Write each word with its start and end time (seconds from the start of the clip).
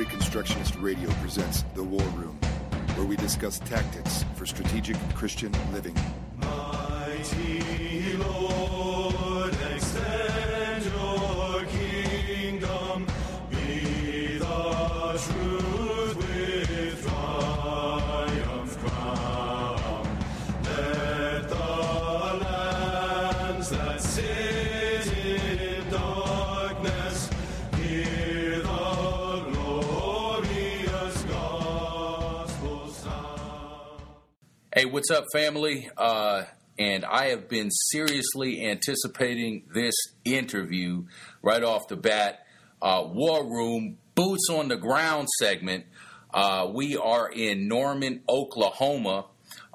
Reconstructionist 0.00 0.80
Radio 0.82 1.10
presents 1.20 1.62
The 1.74 1.82
War 1.82 2.00
Room, 2.16 2.38
where 2.94 3.04
we 3.04 3.16
discuss 3.16 3.58
tactics 3.58 4.24
for 4.34 4.46
strategic 4.46 4.96
Christian 5.14 5.52
living. 5.74 5.94
What's 34.90 35.10
up, 35.10 35.24
family? 35.32 35.88
Uh, 35.96 36.42
and 36.78 37.04
I 37.04 37.26
have 37.26 37.48
been 37.48 37.70
seriously 37.70 38.66
anticipating 38.66 39.64
this 39.72 39.94
interview 40.24 41.04
right 41.42 41.62
off 41.62 41.86
the 41.86 41.96
bat. 41.96 42.44
Uh, 42.82 43.04
War 43.06 43.44
Room, 43.44 43.98
Boots 44.16 44.48
on 44.50 44.68
the 44.68 44.76
Ground 44.76 45.28
segment. 45.38 45.84
Uh, 46.34 46.68
we 46.72 46.96
are 46.96 47.30
in 47.30 47.68
Norman, 47.68 48.22
Oklahoma. 48.28 49.26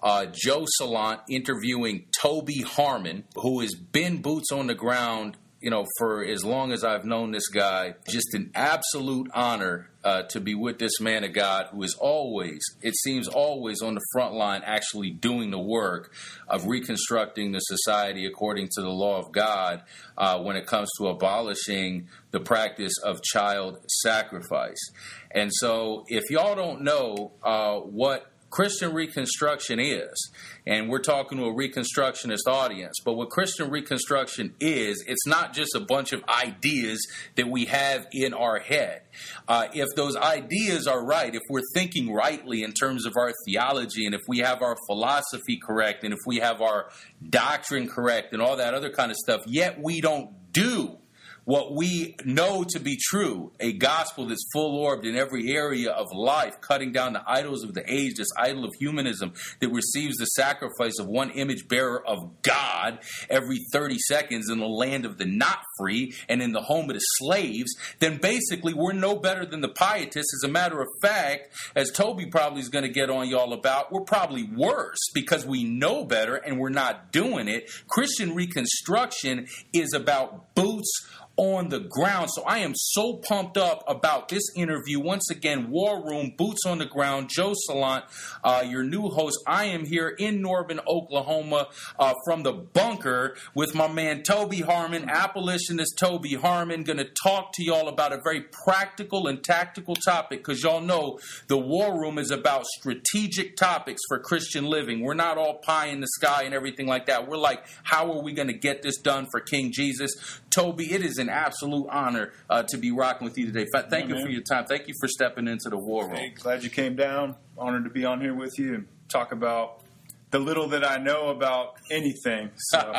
Uh, 0.04 0.26
Joe 0.26 0.66
Salant 0.80 1.22
interviewing 1.30 2.06
Toby 2.20 2.62
Harmon, 2.62 3.24
who 3.36 3.62
has 3.62 3.74
been 3.74 4.22
boots 4.22 4.52
on 4.52 4.68
the 4.68 4.76
ground, 4.76 5.38
you 5.66 5.72
know, 5.72 5.84
for 5.98 6.24
as 6.24 6.46
long 6.46 6.72
as 6.72 6.84
I've 6.84 7.06
known 7.06 7.32
this 7.32 7.48
guy. 7.48 7.96
Just 8.08 8.36
an 8.36 8.52
absolute 8.54 9.32
honor 9.34 9.90
uh, 10.04 10.22
to 10.30 10.40
be 10.40 10.54
with 10.54 10.78
this 10.78 11.02
man 11.02 11.24
of 11.24 11.34
God 11.34 11.70
who 11.72 11.82
is 11.82 11.98
always, 12.00 12.62
it 12.84 12.96
seems 12.96 13.28
always 13.28 13.82
on 13.82 13.96
the 13.96 14.02
front 14.14 14.36
line, 14.36 14.62
actually 14.64 15.10
doing 15.10 15.50
the 15.50 15.60
work 15.60 16.14
of 16.48 16.68
reconstructing 16.68 17.52
the 17.52 17.62
society 17.62 18.28
according 18.28 18.68
to 18.76 18.82
the 18.84 18.92
law 18.92 19.18
of 19.18 19.32
God 19.32 19.82
uh, 20.20 20.40
when 20.40 20.56
it 20.56 20.68
comes 20.68 20.88
to 21.00 21.08
abolishing 21.08 22.10
the 22.30 22.40
practice 22.40 22.94
of 23.04 23.24
child 23.24 23.80
sacrifice. 24.04 24.92
And 25.32 25.50
so, 25.52 26.06
if 26.08 26.30
y'all 26.30 26.56
don't 26.56 26.84
know 26.84 27.32
uh, 27.42 27.78
what 27.78 28.32
Christian 28.56 28.94
Reconstruction 28.94 29.82
is, 29.82 30.32
and 30.66 30.88
we're 30.88 31.02
talking 31.02 31.40
to 31.40 31.44
a 31.44 31.54
Reconstructionist 31.54 32.48
audience, 32.48 32.96
but 33.04 33.16
what 33.16 33.30
Christian 33.30 33.70
Reconstruction 33.70 34.56
is, 34.62 35.04
it's 35.06 35.28
not 35.28 35.54
just 35.54 35.76
a 35.76 35.82
bunch 35.82 36.14
of 36.14 36.24
ideas 36.30 37.06
that 37.36 37.50
we 37.50 37.66
have 37.66 38.08
in 38.14 38.34
our 38.34 38.60
head. 38.60 39.02
Uh, 39.46 39.68
if 39.74 39.90
those 39.98 40.16
ideas 40.16 40.88
are 40.88 41.06
right, 41.06 41.36
if 41.36 41.42
we're 41.50 41.60
thinking 41.74 42.14
rightly 42.14 42.64
in 42.64 42.72
terms 42.72 43.06
of 43.06 43.18
our 43.18 43.34
theology, 43.46 44.06
and 44.06 44.16
if 44.16 44.22
we 44.26 44.38
have 44.38 44.62
our 44.62 44.78
philosophy 44.88 45.60
correct, 45.62 46.06
and 46.06 46.14
if 46.14 46.20
we 46.26 46.38
have 46.38 46.62
our 46.62 46.90
doctrine 47.30 47.90
correct, 47.90 48.32
and 48.32 48.42
all 48.42 48.56
that 48.56 48.74
other 48.74 48.90
kind 48.90 49.12
of 49.12 49.18
stuff, 49.18 49.42
yet 49.48 49.82
we 49.84 50.00
don't 50.00 50.30
do 50.54 50.98
what 51.46 51.74
we 51.74 52.16
know 52.26 52.64
to 52.64 52.80
be 52.80 52.98
true 52.98 53.52
a 53.60 53.74
gospel 53.74 54.28
that's 54.28 54.46
full 54.52 54.78
orbed 54.78 55.06
in 55.06 55.16
every 55.16 55.56
area 55.56 55.92
of 55.92 56.08
life, 56.14 56.60
cutting 56.60 56.92
down 56.92 57.14
the 57.14 57.24
idols 57.26 57.64
of 57.64 57.74
the 57.74 57.84
age, 57.92 58.16
this 58.16 58.28
idol 58.38 58.66
of 58.66 58.74
humanism 58.80 59.34
that 59.62 59.70
receives 59.70 60.18
the 60.18 60.26
sacrifice 60.26 61.00
of 61.00 61.08
one 61.08 61.30
image 61.32 61.68
bearer 61.68 62.06
of 62.06 62.42
God 62.42 63.00
every 63.30 63.60
30 63.72 63.98
seconds 64.00 64.50
in 64.50 64.60
the 64.60 64.68
land 64.68 65.06
of 65.06 65.18
the 65.18 65.26
not 65.26 65.60
free 65.78 66.14
and 66.28 66.42
in 66.42 66.52
the 66.52 66.62
home 66.62 66.90
of 66.90 66.96
the 66.96 67.00
slaves, 67.00 67.76
then 68.00 68.18
basically 68.18 68.74
we're 68.74 68.94
no 68.94 69.16
better 69.16 69.46
than 69.46 69.62
the 69.62 69.70
pietists. 69.70 70.34
As 70.44 70.50
a 70.50 70.52
matter 70.52 70.82
of 70.82 70.88
fact, 71.02 71.50
as 71.76 71.92
Toby 71.92 72.26
probably 72.26 72.62
is 72.62 72.70
going 72.70 72.86
to 72.86 72.92
get 72.92 73.10
on 73.10 73.30
y'all 73.30 73.54
about, 73.54 73.92
we're 73.92 74.02
probably 74.02 74.44
worse 74.44 75.00
because 75.14 75.46
we 75.46 75.64
know 75.64 76.06
better 76.06 76.36
and 76.36 76.60
we're 76.60 76.70
not 76.70 77.12
doing 77.12 77.48
it. 77.48 77.70
Christian 77.88 78.34
Reconstruction 78.34 79.48
is 79.74 79.94
about 79.94 80.56
boots 80.56 81.06
on 81.38 81.70
the 81.70 81.80
ground. 81.80 82.30
So 82.32 82.44
I 82.44 82.60
am 82.60 82.74
so 82.76 83.22
pumped 83.28 83.58
up 83.58 83.84
about 83.88 84.30
this 84.30 84.44
interview. 84.56 85.00
Once 85.00 85.30
again, 85.30 85.70
War 85.70 86.04
Room, 86.06 86.34
Boots 86.38 86.66
on 86.66 86.78
the 86.78 86.86
Ground, 86.86 87.30
Joe 87.34 87.54
Salant, 87.68 88.04
uh, 88.44 88.64
your 88.66 88.84
new 88.84 89.10
host. 89.10 89.40
I 89.46 89.66
am 89.66 89.86
here 89.86 90.10
in 90.10 90.42
Norman, 90.42 90.80
Oklahoma, 90.88 91.68
uh, 92.00 92.14
from 92.26 92.44
the 92.44 92.54
bunker 92.54 93.36
with 93.54 93.76
my 93.76 93.88
man 93.88 94.24
Toby 94.24 94.62
Harmon, 94.62 95.10
abolitionist 95.10 95.98
Toby 95.98 96.36
Harmon, 96.36 96.84
going 96.84 96.98
to 96.98 97.10
talk 97.24 97.52
to 97.54 97.64
y'all 97.64 97.88
about 97.88 98.14
a 98.14 98.22
very 98.24 98.42
practical 98.66 99.28
and 99.28 99.44
tactical 99.44 99.96
topic 99.96 100.40
because 100.40 100.64
y'all 100.64 100.82
know 100.82 101.20
the 101.48 101.58
War 101.58 102.00
Room 102.00 102.18
is 102.18 102.32
about 102.32 102.66
strategic 102.66 103.58
topics 103.58 104.02
for 104.08 104.20
Christian 104.20 104.66
living. 104.66 105.02
We're 105.02 105.14
not 105.14 105.38
all 105.38 105.56
pie 105.56 105.88
in 105.88 106.00
the 106.00 106.08
sky 106.08 106.44
and 106.44 106.54
everything 106.54 106.88
like 106.88 107.08
that. 107.08 107.28
We're 107.28 107.38
like, 107.38 107.66
how 107.84 108.12
are 108.12 108.24
we 108.24 108.34
going 108.34 108.48
to 108.48 108.58
get 108.58 108.82
this 108.82 108.98
done 108.98 109.28
for 109.32 109.40
King 109.40 109.72
Jesus? 109.74 110.14
Toby, 110.56 110.94
it 110.94 111.04
is 111.04 111.18
an 111.18 111.28
absolute 111.28 111.88
honor 111.90 112.32
uh, 112.50 112.64
to 112.64 112.78
be 112.78 112.92
rocking 112.92 113.26
with 113.26 113.38
you 113.38 113.46
today. 113.46 113.66
Thank 113.90 114.10
Yeah, 114.10 114.16
you 114.16 114.24
for 114.24 114.30
your 114.32 114.42
time. 114.42 114.66
Thank 114.66 114.88
you 114.88 114.94
for 115.02 115.08
stepping 115.10 115.50
into 115.50 115.70
the 115.70 115.78
war 115.78 116.08
room. 116.08 116.16
Hey, 116.16 116.30
glad 116.30 116.64
you 116.64 116.70
came 116.70 116.96
down. 116.96 117.36
Honored 117.58 117.84
to 117.84 117.90
be 117.90 118.06
on 118.06 118.22
here 118.22 118.34
with 118.34 118.58
you 118.58 118.76
and 118.76 118.88
talk 119.10 119.34
about 119.34 119.82
the 120.32 120.40
little 120.40 120.68
that 120.70 120.84
I 120.84 120.98
know 120.98 121.30
about 121.30 121.76
anything. 121.92 122.52
So 122.58 122.94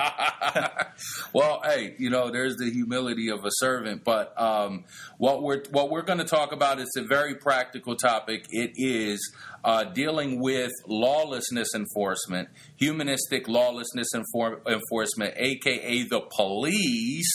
well, 1.32 1.60
hey, 1.64 1.94
you 1.98 2.10
know, 2.10 2.30
there's 2.30 2.56
the 2.56 2.70
humility 2.70 3.28
of 3.28 3.44
a 3.44 3.50
servant, 3.52 4.04
but 4.04 4.32
um, 4.40 4.84
what 5.18 5.42
we're 5.42 5.62
what 5.70 5.90
we're 5.90 6.02
going 6.02 6.18
to 6.18 6.24
talk 6.24 6.52
about 6.52 6.78
is 6.78 6.88
a 6.96 7.02
very 7.02 7.34
practical 7.34 7.96
topic. 7.96 8.46
It 8.50 8.72
is 8.76 9.34
uh, 9.64 9.84
dealing 9.84 10.40
with 10.40 10.72
lawlessness 10.86 11.74
enforcement, 11.74 12.48
humanistic 12.76 13.48
lawlessness 13.48 14.08
enfor- 14.14 14.66
enforcement, 14.66 15.34
aka 15.36 16.02
the 16.04 16.20
police, 16.36 17.32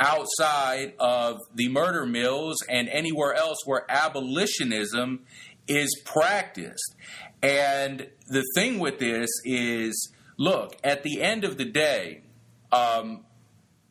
outside 0.00 0.94
of 0.98 1.38
the 1.54 1.68
murder 1.68 2.06
mills 2.06 2.56
and 2.68 2.88
anywhere 2.88 3.34
else 3.34 3.58
where 3.64 3.84
abolitionism 3.88 5.20
is 5.68 6.02
practiced. 6.04 6.96
And 7.42 8.08
the 8.28 8.44
thing 8.54 8.78
with 8.78 8.98
this 8.98 9.30
is, 9.44 10.12
look, 10.36 10.76
at 10.84 11.02
the 11.02 11.22
end 11.22 11.44
of 11.44 11.56
the 11.56 11.64
day, 11.64 12.22
um, 12.72 13.24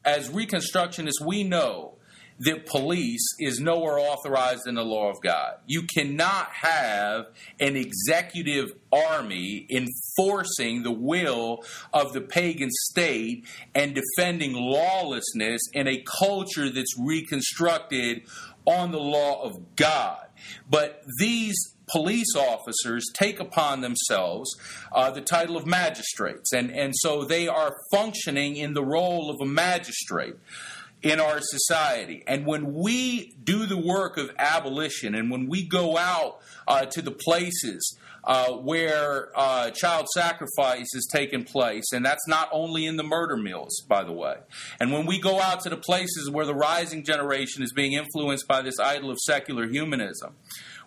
as 0.06 0.30
Reconstructionists, 0.30 1.26
we 1.26 1.44
know 1.44 1.96
that 2.40 2.66
police 2.66 3.26
is 3.38 3.60
nowhere 3.60 4.00
authorized 4.00 4.66
in 4.66 4.76
the 4.76 4.84
law 4.84 5.10
of 5.10 5.22
God. 5.22 5.56
You 5.68 5.84
cannot 5.84 6.50
have 6.52 7.26
an 7.60 7.76
executive 7.76 8.72
army 8.94 9.68
enforcing 9.70 10.84
the 10.84 10.92
will 10.92 11.66
of 11.92 12.14
the 12.14 12.22
pagan 12.22 12.70
state 12.72 13.46
and 13.76 13.94
defending 13.94 14.54
lawlessness 14.54 15.62
in 15.74 15.88
a 15.88 16.02
culture 16.20 16.70
that's 16.70 16.98
reconstructed 16.98 18.22
on 18.66 18.92
the 18.92 19.00
law 19.00 19.44
of 19.44 19.76
God. 19.76 20.26
But 20.70 21.04
these 21.20 21.58
police 21.92 22.36
officers 22.36 23.06
take 23.14 23.40
upon 23.40 23.82
themselves 23.82 24.56
uh, 24.92 25.12
the 25.12 25.22
title 25.22 25.58
of 25.58 25.66
magistrates, 25.66 26.54
and, 26.54 26.72
and 26.72 26.94
so 26.96 27.24
they 27.24 27.48
are 27.48 27.76
functioning 27.92 28.56
in 28.56 28.74
the 28.74 28.84
role 28.84 29.30
of 29.30 29.42
a 29.42 29.46
magistrate 29.46 30.36
in 31.02 31.20
our 31.20 31.40
society. 31.42 32.24
And 32.28 32.46
when 32.46 32.74
we 32.74 33.34
do 33.44 33.66
the 33.66 33.78
work 33.78 34.18
of 34.18 34.32
abolition, 34.38 35.16
and 35.16 35.32
when 35.32 35.48
we 35.48 35.66
go 35.66 35.98
out 35.98 36.40
uh, 36.68 36.86
to 36.86 37.02
the 37.02 37.12
places 37.12 37.98
uh, 38.24 38.52
where 38.52 39.30
uh, 39.36 39.72
child 39.72 40.08
sacrifice 40.14 40.94
is 40.94 41.08
taking 41.12 41.44
place, 41.44 41.86
and 41.94 42.06
that's 42.06 42.28
not 42.28 42.50
only 42.52 42.86
in 42.86 42.98
the 42.98 43.04
murder 43.04 43.38
mills, 43.38 43.82
by 43.88 44.04
the 44.04 44.12
way. 44.12 44.36
And 44.80 44.92
when 44.92 45.06
we 45.06 45.20
go 45.20 45.40
out 45.40 45.62
to 45.62 45.70
the 45.70 45.78
places 45.78 46.30
where 46.30 46.46
the 46.46 46.54
rising 46.54 47.04
generation 47.04 47.64
is 47.64 47.72
being 47.72 47.94
influenced 47.94 48.48
by 48.48 48.62
this 48.62 48.78
idol 48.80 49.10
of 49.10 49.18
secular 49.20 49.68
humanism, 49.68 50.36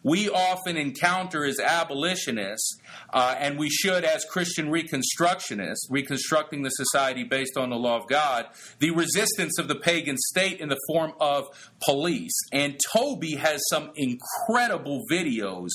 we 0.02 0.28
often 0.28 0.76
encounter 0.76 1.44
as 1.44 1.58
abolitionists, 1.58 2.76
uh, 3.12 3.34
and 3.38 3.58
we 3.58 3.70
should 3.70 4.04
as 4.04 4.24
Christian 4.24 4.70
reconstructionists, 4.70 5.86
reconstructing 5.90 6.62
the 6.62 6.70
society 6.70 7.24
based 7.24 7.56
on 7.56 7.70
the 7.70 7.76
law 7.76 7.96
of 7.96 8.08
God, 8.08 8.46
the 8.78 8.90
resistance 8.90 9.58
of 9.58 9.68
the 9.68 9.76
pagan 9.76 10.16
state 10.16 10.60
in 10.60 10.68
the 10.68 10.78
form 10.88 11.12
of 11.20 11.46
police. 11.84 12.38
And 12.52 12.78
Toby 12.92 13.36
has 13.36 13.60
some 13.68 13.92
incredible 13.96 15.02
videos 15.10 15.70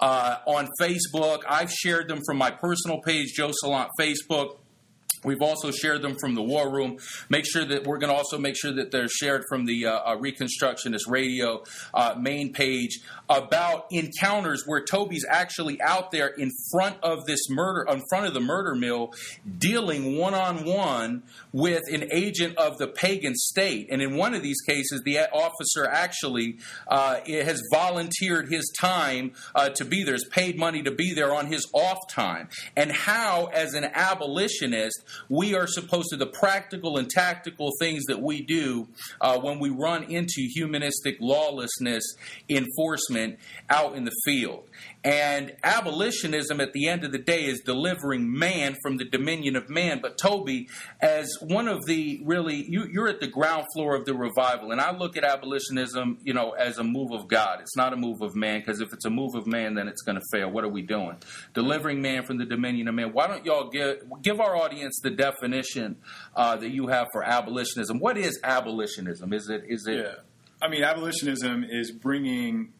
uh, 0.00 0.36
on 0.46 0.68
Facebook. 0.80 1.40
I've 1.48 1.72
shared 1.72 2.08
them 2.08 2.20
from 2.24 2.36
my 2.36 2.50
personal 2.50 3.00
page, 3.00 3.32
Joe 3.34 3.52
Salant 3.62 3.88
Facebook 3.98 4.58
We've 5.24 5.42
also 5.42 5.70
shared 5.70 6.02
them 6.02 6.16
from 6.18 6.34
the 6.34 6.42
War 6.42 6.70
Room. 6.70 6.98
Make 7.28 7.44
sure 7.46 7.64
that 7.64 7.86
we're 7.86 7.98
going 7.98 8.10
to 8.10 8.16
also 8.16 8.38
make 8.38 8.56
sure 8.56 8.72
that 8.72 8.90
they're 8.90 9.08
shared 9.08 9.44
from 9.48 9.66
the 9.66 9.86
uh, 9.86 9.92
uh, 9.92 10.16
Reconstructionist 10.16 11.08
Radio 11.08 11.62
uh, 11.94 12.14
main 12.18 12.52
page 12.52 13.00
about 13.28 13.86
encounters 13.90 14.64
where 14.66 14.82
Toby's 14.84 15.24
actually 15.28 15.80
out 15.80 16.10
there 16.10 16.28
in 16.28 16.50
front 16.70 16.96
of 17.02 17.24
this 17.26 17.48
murder, 17.48 17.86
in 17.90 18.02
front 18.08 18.26
of 18.26 18.34
the 18.34 18.40
murder 18.40 18.74
mill, 18.74 19.12
dealing 19.58 20.18
one 20.18 20.34
on 20.34 20.64
one 20.64 21.22
with 21.52 21.82
an 21.90 22.08
agent 22.12 22.56
of 22.56 22.78
the 22.78 22.88
pagan 22.88 23.34
state. 23.34 23.88
And 23.90 24.02
in 24.02 24.16
one 24.16 24.34
of 24.34 24.42
these 24.42 24.60
cases, 24.60 25.02
the 25.04 25.20
officer 25.32 25.86
actually 25.86 26.58
uh, 26.88 27.20
has 27.26 27.62
volunteered 27.72 28.48
his 28.48 28.72
time 28.78 29.32
uh, 29.54 29.68
to 29.70 29.84
be 29.84 30.02
there, 30.04 30.14
has 30.14 30.24
paid 30.30 30.58
money 30.58 30.82
to 30.82 30.90
be 30.90 31.14
there 31.14 31.32
on 31.34 31.46
his 31.46 31.66
off 31.72 31.98
time. 32.10 32.48
And 32.76 32.90
how, 32.90 33.46
as 33.46 33.74
an 33.74 33.84
abolitionist, 33.84 35.02
we 35.28 35.54
are 35.54 35.66
supposed 35.66 36.08
to, 36.10 36.16
the 36.16 36.26
practical 36.26 36.98
and 36.98 37.08
tactical 37.08 37.70
things 37.80 38.04
that 38.06 38.20
we 38.20 38.42
do 38.42 38.88
uh, 39.20 39.38
when 39.38 39.58
we 39.58 39.70
run 39.70 40.04
into 40.04 40.48
humanistic 40.54 41.16
lawlessness 41.20 42.04
enforcement 42.48 43.38
out 43.70 43.94
in 43.94 44.04
the 44.04 44.12
field. 44.24 44.64
And 45.04 45.56
abolitionism 45.64 46.60
at 46.60 46.72
the 46.72 46.86
end 46.86 47.04
of 47.04 47.10
the 47.10 47.18
day 47.18 47.44
is 47.44 47.60
delivering 47.60 48.38
man 48.38 48.76
from 48.82 48.98
the 48.98 49.04
dominion 49.04 49.56
of 49.56 49.68
man. 49.68 49.98
But 50.00 50.16
Toby, 50.16 50.68
as 51.00 51.28
one 51.40 51.66
of 51.66 51.84
the 51.86 52.20
really, 52.24 52.64
you, 52.68 53.02
are 53.02 53.08
at 53.08 53.20
the 53.20 53.26
ground 53.26 53.66
floor 53.74 53.96
of 53.96 54.04
the 54.04 54.14
revival. 54.14 54.70
And 54.70 54.80
I 54.80 54.96
look 54.96 55.16
at 55.16 55.24
abolitionism, 55.24 56.18
you 56.22 56.32
know, 56.32 56.52
as 56.52 56.78
a 56.78 56.84
move 56.84 57.10
of 57.10 57.26
God. 57.26 57.60
It's 57.60 57.76
not 57.76 57.92
a 57.92 57.96
move 57.96 58.22
of 58.22 58.36
man, 58.36 58.60
because 58.60 58.80
if 58.80 58.92
it's 58.92 59.04
a 59.04 59.10
move 59.10 59.34
of 59.34 59.46
man, 59.46 59.74
then 59.74 59.88
it's 59.88 60.02
going 60.02 60.16
to 60.16 60.22
fail. 60.30 60.50
What 60.50 60.62
are 60.62 60.68
we 60.68 60.82
doing? 60.82 61.16
Delivering 61.52 62.00
man 62.00 62.24
from 62.24 62.38
the 62.38 62.46
dominion 62.46 62.86
of 62.86 62.94
man. 62.94 63.12
Why 63.12 63.26
don't 63.26 63.44
y'all 63.44 63.70
give, 63.70 64.02
give 64.22 64.40
our 64.40 64.56
audience 64.56 65.00
the 65.02 65.10
definition 65.10 65.96
uh, 66.36 66.56
that 66.56 66.70
you 66.70 66.86
have 66.86 67.08
for 67.12 67.24
abolitionism? 67.24 67.98
What 67.98 68.16
is 68.16 68.38
abolitionism? 68.44 69.32
Is 69.32 69.48
it, 69.48 69.64
is 69.66 69.84
it, 69.88 69.96
yeah. 69.96 70.14
I 70.60 70.68
mean, 70.68 70.84
abolitionism 70.84 71.64
is 71.68 71.90
bringing 71.90 72.72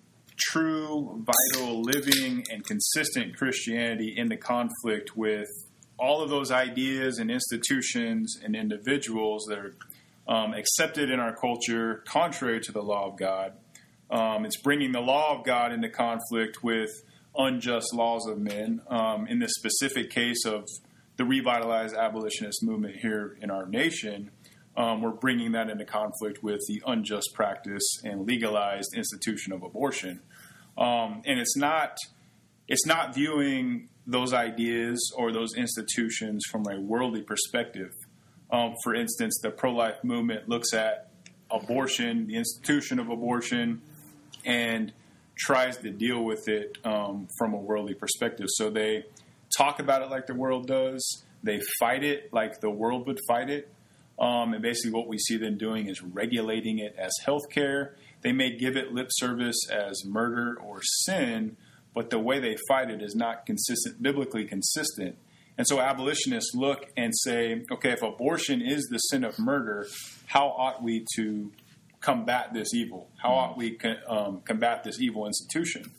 true, 0.51 1.25
vital, 1.25 1.83
living, 1.83 2.45
and 2.51 2.65
consistent 2.65 3.37
Christianity 3.37 4.15
into 4.17 4.37
conflict 4.37 5.17
with 5.17 5.49
all 5.99 6.23
of 6.23 6.31
those 6.31 6.51
ideas 6.51 7.19
and 7.19 7.31
institutions 7.31 8.39
and 8.43 8.57
individuals 8.57 9.45
that 9.49 9.59
are 9.59 9.75
um, 10.29 10.55
accepted 10.55 11.11
in 11.11 11.21
our 11.21 11.35
culture 11.35 12.03
contrary 12.07 12.61
to 12.61 12.73
the 12.73 12.83
law 12.83 13.09
of 13.09 13.19
God. 13.19 13.53
Um, 14.11 14.45
it's 14.45 14.61
bringing 14.61 14.93
the 14.93 15.01
law 15.01 15.39
of 15.39 15.45
God 15.45 15.73
into 15.73 15.89
conflict 15.89 16.63
with 16.63 16.91
unjust 17.37 17.95
laws 17.95 18.27
of 18.27 18.39
men. 18.39 18.83
Um, 18.89 19.27
in 19.27 19.39
this 19.39 19.53
specific 19.55 20.11
case 20.11 20.45
of 20.45 20.67
the 21.17 21.25
revitalized 21.25 21.95
abolitionist 21.95 22.63
movement 22.63 22.97
here 22.97 23.37
in 23.41 23.51
our 23.51 23.67
nation, 23.67 24.31
um, 24.77 25.03
we're 25.03 25.11
bringing 25.11 25.53
that 25.53 25.69
into 25.69 25.85
conflict 25.85 26.43
with 26.43 26.61
the 26.67 26.83
unjust 26.87 27.31
practice 27.35 28.01
and 28.05 28.27
legalized 28.27 28.95
institution 28.95 29.53
of 29.53 29.63
abortion. 29.63 30.21
Um, 30.79 31.23
and 31.27 31.39
it's 31.39 31.57
not 31.57 31.97
it's 32.69 32.87
not 32.87 33.15
viewing 33.15 33.89
those 34.07 34.33
ideas 34.33 35.13
or 35.17 35.33
those 35.33 35.55
institutions 35.55 36.43
from 36.51 36.65
a 36.71 36.81
worldly 36.81 37.23
perspective. 37.23 37.93
Um, 38.51 38.75
for 38.83 38.95
instance, 38.95 39.39
the 39.43 39.51
pro 39.51 39.73
life 39.73 40.03
movement 40.03 40.49
looks 40.49 40.73
at 40.73 41.11
abortion, 41.51 42.27
the 42.27 42.37
institution 42.37 42.99
of 42.99 43.09
abortion, 43.09 43.83
and 44.45 44.93
tries 45.39 45.77
to 45.79 45.91
deal 45.91 46.25
with 46.25 46.49
it 46.49 46.79
um, 46.85 47.29
from 47.39 47.55
a 47.55 47.59
worldly 47.59 47.95
perspective. 47.95 48.47
So 48.51 48.71
they 48.71 49.05
talk 49.57 49.81
about 49.81 50.03
it 50.03 50.11
like 50.11 50.27
the 50.27 50.35
world 50.35 50.67
does, 50.67 51.25
they 51.43 51.61
fight 51.79 52.05
it 52.05 52.33
like 52.33 52.61
the 52.61 52.71
world 52.71 53.07
would 53.07 53.19
fight 53.27 53.51
it. 53.51 53.73
Um, 54.19 54.53
and 54.53 54.63
basically, 54.63 54.93
what 54.93 55.09
we 55.09 55.19
see 55.19 55.37
them 55.37 55.57
doing 55.57 55.89
is 55.89 56.03
regulating 56.03 56.79
it 56.79 56.95
as 56.99 57.13
healthcare. 57.27 57.95
They 58.23 58.33
may 58.33 58.57
give 58.57 58.77
it 58.77 58.93
lip 58.93 59.09
service 59.11 59.69
as 59.71 60.05
murder 60.05 60.57
or 60.61 60.81
sin, 60.83 61.57
but 61.95 62.11
the 62.11 62.19
way 62.19 62.41
they 62.41 62.57
fight 62.69 62.91
it 62.91 63.03
is 63.03 63.15
not 63.15 63.47
consistent, 63.47 64.03
biblically 64.03 64.45
consistent. 64.45 65.17
And 65.59 65.67
so 65.67 65.81
abolitionists 65.81 66.55
look 66.55 66.87
and 66.97 67.13
say, 67.15 67.65
okay, 67.71 67.91
if 67.91 68.03
abortion 68.03 68.63
is 68.63 68.89
the 68.91 68.99
sin 68.99 69.23
of 69.25 69.39
murder, 69.39 69.87
how 70.27 70.49
ought 70.49 70.83
we 70.83 71.05
to 71.17 71.53
combat 72.01 72.55
this 72.55 72.73
evil? 72.75 73.11
How 73.19 73.33
ought 73.33 73.57
we 73.57 73.79
um, 74.09 74.41
combat 74.41 74.83
this 74.83 75.01
evil 75.01 75.27
institution? 75.27 75.93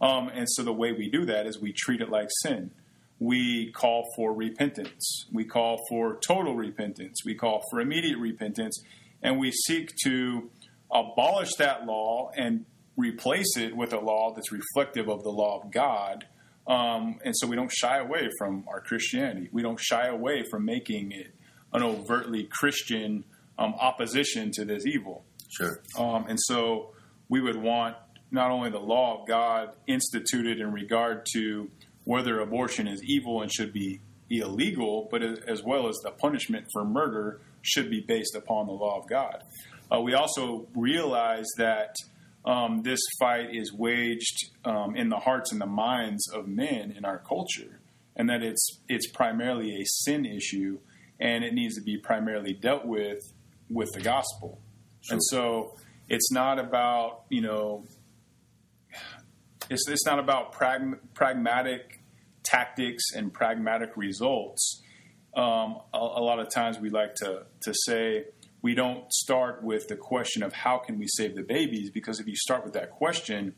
Um, 0.00 0.28
and 0.28 0.48
so 0.48 0.62
the 0.62 0.72
way 0.72 0.92
we 0.92 1.10
do 1.10 1.26
that 1.26 1.46
is 1.46 1.60
we 1.60 1.72
treat 1.72 2.00
it 2.00 2.08
like 2.08 2.28
sin 2.42 2.70
we 3.18 3.70
call 3.72 4.04
for 4.16 4.34
repentance. 4.34 5.26
We 5.32 5.44
call 5.44 5.80
for 5.88 6.18
total 6.26 6.54
repentance. 6.54 7.22
We 7.24 7.34
call 7.34 7.62
for 7.70 7.80
immediate 7.80 8.18
repentance. 8.18 8.82
And 9.22 9.38
we 9.38 9.50
seek 9.50 9.94
to 10.04 10.50
abolish 10.94 11.54
that 11.58 11.84
law 11.84 12.30
and 12.36 12.64
replace 12.96 13.56
it 13.56 13.76
with 13.76 13.92
a 13.92 13.98
law 13.98 14.32
that's 14.34 14.52
reflective 14.52 15.08
of 15.08 15.22
the 15.24 15.30
law 15.30 15.60
of 15.60 15.72
God. 15.72 16.26
Um, 16.66 17.18
and 17.24 17.34
so 17.36 17.46
we 17.46 17.56
don't 17.56 17.72
shy 17.72 17.98
away 17.98 18.28
from 18.38 18.64
our 18.68 18.80
Christianity. 18.80 19.48
We 19.52 19.62
don't 19.62 19.80
shy 19.80 20.06
away 20.06 20.44
from 20.50 20.64
making 20.64 21.12
it 21.12 21.34
an 21.72 21.82
overtly 21.82 22.44
Christian 22.44 23.24
um, 23.58 23.74
opposition 23.74 24.50
to 24.52 24.64
this 24.64 24.86
evil. 24.86 25.24
Sure. 25.50 25.82
Um, 25.98 26.26
and 26.28 26.38
so 26.40 26.94
we 27.28 27.40
would 27.40 27.56
want 27.56 27.96
not 28.30 28.50
only 28.50 28.70
the 28.70 28.78
law 28.78 29.20
of 29.20 29.28
God 29.28 29.74
instituted 29.86 30.60
in 30.60 30.72
regard 30.72 31.26
to 31.34 31.70
whether 32.04 32.40
abortion 32.40 32.86
is 32.86 33.02
evil 33.04 33.42
and 33.42 33.52
should 33.52 33.72
be 33.72 34.00
illegal, 34.30 35.08
but 35.10 35.22
as 35.22 35.62
well 35.62 35.88
as 35.88 35.96
the 36.02 36.10
punishment 36.10 36.66
for 36.72 36.84
murder 36.84 37.40
should 37.62 37.90
be 37.90 38.00
based 38.00 38.34
upon 38.34 38.66
the 38.66 38.72
law 38.72 39.00
of 39.00 39.08
God. 39.08 39.42
Uh, 39.92 40.00
we 40.00 40.14
also 40.14 40.66
realize 40.74 41.46
that 41.58 41.94
um, 42.44 42.82
this 42.82 43.00
fight 43.18 43.54
is 43.54 43.72
waged 43.72 44.50
um, 44.64 44.96
in 44.96 45.08
the 45.08 45.18
hearts 45.18 45.52
and 45.52 45.60
the 45.60 45.66
minds 45.66 46.28
of 46.32 46.46
men 46.46 46.92
in 46.96 47.04
our 47.04 47.18
culture, 47.18 47.80
and 48.16 48.28
that 48.28 48.42
it's 48.42 48.80
it's 48.88 49.10
primarily 49.10 49.80
a 49.80 49.84
sin 49.84 50.26
issue, 50.26 50.78
and 51.20 51.44
it 51.44 51.54
needs 51.54 51.76
to 51.76 51.82
be 51.82 51.96
primarily 51.96 52.52
dealt 52.52 52.84
with 52.84 53.20
with 53.70 53.90
the 53.92 54.00
gospel. 54.00 54.60
Sure. 55.00 55.14
And 55.14 55.22
so 55.22 55.76
it's 56.08 56.30
not 56.30 56.58
about 56.58 57.22
you 57.30 57.40
know 57.40 57.84
it's, 59.70 59.88
it's 59.88 60.06
not 60.06 60.18
about 60.18 60.52
prag- 60.52 61.14
pragmatic 61.14 62.00
tactics 62.42 63.04
and 63.14 63.32
pragmatic 63.32 63.96
results. 63.96 64.82
Um, 65.36 65.80
a, 65.92 65.98
a, 65.98 66.22
lot 66.22 66.38
of 66.38 66.48
times 66.50 66.78
we 66.78 66.90
like 66.90 67.14
to, 67.16 67.46
to 67.62 67.74
say 67.86 68.26
we 68.64 68.74
don't 68.74 69.12
start 69.12 69.62
with 69.62 69.88
the 69.88 69.96
question 69.96 70.42
of 70.42 70.54
how 70.54 70.78
can 70.78 70.98
we 70.98 71.06
save 71.06 71.34
the 71.34 71.42
babies, 71.42 71.90
because 71.90 72.18
if 72.18 72.26
you 72.26 72.34
start 72.34 72.64
with 72.64 72.72
that 72.72 72.90
question, 72.90 73.54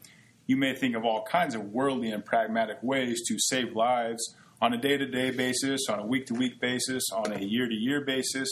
you 0.48 0.56
may 0.56 0.74
think 0.74 0.96
of 0.96 1.04
all 1.04 1.22
kinds 1.22 1.54
of 1.54 1.62
worldly 1.66 2.10
and 2.10 2.24
pragmatic 2.24 2.78
ways 2.82 3.22
to 3.28 3.36
save 3.38 3.76
lives 3.76 4.34
on 4.60 4.74
a 4.74 4.76
day 4.76 4.96
to 4.96 5.06
day 5.06 5.30
basis, 5.30 5.82
on 5.88 6.00
a 6.00 6.04
week 6.04 6.26
to 6.26 6.34
week 6.34 6.60
basis, 6.60 7.04
on 7.12 7.32
a 7.32 7.38
year 7.38 7.68
to 7.68 7.74
year 7.74 8.00
basis. 8.00 8.48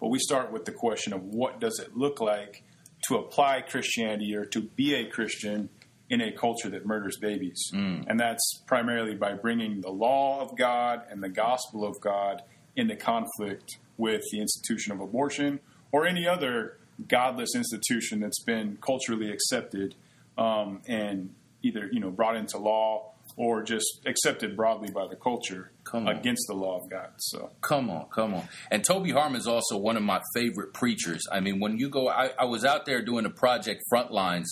But 0.00 0.08
we 0.08 0.18
start 0.18 0.50
with 0.50 0.64
the 0.64 0.72
question 0.72 1.12
of 1.12 1.22
what 1.22 1.60
does 1.60 1.78
it 1.78 1.96
look 1.96 2.20
like 2.20 2.64
to 3.06 3.14
apply 3.14 3.60
Christianity 3.60 4.34
or 4.34 4.46
to 4.46 4.60
be 4.60 4.94
a 4.94 5.06
Christian 5.06 5.68
in 6.10 6.22
a 6.22 6.32
culture 6.32 6.70
that 6.70 6.84
murders 6.84 7.18
babies. 7.18 7.70
Mm. 7.72 8.04
And 8.08 8.18
that's 8.18 8.64
primarily 8.66 9.14
by 9.14 9.34
bringing 9.34 9.80
the 9.80 9.90
law 9.90 10.40
of 10.40 10.58
God 10.58 11.02
and 11.08 11.22
the 11.22 11.28
gospel 11.28 11.86
of 11.86 12.00
God 12.00 12.42
into 12.76 12.96
conflict 12.96 13.78
with 13.96 14.22
the 14.30 14.40
institution 14.40 14.92
of 14.92 15.00
abortion 15.00 15.60
or 15.92 16.06
any 16.06 16.26
other 16.26 16.78
godless 17.08 17.54
institution 17.54 18.20
that's 18.20 18.42
been 18.42 18.78
culturally 18.80 19.30
accepted 19.30 19.94
um, 20.38 20.80
and 20.86 21.34
either 21.62 21.88
you 21.90 22.00
know 22.00 22.10
brought 22.10 22.36
into 22.36 22.58
law 22.58 23.12
or 23.36 23.62
just 23.62 24.00
accepted 24.06 24.56
broadly 24.56 24.90
by 24.90 25.06
the 25.06 25.16
culture 25.16 25.70
against 25.92 26.46
the 26.48 26.54
law 26.54 26.80
of 26.80 26.88
God. 26.88 27.10
So 27.18 27.50
come 27.60 27.90
on, 27.90 28.06
come 28.06 28.34
on. 28.34 28.48
And 28.70 28.84
Toby 28.84 29.10
Harmon 29.10 29.38
is 29.38 29.46
also 29.46 29.76
one 29.76 29.96
of 29.96 30.02
my 30.02 30.22
favorite 30.34 30.72
preachers. 30.72 31.22
I 31.30 31.40
mean, 31.40 31.60
when 31.60 31.78
you 31.78 31.90
go, 31.90 32.08
I, 32.08 32.30
I 32.38 32.44
was 32.44 32.64
out 32.64 32.86
there 32.86 33.04
doing 33.04 33.26
a 33.26 33.30
project 33.30 33.82
Frontlines 33.92 34.46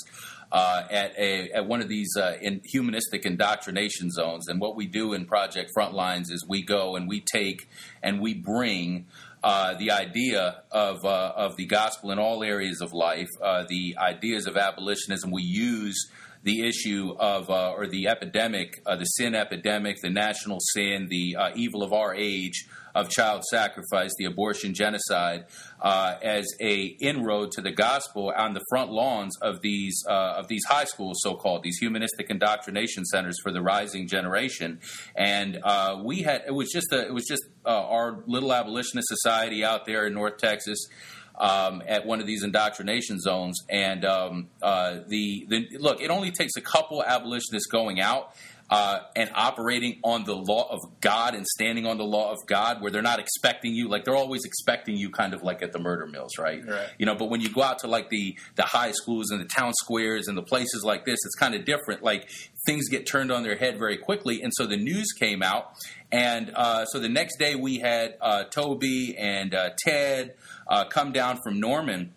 uh, 0.55 0.87
at 0.89 1.19
a 1.19 1.51
at 1.51 1.67
one 1.67 1.83
of 1.83 1.89
these 1.89 2.17
uh, 2.17 2.39
in 2.41 2.61
humanistic 2.65 3.27
indoctrination 3.27 4.09
zones. 4.11 4.47
And 4.47 4.61
what 4.61 4.77
we 4.77 4.87
do 4.87 5.13
in 5.13 5.27
Project 5.27 5.73
Frontlines 5.77 6.31
is 6.31 6.47
we 6.49 6.63
go 6.63 6.95
and 6.95 7.09
we 7.09 7.21
take 7.21 7.69
and 8.03 8.21
we 8.21 8.33
bring. 8.33 9.07
Uh, 9.43 9.75
the 9.75 9.91
idea 9.91 10.63
of 10.71 11.05
uh, 11.05 11.33
of 11.37 11.55
the 11.57 11.67
gospel 11.67 12.11
in 12.11 12.19
all 12.19 12.43
areas 12.43 12.81
of 12.81 12.95
life, 12.95 13.29
uh, 13.43 13.63
the 13.69 13.95
ideas 13.99 14.47
of 14.47 14.57
abolitionism. 14.57 15.31
We 15.31 15.43
use 15.43 16.11
the 16.45 16.67
issue 16.67 17.15
of 17.19 17.51
uh, 17.51 17.73
or 17.73 17.87
the 17.87 18.09
epidemic, 18.09 18.83
the 18.87 19.05
sin 19.05 19.35
epidemic, 19.35 20.01
the 20.01 20.09
national 20.09 20.61
sin, 20.73 21.09
the 21.11 21.37
evil 21.55 21.83
of 21.83 21.93
our 21.93 22.15
age, 22.15 22.67
of 22.95 23.11
child 23.11 23.43
sacrifice, 23.45 24.13
the 24.19 24.25
abortion 24.25 24.75
genocide, 24.75 25.47
uh, 25.81 26.15
as 26.23 26.47
a 26.61 26.97
inroad 27.01 27.51
to 27.53 27.61
the 27.61 27.73
gospel 27.73 28.33
on 28.37 28.55
the 28.55 28.63
front 28.71 28.91
lawns 28.91 29.37
of 29.43 29.61
these 29.61 30.03
uh, 30.09 30.35
of 30.39 30.49
these 30.49 30.63
high 30.69 30.85
schools, 30.85 31.19
so 31.23 31.35
called 31.35 31.63
these 31.63 31.79
humanistic 31.79 32.31
indoctrination 32.31 33.05
centers 33.05 33.37
for 33.43 33.53
the 33.53 33.61
rising 33.61 34.07
generation. 34.07 34.81
And 35.15 35.61
uh, 35.63 36.01
we 36.05 36.23
had 36.23 36.45
it 36.47 36.55
was 36.55 36.71
just 36.71 36.93
a, 36.93 37.07
it 37.07 37.13
was 37.13 37.27
just 37.27 37.43
uh, 37.67 37.69
our 37.69 38.23
little 38.27 38.53
abolitionist 38.53 39.09
society 39.09 39.65
out 39.65 39.87
there 39.87 40.07
in 40.07 40.15
North 40.15 40.39
Texas. 40.39 40.79
Um, 41.37 41.83
at 41.89 42.07
one 42.07 42.21
of 42.21 42.29
these 42.29 42.45
indoctrination 42.45 43.19
zones, 43.19 43.65
and 43.69 44.05
um, 44.05 44.51
uh, 44.63 44.99
the, 45.09 45.45
the 45.49 45.67
look, 45.81 46.01
it 46.01 46.09
only 46.09 46.31
takes 46.31 46.53
a 46.57 46.61
couple 46.61 47.03
abolitionists 47.03 47.67
going 47.67 48.01
out, 48.01 48.37
uh, 48.75 48.99
and 49.15 49.31
operating 49.37 50.01
on 50.03 50.25
the 50.25 50.35
law 50.35 50.69
of 50.69 50.81
God 51.01 51.37
and 51.37 51.47
standing 51.47 51.87
on 51.87 51.97
the 51.97 52.05
law 52.05 52.33
of 52.33 52.39
God, 52.49 52.83
where 52.83 52.91
they're 52.91 53.03
not 53.03 53.21
expecting 53.21 53.73
you, 53.73 53.89
like 53.89 54.05
they're 54.05 54.17
always 54.17 54.45
expecting 54.45 54.97
you, 54.97 55.11
kind 55.11 55.33
of 55.33 55.45
like 55.45 55.63
at 55.63 55.71
the 55.71 55.79
murder 55.79 56.09
mills, 56.09 56.33
right? 56.41 56.61
Right. 56.67 56.89
You 56.99 57.07
know, 57.07 57.15
but 57.15 57.31
when 57.31 57.41
you 57.41 57.51
go 57.51 57.63
out 57.63 57.79
to 57.81 57.87
like 57.87 58.11
the 58.11 58.37
the 58.57 58.65
high 58.65 58.91
schools 58.91 59.31
and 59.31 59.41
the 59.41 59.45
town 59.45 59.75
squares 59.75 60.27
and 60.27 60.37
the 60.37 60.43
places 60.43 60.83
like 60.85 61.05
this, 61.05 61.21
it's 61.25 61.37
kind 61.37 61.55
of 61.55 61.65
different. 61.65 62.03
Like 62.03 62.29
things 62.67 62.89
get 62.89 63.07
turned 63.07 63.31
on 63.31 63.45
their 63.45 63.55
head 63.55 63.79
very 63.79 63.97
quickly, 63.97 64.43
and 64.43 64.53
so 64.53 64.67
the 64.67 64.77
news 64.77 65.13
came 65.13 65.41
out, 65.41 65.77
and 66.11 66.51
uh, 66.53 66.85
so 66.87 66.99
the 66.99 67.09
next 67.09 67.39
day 67.39 67.55
we 67.55 67.79
had 67.79 68.17
uh, 68.21 68.43
Toby 68.43 69.17
and 69.17 69.55
uh, 69.55 69.71
Ted 69.79 70.35
uh, 70.67 70.87
come 70.87 71.13
down 71.13 71.39
from 71.45 71.61
Norman 71.61 72.13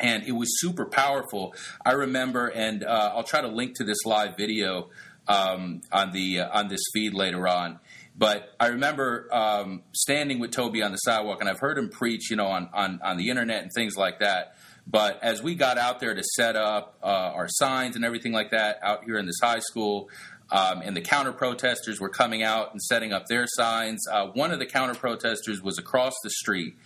and 0.00 0.24
it 0.24 0.32
was 0.32 0.48
super 0.60 0.84
powerful. 0.84 1.54
I 1.84 1.92
remember, 1.92 2.48
and 2.48 2.82
uh, 2.82 3.12
I'll 3.14 3.22
try 3.22 3.40
to 3.40 3.48
link 3.48 3.76
to 3.76 3.84
this 3.84 4.04
live 4.04 4.36
video 4.36 4.90
um, 5.28 5.82
on 5.92 6.12
the 6.12 6.40
uh, 6.40 6.58
on 6.58 6.68
this 6.68 6.82
feed 6.92 7.14
later 7.14 7.46
on. 7.48 7.80
But 8.16 8.54
I 8.60 8.68
remember 8.68 9.28
um, 9.32 9.82
standing 9.92 10.38
with 10.38 10.52
Toby 10.52 10.82
on 10.82 10.92
the 10.92 10.98
sidewalk, 10.98 11.40
and 11.40 11.48
I've 11.48 11.58
heard 11.58 11.76
him 11.76 11.88
preach, 11.88 12.30
you 12.30 12.36
know, 12.36 12.46
on, 12.46 12.70
on, 12.72 13.00
on 13.02 13.16
the 13.16 13.28
internet 13.28 13.62
and 13.62 13.72
things 13.74 13.96
like 13.96 14.20
that. 14.20 14.54
But 14.86 15.18
as 15.22 15.42
we 15.42 15.56
got 15.56 15.78
out 15.78 15.98
there 15.98 16.14
to 16.14 16.22
set 16.22 16.54
up 16.54 16.98
uh, 17.02 17.06
our 17.06 17.48
signs 17.48 17.96
and 17.96 18.04
everything 18.04 18.32
like 18.32 18.50
that 18.52 18.78
out 18.82 19.04
here 19.04 19.16
in 19.16 19.26
this 19.26 19.38
high 19.42 19.58
school, 19.58 20.10
um, 20.50 20.82
and 20.82 20.96
the 20.96 21.00
counter 21.00 21.32
protesters 21.32 22.00
were 22.00 22.10
coming 22.10 22.42
out 22.42 22.72
and 22.72 22.80
setting 22.80 23.12
up 23.12 23.26
their 23.26 23.46
signs. 23.48 24.06
Uh, 24.10 24.26
one 24.26 24.52
of 24.52 24.58
the 24.58 24.66
counter 24.66 24.94
protesters 24.94 25.62
was 25.62 25.78
across 25.78 26.12
the 26.22 26.30
street, 26.30 26.76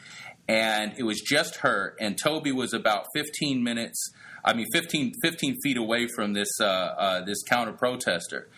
and 0.46 0.94
it 0.96 1.02
was 1.02 1.20
just 1.20 1.56
her. 1.56 1.94
And 2.00 2.16
Toby 2.16 2.52
was 2.52 2.72
about 2.72 3.06
15 3.14 3.62
minutes, 3.62 4.12
I 4.48 4.54
mean, 4.54 4.66
15, 4.72 5.12
15 5.22 5.56
feet 5.62 5.76
away 5.76 6.06
from 6.06 6.32
this 6.32 6.48
uh, 6.58 6.64
uh, 6.64 7.24
this 7.24 7.42
counter 7.42 7.72
protester. 7.72 8.48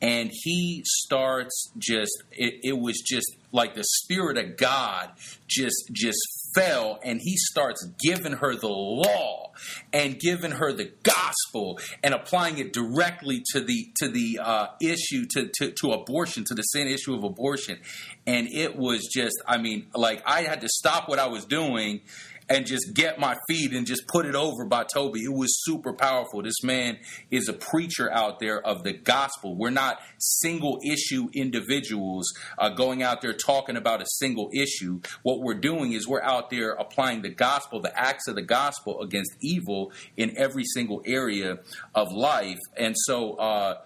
And 0.00 0.30
he 0.32 0.82
starts 0.84 1.72
just, 1.76 2.22
it, 2.30 2.60
it 2.62 2.78
was 2.78 3.00
just 3.04 3.36
like 3.52 3.74
the 3.74 3.84
spirit 3.84 4.36
of 4.38 4.56
God 4.56 5.10
just 5.46 5.90
just 5.92 6.18
fell 6.54 6.98
and 7.02 7.20
he 7.22 7.36
starts 7.36 7.86
giving 8.00 8.32
her 8.32 8.54
the 8.54 8.68
law 8.68 9.52
and 9.92 10.18
giving 10.18 10.50
her 10.50 10.72
the 10.72 10.92
gospel 11.02 11.78
and 12.02 12.14
applying 12.14 12.58
it 12.58 12.72
directly 12.72 13.42
to 13.52 13.60
the 13.60 13.90
to 13.96 14.08
the 14.08 14.38
uh, 14.42 14.66
issue 14.80 15.24
to, 15.30 15.50
to 15.54 15.72
to 15.72 15.90
abortion 15.92 16.44
to 16.44 16.54
the 16.54 16.62
sin 16.62 16.86
issue 16.86 17.14
of 17.14 17.24
abortion 17.24 17.78
and 18.26 18.48
it 18.52 18.76
was 18.76 19.08
just 19.12 19.36
i 19.46 19.58
mean 19.58 19.86
like 19.94 20.22
i 20.26 20.42
had 20.42 20.60
to 20.60 20.68
stop 20.68 21.08
what 21.08 21.18
i 21.18 21.26
was 21.26 21.44
doing 21.44 22.00
and 22.48 22.66
just 22.66 22.94
get 22.94 23.18
my 23.18 23.36
feet 23.48 23.72
and 23.72 23.86
just 23.86 24.06
put 24.06 24.26
it 24.26 24.34
over 24.34 24.64
by 24.64 24.84
Toby. 24.84 25.20
It 25.20 25.32
was 25.32 25.62
super 25.64 25.92
powerful. 25.92 26.42
This 26.42 26.62
man 26.62 26.98
is 27.30 27.48
a 27.48 27.52
preacher 27.52 28.10
out 28.10 28.40
there 28.40 28.60
of 28.66 28.82
the 28.82 28.92
gospel. 28.92 29.56
We're 29.56 29.70
not 29.70 30.00
single 30.18 30.78
issue 30.84 31.28
individuals 31.34 32.32
uh, 32.58 32.70
going 32.70 33.02
out 33.02 33.20
there 33.20 33.32
talking 33.32 33.76
about 33.76 34.02
a 34.02 34.06
single 34.06 34.50
issue. 34.54 35.00
What 35.22 35.40
we're 35.40 35.54
doing 35.54 35.92
is 35.92 36.08
we're 36.08 36.22
out 36.22 36.50
there 36.50 36.72
applying 36.72 37.22
the 37.22 37.30
gospel, 37.30 37.80
the 37.80 37.98
acts 37.98 38.28
of 38.28 38.34
the 38.34 38.42
gospel 38.42 39.00
against 39.02 39.32
evil 39.40 39.92
in 40.16 40.36
every 40.36 40.64
single 40.64 41.02
area 41.04 41.58
of 41.94 42.12
life. 42.12 42.58
And 42.76 42.94
so, 42.96 43.34
uh, 43.34 43.78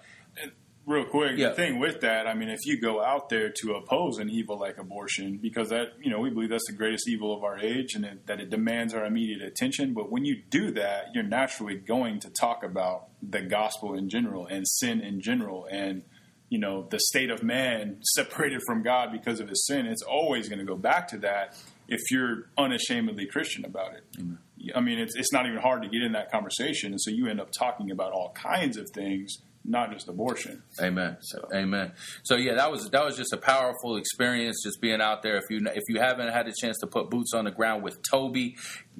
real 0.86 1.04
quick, 1.04 1.38
Yeah. 1.38 1.50
the 1.50 1.54
thing 1.54 1.78
with 1.78 2.00
that, 2.00 2.26
I 2.26 2.34
mean, 2.34 2.48
if 2.48 2.58
you 2.64 2.80
go 2.80 3.02
out 3.02 3.28
there 3.28 3.50
to 3.62 3.72
oppose 3.74 4.18
an 4.18 4.28
evil 4.30 4.58
like 4.58 4.78
abortion, 4.78 5.38
because 5.40 5.68
that, 5.70 5.92
you 6.00 6.10
know, 6.10 6.18
we 6.20 6.30
believe 6.30 6.50
that's 6.50 6.66
the 6.68 6.76
greatest 6.76 7.08
evil 7.08 7.36
of 7.36 7.44
our 7.44 7.58
age 7.58 7.94
and 7.94 8.04
it, 8.04 8.26
that 8.26 8.40
it 8.40 8.50
demands 8.50 8.92
our 8.94 9.04
immediate 9.04 9.42
attention. 9.42 9.94
But 9.94 10.10
when 10.10 10.24
you 10.24 10.42
do 10.50 10.70
that, 10.72 11.06
you're 11.14 11.22
naturally 11.24 11.76
going 11.76 12.20
to 12.20 12.30
talk 12.30 12.64
about 12.64 13.08
the 13.22 13.42
gospel 13.42 13.94
in 13.94 14.08
general 14.08 14.46
and 14.46 14.66
sin 14.66 15.00
in 15.00 15.20
general 15.20 15.66
and, 15.70 16.02
you 16.48 16.58
know, 16.58 16.86
the 16.90 16.98
state 16.98 17.30
of 17.30 17.42
man 17.42 17.98
separated 18.14 18.60
from 18.66 18.82
God 18.82 19.10
because 19.12 19.40
of 19.40 19.48
his 19.48 19.64
sin. 19.66 19.86
It's 19.86 20.02
always 20.02 20.48
going 20.48 20.58
to 20.58 20.64
go 20.64 20.76
back 20.76 21.08
to 21.08 21.18
that 21.18 21.56
if 21.88 22.00
you're 22.10 22.46
unashamedly 22.58 23.26
Christian 23.26 23.64
about 23.64 23.94
it. 23.94 24.04
I 24.74 24.80
mean, 24.80 24.98
it's, 24.98 25.14
it's 25.16 25.32
not 25.32 25.46
even 25.46 25.58
hard 25.58 25.82
to 25.82 25.88
get 25.88 26.02
in 26.02 26.12
that 26.12 26.30
conversation. 26.30 26.92
And 26.92 27.00
so 27.00 27.10
you 27.10 27.26
end 27.28 27.40
up 27.40 27.50
talking 27.58 27.90
about 27.90 28.12
all 28.12 28.32
kinds 28.34 28.76
of 28.76 28.88
things, 28.90 29.38
not 29.64 29.92
just 29.92 30.08
abortion. 30.08 30.62
Amen. 30.80 31.16
So. 31.20 31.48
Amen. 31.54 31.92
So 32.22 32.36
yeah, 32.36 32.54
that 32.54 32.70
was 32.70 32.90
that 32.90 33.04
was 33.04 33.16
just 33.16 33.32
a 33.32 33.36
powerful 33.36 33.96
experience, 33.96 34.62
just 34.62 34.80
being 34.80 35.00
out 35.00 35.22
there. 35.22 35.36
If 35.36 35.44
you 35.50 35.64
if 35.66 35.84
you 35.88 36.00
haven't 36.00 36.32
had 36.32 36.48
a 36.48 36.52
chance 36.52 36.78
to 36.78 36.86
put 36.86 37.10
boots 37.10 37.32
on 37.34 37.44
the 37.44 37.50
ground 37.50 37.82
with 37.82 38.02
Toby, 38.02 38.56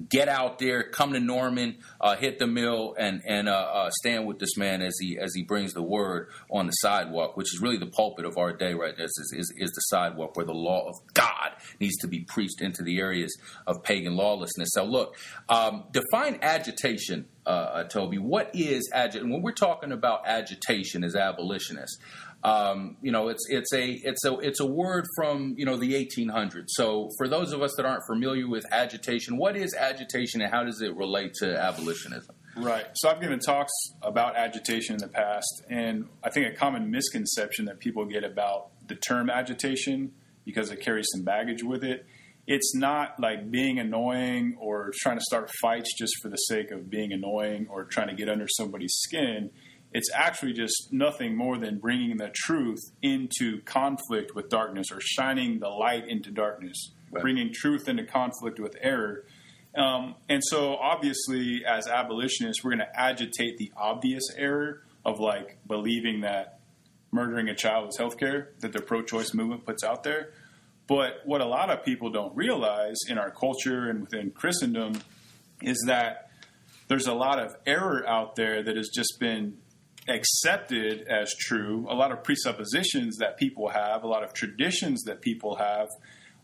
get 0.09 0.27
out 0.27 0.59
there, 0.59 0.83
come 0.83 1.13
to 1.13 1.19
Norman, 1.19 1.77
uh, 2.01 2.15
hit 2.15 2.39
the 2.39 2.47
mill, 2.47 2.95
and 2.97 3.21
and 3.27 3.47
uh, 3.47 3.51
uh, 3.51 3.89
stand 3.91 4.25
with 4.25 4.39
this 4.39 4.57
man 4.57 4.81
as 4.81 4.93
he 4.99 5.17
as 5.17 5.33
he 5.35 5.43
brings 5.43 5.73
the 5.73 5.83
word 5.83 6.29
on 6.49 6.65
the 6.65 6.71
sidewalk, 6.71 7.37
which 7.37 7.53
is 7.53 7.61
really 7.61 7.77
the 7.77 7.87
pulpit 7.87 8.25
of 8.25 8.37
our 8.37 8.53
day. 8.53 8.73
Right, 8.73 8.95
this 8.95 9.11
is 9.17 9.33
is, 9.37 9.53
is 9.57 9.71
the 9.71 9.81
sidewalk 9.81 10.35
where 10.35 10.45
the 10.45 10.53
law 10.53 10.87
of 10.87 10.95
God 11.13 11.51
needs 11.79 11.97
to 11.97 12.07
be 12.07 12.21
preached 12.21 12.61
into 12.61 12.83
the 12.83 12.99
areas 12.99 13.35
of 13.67 13.83
pagan 13.83 14.15
lawlessness. 14.15 14.69
So 14.73 14.83
look, 14.83 15.15
um, 15.49 15.85
define 15.91 16.39
agitation 16.41 17.27
uh, 17.45 17.49
uh, 17.49 17.83
Toby. 17.83 18.17
What 18.17 18.51
is 18.53 18.89
agitation? 18.93 19.29
When 19.29 19.41
we're 19.41 19.51
talking 19.51 19.91
about 19.91 20.25
agitation 20.25 21.03
as 21.03 21.15
abolitionists, 21.15 21.99
um, 22.43 22.97
you 23.01 23.11
know, 23.11 23.29
it's 23.29 23.45
it's 23.49 23.73
a 23.73 23.85
it's 23.85 24.25
a 24.25 24.37
it's 24.39 24.59
a 24.59 24.65
word 24.65 25.05
from 25.15 25.55
you 25.57 25.65
know 25.65 25.77
the 25.77 25.93
1800s. 25.93 26.65
So 26.67 27.09
for 27.17 27.27
those 27.27 27.53
of 27.53 27.61
us 27.61 27.73
that 27.77 27.85
aren't 27.85 28.03
familiar 28.05 28.49
with 28.49 28.65
agitation, 28.71 29.37
what 29.37 29.55
is 29.55 29.73
agitation 29.73 30.41
and 30.41 30.51
how 30.51 30.63
does 30.63 30.81
it 30.81 30.95
relate 30.95 31.33
to 31.35 31.57
abolitionism? 31.57 32.35
Right. 32.57 32.85
So 32.95 33.09
I've 33.09 33.21
given 33.21 33.39
talks 33.39 33.71
about 34.01 34.35
agitation 34.35 34.95
in 34.95 34.99
the 34.99 35.07
past, 35.07 35.63
and 35.69 36.09
I 36.23 36.29
think 36.29 36.53
a 36.53 36.55
common 36.55 36.91
misconception 36.91 37.65
that 37.65 37.79
people 37.79 38.05
get 38.05 38.25
about 38.25 38.71
the 38.87 38.95
term 38.95 39.29
agitation 39.29 40.11
because 40.45 40.69
it 40.69 40.81
carries 40.81 41.07
some 41.13 41.23
baggage 41.23 41.63
with 41.63 41.83
it. 41.83 42.05
It's 42.45 42.75
not 42.75 43.21
like 43.21 43.49
being 43.49 43.79
annoying 43.79 44.57
or 44.59 44.91
trying 45.01 45.17
to 45.17 45.23
start 45.23 45.49
fights 45.61 45.97
just 45.97 46.13
for 46.21 46.27
the 46.27 46.35
sake 46.35 46.71
of 46.71 46.89
being 46.89 47.13
annoying 47.13 47.67
or 47.69 47.85
trying 47.85 48.09
to 48.09 48.15
get 48.15 48.27
under 48.27 48.47
somebody's 48.49 48.93
skin. 48.95 49.49
It's 49.93 50.09
actually 50.13 50.53
just 50.53 50.89
nothing 50.91 51.35
more 51.35 51.57
than 51.57 51.77
bringing 51.79 52.17
the 52.17 52.29
truth 52.33 52.79
into 53.01 53.61
conflict 53.61 54.33
with 54.35 54.49
darkness 54.49 54.87
or 54.91 54.99
shining 54.99 55.59
the 55.59 55.69
light 55.69 56.07
into 56.07 56.31
darkness, 56.31 56.91
Right. 57.11 57.21
bringing 57.21 57.51
truth 57.53 57.87
into 57.87 58.03
conflict 58.05 58.59
with 58.59 58.75
error. 58.81 59.25
Um, 59.75 60.15
and 60.29 60.43
so, 60.43 60.75
obviously, 60.75 61.63
as 61.65 61.87
abolitionists, 61.87 62.63
we're 62.63 62.71
going 62.75 62.87
to 62.87 62.99
agitate 62.99 63.57
the 63.57 63.71
obvious 63.77 64.23
error 64.35 64.83
of 65.05 65.19
like 65.19 65.57
believing 65.67 66.21
that 66.21 66.59
murdering 67.11 67.47
a 67.49 67.55
child 67.55 67.89
is 67.89 67.97
healthcare 67.99 68.47
that 68.61 68.73
the 68.73 68.81
pro-choice 68.81 69.33
movement 69.33 69.65
puts 69.65 69.83
out 69.83 70.03
there. 70.03 70.31
But 70.87 71.21
what 71.25 71.41
a 71.41 71.45
lot 71.45 71.69
of 71.69 71.83
people 71.85 72.09
don't 72.09 72.35
realize 72.35 72.97
in 73.07 73.17
our 73.17 73.29
culture 73.31 73.89
and 73.89 74.01
within 74.01 74.31
Christendom 74.31 74.93
is 75.61 75.81
that 75.87 76.29
there's 76.87 77.07
a 77.07 77.13
lot 77.13 77.39
of 77.39 77.55
error 77.65 78.05
out 78.07 78.35
there 78.35 78.61
that 78.63 78.75
has 78.75 78.89
just 78.89 79.17
been 79.19 79.57
accepted 80.07 81.07
as 81.07 81.33
true, 81.35 81.85
a 81.89 81.95
lot 81.95 82.11
of 82.11 82.23
presuppositions 82.23 83.17
that 83.17 83.37
people 83.37 83.69
have, 83.69 84.03
a 84.03 84.07
lot 84.07 84.23
of 84.23 84.33
traditions 84.33 85.03
that 85.03 85.21
people 85.21 85.55
have. 85.55 85.87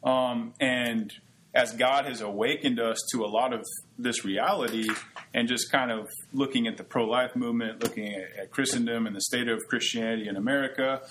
Um, 0.04 0.54
and 0.60 1.12
as 1.54 1.74
God 1.74 2.06
has 2.06 2.22
awakened 2.22 2.80
us 2.80 2.98
to 3.12 3.24
a 3.24 3.28
lot 3.28 3.54
of 3.54 3.66
this 3.98 4.24
reality 4.24 4.88
and 5.34 5.48
just 5.48 5.72
kind 5.72 5.92
of 5.92 6.08
looking 6.32 6.68
at 6.68 6.78
the 6.78 6.84
pro 6.84 7.06
life 7.06 7.36
movement, 7.36 7.84
looking 7.84 8.14
at, 8.14 8.40
at 8.40 8.52
Christendom 8.52 9.08
and 9.08 9.16
the 9.16 9.22
state 9.22 9.48
of 9.48 9.60
Christianity 9.68 10.28
in 10.28 10.36
America, 10.36 11.02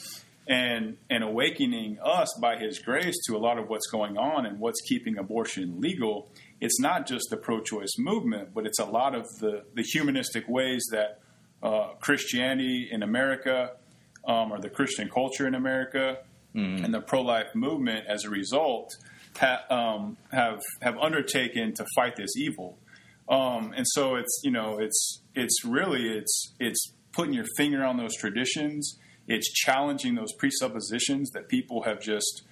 and, 0.48 0.96
and 1.10 1.22
awakening 1.22 1.98
us 2.02 2.28
by 2.40 2.56
His 2.56 2.78
grace 2.78 3.16
to 3.26 3.36
a 3.36 3.38
lot 3.38 3.58
of 3.58 3.68
what's 3.68 3.86
going 3.88 4.16
on 4.16 4.46
and 4.46 4.58
what's 4.58 4.80
keeping 4.80 5.18
abortion 5.18 5.80
legal, 5.80 6.30
it's 6.60 6.80
not 6.80 7.06
just 7.06 7.28
the 7.30 7.36
pro 7.36 7.60
choice 7.60 7.96
movement, 7.98 8.54
but 8.54 8.64
it's 8.64 8.78
a 8.78 8.84
lot 8.84 9.14
of 9.14 9.26
the, 9.40 9.64
the 9.74 9.82
humanistic 9.82 10.48
ways 10.48 10.86
that 10.90 11.20
uh, 11.62 11.88
Christianity 12.00 12.88
in 12.90 13.02
America 13.02 13.72
um, 14.26 14.52
or 14.52 14.60
the 14.60 14.70
Christian 14.70 15.08
culture 15.08 15.46
in 15.46 15.54
America 15.54 16.18
and 16.84 16.94
the 16.94 17.00
pro 17.00 17.22
life 17.22 17.54
movement 17.54 18.06
as 18.08 18.24
a 18.24 18.30
result 18.30 18.96
ha- 19.36 19.64
um, 19.70 20.16
have 20.30 20.60
have 20.82 20.96
undertaken 20.98 21.74
to 21.74 21.86
fight 21.94 22.16
this 22.16 22.36
evil. 22.36 22.78
Um, 23.28 23.72
and 23.76 23.86
so 23.86 24.16
it's 24.16 24.40
you 24.42 24.50
know 24.50 24.78
it's 24.78 25.22
it's 25.34 25.64
really 25.64 26.08
it's 26.08 26.54
it's 26.58 26.92
putting 27.12 27.34
your 27.34 27.46
finger 27.56 27.84
on 27.84 27.96
those 27.96 28.16
traditions. 28.16 28.98
It's 29.26 29.52
challenging 29.52 30.14
those 30.14 30.32
presuppositions 30.32 31.30
that 31.32 31.48
people 31.48 31.82
have 31.82 32.00
just 32.00 32.44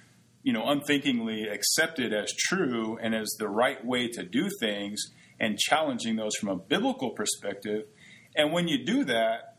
you 0.46 0.52
know, 0.52 0.68
unthinkingly 0.68 1.48
accepted 1.48 2.12
as 2.12 2.32
true 2.32 2.96
and 3.02 3.16
as 3.16 3.34
the 3.40 3.48
right 3.48 3.84
way 3.84 4.06
to 4.06 4.22
do 4.22 4.48
things 4.60 5.02
and 5.40 5.58
challenging 5.58 6.14
those 6.14 6.36
from 6.36 6.48
a 6.48 6.56
biblical 6.56 7.10
perspective. 7.10 7.82
And 8.36 8.52
when 8.52 8.68
you 8.68 8.84
do 8.84 9.04
that, 9.04 9.56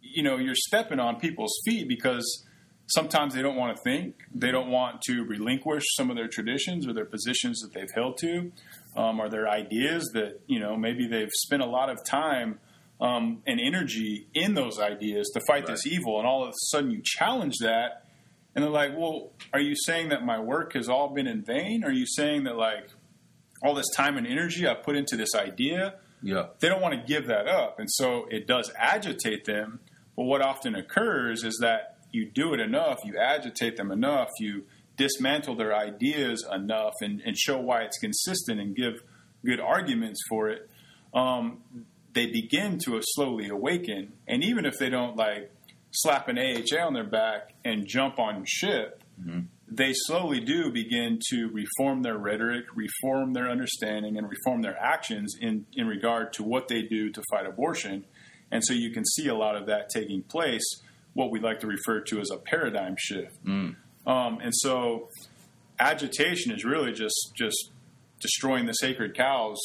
you 0.00 0.22
know, 0.22 0.36
you're 0.36 0.54
stepping 0.56 0.98
on 0.98 1.20
people's 1.20 1.56
feet 1.64 1.88
because 1.88 2.44
sometimes 2.86 3.34
they 3.34 3.42
don't 3.42 3.56
want 3.56 3.76
to 3.76 3.82
think, 3.82 4.16
they 4.34 4.50
don't 4.50 4.68
want 4.68 5.00
to 5.02 5.22
relinquish 5.24 5.84
some 5.96 6.10
of 6.10 6.16
their 6.16 6.26
traditions 6.28 6.86
or 6.86 6.92
their 6.92 7.04
positions 7.04 7.60
that 7.60 7.72
they've 7.72 7.90
held 7.94 8.18
to, 8.18 8.50
um, 8.96 9.20
or 9.20 9.28
their 9.28 9.48
ideas 9.48 10.10
that, 10.14 10.40
you 10.46 10.58
know, 10.58 10.76
maybe 10.76 11.06
they've 11.06 11.30
spent 11.30 11.62
a 11.62 11.66
lot 11.66 11.88
of 11.88 11.98
time 12.04 12.58
um, 13.00 13.42
and 13.46 13.60
energy 13.60 14.26
in 14.34 14.54
those 14.54 14.78
ideas 14.78 15.30
to 15.34 15.40
fight 15.46 15.64
Right. 15.64 15.68
this 15.68 15.86
evil. 15.86 16.18
And 16.18 16.26
all 16.26 16.42
of 16.42 16.50
a 16.50 16.52
sudden 16.70 16.90
you 16.90 17.00
challenge 17.02 17.58
that. 17.60 18.04
And 18.54 18.64
they're 18.64 18.70
like, 18.70 18.90
well, 18.96 19.30
are 19.54 19.60
you 19.60 19.74
saying 19.76 20.08
that 20.08 20.24
my 20.24 20.40
work 20.40 20.72
has 20.74 20.88
all 20.88 21.14
been 21.14 21.28
in 21.28 21.44
vain? 21.44 21.84
Are 21.84 21.92
you 21.92 22.04
saying 22.04 22.44
that, 22.44 22.56
like, 22.56 22.90
all 23.62 23.74
this 23.74 23.88
time 23.96 24.16
and 24.16 24.26
energy 24.26 24.66
I 24.66 24.74
put 24.74 24.96
into 24.96 25.16
this 25.16 25.34
idea, 25.36 25.94
Yeah. 26.22 26.46
they 26.60 26.68
don't 26.68 26.82
want 26.82 26.94
to 26.94 27.06
give 27.06 27.26
that 27.28 27.48
up. 27.48 27.78
And 27.78 27.88
so 27.90 28.26
it 28.30 28.46
does 28.46 28.70
agitate 28.76 29.44
them. 29.44 29.80
But 30.16 30.24
what 30.24 30.42
often 30.42 30.74
occurs 30.74 31.44
is 31.44 31.58
that 31.60 31.98
you 32.12 32.30
do 32.30 32.52
it 32.54 32.60
enough, 32.60 32.98
you 33.04 33.16
agitate 33.18 33.76
them 33.76 33.90
enough, 33.90 34.28
you 34.38 34.64
dismantle 34.96 35.56
their 35.56 35.74
ideas 35.74 36.46
enough 36.52 36.92
and, 37.00 37.22
and 37.24 37.36
show 37.38 37.58
why 37.58 37.82
it's 37.82 37.98
consistent 37.98 38.60
and 38.60 38.76
give 38.76 39.02
good 39.44 39.60
arguments 39.60 40.20
for 40.28 40.50
it. 40.50 40.68
Um, 41.14 41.62
they 42.12 42.26
begin 42.26 42.78
to 42.84 43.00
slowly 43.02 43.48
awaken. 43.48 44.12
And 44.26 44.44
even 44.44 44.66
if 44.66 44.78
they 44.78 44.90
don't 44.90 45.16
like 45.16 45.52
slap 45.92 46.28
an 46.28 46.38
AHA 46.38 46.84
on 46.84 46.92
their 46.92 47.04
back 47.04 47.54
and 47.64 47.86
jump 47.86 48.18
on 48.18 48.44
ship, 48.46 49.02
they 49.70 49.92
slowly 49.94 50.40
do 50.40 50.72
begin 50.72 51.20
to 51.30 51.48
reform 51.48 52.02
their 52.02 52.18
rhetoric, 52.18 52.64
reform 52.74 53.32
their 53.34 53.48
understanding, 53.48 54.18
and 54.18 54.28
reform 54.28 54.62
their 54.62 54.76
actions 54.78 55.36
in, 55.40 55.64
in 55.74 55.86
regard 55.86 56.32
to 56.34 56.42
what 56.42 56.66
they 56.66 56.82
do 56.82 57.10
to 57.10 57.22
fight 57.30 57.46
abortion. 57.46 58.04
And 58.50 58.64
so 58.64 58.72
you 58.74 58.90
can 58.90 59.04
see 59.04 59.28
a 59.28 59.34
lot 59.34 59.54
of 59.54 59.66
that 59.66 59.88
taking 59.90 60.22
place, 60.22 60.64
what 61.14 61.30
we 61.30 61.38
like 61.38 61.60
to 61.60 61.68
refer 61.68 62.00
to 62.00 62.20
as 62.20 62.30
a 62.32 62.36
paradigm 62.36 62.96
shift. 62.98 63.36
Um, 64.06 64.40
and 64.42 64.52
so 64.52 65.08
agitation 65.78 66.52
is 66.52 66.64
really 66.64 66.92
just 66.92 67.32
just 67.36 67.70
destroying 68.20 68.66
the 68.66 68.72
sacred 68.72 69.14
cows 69.16 69.58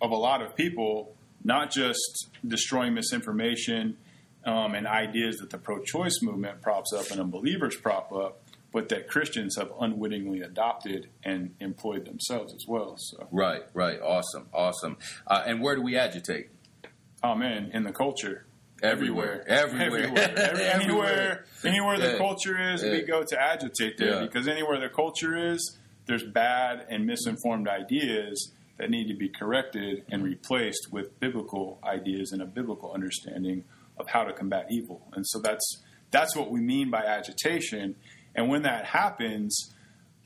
of 0.00 0.12
a 0.12 0.16
lot 0.16 0.40
of 0.40 0.54
people, 0.54 1.14
not 1.42 1.70
just 1.72 2.28
destroying 2.46 2.94
misinformation 2.94 3.96
um, 4.44 4.74
and 4.74 4.86
ideas 4.86 5.36
that 5.38 5.50
the 5.50 5.58
pro-choice 5.58 6.20
movement 6.22 6.60
props 6.62 6.92
up 6.92 7.10
and 7.10 7.20
unbelievers 7.20 7.76
prop 7.76 8.12
up, 8.12 8.41
but 8.72 8.88
that 8.88 9.08
Christians 9.08 9.56
have 9.56 9.70
unwittingly 9.80 10.40
adopted 10.40 11.08
and 11.24 11.54
employed 11.60 12.06
themselves 12.06 12.54
as 12.54 12.64
well. 12.66 12.96
So, 12.98 13.28
Right, 13.30 13.62
right. 13.74 14.00
Awesome, 14.00 14.48
awesome. 14.52 14.96
Uh, 15.26 15.42
and 15.46 15.60
where 15.60 15.76
do 15.76 15.82
we 15.82 15.96
agitate? 15.96 16.48
oh 17.24 17.34
man, 17.36 17.70
in 17.72 17.84
the 17.84 17.92
culture. 17.92 18.44
Everywhere. 18.82 19.44
everywhere, 19.46 19.84
Everywhere. 19.86 20.06
everywhere, 20.10 20.34
Every- 20.38 20.64
anywhere, 20.64 21.44
anywhere 21.64 21.98
the 22.00 22.12
Yeah. 22.12 22.18
culture 22.18 22.72
is, 22.72 22.82
Yeah. 22.82 22.90
we 22.90 23.02
go 23.02 23.22
to 23.22 23.40
agitate 23.40 23.96
there 23.96 24.14
Yeah. 24.14 24.20
because 24.22 24.48
anywhere 24.48 24.80
the 24.80 24.88
culture 24.88 25.36
is, 25.52 25.78
there's 26.06 26.24
bad 26.24 26.84
and 26.90 27.06
misinformed 27.06 27.68
ideas 27.68 28.52
that 28.78 28.90
need 28.90 29.06
to 29.06 29.14
be 29.14 29.28
corrected 29.28 30.02
and 30.10 30.24
replaced 30.24 30.88
with 30.90 31.20
biblical 31.20 31.78
ideas 31.84 32.32
and 32.32 32.42
a 32.42 32.46
biblical 32.46 32.90
understanding 32.92 33.62
of 33.98 34.08
how 34.08 34.24
to 34.24 34.32
combat 34.32 34.66
evil. 34.70 35.06
And 35.12 35.24
so 35.28 35.38
that's 35.40 35.80
that's 36.10 36.34
what 36.36 36.50
we 36.50 36.60
mean 36.60 36.90
by 36.90 37.04
agitation. 37.06 37.94
And 38.34 38.48
when 38.48 38.62
that 38.62 38.86
happens, 38.86 39.74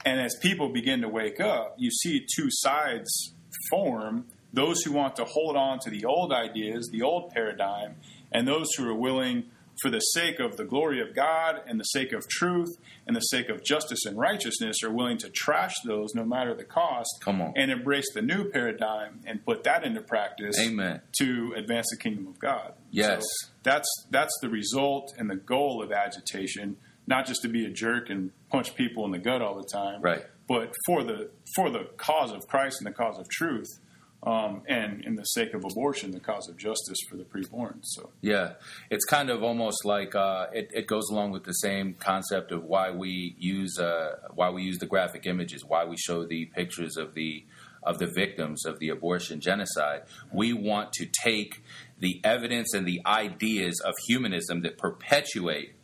and 0.05 0.21
as 0.21 0.37
people 0.41 0.69
begin 0.69 1.01
to 1.03 1.09
wake 1.09 1.41
up, 1.41 1.75
you 1.79 1.91
see 1.91 2.25
two 2.37 2.49
sides 2.51 3.35
form 3.71 4.27
those 4.53 4.83
who 4.83 4.93
want 4.93 5.17
to 5.17 5.25
hold 5.25 5.57
on 5.57 5.79
to 5.81 5.91
the 5.91 6.05
old 6.05 6.33
ideas, 6.33 6.89
the 6.93 7.03
old 7.03 7.31
paradigm, 7.31 7.97
and 8.33 8.47
those 8.47 8.69
who 8.77 8.89
are 8.89 8.95
willing, 8.95 9.45
for 9.83 9.91
the 9.91 9.99
sake 9.99 10.41
of 10.41 10.57
the 10.57 10.65
glory 10.65 11.03
of 11.03 11.15
God 11.15 11.61
and 11.67 11.79
the 11.79 11.85
sake 11.85 12.13
of 12.13 12.27
truth 12.29 12.69
and 13.07 13.15
the 13.15 13.21
sake 13.21 13.51
of 13.51 13.63
justice 13.63 14.07
and 14.07 14.17
righteousness, 14.17 14.83
are 14.83 14.91
willing 14.91 15.19
to 15.19 15.29
trash 15.29 15.75
those 15.85 16.15
no 16.15 16.25
matter 16.25 16.55
the 16.55 16.65
cost 16.65 17.11
Come 17.21 17.43
on. 17.43 17.53
and 17.57 17.71
embrace 17.71 18.07
the 18.15 18.23
new 18.23 18.49
paradigm 18.51 19.21
and 19.27 19.45
put 19.45 19.65
that 19.65 19.85
into 19.85 20.01
practice 20.01 20.59
Amen. 20.59 21.03
to 21.19 21.53
advance 21.57 21.89
the 21.91 21.99
kingdom 21.99 22.27
of 22.27 22.39
God. 22.39 22.73
Yes. 22.91 23.21
So 23.21 23.49
that's 23.65 23.89
that's 24.11 24.33
the 24.41 24.49
result 24.49 25.13
and 25.19 25.29
the 25.29 25.37
goal 25.37 25.83
of 25.83 25.93
agitation, 25.93 26.79
not 27.07 27.27
just 27.27 27.43
to 27.43 27.49
be 27.49 27.65
a 27.65 27.71
jerk 27.71 28.11
and 28.11 28.31
punch 28.51 28.75
people 28.75 29.05
in 29.05 29.11
the 29.13 29.19
gut 29.19 29.43
all 29.43 29.57
the 29.57 29.69
time, 29.73 30.01
Right. 30.01 30.25
But 30.49 30.73
for 30.87 31.03
the 31.03 31.31
for 31.57 31.71
the 31.71 31.89
cause 31.97 32.33
of 32.33 32.47
Christ 32.47 32.81
and 32.81 32.87
the 32.87 32.93
cause 32.93 33.19
of 33.19 33.29
truth, 33.29 33.81
um, 34.23 34.63
and 34.69 35.05
in 35.05 35.15
the 35.15 35.25
sake 35.25 35.55
of 35.55 35.65
abortion, 35.65 36.11
the 36.11 36.21
cause 36.21 36.49
of 36.49 36.57
justice 36.57 36.99
for 37.09 37.17
the 37.17 37.25
preborn. 37.25 37.79
So 37.83 38.11
Yeah, 38.21 38.55
it's 38.91 39.05
kind 39.05 39.31
of 39.31 39.43
almost 39.43 39.85
like 39.85 40.15
uh, 40.15 40.47
it, 40.53 40.71
it 40.73 40.87
goes 40.87 41.09
along 41.11 41.33
with 41.33 41.45
the 41.45 41.53
same 41.53 41.95
concept 41.95 42.53
of 42.53 42.65
why 42.65 42.91
we 42.91 43.37
use 43.39 43.79
uh, 43.79 44.17
why 44.35 44.51
we 44.51 44.63
use 44.63 44.79
the 44.79 44.87
graphic 44.87 45.27
images, 45.27 45.65
why 45.65 45.85
we 45.85 45.97
show 45.97 46.25
the 46.25 46.47
pictures 46.47 46.97
of 46.97 47.15
the 47.15 47.45
of 47.83 47.99
the 47.99 48.07
victims 48.07 48.67
of 48.67 48.81
the 48.81 48.89
abortion 48.89 49.41
genocide. 49.41 50.03
We 50.33 50.53
want 50.53 50.93
to 50.95 51.07
take 51.07 51.63
the 52.01 52.21
evidence 52.25 52.75
and 52.75 52.87
the 52.87 53.01
ideas 53.07 53.81
of 53.81 53.95
humanism 54.09 54.63
that 54.63 54.77
perpetuate 54.77 55.76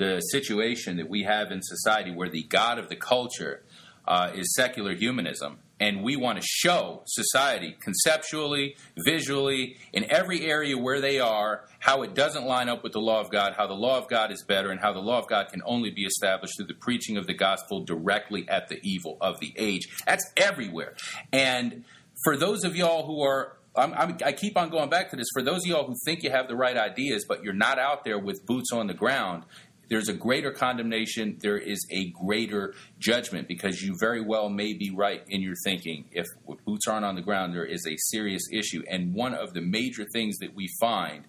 the 0.00 0.18
situation 0.20 0.96
that 0.96 1.10
we 1.10 1.24
have 1.24 1.52
in 1.52 1.60
society, 1.60 2.10
where 2.10 2.30
the 2.30 2.42
god 2.44 2.78
of 2.78 2.88
the 2.88 2.96
culture 2.96 3.62
uh, 4.08 4.32
is 4.34 4.54
secular 4.54 4.94
humanism. 4.94 5.58
And 5.78 6.02
we 6.02 6.16
want 6.16 6.40
to 6.40 6.46
show 6.46 7.02
society 7.06 7.76
conceptually, 7.80 8.76
visually, 9.04 9.76
in 9.92 10.10
every 10.10 10.46
area 10.46 10.76
where 10.76 11.00
they 11.02 11.20
are, 11.20 11.64
how 11.80 12.02
it 12.02 12.14
doesn't 12.14 12.44
line 12.44 12.68
up 12.70 12.82
with 12.82 12.92
the 12.92 13.00
law 13.00 13.20
of 13.20 13.30
God, 13.30 13.54
how 13.56 13.66
the 13.66 13.74
law 13.74 13.98
of 13.98 14.08
God 14.08 14.32
is 14.32 14.42
better, 14.46 14.70
and 14.70 14.80
how 14.80 14.92
the 14.92 15.00
law 15.00 15.18
of 15.18 15.28
God 15.28 15.48
can 15.50 15.62
only 15.66 15.90
be 15.90 16.04
established 16.04 16.54
through 16.56 16.66
the 16.66 16.74
preaching 16.74 17.18
of 17.18 17.26
the 17.26 17.34
gospel 17.34 17.84
directly 17.84 18.48
at 18.48 18.68
the 18.68 18.78
evil 18.82 19.18
of 19.20 19.38
the 19.40 19.52
age. 19.56 19.88
That's 20.06 20.24
everywhere. 20.36 20.94
And 21.32 21.84
for 22.24 22.36
those 22.36 22.64
of 22.64 22.74
y'all 22.74 23.06
who 23.06 23.22
are 23.22 23.56
I'm, 23.76 23.94
I'm, 23.94 24.18
I 24.24 24.32
keep 24.32 24.56
on 24.56 24.70
going 24.70 24.90
back 24.90 25.10
to 25.10 25.16
this. 25.16 25.28
For 25.32 25.42
those 25.42 25.58
of 25.58 25.66
y'all 25.66 25.86
who 25.86 25.94
think 26.04 26.22
you 26.22 26.30
have 26.30 26.48
the 26.48 26.56
right 26.56 26.76
ideas, 26.76 27.24
but 27.26 27.42
you're 27.42 27.52
not 27.52 27.78
out 27.78 28.04
there 28.04 28.18
with 28.18 28.44
boots 28.44 28.72
on 28.72 28.88
the 28.88 28.94
ground, 28.94 29.44
there's 29.90 30.08
a 30.08 30.14
greater 30.14 30.52
condemnation. 30.52 31.36
There 31.40 31.58
is 31.58 31.84
a 31.90 32.10
greater 32.10 32.74
judgment 32.98 33.48
because 33.48 33.82
you 33.82 33.96
very 33.98 34.22
well 34.22 34.48
may 34.48 34.72
be 34.72 34.90
right 34.90 35.22
in 35.28 35.42
your 35.42 35.56
thinking. 35.64 36.06
If 36.12 36.26
boots 36.64 36.86
aren't 36.86 37.04
on 37.04 37.16
the 37.16 37.22
ground, 37.22 37.52
there 37.52 37.64
is 37.64 37.84
a 37.86 37.96
serious 37.98 38.44
issue. 38.52 38.82
And 38.88 39.12
one 39.12 39.34
of 39.34 39.52
the 39.52 39.60
major 39.60 40.06
things 40.12 40.38
that 40.38 40.54
we 40.54 40.68
find 40.80 41.24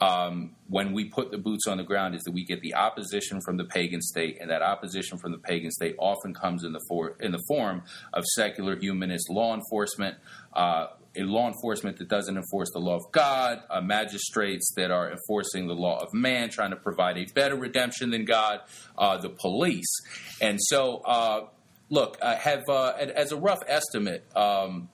um, 0.00 0.54
when 0.68 0.92
we 0.92 1.06
put 1.06 1.30
the 1.32 1.38
boots 1.38 1.66
on 1.66 1.76
the 1.76 1.82
ground 1.82 2.14
is 2.14 2.22
that 2.22 2.32
we 2.32 2.44
get 2.44 2.60
the 2.60 2.74
opposition 2.74 3.40
from 3.40 3.56
the 3.56 3.64
pagan 3.64 4.00
state, 4.00 4.38
and 4.40 4.48
that 4.50 4.62
opposition 4.62 5.18
from 5.18 5.32
the 5.32 5.38
pagan 5.38 5.70
state 5.70 5.96
often 5.98 6.32
comes 6.32 6.62
in 6.62 6.72
the 6.72 6.80
for, 6.88 7.16
in 7.20 7.32
the 7.32 7.42
form 7.48 7.82
of 8.12 8.24
secular 8.34 8.76
humanist 8.76 9.28
law 9.28 9.54
enforcement. 9.54 10.16
Uh, 10.52 10.86
a 11.16 11.22
law 11.22 11.48
enforcement 11.48 11.98
that 11.98 12.08
doesn't 12.08 12.36
enforce 12.36 12.68
the 12.72 12.78
law 12.78 12.96
of 12.96 13.12
God, 13.12 13.62
uh, 13.70 13.80
magistrates 13.80 14.72
that 14.76 14.90
are 14.90 15.10
enforcing 15.10 15.66
the 15.66 15.74
law 15.74 15.98
of 15.98 16.12
man, 16.12 16.50
trying 16.50 16.70
to 16.70 16.76
provide 16.76 17.18
a 17.18 17.26
better 17.34 17.56
redemption 17.56 18.10
than 18.10 18.24
God, 18.24 18.60
uh, 18.96 19.18
the 19.18 19.30
police. 19.30 19.92
And 20.40 20.58
so, 20.60 20.98
uh, 20.98 21.46
look, 21.90 22.22
have 22.22 22.62
uh, 22.68 22.92
as 22.98 23.32
a 23.32 23.36
rough 23.36 23.60
estimate, 23.66 24.24
um, 24.36 24.88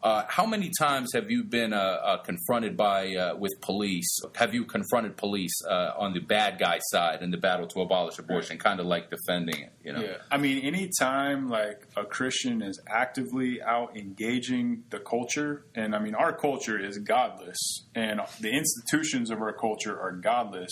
uh, 0.00 0.22
how 0.28 0.46
many 0.46 0.70
times 0.78 1.12
have 1.12 1.28
you 1.28 1.42
been 1.42 1.72
uh, 1.72 1.76
uh, 1.76 2.16
confronted 2.18 2.76
by 2.76 3.14
uh, 3.16 3.34
with 3.36 3.52
police? 3.60 4.08
Have 4.36 4.54
you 4.54 4.64
confronted 4.64 5.16
police 5.16 5.54
uh, 5.68 5.92
on 5.98 6.12
the 6.12 6.20
bad 6.20 6.58
guy 6.58 6.78
side 6.90 7.20
in 7.20 7.32
the 7.32 7.36
battle 7.36 7.66
to 7.66 7.80
abolish 7.80 8.18
abortion, 8.18 8.58
kind 8.58 8.78
of 8.78 8.86
like 8.86 9.10
defending 9.10 9.60
it? 9.60 9.72
You 9.82 9.94
know, 9.94 10.00
Yeah, 10.00 10.16
I 10.30 10.36
mean, 10.38 10.64
anytime 10.64 11.48
like 11.48 11.88
a 11.96 12.04
Christian 12.04 12.62
is 12.62 12.80
actively 12.88 13.60
out 13.60 13.96
engaging 13.96 14.84
the 14.90 15.00
culture, 15.00 15.64
and 15.74 15.96
I 15.96 15.98
mean, 15.98 16.14
our 16.14 16.32
culture 16.32 16.78
is 16.78 16.98
godless, 16.98 17.58
and 17.96 18.20
the 18.40 18.50
institutions 18.50 19.30
of 19.30 19.40
our 19.40 19.52
culture 19.52 19.98
are 20.00 20.12
godless. 20.12 20.70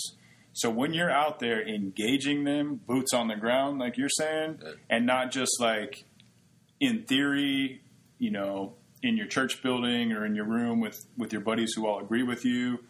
So 0.53 0.71
when 0.71 0.95
you're 0.95 1.11
out 1.11 1.41
there 1.41 1.67
engaging 1.69 2.45
them, 2.45 2.81
boots 2.87 3.13
on 3.13 3.27
the 3.27 3.37
ground, 3.37 3.81
like 3.81 3.99
you're 3.99 4.09
saying, 4.09 4.61
and 4.89 5.05
not 5.05 5.33
just 5.33 5.61
like 5.61 6.05
in 6.81 7.05
theory, 7.05 7.83
you 8.19 8.31
know, 8.31 8.77
in 9.03 9.17
your 9.17 9.27
church 9.27 9.63
building 9.63 10.13
or 10.13 10.25
in 10.25 10.35
your 10.35 10.47
room 10.47 10.81
with 10.81 11.07
with 11.17 11.33
your 11.33 11.43
buddies 11.43 11.73
who 11.75 11.87
all 11.87 12.01
agree 12.01 12.23
with 12.23 12.45
you, 12.45 12.81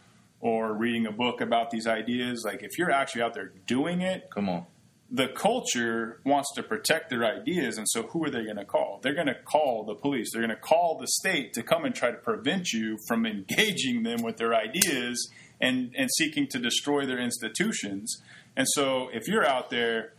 or 0.41 0.73
reading 0.73 1.07
a 1.07 1.13
book 1.13 1.41
about 1.41 1.71
these 1.71 1.87
ideas. 1.87 2.43
Like 2.45 2.63
if 2.63 2.79
you're 2.79 2.91
actually 2.91 3.23
out 3.23 3.35
there 3.35 3.53
doing 3.67 4.01
it, 4.01 4.31
come 4.31 4.49
on, 4.49 4.67
the 5.11 5.29
culture 5.29 6.21
wants 6.25 6.53
to 6.55 6.63
protect 6.63 7.11
their 7.11 7.25
ideas, 7.25 7.79
and 7.79 7.87
so 7.89 8.03
who 8.05 8.25
are 8.25 8.31
they 8.31 8.45
going 8.45 8.57
to 8.57 8.65
call? 8.65 9.01
They're 9.03 9.15
going 9.15 9.29
to 9.29 9.35
call 9.35 9.85
the 9.85 9.95
police. 9.95 10.31
They're 10.33 10.43
going 10.43 10.57
to 10.57 10.61
call 10.61 10.99
the 10.99 11.07
state 11.07 11.53
to 11.55 11.63
come 11.63 11.85
and 11.85 11.95
try 11.95 12.11
to 12.11 12.17
prevent 12.17 12.73
you 12.73 12.99
from 13.07 13.27
engaging 13.27 14.03
them 14.03 14.23
with 14.23 14.37
their 14.37 14.55
ideas 14.55 15.31
and 15.61 15.95
and 15.97 16.11
seeking 16.19 16.47
to 16.49 16.59
destroy 16.59 17.07
their 17.07 17.19
institutions. 17.19 18.23
And 18.57 18.67
so, 18.71 19.09
if 19.13 19.29
you're 19.29 19.47
out 19.47 19.71
there 19.71 20.13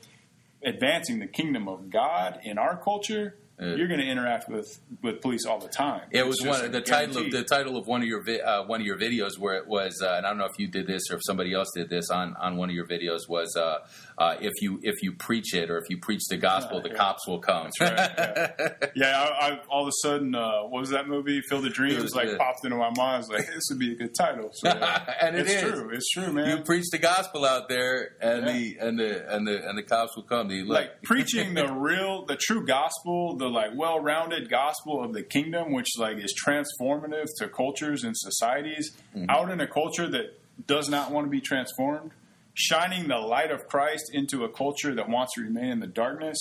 advancing 0.64 1.20
the 1.20 1.28
kingdom 1.28 1.68
of 1.68 1.90
God 1.90 2.40
in 2.44 2.58
our 2.58 2.78
culture, 2.78 3.36
you're 3.60 3.88
going 3.88 4.00
to 4.00 4.06
interact 4.06 4.50
with 4.50 4.80
with 5.02 5.22
police 5.22 5.46
all 5.46 5.60
the 5.60 5.68
time. 5.68 6.02
It 6.12 6.26
was 6.26 6.42
one 6.44 6.72
the 6.72 6.82
title 6.82 7.26
of 7.26 7.32
the 7.32 7.44
title 7.44 7.76
of 7.78 7.88
one 7.88 8.02
of 8.02 8.08
your 8.08 8.22
vi- 8.22 8.40
uh, 8.40 8.64
one 8.66 8.82
of 8.82 8.86
your 8.86 8.98
videos 8.98 9.40
where 9.40 9.56
it 9.56 9.68
was, 9.68 10.02
uh, 10.02 10.14
and 10.18 10.26
I 10.26 10.30
don't 10.30 10.38
know 10.38 10.46
if 10.46 10.60
you 10.60 10.68
did 10.68 10.86
this 10.86 11.10
or 11.10 11.16
if 11.16 11.22
somebody 11.26 11.54
else 11.54 11.70
did 11.74 11.90
this 11.90 12.10
on, 12.12 12.36
on 12.36 12.58
one 12.58 12.70
of 12.70 12.76
your 12.76 12.86
videos 12.86 13.28
was 13.28 13.56
uh, 13.56 13.80
uh, 14.18 14.36
if 14.42 14.54
you 14.62 14.80
if 14.82 14.96
you 15.04 15.12
preach 15.14 15.54
it 15.54 15.70
or 15.70 15.78
if 15.78 15.90
you 15.90 15.98
preach 16.00 16.22
the 16.30 16.38
gospel, 16.38 16.82
the 16.82 16.90
yeah. 16.90 16.96
cops 16.96 17.28
will 17.28 17.40
come. 17.40 17.70
Right, 17.80 17.92
yeah, 18.18 18.68
yeah 18.96 19.30
I, 19.40 19.48
I, 19.50 19.60
all 19.70 19.84
of 19.84 19.88
a 19.90 19.92
sudden, 20.02 20.34
uh, 20.34 20.62
what 20.64 20.80
was 20.80 20.90
that 20.90 21.08
movie? 21.08 21.40
Field 21.42 21.66
of 21.68 21.74
Dreams, 21.74 22.02
was 22.02 22.16
like 22.16 22.26
good. 22.28 22.40
popped 22.40 22.66
into 22.66 22.78
my 22.78 22.90
mind. 22.98 23.00
I 23.00 23.18
was 23.18 23.30
like, 23.30 23.46
this 23.48 23.64
would 23.70 23.78
be 23.80 23.92
a 23.92 23.96
good 23.96 24.16
title. 24.18 24.50
So, 24.54 24.70
And 25.22 25.36
it 25.36 25.42
it's 25.48 25.54
is. 25.54 25.62
true. 25.62 25.90
It's 25.94 26.10
true, 26.10 26.34
man. 26.34 26.58
you 26.58 26.64
preach 26.64 26.86
the 26.92 26.98
gospel 26.98 27.46
out 27.46 27.70
there, 27.70 28.16
and 28.20 28.46
Yeah. 28.48 28.52
the 28.54 28.78
and 28.82 29.00
the 29.00 29.36
and 29.36 29.48
the 29.48 29.70
and 29.70 29.78
the 29.78 29.84
cops 29.84 30.16
will 30.16 30.24
come. 30.24 30.48
Look. 30.50 30.68
like 30.68 31.04
preaching 31.04 31.54
the 31.54 31.72
real, 31.72 32.26
the 32.26 32.38
true 32.38 32.66
gospel, 32.66 33.36
the 33.38 33.48
like 33.50 33.72
well-rounded 33.76 34.50
gospel 34.50 35.04
of 35.04 35.14
the 35.14 35.22
kingdom, 35.24 35.72
which 35.74 35.90
like 35.98 36.18
is 36.18 36.34
transformative 36.44 37.26
to 37.38 37.48
cultures 37.50 38.04
and 38.04 38.16
societies, 38.18 38.92
Mm-hmm. 39.16 39.30
out 39.30 39.50
in 39.52 39.60
a 39.62 39.68
culture 39.68 40.08
that 40.10 40.40
does 40.68 40.90
not 40.90 41.12
want 41.12 41.26
to 41.26 41.30
be 41.32 41.40
transformed, 41.42 42.12
shining 42.60 43.08
the 43.08 43.20
light 43.20 43.52
of 43.52 43.68
Christ 43.68 44.10
into 44.14 44.44
a 44.44 44.50
culture 44.50 44.96
that 44.96 45.08
wants 45.08 45.36
to 45.36 45.42
remain 45.42 45.66
in 45.66 45.80
the 45.80 45.86
darkness. 45.88 46.38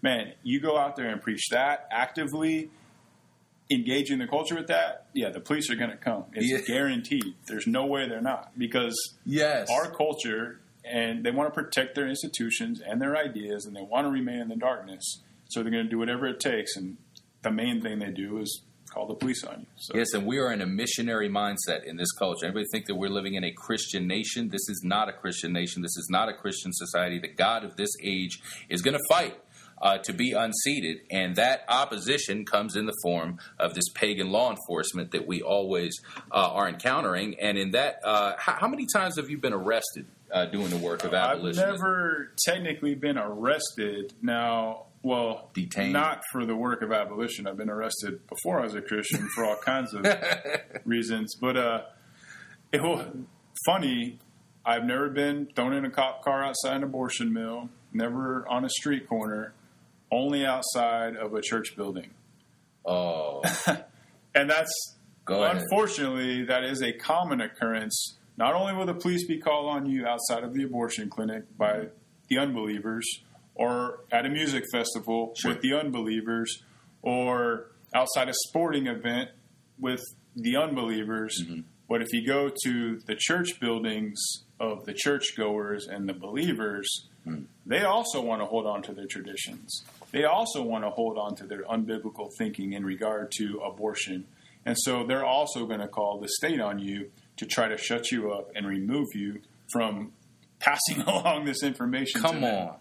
Man, 0.00 0.32
you 0.42 0.60
go 0.60 0.78
out 0.78 0.96
there 0.96 1.08
and 1.10 1.20
preach 1.20 1.48
that 1.50 1.86
actively, 1.90 2.70
engaging 3.70 4.18
the 4.18 4.26
culture 4.26 4.54
with 4.54 4.68
that. 4.68 5.06
Yeah, 5.12 5.28
the 5.28 5.40
police 5.40 5.70
are 5.70 5.74
going 5.74 5.90
to 5.90 5.96
come. 5.98 6.24
It's 6.32 6.50
Yeah. 6.50 6.60
guaranteed. 6.74 7.34
There's 7.48 7.66
no 7.66 7.84
way 7.84 8.08
they're 8.08 8.22
not 8.22 8.58
because 8.58 8.96
yes, 9.26 9.68
our 9.70 9.90
culture 9.90 10.60
and 10.84 11.22
they 11.22 11.30
want 11.30 11.52
to 11.52 11.62
protect 11.62 11.94
their 11.94 12.08
institutions 12.08 12.80
and 12.80 12.98
their 13.02 13.14
ideas 13.14 13.66
and 13.66 13.76
they 13.76 13.82
want 13.82 14.06
to 14.06 14.10
remain 14.10 14.38
in 14.40 14.48
the 14.48 14.56
darkness 14.56 15.20
so 15.50 15.62
they're 15.62 15.72
going 15.72 15.84
to 15.84 15.90
do 15.90 15.98
whatever 15.98 16.26
it 16.26 16.40
takes 16.40 16.76
and 16.76 16.96
the 17.42 17.50
main 17.50 17.82
thing 17.82 17.98
they 17.98 18.10
do 18.10 18.38
is 18.38 18.62
call 18.98 19.06
the 19.06 19.14
police 19.14 19.44
on 19.44 19.60
you 19.60 19.66
so 19.76 19.96
Yes, 19.96 20.12
and 20.12 20.26
we 20.26 20.38
are 20.38 20.52
in 20.52 20.60
a 20.60 20.66
missionary 20.66 21.28
mindset 21.28 21.84
in 21.84 21.96
this 21.96 22.10
culture. 22.12 22.46
Everybody 22.46 22.66
think 22.72 22.86
that 22.86 22.96
we're 22.96 23.10
living 23.10 23.34
in 23.34 23.44
a 23.44 23.52
Christian 23.52 24.06
nation. 24.08 24.48
This 24.48 24.68
is 24.68 24.82
not 24.84 25.08
a 25.08 25.12
Christian 25.12 25.52
nation. 25.52 25.82
This 25.82 25.96
is 25.96 26.08
not 26.10 26.28
a 26.28 26.32
Christian 26.32 26.72
society. 26.72 27.18
The 27.18 27.28
God 27.28 27.64
of 27.64 27.76
this 27.76 27.90
age 28.02 28.40
is 28.68 28.82
going 28.82 28.96
to 28.96 29.04
fight 29.08 29.38
uh, 29.80 29.98
to 29.98 30.12
be 30.12 30.32
unseated, 30.32 30.98
and 31.10 31.36
that 31.36 31.64
opposition 31.68 32.44
comes 32.44 32.74
in 32.74 32.86
the 32.86 32.96
form 33.02 33.38
of 33.60 33.74
this 33.74 33.88
pagan 33.94 34.30
law 34.30 34.50
enforcement 34.50 35.12
that 35.12 35.26
we 35.26 35.40
always 35.40 35.96
uh, 36.32 36.50
are 36.50 36.68
encountering. 36.68 37.38
And 37.40 37.56
in 37.56 37.70
that, 37.72 38.00
uh, 38.04 38.32
how, 38.38 38.54
how 38.60 38.68
many 38.68 38.86
times 38.92 39.16
have 39.16 39.30
you 39.30 39.38
been 39.38 39.52
arrested 39.52 40.06
uh, 40.32 40.46
doing 40.46 40.68
the 40.68 40.76
work 40.76 41.04
of 41.04 41.14
abolition. 41.14 41.62
i've 41.62 41.70
never 41.70 42.32
technically 42.44 42.94
been 42.94 43.16
arrested 43.16 44.12
now 44.20 44.87
well 45.02 45.50
Detained. 45.54 45.92
not 45.92 46.22
for 46.32 46.44
the 46.44 46.56
work 46.56 46.82
of 46.82 46.92
abolition 46.92 47.46
i've 47.46 47.56
been 47.56 47.70
arrested 47.70 48.20
before 48.28 48.60
i 48.60 48.64
was 48.64 48.74
a 48.74 48.82
christian 48.82 49.28
for 49.34 49.44
all 49.44 49.56
kinds 49.64 49.94
of 49.94 50.04
reasons 50.84 51.34
but 51.40 51.56
uh 51.56 51.82
it 52.72 52.82
was 52.82 53.06
funny 53.66 54.18
i've 54.66 54.84
never 54.84 55.08
been 55.08 55.46
thrown 55.54 55.72
in 55.72 55.84
a 55.84 55.90
cop 55.90 56.22
car 56.24 56.44
outside 56.44 56.76
an 56.76 56.82
abortion 56.82 57.32
mill 57.32 57.68
never 57.92 58.46
on 58.48 58.64
a 58.64 58.68
street 58.70 59.08
corner 59.08 59.52
only 60.10 60.44
outside 60.44 61.16
of 61.16 61.34
a 61.34 61.40
church 61.42 61.74
building 61.76 62.10
Oh, 62.90 63.42
and 64.34 64.48
that's 64.48 64.96
Go 65.26 65.42
ahead. 65.44 65.58
unfortunately 65.58 66.44
that 66.46 66.64
is 66.64 66.82
a 66.82 66.92
common 66.92 67.40
occurrence 67.42 68.16
not 68.38 68.54
only 68.54 68.72
will 68.72 68.86
the 68.86 68.94
police 68.94 69.26
be 69.26 69.38
called 69.38 69.68
on 69.68 69.84
you 69.84 70.06
outside 70.06 70.42
of 70.42 70.54
the 70.54 70.62
abortion 70.64 71.10
clinic 71.10 71.42
by 71.58 71.88
the 72.30 72.38
unbelievers 72.38 73.06
or 73.58 74.00
at 74.10 74.24
a 74.24 74.28
music 74.30 74.64
festival 74.72 75.32
Sure. 75.36 75.52
with 75.52 75.60
the 75.60 75.74
unbelievers 75.74 76.62
or 77.02 77.66
outside 77.94 78.28
a 78.28 78.34
sporting 78.48 78.86
event 78.86 79.28
with 79.78 80.00
the 80.36 80.56
unbelievers 80.56 81.34
Mm-hmm. 81.44 81.60
but 81.88 82.00
if 82.02 82.08
you 82.12 82.26
go 82.26 82.50
to 82.64 82.98
the 83.06 83.16
church 83.18 83.58
buildings 83.60 84.18
of 84.60 84.84
the 84.86 84.94
churchgoers 84.94 85.86
and 85.86 86.08
the 86.08 86.14
believers 86.14 86.88
Hmm. 87.24 87.42
they 87.66 87.82
also 87.82 88.22
want 88.22 88.40
to 88.40 88.46
hold 88.46 88.64
on 88.66 88.80
to 88.84 88.94
their 88.94 89.06
traditions. 89.06 89.84
They 90.12 90.24
also 90.24 90.62
want 90.62 90.84
to 90.84 90.90
hold 90.90 91.18
on 91.18 91.34
to 91.36 91.46
their 91.46 91.64
unbiblical 91.64 92.30
thinking 92.38 92.72
in 92.72 92.86
regard 92.86 93.32
to 93.38 93.58
abortion. 93.58 94.24
And 94.64 94.76
so 94.78 95.04
they're 95.04 95.26
also 95.26 95.66
going 95.66 95.80
to 95.80 95.88
call 95.88 96.20
the 96.20 96.28
state 96.28 96.60
on 96.60 96.78
you 96.78 97.10
to 97.36 97.44
try 97.44 97.68
to 97.68 97.76
shut 97.76 98.10
you 98.12 98.30
up 98.32 98.50
and 98.54 98.66
remove 98.66 99.08
you 99.14 99.40
from 99.72 100.12
passing 100.60 101.02
along 101.06 101.44
this 101.44 101.62
information. 101.62 102.22
come 102.22 102.44
on. 102.44 102.76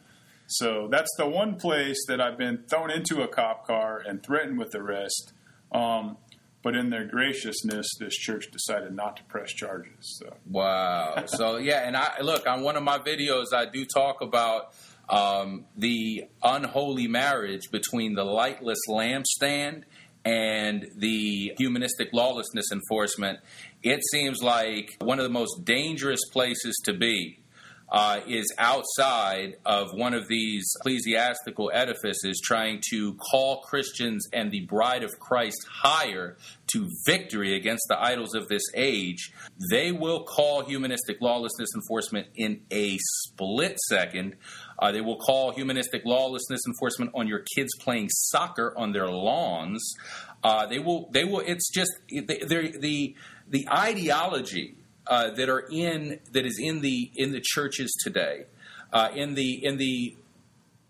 So 0.48 0.88
that's 0.90 1.14
the 1.18 1.28
one 1.28 1.56
place 1.56 1.98
that 2.08 2.22
I've 2.22 2.38
been 2.38 2.64
thrown 2.70 2.90
into 2.90 3.22
a 3.22 3.28
cop 3.28 3.68
car 3.68 4.02
and 4.06 4.24
threatened 4.24 4.58
with 4.58 4.74
arrest. 4.76 5.34
Um, 5.72 6.18
but 6.64 6.76
in 6.76 6.90
their 6.90 7.06
graciousness, 7.06 7.86
this 8.00 8.14
church 8.16 8.46
decided 8.52 8.94
not 8.94 9.18
to 9.18 9.24
press 9.26 9.54
charges. 9.54 10.20
So 10.20 10.34
Wow. 10.50 11.24
So 11.28 11.58
yeah, 11.58 11.88
and 11.88 11.96
I 11.96 12.22
look 12.22 12.48
on 12.48 12.62
one 12.64 12.76
of 12.76 12.84
my 12.84 12.98
videos. 12.98 13.54
I 13.54 13.66
do 13.66 13.86
talk 13.86 14.22
about 14.22 14.74
um, 15.10 15.66
the 15.78 16.26
unholy 16.44 17.08
marriage 17.08 17.70
between 17.72 18.16
the 18.16 18.26
lightless 18.26 18.80
lampstand 18.90 19.84
and 20.26 20.86
the 20.98 21.54
humanistic 21.58 22.10
lawlessness 22.12 22.66
enforcement. 22.72 23.40
It 23.84 24.02
seems 24.12 24.42
like 24.42 24.98
one 25.00 25.20
of 25.20 25.24
the 25.24 25.32
most 25.32 25.64
dangerous 25.64 26.20
places 26.32 26.76
to 26.86 26.94
be 26.94 27.40
uh, 27.90 28.20
is 28.28 28.54
outside 28.58 29.56
of 29.66 29.94
one 29.94 30.14
of 30.14 30.28
these 30.28 30.70
ecclesiastical 30.80 31.72
edifices 31.74 32.42
trying 32.44 32.82
to 32.90 33.14
call 33.16 33.62
Christians 33.62 34.28
and 34.34 34.52
the 34.52 34.62
bride 34.62 35.04
of 35.04 35.20
Christ 35.20 35.66
higher 35.70 36.38
to 36.68 36.90
victory 37.06 37.56
against 37.56 37.86
the 37.88 38.02
idols 38.02 38.36
of 38.36 38.50
this 38.50 38.64
age. 38.76 39.32
They 39.72 39.92
will 39.92 40.24
call 40.24 40.64
humanistic 40.64 41.22
lawlessness 41.22 41.70
enforcement 41.76 42.28
in 42.36 42.62
a 42.72 42.98
split 42.98 43.78
second. 43.88 44.36
Uh, 44.80 44.92
they 44.92 45.02
will 45.02 45.18
call 45.18 45.52
humanistic 45.52 46.04
lawlessness 46.06 46.62
enforcement 46.68 47.12
on 47.16 47.28
your 47.28 47.44
kids 47.56 47.72
playing 47.80 48.10
soccer 48.10 48.74
on 48.78 48.92
their 48.92 49.08
lawns. 49.08 49.94
Uh, 50.44 50.66
they 50.68 50.80
will. 50.80 51.10
They 51.12 51.24
will. 51.24 51.40
It's 51.40 51.72
just 51.74 51.92
they, 52.12 52.40
the 52.40 53.16
the 53.50 53.68
ideology 53.70 54.76
uh, 55.10 55.32
that 55.32 55.50
are 55.50 55.66
in 55.72 56.20
that 56.32 56.46
is 56.46 56.60
in 56.62 56.82
the 56.82 57.12
in 57.16 57.32
the 57.32 57.42
churches 57.42 57.96
today, 58.04 58.46
uh, 58.94 59.10
in 59.16 59.36
the 59.36 59.66
in 59.66 59.78
the 59.78 60.16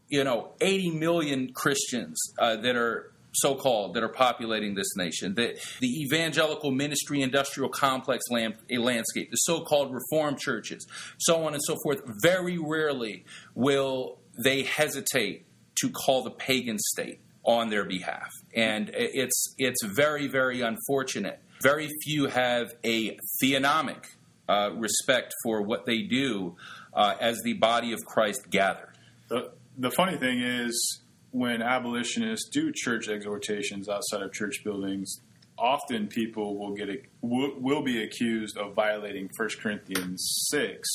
you 0.10 0.24
know 0.24 0.52
80 0.62 0.92
million 0.92 1.54
Christians 1.54 2.18
uh, 2.40 2.56
that 2.58 2.76
are 2.76 3.12
so 3.34 3.56
called 3.56 3.94
that 3.94 4.04
are 4.04 4.10
populating 4.10 4.76
this 4.76 4.96
nation, 4.96 5.36
the 5.36 5.58
the 5.80 6.02
evangelical 6.02 6.72
ministry 6.72 7.22
industrial 7.22 7.70
complex 7.70 8.26
landscape, 8.30 9.30
the 9.32 9.38
so 9.38 9.62
called 9.62 9.94
reformed 9.94 10.40
churches, 10.40 10.88
so 11.18 11.46
on 11.46 11.54
and 11.54 11.62
so 11.64 11.76
forth. 11.84 12.02
Very 12.22 12.58
rarely 12.58 13.26
will 13.54 14.20
they 14.44 14.64
hesitate 14.64 15.46
to 15.76 15.90
call 15.90 16.24
the 16.24 16.32
pagan 16.32 16.80
state 16.80 17.20
on 17.44 17.70
their 17.70 17.86
behalf, 17.86 18.30
and 18.56 18.90
it's 18.94 19.54
it's 19.58 19.84
very 19.86 20.28
very 20.28 20.62
unfortunate. 20.62 21.40
Very 21.62 21.90
few 22.04 22.28
have 22.28 22.74
a 22.84 23.18
theonomic 23.42 24.06
uh, 24.48 24.72
respect 24.76 25.34
for 25.44 25.62
what 25.62 25.86
they 25.86 26.04
do 26.04 26.56
uh, 26.94 27.16
as 27.20 27.42
the 27.44 27.54
body 27.54 27.94
of 27.94 28.00
Christ 28.06 28.50
gathered. 28.50 28.94
The, 29.28 29.52
the 29.78 29.92
funny 29.92 30.18
thing 30.18 30.42
is, 30.42 31.02
when 31.32 31.62
abolitionists 31.62 32.50
do 32.50 32.72
church 32.74 33.10
exhortations 33.10 33.90
outside 33.90 34.22
of 34.22 34.34
church 34.34 34.62
buildings, 34.64 35.20
often 35.58 36.08
people 36.08 36.58
will 36.58 36.74
get 36.74 36.90
a, 36.90 36.98
will, 37.22 37.54
will 37.60 37.82
be 37.82 38.04
accused 38.04 38.58
of 38.58 38.74
violating 38.74 39.30
1 39.36 39.50
Corinthians 39.62 40.48
six, 40.50 40.88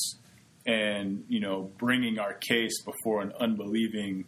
and 0.66 1.24
you 1.28 1.40
know 1.40 1.70
bringing 1.78 2.18
our 2.18 2.34
case 2.34 2.82
before 2.82 3.20
an 3.20 3.32
unbelieving 3.40 4.24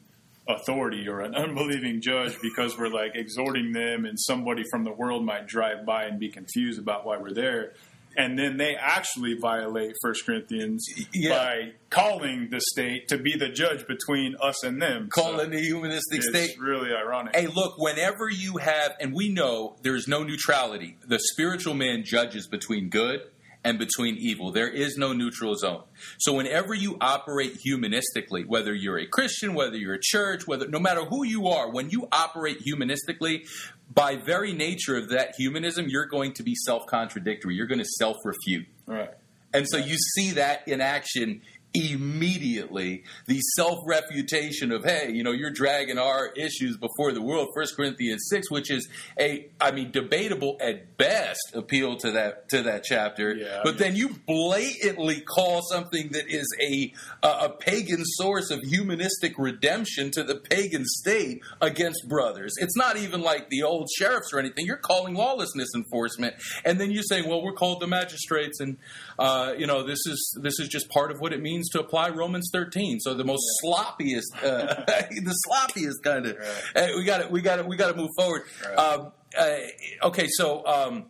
authority 0.48 1.08
or 1.08 1.20
an 1.20 1.34
unbelieving 1.34 2.00
judge 2.00 2.36
because 2.42 2.76
we're 2.78 2.88
like 2.88 3.12
exhorting 3.14 3.72
them, 3.72 4.04
and 4.04 4.18
somebody 4.20 4.62
from 4.70 4.84
the 4.84 4.92
world 4.92 5.24
might 5.24 5.46
drive 5.46 5.86
by 5.86 6.04
and 6.04 6.18
be 6.20 6.28
confused 6.28 6.78
about 6.78 7.06
why 7.06 7.16
we're 7.18 7.32
there. 7.32 7.72
And 8.16 8.38
then 8.38 8.58
they 8.58 8.76
actually 8.76 9.34
violate 9.40 9.92
First 10.00 10.24
Corinthians 10.24 10.86
Yeah. 11.12 11.30
by 11.30 11.72
calling 11.90 12.48
the 12.48 12.60
state 12.60 13.08
to 13.08 13.18
be 13.18 13.36
the 13.36 13.48
judge 13.48 13.88
between 13.88 14.36
us 14.40 14.62
and 14.62 14.80
them. 14.80 15.08
So 15.12 15.20
Calling 15.22 15.50
the 15.50 15.58
humanistic 15.58 16.18
it's 16.18 16.28
state. 16.28 16.56
really 16.60 16.90
ironic. 16.94 17.34
Hey, 17.34 17.48
look, 17.48 17.76
whenever 17.76 18.30
you 18.30 18.58
have, 18.58 18.94
and 19.00 19.12
we 19.14 19.30
know 19.30 19.74
there's 19.82 20.06
no 20.06 20.22
neutrality, 20.22 20.96
the 21.04 21.18
spiritual 21.32 21.74
man 21.74 22.04
judges 22.04 22.46
between 22.46 22.88
good 22.88 23.22
and 23.64 23.78
between 23.78 24.16
evil. 24.16 24.52
There 24.52 24.68
is 24.68 24.96
no 24.96 25.12
neutral 25.12 25.54
zone. 25.56 25.82
So 26.18 26.34
whenever 26.34 26.74
you 26.74 26.98
operate 27.00 27.58
humanistically, 27.66 28.46
whether 28.46 28.74
you're 28.74 28.98
a 28.98 29.06
Christian, 29.06 29.54
whether 29.54 29.76
you're 29.76 29.94
a 29.94 30.00
church, 30.00 30.46
whether 30.46 30.68
no 30.68 30.78
matter 30.78 31.04
who 31.04 31.24
you 31.24 31.48
are, 31.48 31.70
when 31.70 31.90
you 31.90 32.06
operate 32.12 32.58
humanistically, 32.64 33.48
by 33.92 34.16
very 34.16 34.52
nature 34.52 34.96
of 34.96 35.08
that 35.10 35.34
humanism, 35.36 35.86
you're 35.88 36.06
going 36.06 36.34
to 36.34 36.42
be 36.42 36.54
self-contradictory. 36.54 37.54
You're 37.54 37.66
going 37.66 37.80
to 37.80 37.84
self-refute. 37.98 38.66
Right. 38.86 39.10
And 39.52 39.68
so 39.68 39.76
you 39.76 39.96
see 39.96 40.32
that 40.32 40.66
in 40.66 40.80
action 40.80 41.42
immediately 41.74 43.02
the 43.26 43.40
self 43.56 43.80
refutation 43.86 44.70
of, 44.70 44.84
hey, 44.84 45.10
you 45.12 45.24
know, 45.24 45.32
you're 45.32 45.50
dragging 45.50 45.98
our 45.98 46.28
issues 46.36 46.76
before 46.76 47.12
the 47.12 47.20
world. 47.20 47.48
First 47.54 47.76
Corinthians 47.76 48.26
six, 48.30 48.50
which 48.50 48.70
is 48.70 48.88
a, 49.18 49.48
I 49.60 49.72
mean, 49.72 49.90
debatable 49.90 50.56
at 50.60 50.96
best 50.96 51.40
appeal 51.52 51.96
to 51.96 52.12
that 52.12 52.48
to 52.50 52.62
that 52.62 52.84
chapter. 52.84 53.34
Yeah, 53.34 53.60
but 53.64 53.74
I 53.74 53.78
then 53.78 53.96
you 53.96 54.10
blatantly 54.26 55.20
call 55.20 55.62
something 55.62 56.10
that 56.12 56.28
is 56.28 56.46
a 56.60 56.92
a, 57.22 57.46
a 57.46 57.48
pagan 57.50 58.02
source 58.04 58.50
of 58.50 58.60
humanistic 58.60 59.34
redemption 59.36 60.10
to 60.12 60.22
the 60.22 60.36
pagan 60.36 60.84
state 60.84 61.42
against 61.60 62.08
brothers. 62.08 62.54
It's 62.58 62.76
not 62.76 62.96
even 62.96 63.20
like 63.20 63.48
the 63.50 63.64
old 63.64 63.88
sheriffs 63.98 64.32
or 64.32 64.38
anything. 64.38 64.66
You're 64.66 64.76
calling 64.76 65.14
lawlessness 65.14 65.70
enforcement, 65.74 66.36
and 66.64 66.80
then 66.80 66.90
you're 66.92 67.02
saying, 67.02 67.28
well, 67.28 67.42
we're 67.42 67.52
called 67.52 67.80
the 67.80 67.88
magistrates, 67.88 68.60
and 68.60 68.76
uh, 69.18 69.54
you 69.58 69.66
know 69.66 69.82
this 69.82 70.06
is 70.06 70.38
this 70.40 70.60
is 70.60 70.68
just 70.68 70.88
part 70.88 71.10
of 71.10 71.20
what 71.20 71.32
it 71.32 71.42
means 71.42 71.63
to 71.72 71.80
apply 71.80 72.10
Romans 72.10 72.48
13. 72.52 73.00
So 73.00 73.14
the 73.14 73.24
most 73.24 73.44
sloppiest, 73.64 74.42
uh, 74.42 74.74
the 74.86 75.36
sloppiest 75.48 76.02
kind 76.02 76.26
of. 76.26 76.36
Uh, 76.74 76.88
we 76.96 77.04
got 77.04 77.22
to 77.22 77.28
we 77.28 77.40
got 77.40 77.56
to 77.56 77.64
we 77.64 77.76
got 77.76 77.88
to 77.88 77.96
move 77.96 78.10
forward. 78.16 78.42
Right. 78.64 78.78
Um, 78.78 79.12
uh, 79.38 80.06
okay, 80.08 80.26
so. 80.30 80.66
Um, 80.66 81.06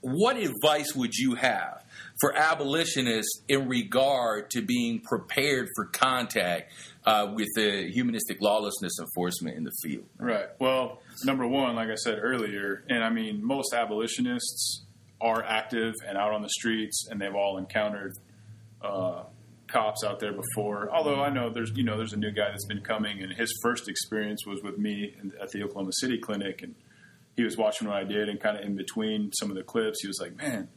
what 0.00 0.36
advice 0.36 0.94
would 0.94 1.14
you 1.14 1.34
have 1.34 1.84
for 2.20 2.34
abolitionists 2.36 3.42
in 3.48 3.68
regard 3.68 4.50
to 4.50 4.62
being 4.62 5.00
prepared 5.00 5.68
for 5.74 5.86
contact 5.86 6.72
uh, 7.04 7.32
with 7.34 7.48
the 7.56 7.90
humanistic 7.92 8.40
lawlessness 8.40 8.92
enforcement 9.00 9.56
in 9.56 9.64
the 9.64 9.72
field? 9.82 10.06
Right. 10.18 10.46
Well, 10.58 11.00
number 11.24 11.46
one, 11.46 11.74
like 11.76 11.88
I 11.88 11.94
said 11.96 12.18
earlier, 12.20 12.84
and 12.88 13.02
I 13.02 13.10
mean, 13.10 13.44
most 13.44 13.72
abolitionists 13.74 14.84
are 15.20 15.42
active 15.42 15.94
and 16.06 16.16
out 16.16 16.32
on 16.32 16.42
the 16.42 16.48
streets, 16.48 17.08
and 17.10 17.20
they've 17.20 17.34
all 17.34 17.58
encountered 17.58 18.14
uh, 18.82 19.24
cops 19.68 20.02
out 20.04 20.20
there 20.20 20.32
before. 20.32 20.90
Although 20.90 21.22
I 21.22 21.30
know 21.30 21.50
there's, 21.50 21.72
you 21.74 21.84
know, 21.84 21.96
there's 21.96 22.12
a 22.12 22.18
new 22.18 22.30
guy 22.30 22.48
that's 22.50 22.66
been 22.66 22.80
coming, 22.80 23.22
and 23.22 23.32
his 23.32 23.52
first 23.62 23.88
experience 23.88 24.46
was 24.46 24.62
with 24.62 24.78
me 24.78 25.14
at 25.40 25.50
the 25.50 25.62
Oklahoma 25.62 25.92
City 25.92 26.18
clinic, 26.18 26.62
and 26.62 26.74
he 27.36 27.44
was 27.44 27.56
watching 27.56 27.88
what 27.88 27.96
I 27.96 28.04
did, 28.04 28.28
and 28.28 28.40
kind 28.40 28.58
of 28.58 28.64
in 28.64 28.76
between 28.76 29.30
some 29.32 29.50
of 29.50 29.56
the 29.56 29.62
clips, 29.62 30.00
he 30.02 30.08
was 30.08 30.18
like, 30.20 30.36
"Man, 30.36 30.68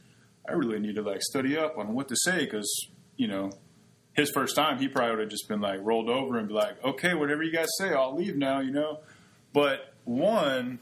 I 0.48 0.52
really 0.52 0.78
need 0.78 0.94
to 0.96 1.02
like 1.02 1.22
study 1.22 1.56
up 1.56 1.78
on 1.78 1.94
what 1.94 2.08
to 2.08 2.16
say 2.16 2.44
because 2.44 2.70
you 3.16 3.28
know." 3.28 3.50
His 4.14 4.30
first 4.30 4.54
time, 4.54 4.78
he 4.78 4.88
probably 4.88 5.12
would 5.12 5.20
have 5.20 5.30
just 5.30 5.48
been 5.48 5.62
like 5.62 5.80
rolled 5.82 6.10
over 6.10 6.38
and 6.38 6.46
be 6.46 6.52
like, 6.52 6.84
"Okay, 6.84 7.14
whatever 7.14 7.42
you 7.42 7.50
guys 7.50 7.68
say, 7.78 7.94
I'll 7.94 8.14
leave 8.14 8.36
now," 8.36 8.60
you 8.60 8.70
know. 8.70 9.00
But 9.54 9.94
one, 10.04 10.80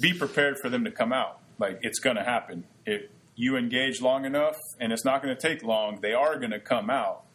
be 0.00 0.14
prepared 0.14 0.56
for 0.62 0.70
them 0.70 0.84
to 0.84 0.90
come 0.90 1.12
out. 1.12 1.40
Like 1.58 1.80
it's 1.82 1.98
going 1.98 2.16
to 2.16 2.24
happen. 2.24 2.64
If 2.86 3.10
you 3.34 3.56
engage 3.56 4.00
long 4.00 4.24
enough, 4.24 4.56
and 4.80 4.92
it's 4.92 5.04
not 5.04 5.22
going 5.22 5.36
to 5.36 5.40
take 5.40 5.62
long, 5.62 6.00
they 6.00 6.14
are 6.14 6.38
going 6.38 6.52
to 6.52 6.58
come 6.58 6.88
out. 6.88 7.25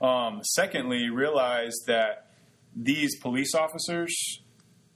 Um, 0.00 0.40
secondly, 0.42 1.10
realize 1.10 1.74
that 1.86 2.30
these 2.74 3.18
police 3.20 3.54
officers, 3.54 4.40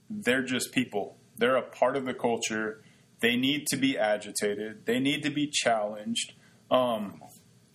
they're 0.09 0.43
just 0.43 0.71
people. 0.71 1.17
They're 1.37 1.57
a 1.57 1.61
part 1.61 1.95
of 1.95 2.05
the 2.05 2.13
culture. 2.13 2.81
They 3.21 3.35
need 3.35 3.67
to 3.67 3.77
be 3.77 3.97
agitated. 3.97 4.85
They 4.85 4.99
need 4.99 5.23
to 5.23 5.29
be 5.29 5.47
challenged. 5.47 6.33
Um, 6.71 7.21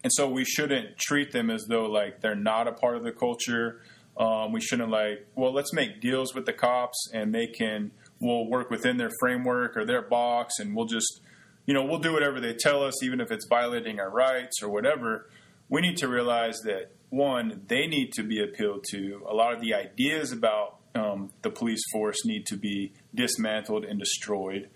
and 0.02 0.12
so 0.12 0.28
we 0.28 0.44
shouldn't 0.44 0.98
treat 0.98 1.32
them 1.32 1.50
as 1.50 1.66
though 1.68 1.86
like 1.86 2.20
they're 2.20 2.34
not 2.34 2.66
a 2.66 2.72
part 2.72 2.96
of 2.96 3.04
the 3.04 3.12
culture. 3.12 3.82
Um, 4.16 4.52
we 4.52 4.60
shouldn't 4.60 4.90
like, 4.90 5.26
well, 5.34 5.52
let's 5.52 5.72
make 5.72 6.00
deals 6.00 6.34
with 6.34 6.46
the 6.46 6.52
cops 6.52 7.10
and 7.12 7.34
they 7.34 7.46
can, 7.46 7.92
we'll 8.20 8.46
work 8.46 8.70
within 8.70 8.96
their 8.96 9.10
framework 9.20 9.76
or 9.76 9.84
their 9.84 10.02
box 10.02 10.54
and 10.58 10.74
we'll 10.74 10.86
just, 10.86 11.20
you 11.66 11.74
know, 11.74 11.84
we'll 11.84 12.00
do 12.00 12.12
whatever 12.12 12.40
they 12.40 12.54
tell 12.54 12.82
us, 12.82 13.02
even 13.02 13.20
if 13.20 13.30
it's 13.30 13.46
violating 13.46 14.00
our 14.00 14.10
rights 14.10 14.62
or 14.62 14.70
whatever. 14.70 15.28
We 15.68 15.80
need 15.80 15.96
to 15.98 16.08
realize 16.08 16.60
that 16.64 16.90
one, 17.10 17.62
they 17.66 17.86
need 17.86 18.12
to 18.12 18.22
be 18.22 18.42
appealed 18.42 18.84
to. 18.90 19.22
A 19.28 19.34
lot 19.34 19.52
of 19.52 19.60
the 19.60 19.74
ideas 19.74 20.32
about 20.32 20.76
um, 20.94 21.30
the 21.42 21.50
police 21.50 21.82
force 21.92 22.24
need 22.24 22.46
to 22.46 22.56
be 22.56 22.92
dismantled 23.14 23.84
and 23.84 23.98
destroyed. 23.98 24.68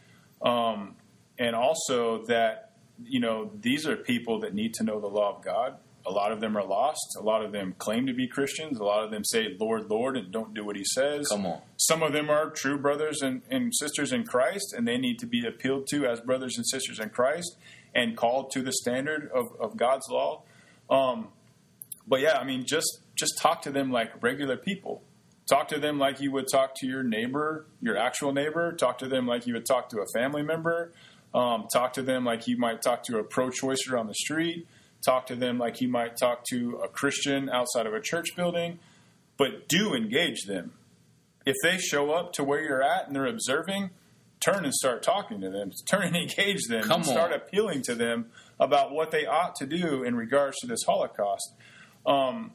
Um, 0.43 0.97
and 1.39 1.57
also 1.57 2.25
that, 2.27 2.73
you 3.03 3.21
know, 3.21 3.51
these 3.61 3.87
are 3.87 3.97
people 3.97 4.41
that 4.41 4.55
need 4.55 4.75
to 4.75 4.85
know 4.85 5.01
the 5.01 5.07
law 5.07 5.37
of 5.37 5.45
God. 5.45 5.79
A 6.07 6.11
lot 6.11 6.33
of 6.33 6.41
them 6.41 6.57
are 6.57 6.65
lost. 6.65 7.17
A 7.19 7.23
lot 7.23 7.43
of 7.43 7.53
them 7.53 7.75
claim 7.79 8.07
to 8.07 8.13
be 8.13 8.29
Christians. 8.29 8.79
A 8.79 8.85
lot 8.85 9.05
of 9.05 9.11
them 9.11 9.25
say, 9.25 9.57
Lord, 9.59 9.89
Lord, 9.89 10.19
and 10.19 10.31
don't 10.31 10.53
do 10.53 10.65
what 10.65 10.77
he 10.77 10.85
says. 10.85 11.29
Come 11.29 11.47
on. 11.47 11.63
Some 11.79 12.03
of 12.03 12.13
them 12.13 12.29
are 12.29 12.51
true 12.51 12.79
brothers 12.79 13.23
and, 13.23 13.41
and 13.51 13.75
sisters 13.75 14.13
in 14.13 14.25
Christ, 14.25 14.75
and 14.77 14.87
they 14.87 14.99
need 14.99 15.19
to 15.21 15.27
be 15.27 15.47
appealed 15.47 15.87
to 15.89 16.07
as 16.07 16.21
brothers 16.21 16.57
and 16.57 16.67
sisters 16.67 16.99
in 17.01 17.09
Christ 17.09 17.57
and 17.95 18.17
called 18.17 18.51
to 18.51 18.61
the 18.61 18.73
standard 18.73 19.31
of, 19.35 19.47
of 19.59 19.79
God's 19.79 20.07
law. 20.11 20.43
Um, 20.91 21.29
but 22.07 22.21
yeah, 22.21 22.39
I 22.39 22.45
mean, 22.45 22.65
just 22.65 23.01
just 23.15 23.33
talk 23.41 23.63
to 23.63 23.71
them 23.71 23.91
like 23.91 24.23
regular 24.23 24.57
people. 24.57 25.03
Talk 25.49 25.69
to 25.69 25.79
them 25.79 25.99
like 25.99 26.21
you 26.21 26.33
would 26.33 26.47
talk 26.51 26.75
to 26.77 26.87
your 26.87 27.03
neighbor, 27.03 27.67
your 27.81 27.97
actual 27.97 28.33
neighbor. 28.33 28.73
Talk 28.73 28.99
to 28.99 29.09
them 29.09 29.27
like 29.27 29.47
you 29.47 29.55
would 29.55 29.67
talk 29.67 29.91
to 29.91 29.99
a 29.99 30.07
family 30.15 30.43
member. 30.43 30.93
Um, 31.35 31.67
talk 31.73 31.93
to 31.95 32.03
them 32.03 32.25
like 32.25 32.47
you 32.47 32.57
might 32.57 32.81
talk 32.81 33.03
to 33.05 33.19
a 33.19 33.25
pro-choicer 33.25 33.99
on 33.99 34.07
the 34.07 34.15
street. 34.15 34.67
Talk 35.05 35.27
to 35.27 35.37
them 35.37 35.59
like 35.59 35.81
you 35.81 35.89
might 35.89 36.17
talk 36.17 36.45
to 36.51 36.81
a 36.83 36.89
Christian 36.89 37.51
outside 37.51 37.87
of 37.87 37.93
a 37.93 38.01
church 38.01 38.35
building. 38.37 38.79
But 39.37 39.69
do 39.69 39.95
engage 39.95 40.45
them. 40.47 40.73
If 41.45 41.57
they 41.63 41.77
show 41.77 42.13
up 42.13 42.33
to 42.35 42.45
where 42.45 42.63
you're 42.63 42.83
at 42.83 43.07
and 43.07 43.15
they're 43.15 43.27
observing, 43.27 43.91
turn 44.41 44.65
and 44.65 44.73
start 44.73 45.03
talking 45.03 45.41
to 45.41 45.51
them. 45.51 45.73
Turn 45.91 46.03
and 46.05 46.17
engage 46.17 46.67
them. 46.69 46.85
Come 46.85 47.03
and 47.03 47.07
start 47.07 47.33
on. 47.33 47.41
appealing 47.41 47.83
to 47.83 47.95
them 47.95 48.27
about 48.59 48.93
what 48.93 49.11
they 49.11 49.27
ought 49.27 49.55
to 49.57 49.67
do 49.67 50.03
in 50.03 50.15
regards 50.15 50.57
to 50.61 50.67
this 50.67 50.85
Holocaust. 50.87 51.55
Um, 52.07 52.53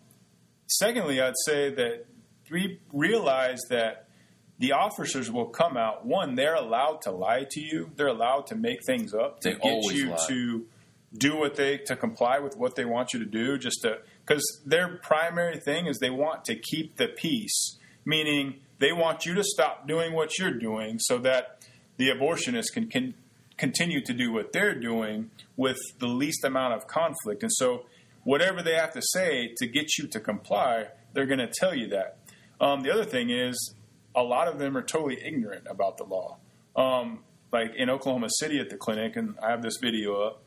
secondly, 0.67 1.21
I'd 1.21 1.33
say 1.45 1.73
that 1.73 2.05
we 2.51 2.79
realize 2.93 3.59
that 3.69 4.07
the 4.57 4.73
officers 4.73 5.31
will 5.31 5.47
come 5.47 5.77
out. 5.77 6.05
One, 6.05 6.35
they're 6.35 6.55
allowed 6.55 7.01
to 7.03 7.11
lie 7.11 7.45
to 7.51 7.61
you. 7.61 7.91
They're 7.95 8.07
allowed 8.07 8.47
to 8.47 8.55
make 8.55 8.79
things 8.85 9.13
up 9.13 9.39
to 9.41 9.51
They 9.51 9.55
get 9.55 9.83
you 9.93 10.09
lie. 10.09 10.25
to 10.27 10.65
do 11.17 11.37
what 11.37 11.55
they 11.55 11.77
to 11.77 11.95
comply 11.95 12.39
with 12.39 12.55
what 12.57 12.75
they 12.75 12.85
want 12.85 13.13
you 13.13 13.19
to 13.19 13.25
do. 13.25 13.57
Just 13.57 13.81
to 13.83 13.99
because 14.25 14.43
their 14.65 14.99
primary 15.01 15.59
thing 15.59 15.87
is 15.87 15.99
they 15.99 16.09
want 16.09 16.45
to 16.45 16.55
keep 16.55 16.97
the 16.97 17.07
peace, 17.07 17.77
meaning 18.05 18.55
they 18.79 18.91
want 18.91 19.25
you 19.25 19.33
to 19.35 19.43
stop 19.43 19.87
doing 19.87 20.13
what 20.13 20.37
you're 20.37 20.53
doing 20.53 20.99
so 20.99 21.17
that 21.19 21.65
the 21.97 22.09
abortionists 22.09 22.71
can, 22.73 22.87
can 22.87 23.13
continue 23.57 24.01
to 24.01 24.13
do 24.13 24.31
what 24.31 24.53
they're 24.53 24.79
doing 24.79 25.29
with 25.57 25.77
the 25.99 26.07
least 26.07 26.43
amount 26.45 26.73
of 26.73 26.87
conflict. 26.87 27.43
And 27.43 27.51
so, 27.51 27.85
whatever 28.23 28.61
they 28.61 28.75
have 28.75 28.93
to 28.93 29.01
say 29.01 29.53
to 29.57 29.67
get 29.67 29.97
you 29.97 30.07
to 30.07 30.19
comply, 30.19 30.87
they're 31.13 31.25
going 31.25 31.39
to 31.39 31.51
tell 31.51 31.75
you 31.75 31.87
that. 31.89 32.17
Um, 32.61 32.81
the 32.81 32.91
other 32.91 33.05
thing 33.05 33.29
is, 33.29 33.75
a 34.15 34.23
lot 34.23 34.47
of 34.47 34.59
them 34.59 34.75
are 34.75 34.81
totally 34.81 35.17
ignorant 35.23 35.65
about 35.69 35.97
the 35.97 36.03
law. 36.03 36.37
Um, 36.75 37.23
like 37.51 37.71
in 37.75 37.89
Oklahoma 37.89 38.27
City 38.29 38.59
at 38.59 38.69
the 38.69 38.77
clinic, 38.77 39.15
and 39.15 39.35
I 39.41 39.51
have 39.51 39.61
this 39.61 39.77
video 39.81 40.21
up. 40.21 40.43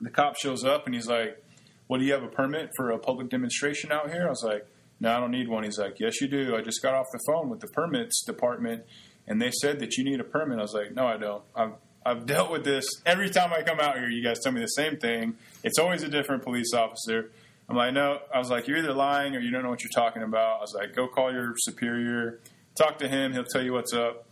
The 0.00 0.10
cop 0.10 0.36
shows 0.36 0.64
up 0.64 0.86
and 0.86 0.94
he's 0.94 1.06
like, 1.06 1.42
"Well, 1.86 2.00
do 2.00 2.06
you 2.06 2.12
have 2.12 2.24
a 2.24 2.28
permit 2.28 2.70
for 2.76 2.90
a 2.90 2.98
public 2.98 3.28
demonstration 3.28 3.92
out 3.92 4.10
here?" 4.10 4.26
I 4.26 4.30
was 4.30 4.42
like, 4.44 4.66
"No, 4.98 5.12
I 5.12 5.20
don't 5.20 5.30
need 5.30 5.48
one." 5.48 5.62
He's 5.62 5.78
like, 5.78 6.00
"Yes, 6.00 6.20
you 6.20 6.28
do. 6.28 6.56
I 6.56 6.62
just 6.62 6.82
got 6.82 6.94
off 6.94 7.06
the 7.12 7.20
phone 7.26 7.48
with 7.48 7.60
the 7.60 7.68
permits 7.68 8.24
department, 8.24 8.84
and 9.26 9.40
they 9.40 9.52
said 9.52 9.78
that 9.80 9.96
you 9.96 10.04
need 10.04 10.18
a 10.20 10.24
permit." 10.24 10.58
I 10.58 10.62
was 10.62 10.74
like, 10.74 10.92
"No, 10.92 11.06
I 11.06 11.16
don't. 11.16 11.44
I've 11.54 11.74
I've 12.04 12.26
dealt 12.26 12.50
with 12.50 12.64
this 12.64 12.84
every 13.06 13.30
time 13.30 13.52
I 13.52 13.62
come 13.62 13.80
out 13.80 13.98
here. 13.98 14.08
You 14.08 14.22
guys 14.22 14.40
tell 14.40 14.52
me 14.52 14.60
the 14.60 14.66
same 14.66 14.96
thing. 14.96 15.36
It's 15.62 15.78
always 15.78 16.02
a 16.02 16.08
different 16.08 16.42
police 16.42 16.72
officer." 16.74 17.30
I'm 17.68 17.76
like, 17.76 17.94
"No." 17.94 18.20
I 18.34 18.38
was 18.38 18.50
like, 18.50 18.66
"You're 18.66 18.78
either 18.78 18.92
lying 18.92 19.36
or 19.36 19.40
you 19.40 19.50
don't 19.50 19.62
know 19.62 19.70
what 19.70 19.82
you're 19.82 19.90
talking 19.94 20.22
about." 20.22 20.58
I 20.58 20.60
was 20.60 20.74
like, 20.74 20.94
"Go 20.94 21.08
call 21.08 21.32
your 21.32 21.54
superior, 21.58 22.40
talk 22.76 22.98
to 22.98 23.08
him. 23.08 23.32
He'll 23.32 23.44
tell 23.44 23.62
you 23.62 23.72
what's 23.72 23.92
up." 23.92 24.26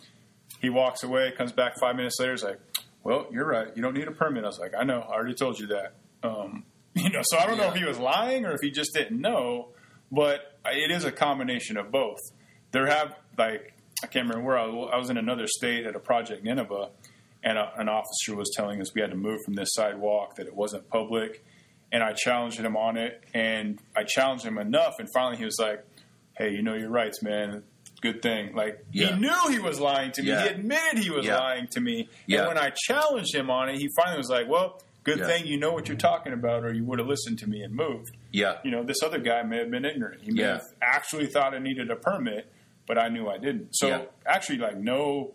He 0.61 0.69
walks 0.69 1.03
away, 1.03 1.33
comes 1.37 1.53
back 1.53 1.79
five 1.81 1.97
minutes 1.97 2.19
later. 2.19 2.33
He's 2.33 2.45
like, 2.45 2.61
"Well, 3.03 3.27
you're 3.31 3.47
right. 3.47 3.69
You 3.75 3.83
don't 3.83 3.95
need 3.95 4.09
a 4.09 4.13
permit." 4.13 4.45
I 4.45 4.49
was 4.49 4.59
like, 4.59 4.73
"I 4.79 4.85
know. 4.85 5.01
I 5.01 5.15
already 5.15 5.35
told 5.35 5.59
you 5.59 5.69
that." 5.69 5.95
Um, 6.23 6.65
you 6.95 7.11
know, 7.11 7.23
so 7.23 7.39
I 7.39 7.47
don't 7.47 7.57
know 7.57 7.69
if 7.69 7.75
he 7.75 7.85
was 7.85 7.99
lying 7.99 8.45
or 8.45 8.53
if 8.53 8.61
he 8.61 8.71
just 8.71 8.93
didn't 8.93 9.21
know, 9.21 9.69
but 10.11 10.59
it 10.67 10.91
is 10.91 11.05
a 11.05 11.13
combination 11.13 11.77
of 11.77 11.91
both. 11.91 12.19
There 12.73 12.87
have 12.87 13.15
like 13.39 13.75
I 14.03 14.07
can't 14.07 14.29
remember 14.29 14.47
where 14.47 14.59
I 14.59 14.67
was. 14.67 14.91
I 14.93 14.97
was 14.97 15.11
in 15.11 15.17
another 15.17 15.47
state 15.47 15.87
at 15.87 15.95
a 15.95 16.01
project 16.01 16.45
Nineveh, 16.45 16.91
and 17.43 17.57
a, 17.59 17.73
an 17.79 17.89
officer 17.89 18.35
was 18.37 18.51
telling 18.55 18.81
us 18.81 18.95
we 18.95 19.01
had 19.01 19.11
to 19.11 19.17
move 19.17 19.39
from 19.45 19.55
this 19.55 19.71
sidewalk 19.73 20.37
that 20.37 20.47
it 20.47 20.55
wasn't 20.55 20.89
public, 20.89 21.45
and 21.93 22.03
I 22.03 22.13
challenged 22.13 22.59
him 22.61 22.77
on 22.77 22.97
it, 22.97 23.23
and 23.35 23.79
I 23.97 24.05
challenged 24.05 24.45
him 24.45 24.59
enough, 24.59 24.95
and 24.99 25.09
finally 25.15 25.37
he 25.39 25.45
was 25.45 25.59
like, 25.59 25.85
"Hey, 26.37 26.51
you 26.53 26.63
know 26.63 26.75
your 26.75 26.91
rights, 26.91 27.23
man." 27.23 27.63
Good 28.03 28.23
thing. 28.23 28.55
Like 28.55 28.85
Yeah. 28.93 29.15
he 29.15 29.21
knew 29.21 29.35
he 29.51 29.59
was 29.59 29.79
lying 29.79 30.11
to 30.13 30.23
me. 30.23 30.29
Yeah. 30.29 30.43
He 30.45 30.49
admitted 30.49 30.99
he 31.03 31.11
was 31.11 31.27
Yeah. 31.27 31.39
lying 31.39 31.67
to 31.73 31.81
me. 31.81 32.09
And 32.31 32.47
when 32.49 32.57
I 32.59 32.71
challenged 32.75 33.35
him 33.35 33.51
on 33.51 33.69
it, 33.69 33.77
he 33.77 33.89
finally 33.97 34.17
was 34.17 34.31
like, 34.31 34.49
"Well, 34.49 34.81
good 35.05 35.19
thing 35.27 35.47
you 35.47 35.59
know 35.59 35.73
what 35.73 35.87
you're 35.89 35.99
talking 35.99 36.33
about, 36.33 36.65
or 36.65 36.73
you 36.73 36.83
would 36.85 36.99
have 36.99 37.09
listened 37.09 37.39
to 37.41 37.47
me 37.47 37.61
and 37.63 37.75
moved." 37.75 38.17
Yeah. 38.33 38.59
You 38.65 38.71
know, 38.71 38.83
this 38.85 39.03
other 39.03 39.19
guy 39.19 39.43
may 39.43 39.59
have 39.59 39.71
been 39.71 39.85
ignorant. 39.85 40.23
He 40.23 40.31
may 40.31 40.45
have 40.45 40.63
actually 40.81 41.27
thought 41.27 41.53
I 41.55 41.59
needed 41.59 41.91
a 41.91 41.97
permit, 41.97 42.51
but 42.87 42.97
I 42.97 43.09
knew 43.09 43.29
I 43.29 43.37
didn't. 43.37 43.73
So 43.77 44.09
actually, 44.25 44.59
like, 44.59 44.79
know 44.79 45.33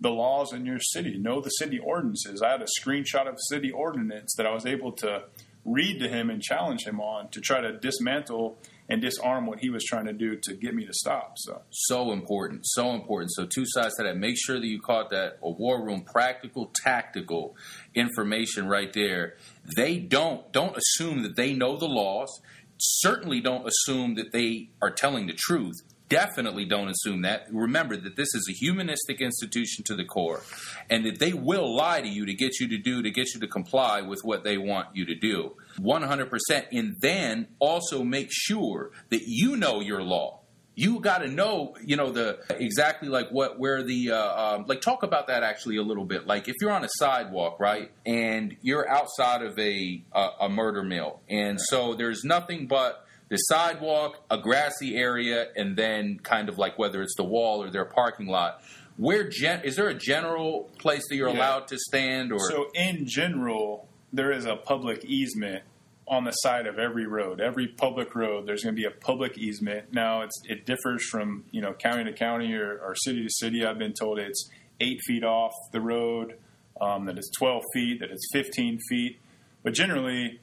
the 0.00 0.10
laws 0.10 0.52
in 0.52 0.66
your 0.66 0.80
city, 0.80 1.18
know 1.18 1.40
the 1.40 1.50
city 1.50 1.78
ordinances. 1.78 2.42
I 2.42 2.50
had 2.50 2.62
a 2.62 2.66
screenshot 2.80 3.28
of 3.28 3.36
city 3.48 3.70
ordinance 3.70 4.34
that 4.36 4.46
I 4.46 4.52
was 4.52 4.66
able 4.66 4.92
to 4.92 5.24
read 5.64 5.98
to 6.00 6.08
him 6.08 6.30
and 6.30 6.40
challenge 6.40 6.86
him 6.86 7.00
on 7.00 7.28
to 7.30 7.40
try 7.40 7.60
to 7.60 7.76
dismantle 7.78 8.58
and 8.88 9.00
disarm 9.00 9.46
what 9.46 9.58
he 9.58 9.68
was 9.68 9.82
trying 9.84 10.06
to 10.06 10.12
do 10.12 10.38
to 10.44 10.54
get 10.54 10.74
me 10.74 10.86
to 10.86 10.92
stop. 10.92 11.34
So 11.36 11.62
So 11.70 12.12
important, 12.12 12.60
so 12.64 12.92
important. 12.92 13.32
So 13.32 13.46
two 13.46 13.64
sides 13.66 13.96
to 13.96 14.04
that. 14.04 14.16
Make 14.16 14.36
sure 14.38 14.60
that 14.60 14.66
you 14.66 14.80
caught 14.80 15.10
that 15.10 15.38
a 15.42 15.50
war 15.50 15.84
room 15.84 16.02
practical, 16.02 16.70
tactical 16.84 17.56
information 17.94 18.68
right 18.68 18.92
there. 18.92 19.36
They 19.76 19.98
don't 19.98 20.52
don't 20.52 20.76
assume 20.76 21.22
that 21.22 21.36
they 21.36 21.52
know 21.52 21.76
the 21.76 21.88
laws. 21.88 22.40
Certainly 22.78 23.40
don't 23.40 23.66
assume 23.66 24.14
that 24.16 24.32
they 24.32 24.68
are 24.80 24.90
telling 24.90 25.26
the 25.26 25.32
truth. 25.32 25.74
Definitely 26.08 26.66
don't 26.66 26.88
assume 26.88 27.22
that. 27.22 27.46
Remember 27.50 27.96
that 27.96 28.14
this 28.14 28.32
is 28.34 28.48
a 28.48 28.52
humanistic 28.52 29.20
institution 29.20 29.82
to 29.84 29.96
the 29.96 30.04
core, 30.04 30.42
and 30.88 31.04
that 31.04 31.18
they 31.18 31.32
will 31.32 31.74
lie 31.74 32.00
to 32.00 32.08
you 32.08 32.26
to 32.26 32.34
get 32.34 32.60
you 32.60 32.68
to 32.68 32.78
do, 32.78 33.02
to 33.02 33.10
get 33.10 33.34
you 33.34 33.40
to 33.40 33.48
comply 33.48 34.02
with 34.02 34.20
what 34.22 34.44
they 34.44 34.56
want 34.56 34.94
you 34.94 35.04
to 35.06 35.14
do. 35.16 35.56
100%. 35.80 36.66
And 36.72 36.96
then 37.00 37.48
also 37.58 38.04
make 38.04 38.28
sure 38.30 38.92
that 39.10 39.22
you 39.26 39.56
know 39.56 39.80
your 39.80 40.02
law. 40.02 40.40
You 40.78 41.00
got 41.00 41.18
to 41.18 41.28
know, 41.28 41.74
you 41.82 41.96
know, 41.96 42.12
the 42.12 42.38
exactly 42.50 43.08
like 43.08 43.30
what 43.30 43.58
where 43.58 43.82
the 43.82 44.10
uh, 44.10 44.56
um, 44.56 44.66
like 44.68 44.82
talk 44.82 45.02
about 45.02 45.28
that 45.28 45.42
actually 45.42 45.78
a 45.78 45.82
little 45.82 46.04
bit. 46.04 46.26
Like 46.26 46.48
if 46.48 46.54
you're 46.60 46.70
on 46.70 46.84
a 46.84 46.88
sidewalk, 46.98 47.58
right, 47.58 47.90
and 48.04 48.54
you're 48.60 48.86
outside 48.86 49.40
of 49.40 49.58
a 49.58 50.02
a, 50.12 50.28
a 50.42 50.48
murder 50.50 50.82
mill, 50.82 51.20
and 51.30 51.58
so 51.58 51.94
there's 51.94 52.24
nothing 52.24 52.66
but 52.66 53.05
the 53.28 53.36
sidewalk, 53.36 54.22
a 54.30 54.38
grassy 54.38 54.96
area, 54.96 55.48
and 55.56 55.76
then 55.76 56.18
kind 56.22 56.48
of 56.48 56.58
like 56.58 56.78
whether 56.78 57.02
it's 57.02 57.14
the 57.16 57.24
wall 57.24 57.62
or 57.62 57.70
their 57.70 57.84
parking 57.84 58.26
lot. 58.28 58.62
Where 58.96 59.28
gen- 59.28 59.62
is 59.64 59.76
there 59.76 59.88
a 59.88 59.94
general 59.94 60.70
place 60.78 61.02
that 61.08 61.16
you're 61.16 61.28
Yeah. 61.28 61.38
allowed 61.38 61.68
to 61.68 61.78
stand 61.78 62.32
or 62.32 62.38
So, 62.50 62.70
in 62.74 63.06
general, 63.06 63.88
there 64.12 64.32
is 64.32 64.46
a 64.46 64.56
public 64.56 65.04
easement 65.04 65.64
on 66.08 66.24
the 66.24 66.30
side 66.30 66.66
of 66.68 66.78
every 66.78 67.04
road. 67.06 67.40
Every 67.40 67.66
public 67.66 68.14
road, 68.14 68.46
there's 68.46 68.62
going 68.62 68.74
to 68.76 68.80
be 68.80 68.86
a 68.86 68.92
public 68.92 69.36
easement. 69.36 69.92
Now, 69.92 70.22
it's, 70.22 70.40
it 70.48 70.64
differs 70.64 71.04
from 71.10 71.44
you 71.50 71.60
know 71.60 71.72
county 71.74 72.04
to 72.04 72.12
county 72.12 72.54
or, 72.54 72.78
or 72.78 72.94
city 72.94 73.24
to 73.24 73.28
city. 73.30 73.66
I've 73.66 73.78
been 73.78 73.92
told 73.92 74.18
it's 74.20 74.48
eight 74.80 74.98
feet 75.06 75.24
off 75.24 75.52
the 75.72 75.80
road, 75.80 76.38
um, 76.80 77.06
that 77.06 77.18
it's 77.18 77.30
12 77.38 77.62
feet, 77.74 78.00
that 78.00 78.10
it's 78.10 78.28
15 78.32 78.78
feet. 78.88 79.18
But 79.64 79.74
generally, 79.74 80.38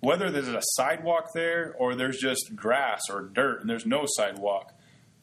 whether 0.00 0.30
there's 0.30 0.48
a 0.48 0.60
sidewalk 0.62 1.32
there 1.34 1.74
or 1.78 1.94
there's 1.94 2.18
just 2.18 2.54
grass 2.54 3.02
or 3.10 3.22
dirt 3.22 3.60
and 3.60 3.70
there's 3.70 3.86
no 3.86 4.04
sidewalk, 4.06 4.72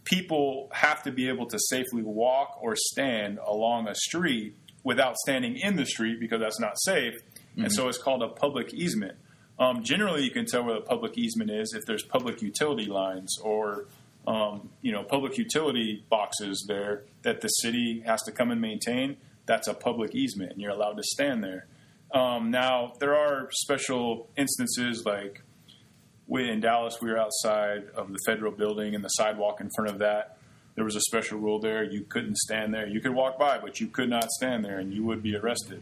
people 0.03 0.69
have 0.73 1.03
to 1.03 1.12
be 1.12 1.27
able 1.29 1.45
to 1.47 1.59
safely 1.69 2.01
walk 2.01 2.57
or 2.62 2.75
stand 2.75 3.39
along 3.45 3.88
a 3.88 3.95
street 3.95 4.55
without 4.83 5.15
standing 5.17 5.55
in 5.57 5.75
the 5.75 5.86
street 5.86 6.19
because 6.19 6.39
that's 6.39 6.59
not 6.59 6.79
safe. 6.79 7.13
And 7.55 7.71
so 7.71 7.88
it's 7.88 7.97
called 7.97 8.23
a 8.23 8.27
public 8.27 8.73
easement. 8.73 9.17
Um, 9.59 9.83
generally, 9.83 10.23
you 10.23 10.31
can 10.31 10.45
tell 10.45 10.63
where 10.63 10.75
the 10.75 10.81
public 10.81 11.17
easement 11.17 11.51
is 11.51 11.73
if 11.73 11.86
there's 11.86 12.03
public 12.03 12.41
utility 12.41 12.86
lines 12.86 13.38
or 13.41 13.86
um, 14.25 14.69
you 14.81 14.91
know 14.91 15.03
public 15.03 15.38
utility 15.38 16.03
boxes 16.09 16.65
there 16.67 17.03
that 17.23 17.41
the 17.41 17.47
city 17.47 18.01
has 18.05 18.21
to 18.23 18.31
come 18.31 18.51
and 18.51 18.59
maintain. 18.59 19.17
That's 19.45 19.67
a 19.67 19.73
public 19.73 20.15
easement, 20.15 20.53
and 20.53 20.62
you're 20.62 20.71
allowed 20.71 20.97
to 20.97 21.03
stand 21.03 21.43
there. 21.43 21.67
Um, 22.13 22.52
now, 22.52 22.93
there 22.99 23.15
are 23.15 23.49
special 23.52 24.30
instances 24.38 25.04
like 25.06 25.41
we 26.28 26.49
in 26.49 26.62
Dallas, 26.62 26.97
we 27.02 27.10
were 27.10 27.17
outside 27.17 27.86
of 27.95 28.12
the 28.12 28.19
federal 28.26 28.52
building 28.52 28.95
and 28.95 29.04
the 29.04 29.10
sidewalk 29.10 29.60
in 29.60 29.69
front 29.76 29.89
of 29.89 29.99
that. 29.99 30.38
There 30.76 30.86
was 30.86 30.95
a 30.95 31.02
special 31.02 31.39
rule 31.39 31.60
there. 31.60 31.84
You 31.84 32.04
couldn't 32.04 32.38
stand 32.38 32.73
there. 32.73 32.88
You 32.88 33.02
could 33.02 33.13
walk 33.13 33.38
by, 33.38 33.60
but 33.60 33.80
you 33.80 33.88
could 33.88 34.10
not 34.10 34.30
stand 34.32 34.63
there, 34.63 34.80
and 34.80 34.93
you 34.93 35.04
would 35.04 35.21
be 35.21 35.36
arrested. 35.36 35.82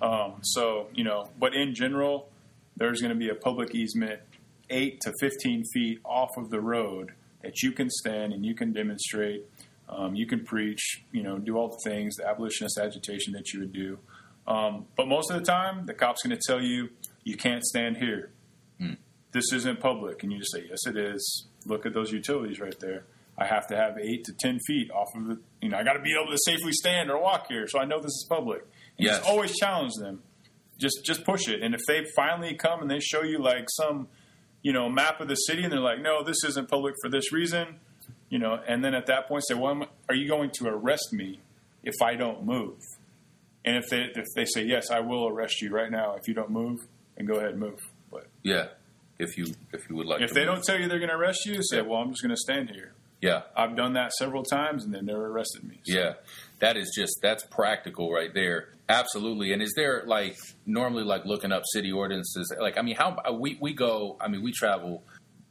Um, 0.00 0.34
so, 0.42 0.88
you 0.94 1.04
know, 1.04 1.28
but 1.38 1.54
in 1.54 1.74
general, 1.74 2.28
there's 2.76 3.00
going 3.00 3.12
to 3.12 3.18
be 3.18 3.28
a 3.28 3.34
public 3.34 3.74
easement 3.74 4.20
eight 4.70 5.00
to 5.00 5.12
15 5.20 5.64
feet 5.72 6.00
off 6.04 6.30
of 6.36 6.50
the 6.50 6.60
road 6.60 7.12
that 7.42 7.62
you 7.62 7.72
can 7.72 7.88
stand 7.90 8.32
and 8.32 8.44
you 8.44 8.54
can 8.54 8.72
demonstrate. 8.72 9.44
Um, 9.88 10.14
you 10.16 10.26
can 10.26 10.44
preach, 10.44 11.04
you 11.12 11.22
know, 11.22 11.38
do 11.38 11.56
all 11.56 11.68
the 11.68 11.88
things, 11.88 12.16
the 12.16 12.26
abolitionist 12.26 12.78
agitation 12.78 13.32
that 13.34 13.52
you 13.52 13.60
would 13.60 13.72
do. 13.72 13.98
Um, 14.46 14.86
but 14.96 15.08
most 15.08 15.30
of 15.30 15.38
the 15.38 15.44
time, 15.44 15.86
the 15.86 15.94
cop's 15.94 16.22
going 16.22 16.36
to 16.36 16.42
tell 16.46 16.60
you, 16.62 16.90
you 17.24 17.36
can't 17.36 17.64
stand 17.64 17.96
here. 17.96 18.30
This 19.32 19.52
isn't 19.52 19.80
public. 19.80 20.22
And 20.22 20.32
you 20.32 20.38
just 20.38 20.52
say, 20.52 20.64
yes, 20.68 20.86
it 20.86 20.96
is. 20.96 21.46
Look 21.66 21.84
at 21.84 21.92
those 21.92 22.12
utilities 22.12 22.60
right 22.60 22.78
there. 22.80 23.04
I 23.36 23.44
have 23.46 23.66
to 23.66 23.76
have 23.76 23.98
eight 23.98 24.24
to 24.24 24.32
10 24.32 24.60
feet 24.66 24.90
off 24.90 25.08
of 25.14 25.26
the, 25.26 25.40
you 25.60 25.68
know, 25.68 25.76
I 25.76 25.82
got 25.82 25.92
to 25.94 26.00
be 26.00 26.14
able 26.18 26.30
to 26.30 26.38
safely 26.46 26.72
stand 26.72 27.10
or 27.10 27.20
walk 27.20 27.48
here. 27.48 27.66
So 27.68 27.78
I 27.78 27.84
know 27.84 27.98
this 27.98 28.06
is 28.12 28.26
public. 28.30 28.62
And 28.96 29.06
Yes. 29.06 29.18
Just 29.18 29.28
always 29.28 29.54
challenge 29.56 29.92
them. 30.00 30.22
Just, 30.78 31.04
just 31.04 31.24
push 31.24 31.48
it. 31.48 31.62
And 31.62 31.74
if 31.74 31.80
they 31.86 32.04
finally 32.14 32.54
come 32.54 32.80
and 32.80 32.90
they 32.90 33.00
show 33.00 33.22
you 33.22 33.38
like 33.38 33.66
some, 33.68 34.08
you 34.62 34.72
know, 34.72 34.88
map 34.88 35.20
of 35.20 35.28
the 35.28 35.34
city 35.34 35.64
and 35.64 35.72
they're 35.72 35.80
like, 35.80 36.00
no, 36.00 36.22
this 36.22 36.44
isn't 36.44 36.68
public 36.70 36.94
for 37.02 37.10
this 37.10 37.32
reason, 37.32 37.76
you 38.30 38.38
know, 38.38 38.58
and 38.66 38.82
then 38.84 38.94
at 38.94 39.06
that 39.06 39.28
point 39.28 39.44
say, 39.46 39.54
well, 39.54 39.86
are 40.08 40.14
you 40.14 40.28
going 40.28 40.50
to 40.54 40.68
arrest 40.68 41.12
me 41.12 41.40
if 41.82 41.94
I 42.02 42.14
don't 42.14 42.44
move? 42.46 42.78
And 43.66 43.76
if 43.76 43.88
they 43.90 44.02
if 44.14 44.26
they 44.34 44.44
say 44.44 44.64
yes, 44.64 44.90
I 44.90 45.00
will 45.00 45.26
arrest 45.28 45.60
you 45.60 45.70
right 45.70 45.90
now 45.90 46.14
if 46.14 46.28
you 46.28 46.34
don't 46.34 46.50
move, 46.50 46.86
and 47.16 47.26
go 47.28 47.34
ahead 47.34 47.50
and 47.50 47.60
move. 47.60 47.80
But 48.10 48.28
yeah, 48.42 48.68
if 49.18 49.36
you 49.36 49.46
if 49.72 49.88
you 49.90 49.96
would 49.96 50.06
like 50.06 50.22
if 50.22 50.30
they 50.32 50.46
move. 50.46 50.54
don't 50.54 50.64
tell 50.64 50.78
you 50.80 50.88
they're 50.88 50.98
going 51.00 51.10
to 51.10 51.16
arrest 51.16 51.44
you, 51.46 51.60
say, 51.62 51.82
well, 51.82 52.00
I'm 52.00 52.10
just 52.10 52.22
going 52.22 52.34
to 52.34 52.40
stand 52.40 52.70
here. 52.70 52.92
Yeah. 53.20 53.42
I've 53.56 53.74
done 53.76 53.94
that 53.94 54.12
several 54.12 54.42
times, 54.44 54.84
and 54.84 54.94
they 54.94 55.00
never 55.00 55.26
arrested 55.26 55.64
me. 55.64 55.80
So- 55.84 55.96
Yeah, 55.98 56.12
that 56.60 56.76
is 56.76 56.92
just 56.94 57.18
that's 57.22 57.44
practical 57.46 58.12
right 58.12 58.32
there. 58.32 58.68
Absolutely. 58.88 59.52
And 59.52 59.60
is 59.60 59.72
there 59.74 60.04
like 60.06 60.36
normally 60.64 61.02
like 61.02 61.24
looking 61.24 61.50
up 61.50 61.62
city 61.72 61.90
ordinances? 61.90 62.54
Like 62.60 62.78
I 62.78 62.82
mean, 62.82 62.94
how 62.94 63.16
we 63.32 63.58
we 63.60 63.74
go? 63.74 64.16
I 64.20 64.28
mean, 64.28 64.42
we 64.42 64.52
travel 64.52 65.02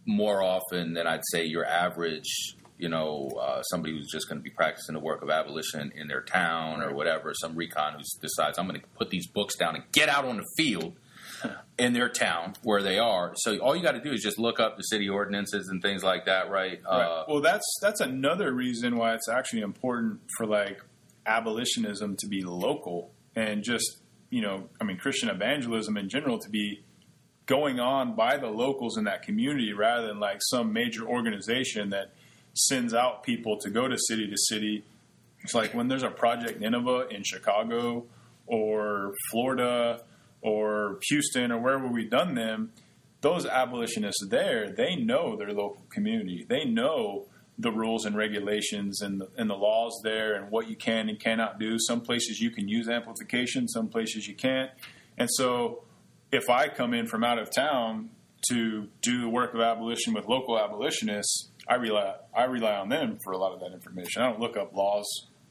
more 0.05 0.41
often 0.41 0.93
than 0.93 1.05
I'd 1.05 1.23
say 1.31 1.43
your 1.45 1.65
average. 1.65 2.55
You 2.77 2.89
know, 2.89 3.29
uh, 3.39 3.61
somebody 3.63 3.93
who's 3.93 4.09
just 4.11 4.27
going 4.27 4.39
to 4.39 4.43
be 4.43 4.49
practicing 4.49 4.93
the 4.93 4.99
work 4.99 5.21
of 5.21 5.29
abolition 5.29 5.91
in 5.95 6.07
their 6.07 6.21
town 6.21 6.81
or 6.81 6.93
whatever. 6.93 7.33
Some 7.33 7.55
recon 7.55 7.93
who 7.93 7.99
decides 8.21 8.57
I'm 8.57 8.67
going 8.67 8.79
to 8.79 8.87
put 8.97 9.09
these 9.09 9.27
books 9.27 9.55
down 9.55 9.75
and 9.75 9.83
get 9.91 10.09
out 10.09 10.25
on 10.25 10.37
the 10.37 10.45
field 10.57 10.95
in 11.77 11.93
their 11.93 12.09
town 12.09 12.53
where 12.63 12.81
they 12.81 12.99
are. 12.99 13.33
So 13.37 13.57
all 13.59 13.75
you 13.75 13.83
got 13.83 13.93
to 13.93 14.01
do 14.01 14.11
is 14.11 14.21
just 14.21 14.37
look 14.37 14.59
up 14.59 14.77
the 14.77 14.83
city 14.83 15.07
ordinances 15.07 15.69
and 15.69 15.81
things 15.81 16.03
like 16.03 16.25
that, 16.25 16.49
right? 16.49 16.81
Right. 16.83 17.01
Uh, 17.01 17.25
well, 17.27 17.41
that's 17.41 17.65
that's 17.81 18.01
another 18.01 18.53
reason 18.53 18.97
why 18.97 19.13
it's 19.13 19.29
actually 19.29 19.61
important 19.61 20.19
for 20.37 20.45
like 20.45 20.81
abolitionism 21.25 22.17
to 22.17 22.27
be 22.27 22.43
local 22.43 23.11
and 23.35 23.63
just 23.63 24.01
you 24.29 24.41
know, 24.41 24.67
I 24.81 24.83
mean, 24.83 24.97
Christian 24.97 25.29
evangelism 25.29 25.97
in 25.97 26.09
general 26.09 26.39
to 26.39 26.49
be 26.49 26.83
going 27.45 27.79
on 27.79 28.15
by 28.15 28.37
the 28.37 28.47
locals 28.47 28.97
in 28.97 29.05
that 29.05 29.21
community 29.21 29.71
rather 29.71 30.07
than 30.07 30.19
like 30.19 30.39
some 30.41 30.73
major 30.73 31.07
organization 31.07 31.91
that 31.91 32.13
sends 32.55 32.93
out 32.93 33.23
people 33.23 33.57
to 33.59 33.69
go 33.69 33.87
to 33.87 33.97
city 33.97 34.27
to 34.27 34.37
city. 34.37 34.83
It's 35.41 35.53
like 35.53 35.73
when 35.73 35.87
there's 35.87 36.03
a 36.03 36.09
Project 36.09 36.59
Nineveh 36.59 37.07
in 37.09 37.23
Chicago 37.23 38.05
or 38.47 39.13
Florida 39.31 40.01
or 40.41 40.99
Houston 41.09 41.51
or 41.51 41.59
wherever 41.59 41.87
we've 41.87 42.09
done 42.09 42.35
them, 42.35 42.71
those 43.21 43.45
abolitionists 43.45 44.25
there, 44.29 44.71
they 44.71 44.95
know 44.95 45.35
their 45.35 45.51
local 45.51 45.85
community. 45.89 46.45
They 46.47 46.65
know 46.65 47.25
the 47.57 47.71
rules 47.71 48.05
and 48.05 48.15
regulations 48.15 49.01
and 49.01 49.21
the, 49.21 49.29
and 49.37 49.49
the 49.49 49.55
laws 49.55 49.99
there 50.03 50.35
and 50.35 50.51
what 50.51 50.69
you 50.69 50.75
can 50.75 51.09
and 51.09 51.19
cannot 51.19 51.59
do. 51.59 51.77
Some 51.79 52.01
places 52.01 52.39
you 52.39 52.51
can 52.51 52.67
use 52.67 52.89
amplification, 52.89 53.67
some 53.67 53.87
places 53.87 54.27
you 54.27 54.35
can't. 54.35 54.71
And 55.17 55.29
so 55.31 55.83
if 56.31 56.49
I 56.49 56.67
come 56.67 56.93
in 56.93 57.07
from 57.07 57.23
out 57.23 57.39
of 57.39 57.49
town 57.55 58.09
to 58.49 58.87
do 59.01 59.21
the 59.21 59.29
work 59.29 59.53
of 59.53 59.61
abolition 59.61 60.13
with 60.13 60.27
local 60.27 60.59
abolitionists, 60.59 61.49
I 61.67 61.75
rely 61.75 62.15
I 62.35 62.43
rely 62.45 62.75
on 62.75 62.89
them 62.89 63.17
for 63.23 63.33
a 63.33 63.37
lot 63.37 63.53
of 63.53 63.59
that 63.61 63.73
information. 63.73 64.21
I 64.21 64.29
don't 64.29 64.39
look 64.39 64.57
up 64.57 64.73
laws 64.75 65.05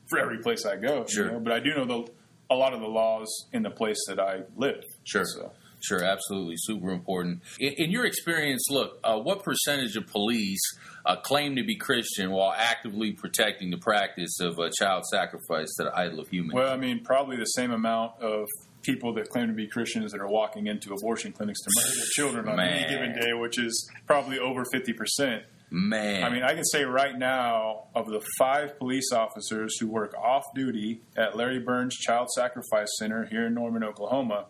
for 0.09 0.19
every 0.19 0.39
place 0.39 0.67
I 0.67 0.77
go, 0.77 1.05
you 1.09 1.25
know, 1.25 1.41
but 1.41 1.53
I 1.53 1.61
do 1.61 1.75
know 1.75 1.85
the, 1.87 2.13
a 2.51 2.55
lot 2.55 2.75
of 2.75 2.81
the 2.81 2.87
laws 2.87 3.47
in 3.53 3.63
the 3.63 3.71
place 3.71 3.99
that 4.09 4.21
I 4.21 4.43
live. 4.57 4.83
Sure. 5.05 5.25
So. 5.25 5.53
Sure, 5.81 6.03
absolutely, 6.03 6.55
super 6.57 6.91
important. 6.91 7.43
In, 7.61 7.75
in 7.77 7.91
your 7.91 8.07
experience, 8.07 8.65
look, 8.71 8.99
uh, 9.05 9.19
what 9.19 9.43
percentage 9.43 9.97
of 9.97 10.07
police 10.07 10.61
uh, 11.05 11.17
claim 11.17 11.57
to 11.57 11.63
be 11.63 11.77
Christian 11.77 12.31
while 12.31 12.55
actively 12.57 13.13
protecting 13.13 13.71
the 13.71 13.77
practice 13.77 14.41
of 14.41 14.59
uh, 14.59 14.71
child 14.79 15.05
sacrifice 15.05 15.69
to 15.77 15.85
the 15.85 15.99
idol 15.99 16.21
of 16.21 16.29
human? 16.29 16.57
Well, 16.57 16.73
I 16.73 16.79
mean, 16.79 17.05
probably 17.05 17.37
the 17.37 17.45
same 17.45 17.71
amount 17.71 18.19
of 18.23 18.49
people 18.81 19.13
that 19.15 19.29
claim 19.29 19.49
to 19.49 19.53
be 19.53 19.67
Christians 19.67 20.13
that 20.13 20.23
are 20.23 20.29
walking 20.29 20.69
into 20.69 20.95
abortion 20.95 21.33
clinics 21.33 21.61
to 21.61 21.71
murder 21.77 21.97
their 21.97 22.07
children 22.13 22.49
on 22.49 22.61
any 22.61 22.89
given 22.89 23.13
day, 23.19 23.35
which 23.35 23.59
is 23.59 23.91
probably 24.07 24.39
over 24.39 24.65
50%. 24.65 25.43
Man, 25.71 26.23
I 26.23 26.31
mean, 26.31 26.43
I 26.45 26.55
can 26.55 26.65
say 26.65 26.85
right 26.85 27.17
now, 27.19 27.85
of 27.95 28.07
the 28.07 28.21
five 28.39 28.79
police 28.79 29.11
officers 29.13 29.77
who 29.81 29.89
work 29.89 30.15
off 30.17 30.45
duty 30.55 31.01
at 31.17 31.37
Larry 31.37 31.59
Burns 31.59 31.97
Child 31.97 32.29
Sacrifice 32.31 32.89
Center 32.99 33.27
here 33.27 33.47
in 33.47 33.55
Norman, 33.55 33.83
Oklahoma, 33.83 34.47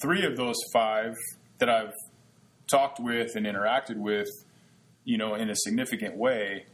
three 0.00 0.24
of 0.24 0.36
those 0.36 0.56
five 0.72 1.16
that 1.58 1.68
I've 1.68 1.92
talked 2.70 3.00
with 3.00 3.34
and 3.34 3.46
interacted 3.46 3.96
with, 3.96 4.28
you 5.04 5.18
know, 5.18 5.34
in 5.34 5.50
a 5.50 5.56
significant 5.56 6.16
way, 6.16 6.66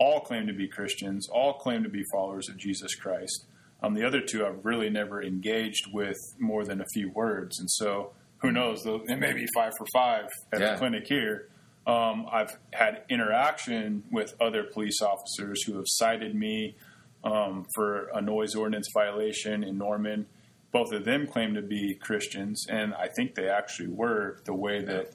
all 0.00 0.20
claim 0.20 0.46
to 0.48 0.52
be 0.52 0.66
Christians, 0.66 1.28
all 1.28 1.54
claim 1.54 1.82
to 1.84 1.88
be 1.88 2.02
followers 2.12 2.48
of 2.48 2.56
Jesus 2.56 2.94
Christ. 2.96 3.46
Um, 3.82 3.94
the 3.94 4.04
other 4.04 4.20
two 4.20 4.44
I've 4.44 4.64
really 4.64 4.90
never 4.90 5.22
engaged 5.22 5.86
with 5.92 6.16
more 6.40 6.64
than 6.64 6.80
a 6.80 6.86
few 6.92 7.10
words, 7.12 7.60
and 7.60 7.70
so 7.70 8.12
who 8.38 8.50
knows? 8.52 8.84
It 8.84 9.18
may 9.18 9.32
be 9.32 9.46
five 9.54 9.72
for 9.78 9.86
five 9.92 10.26
at 10.52 10.60
Yeah. 10.60 10.72
the 10.72 10.78
clinic 10.78 11.06
here. 11.06 11.48
Um, 11.88 12.26
I've 12.30 12.58
had 12.74 13.04
interaction 13.08 14.04
with 14.12 14.34
other 14.40 14.62
police 14.62 15.00
officers 15.00 15.62
who 15.64 15.76
have 15.76 15.86
cited 15.86 16.34
me 16.34 16.76
um, 17.24 17.64
for 17.74 18.08
a 18.14 18.20
noise 18.20 18.54
ordinance 18.54 18.88
violation 18.92 19.64
in 19.64 19.78
Norman. 19.78 20.26
Both 20.70 20.92
of 20.92 21.06
them 21.06 21.26
claim 21.26 21.54
to 21.54 21.62
be 21.62 21.94
Christians, 21.94 22.66
and 22.68 22.94
I 22.94 23.08
think 23.08 23.34
they 23.34 23.48
actually 23.48 23.88
were 23.88 24.40
the 24.44 24.52
way 24.52 24.84
that 24.84 25.12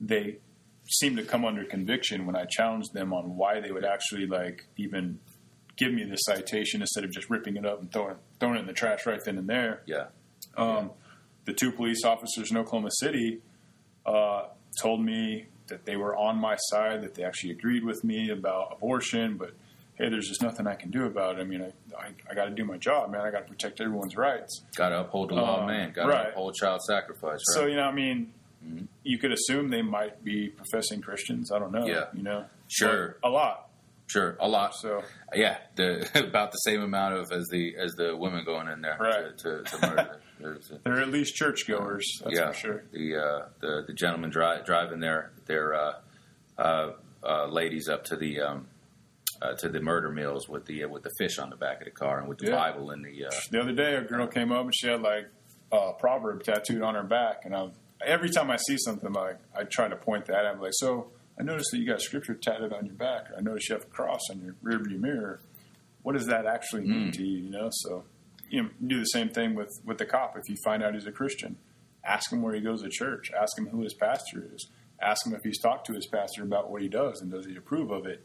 they 0.00 0.38
seemed 0.88 1.16
to 1.18 1.22
come 1.22 1.44
under 1.44 1.64
conviction 1.64 2.26
when 2.26 2.34
I 2.34 2.44
challenged 2.44 2.92
them 2.92 3.12
on 3.12 3.36
why 3.36 3.60
they 3.60 3.70
would 3.70 3.84
actually 3.84 4.26
like 4.26 4.66
even 4.76 5.20
give 5.76 5.92
me 5.92 6.02
the 6.02 6.16
citation 6.16 6.80
instead 6.80 7.04
of 7.04 7.12
just 7.12 7.30
ripping 7.30 7.56
it 7.56 7.64
up 7.64 7.80
and 7.80 7.92
throwing 7.92 8.16
throwing 8.40 8.56
it 8.56 8.60
in 8.60 8.66
the 8.66 8.72
trash 8.72 9.06
right 9.06 9.20
then 9.24 9.38
and 9.38 9.48
there. 9.48 9.82
Yeah. 9.86 10.06
Um, 10.56 10.90
the 11.44 11.52
two 11.52 11.70
police 11.70 12.04
officers 12.04 12.50
in 12.50 12.56
Oklahoma 12.56 12.90
City 12.90 13.40
uh, 14.04 14.48
told 14.80 15.04
me 15.04 15.46
that 15.70 15.86
they 15.86 15.96
were 15.96 16.14
on 16.16 16.36
my 16.36 16.56
side, 16.56 17.02
that 17.02 17.14
they 17.14 17.24
actually 17.24 17.50
agreed 17.52 17.84
with 17.84 18.04
me 18.04 18.30
about 18.30 18.72
abortion, 18.76 19.36
but 19.36 19.52
hey, 19.96 20.08
there's 20.08 20.28
just 20.28 20.42
nothing 20.42 20.66
I 20.66 20.74
can 20.74 20.90
do 20.90 21.04
about 21.06 21.38
it. 21.38 21.40
I 21.40 21.44
mean, 21.44 21.62
I, 21.62 21.96
I, 21.98 22.10
I 22.30 22.34
got 22.34 22.44
to 22.46 22.50
do 22.52 22.64
my 22.64 22.76
job, 22.78 23.10
man. 23.10 23.22
I 23.22 23.30
got 23.30 23.40
to 23.46 23.48
protect 23.48 23.80
everyone's 23.80 24.16
rights. 24.16 24.62
Got 24.76 24.90
to 24.90 25.00
uphold 25.00 25.30
the 25.30 25.34
law 25.34 25.60
Um, 25.62 25.66
man. 25.66 25.92
Got 25.92 26.04
to 26.06 26.08
right. 26.12 26.28
uphold 26.28 26.54
child 26.54 26.80
sacrifice. 26.82 27.40
Right? 27.54 27.54
So, 27.62 27.66
you 27.66 27.76
know, 27.76 27.82
I 27.84 27.92
mean, 27.92 28.32
you 29.02 29.18
could 29.18 29.32
assume 29.32 29.70
they 29.70 29.82
might 29.82 30.22
be 30.24 30.48
professing 30.48 31.00
Christians. 31.02 31.50
I 31.52 31.58
don't 31.58 31.72
know. 31.72 31.86
Yeah. 31.86 32.04
You 32.14 32.22
know? 32.22 32.44
Sure. 32.68 33.16
But 33.22 33.28
a 33.28 33.30
lot. 33.30 33.68
sure, 34.06 34.36
a 34.40 34.48
lot. 34.48 34.74
So, 34.76 35.02
Yeah, 35.34 35.58
the 35.76 36.08
about 36.26 36.52
the 36.52 36.58
same 36.58 36.80
amount 36.82 37.14
of 37.14 37.30
as 37.32 37.46
the 37.48 37.74
as 37.76 37.92
the 37.92 38.16
women 38.16 38.44
going 38.44 38.68
in 38.68 38.80
there 38.80 38.96
Right. 38.98 39.36
to, 39.38 39.62
to, 39.64 39.78
to 39.78 39.86
murder. 39.86 40.20
They're 40.84 41.02
at 41.02 41.08
least 41.10 41.34
churchgoers. 41.34 42.22
That's 42.24 42.34
yeah, 42.34 42.48
for 42.52 42.54
sure. 42.54 42.84
the 42.92 43.16
uh, 43.16 43.46
the 43.60 43.84
the 43.88 43.92
gentleman 43.92 44.30
dri- 44.30 44.62
driving 44.64 44.98
their 45.00 45.32
their 45.50 45.74
uh, 45.74 45.92
uh, 46.58 46.92
uh, 47.22 47.46
ladies 47.46 47.88
up 47.88 48.04
to 48.04 48.16
the 48.16 48.40
um, 48.40 48.66
uh, 49.42 49.54
to 49.54 49.68
the 49.68 49.80
murder 49.80 50.10
mills 50.10 50.48
with 50.48 50.64
the 50.66 50.84
uh, 50.84 50.88
with 50.88 51.02
the 51.02 51.10
fish 51.18 51.38
on 51.38 51.50
the 51.50 51.56
back 51.56 51.80
of 51.80 51.84
the 51.86 51.90
car 51.90 52.18
and 52.20 52.28
with 52.28 52.38
the 52.38 52.48
Yeah. 52.48 52.56
Bible 52.56 52.90
in 52.92 53.02
the 53.02 53.24
uh, 53.26 53.30
The 53.50 53.60
other 53.60 53.72
day, 53.72 53.94
a 53.96 54.02
girl 54.02 54.26
came 54.26 54.52
up 54.52 54.64
and 54.64 54.74
she 54.74 54.86
had 54.88 55.00
like 55.02 55.26
a 55.72 55.92
proverb 55.92 56.42
tattooed 56.44 56.82
on 56.82 56.94
her 56.94 57.02
back, 57.02 57.44
and 57.44 57.54
I 57.54 57.68
every 58.04 58.30
time 58.30 58.50
I 58.50 58.56
see 58.56 58.76
something 58.78 59.12
like 59.12 59.38
I 59.56 59.64
try 59.64 59.88
to 59.88 59.96
point 59.96 60.26
that 60.26 60.44
out. 60.46 60.54
I'm 60.54 60.60
like, 60.60 60.72
so 60.74 61.10
I 61.38 61.42
noticed 61.42 61.70
that 61.72 61.78
you 61.78 61.86
got 61.86 62.00
scripture 62.00 62.34
tattooed 62.34 62.72
on 62.72 62.86
your 62.86 62.94
back. 62.94 63.26
I 63.36 63.40
noticed 63.40 63.68
you 63.68 63.74
have 63.74 63.84
a 63.84 63.88
cross 63.88 64.20
on 64.30 64.40
your 64.40 64.54
rearview 64.64 64.98
mirror. 65.00 65.40
What 66.02 66.14
does 66.14 66.26
that 66.26 66.46
actually 66.46 66.84
mean 66.86 67.12
to 67.12 67.22
you? 67.24 67.38
You 67.44 67.50
know, 67.50 67.68
so 67.72 68.04
you 68.48 68.62
know, 68.62 68.68
do 68.86 68.98
the 68.98 69.04
same 69.06 69.28
thing 69.30 69.54
with 69.54 69.70
with 69.84 69.98
the 69.98 70.06
cop. 70.06 70.36
If 70.36 70.48
you 70.48 70.56
find 70.64 70.82
out 70.82 70.94
he's 70.94 71.06
a 71.06 71.12
Christian, 71.12 71.56
ask 72.04 72.32
him 72.32 72.42
where 72.42 72.54
he 72.54 72.60
goes 72.60 72.82
to 72.82 72.88
church. 72.90 73.30
Ask 73.38 73.56
him 73.58 73.66
who 73.68 73.82
his 73.82 73.94
pastor 73.94 74.44
is. 74.54 74.66
Ask 75.02 75.26
him 75.26 75.34
if 75.34 75.42
he's 75.42 75.58
talked 75.58 75.86
to 75.86 75.94
his 75.94 76.06
pastor 76.06 76.42
about 76.42 76.70
what 76.70 76.82
he 76.82 76.88
does 76.88 77.20
and 77.20 77.30
does 77.30 77.46
he 77.46 77.56
approve 77.56 77.90
of 77.90 78.06
it. 78.06 78.24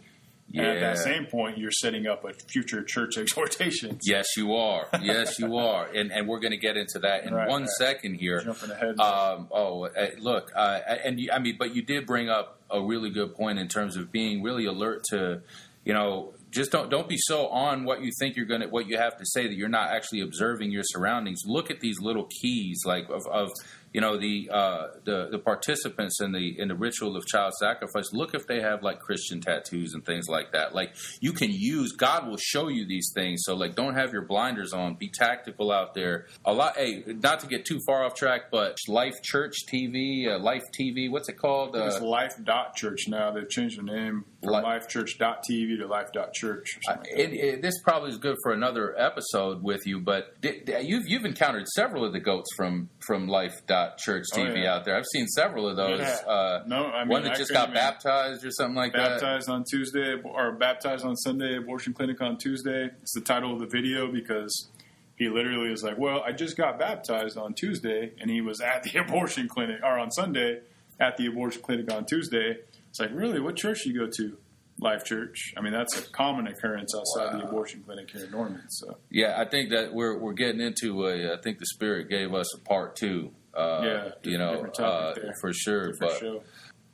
And 0.53 0.65
at 0.65 0.79
that 0.79 0.97
same 0.99 1.25
point, 1.25 1.57
you're 1.57 1.71
setting 1.71 2.05
up 2.05 2.23
a 2.23 2.31
future 2.49 2.83
church 2.83 3.17
exhortation. 3.17 3.99
Yes, 4.03 4.27
you 4.37 4.53
are. 4.53 4.87
Yes, 5.01 5.39
you 5.39 5.57
are. 5.57 5.85
And 5.87 6.11
and 6.11 6.27
we're 6.27 6.39
going 6.39 6.51
to 6.51 6.57
get 6.57 6.77
into 6.77 6.99
that 6.99 7.23
in 7.25 7.33
Right, 7.33 7.49
one 7.49 7.63
right. 7.63 7.69
second 7.79 8.15
here. 8.15 8.41
Jumping 8.41 8.69
ahead. 8.71 8.99
Um, 8.99 9.47
oh, 9.51 9.85
uh, 9.85 10.07
look, 10.19 10.51
uh, 10.55 10.79
and 11.03 11.19
you, 11.19 11.31
I 11.33 11.39
mean, 11.39 11.55
but 11.57 11.75
you 11.75 11.81
did 11.81 12.05
bring 12.05 12.29
up 12.29 12.59
a 12.69 12.81
really 12.81 13.09
good 13.09 13.33
point 13.35 13.57
in 13.59 13.67
terms 13.67 13.97
of 13.97 14.11
being 14.11 14.43
really 14.43 14.65
alert 14.65 15.03
to, 15.09 15.41
you 15.83 15.93
know, 15.93 16.33
just 16.51 16.71
don't 16.71 16.89
don't 16.89 17.09
be 17.09 17.17
so 17.17 17.47
on 17.47 17.83
what 17.83 18.01
you 18.01 18.11
think 18.19 18.37
you're 18.37 18.45
gonna 18.45 18.67
what 18.67 18.87
you 18.87 18.97
have 18.97 19.17
to 19.17 19.25
say 19.25 19.47
that 19.47 19.55
you're 19.55 19.67
not 19.67 19.89
actually 19.89 20.21
observing 20.21 20.71
your 20.71 20.83
surroundings. 20.85 21.41
Look 21.45 21.69
at 21.71 21.79
these 21.81 21.99
little 21.99 22.29
keys, 22.41 22.83
like 22.85 23.09
of, 23.09 23.25
of 23.27 23.51
you 23.95 24.01
know 24.01 24.17
the 24.17 24.49
uh, 24.51 24.87
the 25.05 25.29
the 25.31 25.39
participants 25.39 26.19
in 26.19 26.33
the 26.33 26.59
in 26.59 26.67
the 26.67 26.75
ritual 26.75 27.15
of 27.15 27.25
child 27.25 27.53
sacrifice. 27.53 28.11
Look 28.11 28.35
if 28.35 28.45
they 28.45 28.59
have 28.59 28.83
like 28.83 28.99
Christian 28.99 29.39
tattoos 29.39 29.93
and 29.93 30.05
things 30.05 30.27
like 30.27 30.51
that. 30.51 30.75
Like 30.75 30.93
you 31.21 31.31
can 31.31 31.49
use 31.49 31.93
God 31.93 32.27
will 32.27 32.35
show 32.35 32.67
you 32.67 32.85
these 32.85 33.09
things. 33.15 33.43
So 33.45 33.55
like 33.55 33.73
don't 33.73 33.95
have 33.95 34.11
your 34.11 34.23
blinders 34.23 34.73
on. 34.73 34.95
Be 34.95 35.09
tactical 35.09 35.71
out 35.71 35.93
there. 35.93 36.25
A 36.43 36.51
lot. 36.51 36.75
Hey, 36.75 37.05
not 37.07 37.39
to 37.39 37.47
get 37.47 37.63
too 37.63 37.79
far 37.87 38.03
off 38.03 38.15
track, 38.15 38.51
but 38.51 38.77
Life 38.89 39.15
Church 39.23 39.55
TV, 39.65 40.27
uh, 40.27 40.39
Life 40.39 40.63
TV. 40.77 41.09
What's 41.09 41.29
it 41.29 41.37
called? 41.37 41.73
It's 41.77 41.95
Uh, 41.95 42.05
Life 42.05 42.33
Dot 42.43 42.75
Church 42.75 43.07
now. 43.07 43.31
They've 43.31 43.49
changed 43.49 43.79
the 43.79 43.83
name 43.83 44.25
from 44.45 44.53
Li- 44.53 44.61
LifeChurch.tv 44.61 45.79
to 45.79 45.87
Life 45.87 46.11
Dot 46.13 46.33
Church. 46.33 46.79
I- 46.87 46.91
like 46.95 47.07
it, 47.09 47.33
it, 47.33 47.61
this 47.61 47.73
probably 47.83 48.09
is 48.11 48.17
good 48.17 48.37
for 48.43 48.51
another 48.53 48.95
episode 48.99 49.61
with 49.63 49.85
you, 49.85 49.99
but 49.99 50.35
you've 50.43 51.07
you've 51.07 51.25
encountered 51.25 51.67
several 51.69 52.05
of 52.05 52.13
the 52.13 52.19
goats 52.19 52.49
from 52.55 52.89
from 53.05 53.27
Life 53.27 53.53
Church 53.97 54.25
Oh, 54.33 54.37
TV 54.37 54.63
yeah. 54.63 54.75
out 54.75 54.85
there. 54.85 54.95
I've 54.95 55.05
seen 55.11 55.27
several 55.27 55.67
of 55.67 55.75
those. 55.77 55.99
Yeah. 55.99 56.17
Uh, 56.27 56.63
No, 56.67 56.85
I 56.87 56.99
mean, 57.01 57.09
one 57.09 57.23
that 57.23 57.33
I 57.33 57.35
just 57.35 57.51
got 57.51 57.73
baptized 57.73 58.45
or 58.45 58.51
something 58.51 58.75
like 58.75 58.93
that. 58.93 58.97
that. 58.97 59.21
Baptized 59.21 59.49
on 59.49 59.63
Tuesday, 59.69 60.15
or 60.23 60.51
baptized 60.53 61.05
on 61.05 61.15
Sunday, 61.17 61.57
abortion 61.57 61.93
clinic 61.93 62.21
on 62.21 62.37
Tuesday. 62.37 62.89
It's 63.01 63.13
the 63.13 63.21
title 63.21 63.53
of 63.53 63.59
the 63.59 63.67
video 63.67 64.11
because 64.11 64.69
he 65.17 65.29
literally 65.29 65.71
is 65.71 65.83
like, 65.83 65.97
"Well, 65.97 66.21
I 66.25 66.31
just 66.33 66.57
got 66.57 66.77
baptized 66.79 67.37
on 67.37 67.53
Tuesday, 67.53 68.11
and 68.19 68.29
he 68.29 68.41
was 68.41 68.59
at 68.61 68.83
the 68.83 68.97
abortion 68.99 69.47
clinic, 69.47 69.79
or 69.83 69.97
on 69.97 70.11
Sunday 70.11 70.59
at 70.99 71.17
the 71.17 71.25
abortion 71.27 71.61
clinic 71.61 71.91
on 71.93 72.05
Tuesday." 72.05 72.57
It's 72.95 73.01
like, 73.01 73.11
really, 73.13 73.41
what 73.41 73.57
church 73.57 73.83
do 73.83 73.89
you 73.91 73.99
go 73.99 74.09
to? 74.09 74.37
Life 74.79 75.03
Church. 75.03 75.53
I 75.57 75.61
mean, 75.61 75.73
that's 75.73 75.97
a 75.97 76.01
common 76.11 76.47
occurrence 76.47 76.93
outside 76.95 77.37
the 77.37 77.45
abortion 77.45 77.83
clinic 77.83 78.09
here 78.09 78.23
in 78.23 78.31
Norman. 78.31 78.63
So, 78.69 78.97
Yeah, 79.09 79.35
I 79.37 79.43
think 79.43 79.71
that 79.71 79.93
we're 79.93 80.17
we're 80.17 80.33
getting 80.33 80.61
into 80.61 81.05
a. 81.05 81.33
I 81.33 81.37
think 81.41 81.59
the 81.59 81.65
Spirit 81.65 82.09
gave 82.09 82.33
us 82.33 82.55
a 82.55 82.59
part 82.59 82.95
two. 82.95 83.31
Uh, 83.53 83.81
Yeah, 83.83 84.09
you 84.23 84.37
know, 84.37 84.65
uh, 84.79 85.13
for 85.41 85.51
sure. 85.51 85.93
for 85.95 86.07
but 86.07 86.19
sure. 86.19 86.41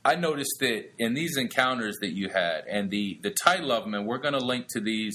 I 0.04 0.16
noticed 0.16 0.56
that 0.58 0.90
in 0.98 1.14
these 1.14 1.36
encounters 1.36 1.96
that 2.00 2.12
you 2.12 2.28
had, 2.30 2.64
and 2.68 2.90
the 2.90 3.20
the 3.22 3.30
title 3.30 3.70
of 3.70 3.84
them, 3.84 3.94
and 3.94 4.04
we're 4.04 4.18
going 4.18 4.34
to 4.34 4.44
link 4.44 4.66
to 4.70 4.80
these 4.80 5.14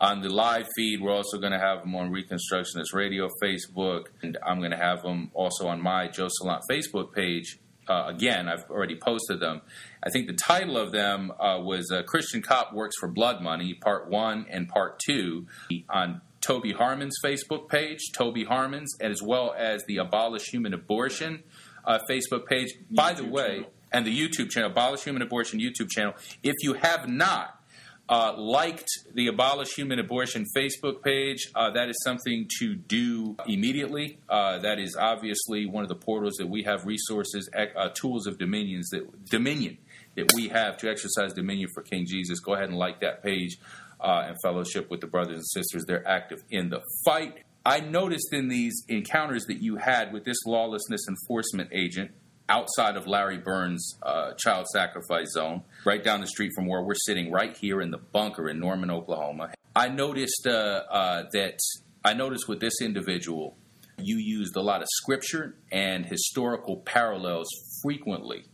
on 0.00 0.22
the 0.22 0.30
live 0.30 0.66
feed. 0.76 1.02
We're 1.02 1.14
also 1.14 1.38
going 1.38 1.52
to 1.52 1.58
have 1.58 1.80
them 1.80 1.94
on 1.94 2.10
Reconstructionist 2.10 2.94
Radio 2.94 3.28
Facebook, 3.42 4.06
and 4.22 4.38
I'm 4.46 4.58
going 4.60 4.70
to 4.70 4.78
have 4.78 5.02
them 5.02 5.30
also 5.34 5.66
on 5.68 5.82
my 5.82 6.08
Joe 6.08 6.28
Salant 6.40 6.62
Facebook 6.70 7.12
page. 7.14 7.58
Uh, 7.88 8.04
again, 8.06 8.48
I've 8.48 8.64
already 8.70 8.96
posted 8.96 9.40
them. 9.40 9.60
I 10.02 10.10
think 10.10 10.26
the 10.26 10.34
title 10.34 10.76
of 10.76 10.92
them 10.92 11.32
uh, 11.38 11.58
was 11.60 11.90
uh, 11.90 12.02
"Christian 12.04 12.42
Cop 12.42 12.72
Works 12.72 12.96
for 12.98 13.08
Blood 13.08 13.42
Money," 13.42 13.74
Part 13.74 14.08
One 14.08 14.46
and 14.48 14.68
Part 14.68 15.00
Two 15.04 15.46
on 15.88 16.20
Toby 16.40 16.72
Harmon's 16.72 17.16
Facebook 17.24 17.68
page, 17.68 18.00
Toby 18.12 18.44
Harmon's, 18.44 18.92
as 19.00 19.22
well 19.22 19.54
as 19.56 19.82
the 19.86 19.98
Abolish 19.98 20.48
Human 20.48 20.74
Abortion 20.74 21.42
uh, 21.84 21.98
Facebook 22.08 22.46
page. 22.46 22.74
By 22.90 23.12
the 23.14 23.24
way, 23.24 23.54
channel. 23.56 23.72
and 23.92 24.06
the 24.06 24.16
YouTube 24.16 24.50
channel, 24.50 24.70
Abolish 24.70 25.04
Human 25.04 25.22
Abortion 25.22 25.60
YouTube 25.60 25.90
channel. 25.90 26.14
If 26.42 26.54
you 26.62 26.74
have 26.74 27.08
not 27.08 27.61
uh, 28.08 28.34
liked 28.36 28.88
the 29.14 29.28
Abolish 29.28 29.74
Human 29.74 29.98
Abortion 29.98 30.44
Facebook 30.56 31.02
page, 31.02 31.50
uh, 31.54 31.70
that 31.70 31.88
is 31.88 31.96
something 32.04 32.48
to 32.58 32.74
do 32.74 33.36
immediately. 33.46 34.18
Uh, 34.28 34.58
that 34.58 34.78
is 34.78 34.96
obviously 34.96 35.66
one 35.66 35.82
of 35.82 35.88
the 35.88 35.94
portals 35.94 36.34
that 36.34 36.48
we 36.48 36.62
have 36.64 36.84
resources, 36.84 37.48
uh, 37.54 37.88
tools 37.90 38.26
of 38.26 38.38
dominions 38.38 38.88
that 38.90 39.26
dominion 39.26 39.78
that 40.16 40.30
we 40.34 40.48
have 40.48 40.76
to 40.78 40.90
exercise 40.90 41.32
dominion 41.32 41.68
for 41.74 41.82
King 41.82 42.04
Jesus. 42.06 42.40
Go 42.40 42.54
ahead 42.54 42.68
and 42.68 42.76
like 42.76 43.00
that 43.00 43.22
page 43.22 43.56
uh, 44.00 44.24
and 44.26 44.36
fellowship 44.42 44.90
with 44.90 45.00
the 45.00 45.06
brothers 45.06 45.36
and 45.36 45.46
sisters. 45.46 45.84
They're 45.86 46.06
active 46.06 46.42
in 46.50 46.68
the 46.68 46.82
fight. 47.04 47.44
I 47.64 47.80
noticed 47.80 48.32
in 48.32 48.48
these 48.48 48.84
encounters 48.88 49.44
that 49.46 49.62
you 49.62 49.76
had 49.76 50.12
with 50.12 50.24
this 50.24 50.38
lawlessness 50.44 51.02
enforcement 51.08 51.70
agent 51.72 52.10
outside 52.52 52.96
of 52.96 53.06
Larry 53.06 53.38
Burns' 53.38 53.98
uh, 54.02 54.32
child 54.34 54.66
sacrifice 54.68 55.32
zone, 55.32 55.62
right 55.86 56.04
down 56.04 56.20
the 56.20 56.26
street 56.26 56.52
from 56.54 56.66
where 56.66 56.82
we're 56.82 56.94
sitting, 56.94 57.32
right 57.32 57.56
here 57.56 57.80
in 57.80 57.90
the 57.90 57.98
bunker 57.98 58.48
in 58.48 58.60
Norman, 58.60 58.90
Oklahoma. 58.90 59.54
I 59.74 59.88
noticed 59.88 60.46
uh, 60.46 60.82
uh, 60.90 61.24
that 61.32 61.58
I 62.04 62.12
noticed 62.12 62.48
with 62.48 62.60
this 62.60 62.74
individual, 62.82 63.56
you 63.98 64.18
used 64.18 64.54
a 64.54 64.60
lot 64.60 64.82
of 64.82 64.88
scripture 64.92 65.56
and 65.72 66.04
historical 66.04 66.76
parallels 66.76 67.48
frequently. 67.82 68.44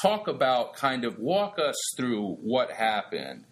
Talk 0.00 0.26
about 0.26 0.74
kind 0.74 1.04
of 1.04 1.18
walk 1.18 1.58
us 1.58 1.76
through 1.98 2.36
what 2.40 2.70
happened 2.70 3.44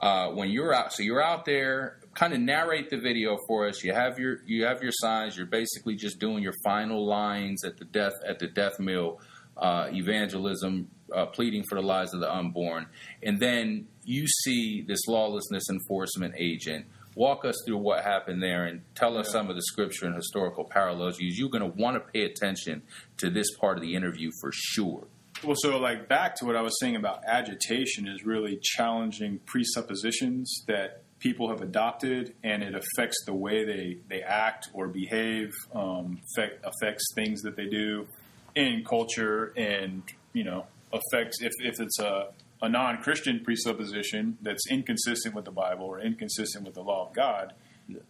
uh, 0.00 0.28
when 0.32 0.50
you're 0.50 0.74
out. 0.74 0.92
So 0.92 1.02
you're 1.02 1.22
out 1.22 1.46
there. 1.46 2.00
Kind 2.14 2.32
of 2.32 2.40
narrate 2.40 2.90
the 2.90 2.98
video 2.98 3.36
for 3.48 3.66
us. 3.68 3.82
You 3.82 3.92
have 3.92 4.18
your 4.20 4.38
you 4.46 4.64
have 4.64 4.82
your 4.82 4.92
signs. 4.92 5.36
You're 5.36 5.46
basically 5.46 5.96
just 5.96 6.20
doing 6.20 6.42
your 6.44 6.54
final 6.64 7.04
lines 7.04 7.64
at 7.64 7.76
the 7.76 7.84
death 7.84 8.12
at 8.26 8.38
the 8.38 8.46
death 8.46 8.78
mill, 8.78 9.20
uh, 9.56 9.88
evangelism, 9.92 10.88
uh, 11.12 11.26
pleading 11.26 11.64
for 11.68 11.74
the 11.74 11.82
lives 11.86 12.14
of 12.14 12.20
the 12.20 12.32
unborn, 12.32 12.86
and 13.22 13.40
then 13.40 13.88
you 14.04 14.26
see 14.44 14.82
this 14.82 15.00
lawlessness 15.08 15.64
enforcement 15.70 16.34
agent. 16.38 16.86
Walk 17.16 17.44
us 17.44 17.54
through 17.66 17.78
what 17.78 18.02
happened 18.04 18.42
there 18.42 18.64
and 18.66 18.82
tell 18.96 19.16
us 19.16 19.26
Yeah. 19.28 19.32
some 19.32 19.50
of 19.50 19.56
the 19.56 19.62
scripture 19.62 20.06
and 20.06 20.14
historical 20.16 20.64
parallels. 20.64 21.18
You- 21.20 21.28
You're 21.32 21.48
going 21.48 21.62
to 21.72 21.78
want 21.80 21.94
to 21.96 22.00
pay 22.12 22.24
attention 22.24 22.82
to 23.18 23.30
this 23.30 23.46
part 23.56 23.76
of 23.78 23.82
the 23.82 23.94
interview 23.94 24.30
for 24.40 24.50
sure. 24.52 25.06
Well, 25.44 25.54
so 25.56 25.78
like 25.78 26.08
back 26.08 26.34
to 26.36 26.44
what 26.44 26.56
I 26.56 26.60
was 26.62 26.76
saying 26.80 26.96
about 26.96 27.24
agitation 27.24 28.08
is 28.08 28.24
really 28.24 28.58
challenging 28.62 29.38
presuppositions 29.46 30.64
that 30.66 31.03
people 31.24 31.48
have 31.48 31.62
adopted, 31.62 32.34
and 32.44 32.62
it 32.62 32.74
affects 32.74 33.16
the 33.24 33.34
way 33.34 33.64
they, 33.64 33.96
they 34.08 34.22
act 34.22 34.68
or 34.74 34.86
behave, 34.86 35.50
um, 35.74 36.20
affect, 36.36 36.62
affects 36.64 37.04
things 37.16 37.40
that 37.42 37.56
they 37.56 37.66
do. 37.66 38.06
in 38.54 38.84
culture 38.84 39.52
and 39.56 40.02
you 40.32 40.44
know 40.44 40.66
affects 40.92 41.38
if 41.40 41.52
if 41.60 41.80
it's 41.80 41.98
a 41.98 42.28
a 42.62 42.68
non-Christian 42.68 43.40
presupposition 43.40 44.38
that's 44.40 44.64
inconsistent 44.70 45.34
with 45.34 45.44
the 45.44 45.50
Bible 45.50 45.84
or 45.86 46.00
inconsistent 46.00 46.64
with 46.64 46.74
the 46.74 46.82
law 46.82 47.08
of 47.08 47.14
God, 47.14 47.52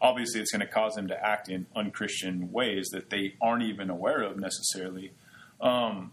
obviously 0.00 0.40
it's 0.40 0.52
going 0.52 0.60
to 0.60 0.72
cause 0.72 0.94
them 0.94 1.08
to 1.08 1.26
act 1.26 1.48
in 1.48 1.66
unchristian 1.74 2.52
ways 2.52 2.88
that 2.92 3.10
they 3.10 3.34
aren't 3.40 3.64
even 3.64 3.90
aware 3.90 4.22
of 4.22 4.36
necessarily. 4.36 5.12
Um, 5.60 6.12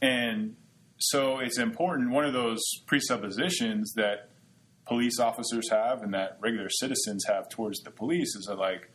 and 0.00 0.56
so 0.96 1.40
it's 1.40 1.58
important. 1.58 2.10
One 2.10 2.24
of 2.24 2.32
those 2.32 2.62
presuppositions 2.86 3.92
that 3.96 4.28
police 4.92 5.18
officers 5.18 5.70
have 5.70 6.02
and 6.02 6.12
that 6.12 6.36
regular 6.38 6.68
citizens 6.68 7.24
have 7.26 7.48
towards 7.48 7.80
the 7.80 7.90
police 7.90 8.36
is 8.36 8.44
that 8.44 8.58
like 8.58 8.90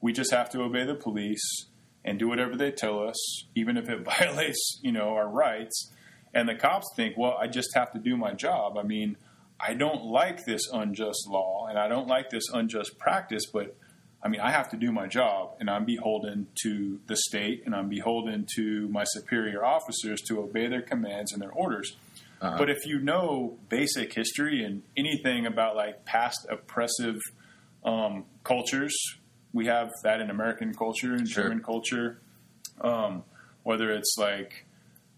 we 0.00 0.10
just 0.10 0.30
have 0.30 0.48
to 0.48 0.62
obey 0.62 0.82
the 0.86 0.94
police 0.94 1.66
and 2.06 2.18
do 2.18 2.26
whatever 2.26 2.56
they 2.56 2.70
tell 2.70 3.06
us, 3.06 3.44
even 3.54 3.76
if 3.76 3.90
it 3.90 4.02
violates 4.18 4.80
you 4.82 4.90
know 4.90 5.10
our 5.10 5.28
rights. 5.28 5.92
And 6.32 6.48
the 6.48 6.54
cops 6.54 6.86
think, 6.96 7.18
well, 7.18 7.36
I 7.38 7.48
just 7.48 7.74
have 7.74 7.92
to 7.92 7.98
do 7.98 8.16
my 8.16 8.32
job. 8.32 8.78
I 8.78 8.82
mean, 8.82 9.18
I 9.60 9.74
don't 9.74 10.04
like 10.04 10.46
this 10.46 10.62
unjust 10.72 11.28
law 11.28 11.66
and 11.68 11.78
I 11.78 11.86
don't 11.86 12.08
like 12.08 12.30
this 12.30 12.48
unjust 12.50 12.98
practice, 12.98 13.44
but 13.44 13.76
I 14.22 14.28
mean, 14.28 14.40
I 14.40 14.50
have 14.50 14.70
to 14.70 14.78
do 14.78 14.90
my 14.90 15.06
job 15.06 15.56
and 15.60 15.68
I'm 15.68 15.84
beholden 15.84 16.46
to 16.62 16.98
the 17.08 17.16
state 17.16 17.62
and 17.66 17.74
I'm 17.74 17.90
beholden 17.90 18.46
to 18.56 18.88
my 18.88 19.04
superior 19.04 19.62
officers 19.66 20.22
to 20.28 20.40
obey 20.40 20.66
their 20.66 20.82
commands 20.82 21.34
and 21.34 21.42
their 21.42 21.52
orders. 21.52 21.94
Uh-huh. 22.46 22.58
But 22.58 22.70
if 22.70 22.86
you 22.86 22.98
know 23.00 23.58
basic 23.68 24.12
history 24.14 24.64
and 24.64 24.82
anything 24.96 25.46
about 25.46 25.76
like 25.76 26.04
past 26.04 26.46
oppressive 26.50 27.20
um, 27.84 28.24
cultures, 28.44 28.94
we 29.52 29.66
have 29.66 29.90
that 30.02 30.20
in 30.20 30.30
American 30.30 30.74
culture 30.74 31.14
and 31.14 31.28
Sure. 31.28 31.44
German 31.44 31.62
culture, 31.62 32.20
um, 32.80 33.24
whether 33.62 33.90
it's 33.90 34.16
like 34.18 34.66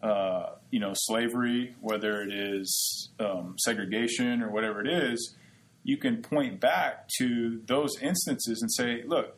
uh, 0.02 0.50
you 0.70 0.78
know 0.80 0.92
slavery, 0.94 1.74
whether 1.80 2.22
it 2.22 2.32
is 2.32 3.10
um, 3.18 3.56
segregation 3.58 4.42
or 4.42 4.50
whatever 4.50 4.80
it 4.80 4.88
is, 4.88 5.36
you 5.82 5.96
can 5.96 6.22
point 6.22 6.60
back 6.60 7.08
to 7.18 7.60
those 7.66 7.90
instances 8.00 8.62
and 8.62 8.70
say, 8.72 9.02
look, 9.06 9.36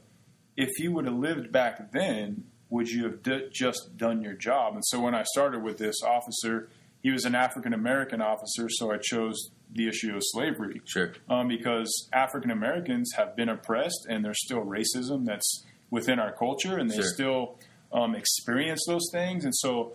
if 0.57 0.69
you 0.79 0.93
would 0.93 1.07
have 1.07 1.15
lived 1.15 1.51
back 1.51 1.93
then, 1.93 2.45
would 2.69 2.89
you 2.89 3.05
have 3.05 3.23
d- 3.23 3.49
just 3.53 3.97
done 3.97 4.21
your 4.23 4.35
job? 4.35 4.75
And 4.75 4.85
so 4.85 5.01
when 5.01 5.15
I 5.15 5.23
started 5.35 5.63
with 5.63 5.79
this 5.79 6.03
officer, 6.03 6.69
he 7.03 7.11
was 7.11 7.25
an 7.25 7.35
African 7.35 7.73
American 7.73 8.21
officer, 8.21 8.69
so 8.69 8.91
I 8.93 8.99
chose 9.01 9.51
the 9.73 9.89
issue 9.89 10.15
of 10.15 10.23
slavery 10.23 10.81
Sure. 10.85 11.13
um, 11.29 11.49
because 11.49 12.09
African 12.13 12.51
Americans 12.51 13.13
have 13.17 13.37
been 13.37 13.49
oppressed 13.49 14.07
and 14.09 14.25
there's 14.25 14.43
still 14.45 14.65
racism 14.65 15.25
that's 15.25 15.65
within 15.91 16.19
our 16.19 16.33
culture 16.33 16.77
and 16.79 16.91
they 16.91 16.97
Sure. 16.97 17.05
still 17.05 17.59
um, 17.93 18.15
experience 18.15 18.85
those 18.87 19.09
things. 19.13 19.45
And 19.45 19.55
so, 19.55 19.93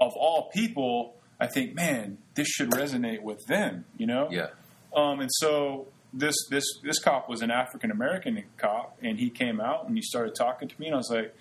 of 0.00 0.12
all 0.16 0.50
people, 0.54 1.14
I 1.40 1.46
think, 1.46 1.74
man, 1.74 2.18
this 2.34 2.48
should 2.48 2.70
resonate 2.70 3.22
with 3.22 3.46
them, 3.46 3.84
you 3.96 4.06
know? 4.06 4.28
Yeah. 4.30 4.48
Um, 4.94 5.20
and 5.20 5.30
so 5.32 5.86
this 6.12 6.34
this 6.50 6.64
this 6.82 6.98
cop 6.98 7.28
was 7.28 7.42
an 7.42 7.50
African 7.50 7.90
American 7.90 8.42
cop, 8.56 8.98
and 9.02 9.18
he 9.18 9.28
came 9.30 9.60
out 9.60 9.86
and 9.86 9.94
he 9.96 10.02
started 10.02 10.34
talking 10.34 10.66
to 10.68 10.80
me, 10.80 10.86
and 10.86 10.94
I 10.94 10.98
was 10.98 11.10
like, 11.10 11.34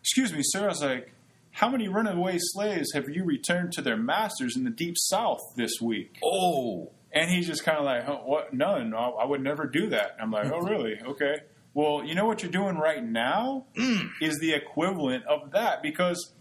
"Excuse 0.00 0.32
me, 0.32 0.40
sir." 0.42 0.64
I 0.64 0.68
was 0.68 0.82
like, 0.82 1.12
"How 1.58 1.68
many 1.68 1.88
runaway 1.88 2.36
slaves 2.38 2.92
have 2.94 3.08
you 3.08 3.24
returned 3.24 3.72
to 3.72 3.82
their 3.82 3.96
masters 3.96 4.56
in 4.56 4.64
the 4.64 4.70
deep 4.70 4.96
South 4.96 5.40
this 5.56 5.80
week?" 5.80 6.18
Oh. 6.24 6.92
And 7.10 7.30
he's 7.30 7.46
just 7.46 7.64
kind 7.64 7.78
of 7.78 7.84
like, 7.84 8.04
huh, 8.04 8.20
"What? 8.24 8.54
None. 8.54 8.94
I, 8.94 9.08
I 9.08 9.24
would 9.24 9.42
never 9.42 9.66
do 9.66 9.88
that." 9.90 10.16
I'm 10.20 10.30
like, 10.30 10.50
"Oh, 10.52 10.60
really? 10.60 11.00
Okay. 11.02 11.36
Well, 11.74 12.04
you 12.04 12.14
know 12.14 12.26
what 12.26 12.42
you're 12.42 12.52
doing 12.52 12.76
right 12.76 13.04
now 13.04 13.66
mm. 13.76 14.10
is 14.20 14.38
the 14.38 14.54
equivalent 14.54 15.24
of 15.26 15.52
that 15.52 15.82
because." 15.82 16.32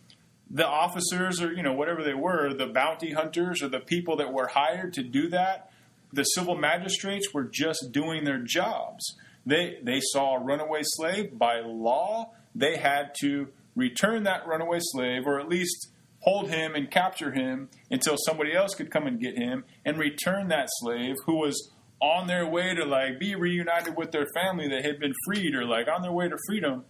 The 0.50 0.66
officers, 0.66 1.42
or 1.42 1.52
you 1.52 1.62
know, 1.62 1.74
whatever 1.74 2.06
they 2.06 2.14
were, 2.14 2.54
the 2.54 2.68
bounty 2.68 3.12
hunters, 3.12 3.62
or 3.62 3.68
the 3.68 3.82
people 3.82 4.16
that 4.16 4.32
were 4.32 4.48
hired 4.48 4.94
to 4.94 5.04
do 5.04 5.28
that, 5.28 5.70
the 6.14 6.24
civil 6.24 6.56
magistrates 6.56 7.34
were 7.34 7.44
just 7.44 7.90
doing 7.92 8.24
their 8.24 8.40
jobs. 8.40 9.18
They 9.46 9.80
they 9.84 10.00
saw 10.02 10.36
a 10.36 10.40
runaway 10.40 10.84
slave 10.84 11.38
by 11.38 11.60
law. 11.60 12.32
They 12.56 12.78
had 12.78 13.14
to 13.22 13.50
return 13.78 14.24
that 14.24 14.46
runaway 14.46 14.80
slave, 14.82 15.26
or 15.26 15.40
at 15.40 15.48
least 15.48 15.90
hold 16.22 16.50
him 16.50 16.76
and 16.76 16.92
capture 16.92 17.32
him 17.32 17.70
until 17.90 18.18
somebody 18.26 18.54
else 18.54 18.74
could 18.76 18.92
come 18.92 19.08
and 19.08 19.22
get 19.22 19.38
him 19.38 19.64
and 19.86 19.98
return 19.98 20.50
that 20.50 20.68
slave 20.80 21.16
who 21.26 21.36
was 21.36 21.72
on 22.02 22.28
their 22.28 22.46
way 22.46 22.74
to 22.76 22.84
like 22.84 23.20
be 23.20 23.36
reunited 23.36 23.96
with 23.96 24.12
their 24.12 24.26
family 24.34 24.68
that 24.68 24.84
had 24.84 25.00
been 25.00 25.14
freed 25.26 25.56
or 25.56 25.64
like 25.64 25.88
on 25.88 26.02
their 26.02 26.12
way 26.12 26.28
to 26.28 26.38
freedom. 26.48 26.84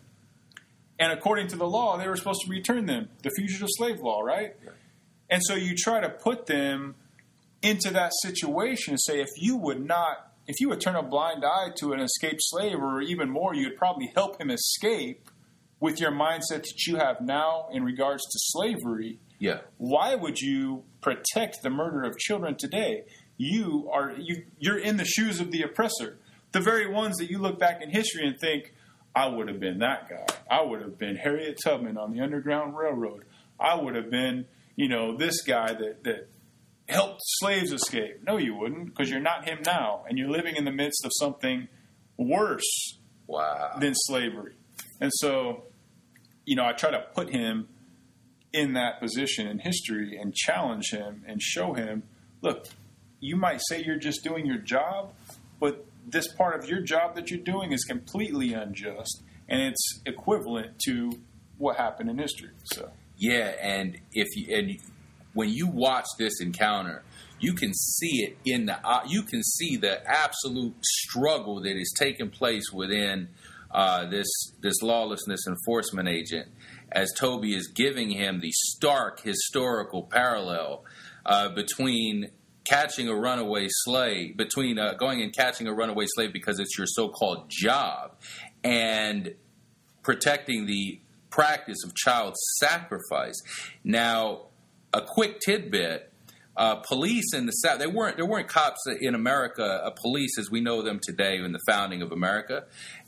And 0.99 1.11
according 1.11 1.47
to 1.49 1.55
the 1.55 1.67
law, 1.67 1.97
they 1.97 2.07
were 2.07 2.15
supposed 2.15 2.41
to 2.45 2.49
return 2.49 2.87
them, 2.87 3.09
the 3.21 3.29
fugitive 3.37 3.67
slave 3.71 3.99
law, 3.99 4.21
right? 4.21 4.55
And 5.29 5.41
so 5.43 5.55
you 5.55 5.75
try 5.75 6.01
to 6.01 6.09
put 6.09 6.47
them 6.47 6.95
into 7.61 7.91
that 7.91 8.11
situation 8.21 8.93
and 8.93 9.01
say, 9.01 9.19
if 9.19 9.29
you 9.37 9.57
would 9.57 9.85
not, 9.85 10.31
if 10.47 10.59
you 10.59 10.69
would 10.69 10.81
turn 10.81 10.95
a 10.95 11.03
blind 11.03 11.43
eye 11.45 11.69
to 11.77 11.91
an 11.93 11.99
escaped 11.99 12.39
slave, 12.41 12.79
or 12.79 13.01
even 13.01 13.29
more, 13.29 13.53
you'd 13.53 13.75
probably 13.75 14.09
help 14.15 14.39
him 14.41 14.49
escape 14.49 15.29
with 15.79 15.99
your 15.99 16.11
mindset 16.11 16.63
that 16.63 16.85
you 16.87 16.95
have 16.97 17.21
now 17.21 17.67
in 17.71 17.83
regards 17.83 18.23
to 18.23 18.39
slavery. 18.39 19.19
Yeah. 19.39 19.59
Why 19.77 20.15
would 20.15 20.39
you 20.39 20.83
protect 21.01 21.61
the 21.61 21.69
murder 21.69 22.03
of 22.03 22.17
children 22.17 22.55
today? 22.57 23.03
You 23.37 23.89
are 23.93 24.13
you, 24.17 24.45
you're 24.59 24.79
in 24.79 24.97
the 24.97 25.05
shoes 25.05 25.39
of 25.39 25.51
the 25.51 25.61
oppressor, 25.61 26.17
the 26.51 26.59
very 26.59 26.87
ones 26.91 27.17
that 27.17 27.29
you 27.29 27.37
look 27.37 27.59
back 27.59 27.81
in 27.83 27.89
history 27.91 28.25
and 28.27 28.39
think, 28.39 28.73
I 29.15 29.27
would 29.27 29.47
have 29.47 29.59
been 29.59 29.79
that 29.79 30.09
guy. 30.09 30.25
I 30.49 30.63
would 30.63 30.81
have 30.81 30.97
been 30.97 31.15
Harriet 31.15 31.59
Tubman 31.63 31.97
on 31.97 32.11
the 32.11 32.21
Underground 32.21 32.75
Railroad. 32.75 33.25
I 33.59 33.75
would 33.75 33.95
have 33.95 34.09
been, 34.09 34.45
you 34.75 34.87
know, 34.89 35.15
this 35.17 35.41
guy 35.43 35.73
that 35.73 36.03
that 36.03 36.27
helped 36.89 37.19
slaves 37.23 37.71
escape. 37.71 38.23
No, 38.25 38.37
you 38.37 38.55
wouldn't, 38.55 38.85
because 38.85 39.09
you're 39.09 39.19
not 39.19 39.45
him 39.47 39.59
now, 39.65 40.03
and 40.07 40.17
you're 40.17 40.29
living 40.29 40.55
in 40.55 40.65
the 40.65 40.71
midst 40.71 41.03
of 41.05 41.11
something 41.13 41.67
worse 42.17 42.97
Wow. 43.27 43.77
than 43.79 43.93
slavery. 43.93 44.53
And 45.01 45.11
so, 45.13 45.63
you 46.47 46.55
know, 46.55 46.65
I 46.65 46.71
try 46.71 46.91
to 46.91 47.01
put 47.13 47.29
him 47.29 47.67
in 48.53 48.73
that 48.73 49.01
position 49.01 49.47
in 49.47 49.59
history 49.59 50.17
and 50.17 50.33
challenge 50.33 50.91
him 50.91 51.23
and 51.27 51.41
show 51.41 51.73
him, 51.73 52.03
look, 52.41 52.67
you 53.19 53.35
might 53.35 53.59
say 53.67 53.83
you're 53.83 53.97
just 53.99 54.23
doing 54.23 54.45
your 54.45 54.57
job, 54.57 55.11
but 55.59 55.85
this 56.07 56.31
part 56.33 56.57
of 56.57 56.69
your 56.69 56.79
job 56.79 57.15
that 57.15 57.29
you're 57.29 57.41
doing 57.41 57.73
is 57.73 57.83
completely 57.83 58.53
unjust 58.53 59.23
and 59.49 59.61
it's 59.61 60.01
equivalent 60.05 60.79
to 60.85 61.19
what 61.57 61.75
happened 61.75 62.09
in 62.09 62.17
history. 62.17 62.51
So, 62.63 62.91
Yeah, 63.17 63.53
and 63.61 63.99
if 64.13 64.27
you 64.37 64.55
and 64.55 64.79
when 65.33 65.49
you 65.49 65.67
watch 65.67 66.05
this 66.17 66.39
encounter, 66.39 67.03
you 67.41 67.53
can 67.53 67.73
see 67.73 68.23
it 68.23 68.37
in 68.45 68.67
the 68.67 68.77
you 69.07 69.23
can 69.23 69.43
see 69.43 69.75
the 69.75 70.01
absolute 70.07 70.75
struggle 70.81 71.61
that 71.63 71.75
is 71.75 71.93
taking 71.97 72.29
place 72.29 72.71
within 72.71 73.27
uh, 73.71 74.05
this 74.05 74.27
this 74.61 74.81
lawlessness 74.81 75.41
enforcement 75.47 76.07
agent 76.07 76.49
as 76.91 77.11
Toby 77.17 77.55
is 77.55 77.67
giving 77.67 78.09
him 78.09 78.39
the 78.39 78.51
stark 78.51 79.21
historical 79.21 80.03
parallel 80.03 80.85
uh, 81.25 81.49
between 81.49 82.31
catching 82.63 83.07
a 83.07 83.15
runaway 83.15 83.67
slave 83.69 84.35
between 84.35 84.77
uh, 84.77 84.93
going 84.93 85.21
and 85.21 85.33
catching 85.35 85.67
a 85.67 85.73
runaway 85.73 86.05
slave 86.07 86.33
because 86.33 86.59
it's 86.59 86.77
your 86.77 86.87
so-called 86.87 87.49
job 87.49 88.15
and 88.63 89.33
protecting 90.03 90.65
the 90.65 90.99
practice 91.29 91.77
of 91.85 91.93
child 91.95 92.35
sacrifice. 92.57 93.35
Now, 93.83 94.47
a 94.93 95.01
quick 95.01 95.39
tidbit: 95.39 96.11
uh, 96.55 96.75
police 96.75 97.33
in 97.33 97.45
the 97.45 97.51
South 97.51 97.79
they 97.79 97.87
weren't 97.87 98.17
there 98.17 98.25
weren't 98.25 98.47
cops 98.47 98.81
in 98.99 99.15
America, 99.15 99.63
uh, 99.63 99.91
police 99.91 100.37
as 100.39 100.49
we 100.49 100.59
know 100.59 100.81
them 100.81 100.99
today 101.01 101.37
in 101.37 101.51
the 101.51 101.59
founding 101.67 102.01
of 102.01 102.11
America, 102.11 102.65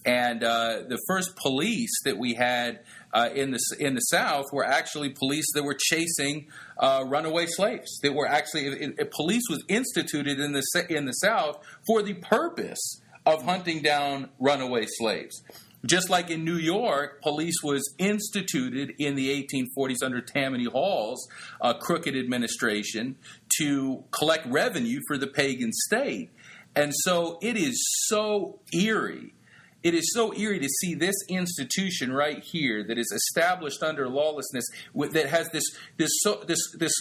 and 0.09 0.43
uh, 0.43 0.81
the 0.87 0.99
first 1.07 1.35
police 1.35 1.91
that 2.05 2.17
we 2.17 2.33
had. 2.33 2.79
Uh, 3.11 3.27
in 3.33 3.49
the 3.49 3.59
in 3.79 3.95
the 3.95 4.01
South, 4.01 4.45
were 4.53 4.63
actually 4.63 5.09
police 5.09 5.47
that 5.55 5.63
were 5.63 5.75
chasing 5.89 6.45
uh, 6.77 7.03
runaway 7.07 7.47
slaves. 7.47 7.99
That 8.03 8.13
were 8.13 8.27
actually 8.27 8.67
it, 8.67 8.93
it- 8.99 9.11
police 9.11 9.41
was 9.49 9.63
instituted 9.67 10.39
in 10.39 10.51
the 10.51 10.61
in 10.89 11.05
the 11.05 11.13
South 11.13 11.55
for 11.87 12.03
the 12.03 12.13
purpose 12.13 13.01
of 13.25 13.41
hunting 13.45 13.81
down 13.81 14.29
runaway 14.39 14.85
slaves. 14.99 15.41
Just 15.83 16.11
like 16.11 16.29
in 16.29 16.45
New 16.45 16.57
York, 16.75 17.19
police 17.23 17.63
was 17.63 17.81
instituted 17.97 18.93
in 18.99 19.15
the 19.15 19.27
1840s 19.43 20.03
under 20.03 20.21
Tammany 20.21 20.65
Hall's 20.65 21.27
uh, 21.61 21.73
crooked 21.73 22.15
administration 22.15 23.15
to 23.57 24.03
collect 24.11 24.45
revenue 24.45 24.99
for 25.07 25.17
the 25.17 25.25
pagan 25.27 25.71
state. 25.73 26.29
And 26.75 26.91
so 27.05 27.39
it 27.41 27.57
is 27.57 27.83
so 28.07 28.59
eerie. 28.71 29.33
It 29.81 29.93
is 29.93 30.11
so 30.13 30.33
eerie 30.33 30.59
to 30.59 30.67
see 30.67 30.93
this 30.93 31.15
institution 31.29 32.11
right 32.11 32.43
here 32.43 32.83
that 32.83 32.97
is 32.97 33.11
established 33.11 33.81
under 33.81 34.09
lawlessness 34.09 34.65
with, 34.93 35.13
that 35.13 35.27
has 35.27 35.49
this 35.51 35.63
this 35.97 36.09
so, 36.21 36.43
this 36.45 36.59
this 36.77 36.93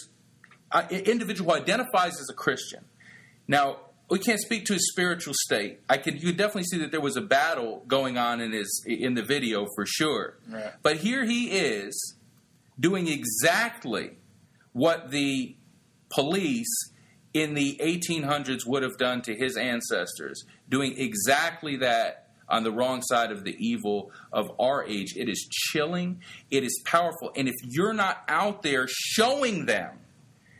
uh, 0.70 0.84
individual 0.90 1.52
who 1.52 1.60
identifies 1.60 2.20
as 2.20 2.28
a 2.30 2.34
Christian. 2.34 2.84
Now, 3.48 3.78
we 4.10 4.18
can't 4.18 4.40
speak 4.40 4.64
to 4.66 4.74
his 4.74 4.88
spiritual 4.90 5.34
state. 5.34 5.80
I 5.88 5.98
could 5.98 6.14
you 6.14 6.28
could 6.28 6.36
definitely 6.36 6.64
see 6.64 6.78
that 6.78 6.90
there 6.90 7.00
was 7.00 7.16
a 7.16 7.20
battle 7.20 7.82
going 7.88 8.16
on 8.16 8.40
in 8.40 8.52
his 8.52 8.84
in 8.86 9.14
the 9.14 9.22
video 9.22 9.66
for 9.74 9.84
sure. 9.84 10.38
Right. 10.48 10.72
But 10.82 10.98
here 10.98 11.24
he 11.24 11.50
is 11.50 12.16
doing 12.78 13.08
exactly 13.08 14.18
what 14.72 15.10
the 15.10 15.56
police 16.10 16.92
in 17.34 17.54
the 17.54 17.78
1800s 17.82 18.66
would 18.66 18.82
have 18.82 18.96
done 18.96 19.20
to 19.22 19.34
his 19.34 19.56
ancestors, 19.56 20.44
doing 20.68 20.94
exactly 20.96 21.76
that 21.76 22.27
on 22.48 22.62
the 22.64 22.72
wrong 22.72 23.02
side 23.02 23.30
of 23.30 23.44
the 23.44 23.54
evil 23.58 24.10
of 24.32 24.50
our 24.58 24.84
age. 24.84 25.14
It 25.16 25.28
is 25.28 25.46
chilling, 25.50 26.22
it 26.50 26.64
is 26.64 26.80
powerful. 26.84 27.30
And 27.36 27.48
if 27.48 27.54
you're 27.62 27.92
not 27.92 28.24
out 28.28 28.62
there 28.62 28.86
showing 28.88 29.66
them 29.66 29.98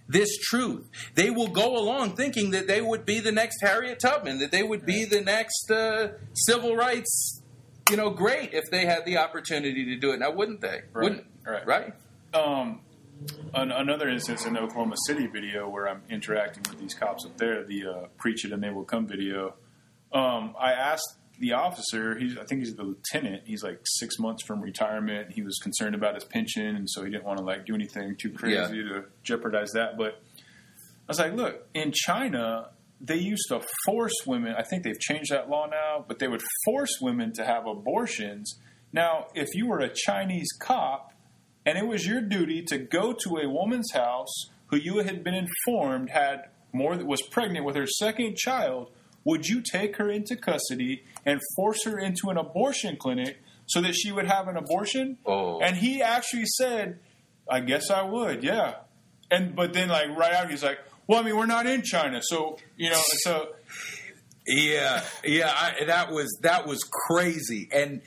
this 0.08 0.36
truth, 0.38 0.88
they 1.14 1.30
will 1.30 1.48
go 1.48 1.76
along 1.76 2.16
thinking 2.16 2.50
that 2.52 2.66
they 2.66 2.80
would 2.80 3.04
be 3.04 3.20
the 3.20 3.32
next 3.32 3.60
Harriet 3.62 4.00
Tubman, 4.00 4.38
that 4.38 4.50
they 4.50 4.62
would 4.62 4.86
be 4.86 5.04
the 5.04 5.20
next 5.20 5.70
uh, 5.70 6.08
civil 6.32 6.76
rights, 6.76 7.42
you 7.90 7.96
know, 7.96 8.10
great 8.10 8.54
if 8.54 8.70
they 8.70 8.86
had 8.86 9.04
the 9.04 9.18
opportunity 9.18 9.84
to 9.86 9.96
do 9.96 10.12
it. 10.12 10.18
Now, 10.20 10.30
wouldn't 10.30 10.60
they? 10.60 10.82
Right. 10.92 11.02
Wouldn't 11.02 11.26
Right. 11.46 11.66
right? 11.66 11.94
Um, 12.34 12.80
an, 13.54 13.70
another 13.72 14.08
instance 14.08 14.44
in 14.46 14.52
the 14.54 14.60
Oklahoma 14.60 14.96
City 15.06 15.26
video 15.26 15.68
where 15.68 15.88
I'm 15.88 16.02
interacting 16.10 16.62
with 16.70 16.78
these 16.78 16.94
cops 16.94 17.24
up 17.24 17.36
there, 17.38 17.64
the 17.64 17.86
uh, 17.86 18.06
"Preach 18.18 18.44
It 18.44 18.52
and 18.52 18.62
They 18.62 18.70
Will 18.70 18.84
Come" 18.84 19.06
video. 19.06 19.54
Um, 20.12 20.54
I 20.58 20.72
asked 20.72 21.16
the 21.38 21.52
officer. 21.52 22.18
He's, 22.18 22.36
I 22.36 22.44
think 22.44 22.60
he's 22.60 22.74
the 22.74 22.82
lieutenant. 22.82 23.42
He's 23.46 23.62
like 23.62 23.80
six 23.84 24.18
months 24.18 24.42
from 24.44 24.60
retirement. 24.60 25.32
He 25.32 25.42
was 25.42 25.58
concerned 25.58 25.94
about 25.94 26.14
his 26.14 26.24
pension, 26.24 26.76
and 26.76 26.88
so 26.88 27.04
he 27.04 27.10
didn't 27.10 27.24
want 27.24 27.38
to 27.38 27.44
like 27.44 27.66
do 27.66 27.74
anything 27.74 28.16
too 28.16 28.30
crazy 28.30 28.82
to 28.82 29.04
jeopardize 29.22 29.70
that. 29.72 29.96
But 29.96 30.20
I 30.36 31.08
was 31.08 31.18
like, 31.18 31.34
look, 31.34 31.66
in 31.74 31.92
China, 31.94 32.70
they 33.00 33.16
used 33.16 33.48
to 33.48 33.60
force 33.86 34.14
women. 34.26 34.54
I 34.58 34.62
think 34.62 34.82
they've 34.82 34.98
changed 34.98 35.30
that 35.30 35.48
law 35.48 35.66
now, 35.66 36.04
but 36.06 36.18
they 36.18 36.28
would 36.28 36.42
force 36.64 36.98
women 37.00 37.32
to 37.34 37.44
have 37.44 37.66
abortions. 37.66 38.58
Now, 38.92 39.26
if 39.34 39.48
you 39.54 39.68
were 39.68 39.78
a 39.78 39.90
Chinese 39.92 40.48
cop 40.60 41.12
and 41.64 41.78
it 41.78 41.86
was 41.86 42.06
your 42.06 42.20
duty 42.20 42.62
to 42.68 42.78
go 42.78 43.12
to 43.12 43.36
a 43.36 43.48
woman's 43.48 43.92
house 43.92 44.50
who 44.66 44.76
you 44.76 44.98
had 44.98 45.22
been 45.22 45.34
informed 45.34 46.10
had 46.10 46.48
more 46.72 46.96
was 46.96 47.22
pregnant 47.30 47.64
with 47.64 47.76
her 47.76 47.86
second 47.86 48.36
child, 48.36 48.90
would 49.24 49.46
you 49.46 49.62
take 49.62 49.96
her 49.96 50.10
into 50.10 50.36
custody 50.36 51.04
and 51.28 51.40
force 51.54 51.84
her 51.84 51.98
into 51.98 52.30
an 52.30 52.38
abortion 52.38 52.96
clinic 52.96 53.40
so 53.66 53.80
that 53.82 53.94
she 53.94 54.10
would 54.12 54.26
have 54.26 54.48
an 54.48 54.56
abortion? 54.56 55.18
Oh. 55.26 55.60
And 55.60 55.76
he 55.76 56.02
actually 56.02 56.46
said, 56.46 57.00
"I 57.48 57.60
guess 57.60 57.90
I 57.90 58.02
would, 58.02 58.42
yeah." 58.42 58.76
And 59.30 59.54
but 59.54 59.72
then 59.72 59.88
like 59.88 60.08
right 60.16 60.32
out, 60.32 60.50
he's 60.50 60.64
like, 60.64 60.78
"Well, 61.06 61.20
I 61.20 61.22
mean, 61.22 61.36
we're 61.36 61.46
not 61.46 61.66
in 61.66 61.82
China, 61.82 62.20
so 62.22 62.58
you 62.76 62.90
know, 62.90 63.02
so." 63.22 63.48
Yeah, 64.50 65.04
yeah, 65.24 65.52
I, 65.54 65.84
that 65.88 66.10
was 66.10 66.38
that 66.40 66.66
was 66.66 66.82
crazy, 67.06 67.68
and 67.70 68.00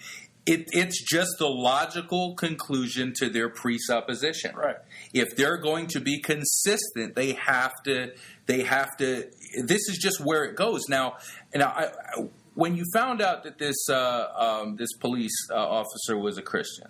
it, 0.45 0.69
it's 0.71 1.03
just 1.03 1.37
the 1.37 1.47
logical 1.47 2.33
conclusion 2.35 3.13
to 3.17 3.29
their 3.29 3.49
presupposition. 3.49 4.55
Right. 4.55 4.77
If 5.13 5.35
they're 5.35 5.57
going 5.57 5.87
to 5.87 5.99
be 5.99 6.19
consistent, 6.19 7.15
they 7.15 7.33
have 7.33 7.73
to. 7.83 8.13
They 8.47 8.63
have 8.63 8.97
to. 8.97 9.29
This 9.63 9.87
is 9.87 9.99
just 10.01 10.19
where 10.19 10.43
it 10.45 10.55
goes 10.55 10.81
now. 10.89 11.17
And 11.53 11.61
I, 11.61 11.91
I, 12.15 12.21
when 12.53 12.75
you 12.75 12.83
found 12.93 13.21
out 13.21 13.43
that 13.43 13.57
this 13.57 13.77
uh, 13.89 14.27
um, 14.35 14.75
this 14.75 14.93
police 14.99 15.35
uh, 15.51 15.55
officer 15.55 16.17
was 16.17 16.37
a 16.37 16.41
Christian, 16.41 16.87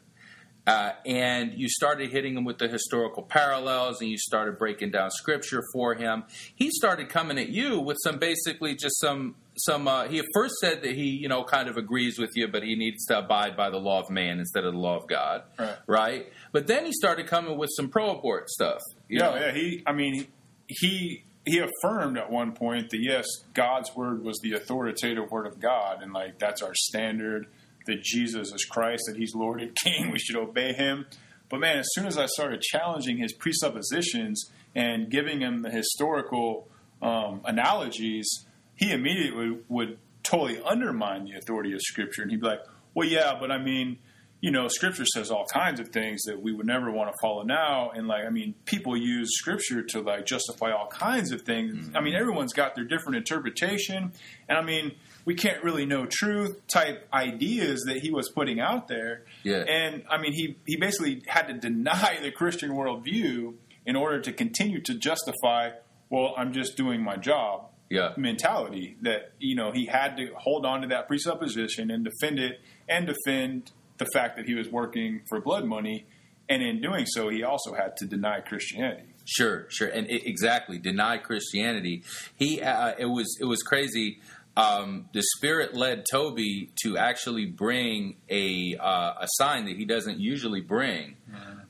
uh, 0.67 0.91
and 1.05 1.53
you 1.55 1.67
started 1.69 2.11
hitting 2.11 2.35
him 2.37 2.43
with 2.45 2.57
the 2.59 2.67
historical 2.67 3.23
parallels 3.23 3.99
and 4.01 4.09
you 4.09 4.17
started 4.17 4.57
breaking 4.59 4.91
down 4.91 5.09
scripture 5.09 5.63
for 5.73 5.95
him 5.95 6.23
he 6.55 6.69
started 6.69 7.09
coming 7.09 7.39
at 7.39 7.49
you 7.49 7.79
with 7.79 7.97
some 8.03 8.19
basically 8.19 8.75
just 8.75 8.99
some 8.99 9.33
some 9.57 9.87
uh, 9.87 10.07
he 10.07 10.19
at 10.19 10.25
first 10.35 10.53
said 10.61 10.83
that 10.83 10.93
he 10.93 11.09
you 11.09 11.27
know 11.27 11.43
kind 11.43 11.67
of 11.67 11.77
agrees 11.77 12.19
with 12.19 12.29
you 12.35 12.47
but 12.47 12.61
he 12.61 12.75
needs 12.75 13.03
to 13.07 13.17
abide 13.17 13.57
by 13.57 13.71
the 13.71 13.77
law 13.79 14.01
of 14.01 14.09
man 14.11 14.37
instead 14.39 14.63
of 14.63 14.73
the 14.73 14.79
law 14.79 14.95
of 14.97 15.07
god 15.07 15.41
Right. 15.87 16.31
but 16.51 16.67
then 16.67 16.85
he 16.85 16.91
started 16.91 17.25
coming 17.25 17.57
with 17.57 17.71
some 17.75 17.89
pro-abort 17.89 18.47
stuff 18.49 18.81
you 19.09 19.17
Yeah, 19.19 19.29
know? 19.31 19.35
yeah. 19.37 19.51
He, 19.53 19.83
I 19.87 19.93
mean, 19.93 20.27
he 20.67 21.23
he 21.45 21.59
affirmed 21.59 22.17
at 22.17 22.31
one 22.31 22.53
point 22.53 22.89
that 22.91 23.01
yes, 23.01 23.25
God's 23.53 23.95
word 23.95 24.23
was 24.23 24.39
the 24.41 24.53
authoritative 24.53 25.31
word 25.31 25.47
of 25.47 25.59
God, 25.59 26.01
and 26.01 26.13
like 26.13 26.39
that's 26.39 26.61
our 26.61 26.75
standard. 26.75 27.47
That 27.87 28.03
Jesus 28.03 28.53
is 28.53 28.63
Christ, 28.63 29.05
that 29.07 29.17
He's 29.17 29.33
Lord 29.33 29.59
and 29.59 29.75
King, 29.83 30.11
we 30.11 30.19
should 30.19 30.35
obey 30.35 30.73
Him. 30.73 31.07
But 31.49 31.59
man, 31.59 31.79
as 31.79 31.87
soon 31.93 32.05
as 32.05 32.17
I 32.17 32.27
started 32.27 32.61
challenging 32.61 33.17
his 33.17 33.33
presuppositions 33.33 34.51
and 34.73 35.09
giving 35.09 35.41
him 35.41 35.63
the 35.63 35.69
historical 35.69 36.69
um, 37.01 37.41
analogies, 37.43 38.45
he 38.75 38.91
immediately 38.91 39.57
would 39.67 39.97
totally 40.23 40.61
undermine 40.63 41.25
the 41.25 41.37
authority 41.37 41.73
of 41.73 41.81
Scripture, 41.81 42.21
and 42.21 42.31
he'd 42.31 42.39
be 42.39 42.47
like, 42.47 42.61
"Well, 42.93 43.07
yeah, 43.07 43.35
but 43.39 43.51
I 43.51 43.57
mean." 43.57 43.97
You 44.41 44.49
know, 44.49 44.67
scripture 44.67 45.05
says 45.05 45.29
all 45.29 45.45
kinds 45.45 45.79
of 45.79 45.89
things 45.89 46.23
that 46.23 46.41
we 46.41 46.51
would 46.51 46.65
never 46.65 46.91
want 46.91 47.11
to 47.11 47.17
follow 47.21 47.43
now. 47.43 47.91
And 47.91 48.07
like, 48.07 48.25
I 48.25 48.31
mean, 48.31 48.55
people 48.65 48.97
use 48.97 49.29
scripture 49.35 49.83
to 49.83 50.01
like 50.01 50.25
justify 50.25 50.71
all 50.71 50.87
kinds 50.87 51.31
of 51.31 51.43
things. 51.43 51.91
I 51.93 52.01
mean, 52.01 52.13
mm-hmm. 52.13 52.21
everyone's 52.21 52.53
got 52.53 52.73
their 52.73 52.83
different 52.83 53.17
interpretation. 53.17 54.11
And 54.49 54.57
I 54.57 54.63
mean, 54.63 54.93
we 55.25 55.35
can't 55.35 55.63
really 55.63 55.85
know 55.85 56.07
truth 56.09 56.59
type 56.67 57.07
ideas 57.13 57.83
that 57.85 57.97
he 57.97 58.09
was 58.09 58.29
putting 58.29 58.59
out 58.59 58.87
there. 58.87 59.25
Yeah. 59.43 59.57
And 59.59 60.03
I 60.09 60.17
mean, 60.19 60.33
he, 60.33 60.57
he 60.65 60.75
basically 60.75 61.21
had 61.27 61.47
to 61.47 61.53
deny 61.53 62.17
the 62.19 62.31
Christian 62.31 62.71
worldview 62.71 63.53
in 63.85 63.95
order 63.95 64.19
to 64.21 64.33
continue 64.33 64.81
to 64.81 64.95
justify, 64.95 65.69
well, 66.09 66.33
I'm 66.35 66.51
just 66.51 66.75
doing 66.75 67.03
my 67.03 67.15
job 67.15 67.67
yeah 67.91 68.13
mentality 68.15 68.95
that 69.01 69.33
you 69.37 69.53
know 69.53 69.73
he 69.73 69.85
had 69.85 70.15
to 70.15 70.29
hold 70.37 70.65
on 70.65 70.81
to 70.81 70.87
that 70.87 71.09
presupposition 71.09 71.91
and 71.91 72.05
defend 72.05 72.39
it 72.39 72.61
and 72.87 73.05
defend 73.05 73.69
the 74.01 74.09
fact 74.13 74.35
that 74.37 74.45
he 74.45 74.55
was 74.55 74.67
working 74.69 75.21
for 75.29 75.39
blood 75.39 75.65
money 75.65 76.05
and 76.49 76.61
in 76.61 76.81
doing 76.81 77.05
so 77.05 77.29
he 77.29 77.43
also 77.43 77.73
had 77.73 77.95
to 77.95 78.05
deny 78.05 78.39
christianity 78.41 79.11
Sure, 79.25 79.67
sure, 79.69 79.87
and 79.87 80.09
it, 80.09 80.27
exactly 80.27 80.77
deny 80.77 81.17
Christianity. 81.17 82.03
He 82.35 82.61
uh, 82.61 82.93
it 82.97 83.05
was 83.05 83.37
it 83.39 83.45
was 83.45 83.61
crazy. 83.61 84.19
Um, 84.57 85.09
the 85.13 85.23
Spirit 85.37 85.73
led 85.75 86.03
Toby 86.11 86.71
to 86.83 86.97
actually 86.97 87.45
bring 87.45 88.17
a 88.29 88.75
uh, 88.77 89.13
a 89.21 89.27
sign 89.35 89.65
that 89.65 89.77
he 89.77 89.85
doesn't 89.85 90.19
usually 90.19 90.61
bring, 90.61 91.15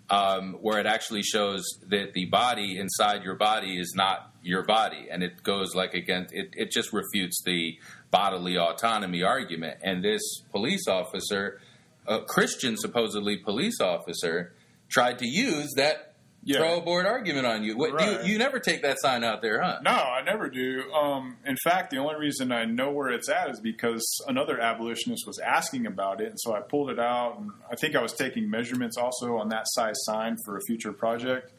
um, 0.10 0.54
where 0.62 0.80
it 0.80 0.86
actually 0.86 1.24
shows 1.24 1.64
that 1.90 2.14
the 2.14 2.26
body 2.26 2.78
inside 2.80 3.24
your 3.24 3.36
body 3.36 3.78
is 3.78 3.94
not 3.96 4.32
your 4.42 4.64
body, 4.64 5.10
and 5.12 5.22
it 5.22 5.44
goes 5.44 5.76
like 5.76 5.94
against 5.94 6.34
it. 6.34 6.50
It 6.54 6.72
just 6.72 6.94
refutes 6.94 7.44
the 7.46 7.78
bodily 8.10 8.58
autonomy 8.58 9.24
argument. 9.24 9.78
And 9.84 10.04
this 10.04 10.22
police 10.52 10.88
officer, 10.88 11.60
a 12.08 12.20
Christian 12.22 12.76
supposedly 12.78 13.38
police 13.38 13.80
officer, 13.80 14.54
tried 14.90 15.20
to 15.20 15.28
use 15.28 15.72
that 15.78 16.08
Yeah. 16.44 16.58
pro-abort 16.58 17.06
argument 17.06 17.46
on 17.46 17.64
you. 17.64 17.78
What, 17.78 17.94
Right. 17.94 18.26
you. 18.26 18.34
You 18.34 18.38
never 18.40 18.60
take 18.60 18.82
that 18.82 18.98
sign 19.00 19.24
out 19.24 19.44
there, 19.44 19.62
huh? 19.62 19.80
no 19.84 19.92
i 19.92 20.22
never 20.24 20.50
do 20.50 20.92
um, 20.92 21.38
in 21.46 21.56
fact 21.64 21.92
the 21.92 21.98
only 21.98 22.16
reason 22.16 22.52
i 22.52 22.66
know 22.66 22.90
where 22.92 23.10
it's 23.10 23.30
at 23.30 23.50
is 23.52 23.60
because 23.60 24.04
another 24.28 24.60
abolitionist 24.60 25.24
was 25.28 25.38
asking 25.38 25.86
about 25.86 26.20
it 26.20 26.30
and 26.30 26.40
so 26.40 26.54
i 26.56 26.60
pulled 26.60 26.90
it 26.90 26.98
out 27.00 27.38
and 27.38 27.52
i 27.72 27.76
think 27.76 27.96
i 27.96 28.02
was 28.02 28.14
taking 28.14 28.50
measurements 28.50 28.98
also 28.98 29.38
on 29.38 29.50
that 29.50 29.66
size 29.68 29.94
sign 30.06 30.36
for 30.44 30.58
a 30.58 30.62
future 30.68 30.92
project 30.92 31.54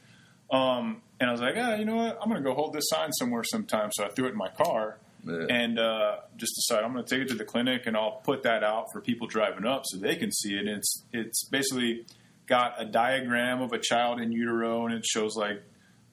um, 0.50 1.00
and 1.20 1.28
i 1.30 1.32
was 1.32 1.40
like 1.40 1.54
ah, 1.56 1.74
you 1.76 1.84
know 1.84 1.96
what 1.96 2.18
i'm 2.20 2.28
going 2.28 2.42
to 2.42 2.48
go 2.48 2.52
hold 2.54 2.72
this 2.72 2.88
sign 2.88 3.12
somewhere 3.12 3.44
sometime 3.44 3.88
so 3.92 4.04
i 4.04 4.08
threw 4.08 4.26
it 4.26 4.30
in 4.32 4.36
my 4.36 4.48
car 4.48 4.98
Yeah. 5.24 5.46
and 5.48 5.78
uh, 5.78 6.16
just 6.36 6.54
decided 6.56 6.84
I'm 6.84 6.92
going 6.92 7.04
to 7.04 7.14
take 7.14 7.22
it 7.22 7.28
to 7.28 7.36
the 7.36 7.44
clinic 7.44 7.86
and 7.86 7.96
I'll 7.96 8.20
put 8.24 8.42
that 8.42 8.64
out 8.64 8.86
for 8.92 9.00
people 9.00 9.28
driving 9.28 9.64
up 9.66 9.82
so 9.86 9.98
they 9.98 10.16
can 10.16 10.32
see 10.32 10.54
it. 10.54 10.60
And 10.60 10.68
it's 10.68 11.04
it's 11.12 11.44
basically 11.48 12.06
got 12.46 12.74
a 12.80 12.84
diagram 12.84 13.62
of 13.62 13.72
a 13.72 13.78
child 13.78 14.20
in 14.20 14.32
utero, 14.32 14.84
and 14.86 14.94
it 14.94 15.04
shows 15.06 15.36
like 15.36 15.62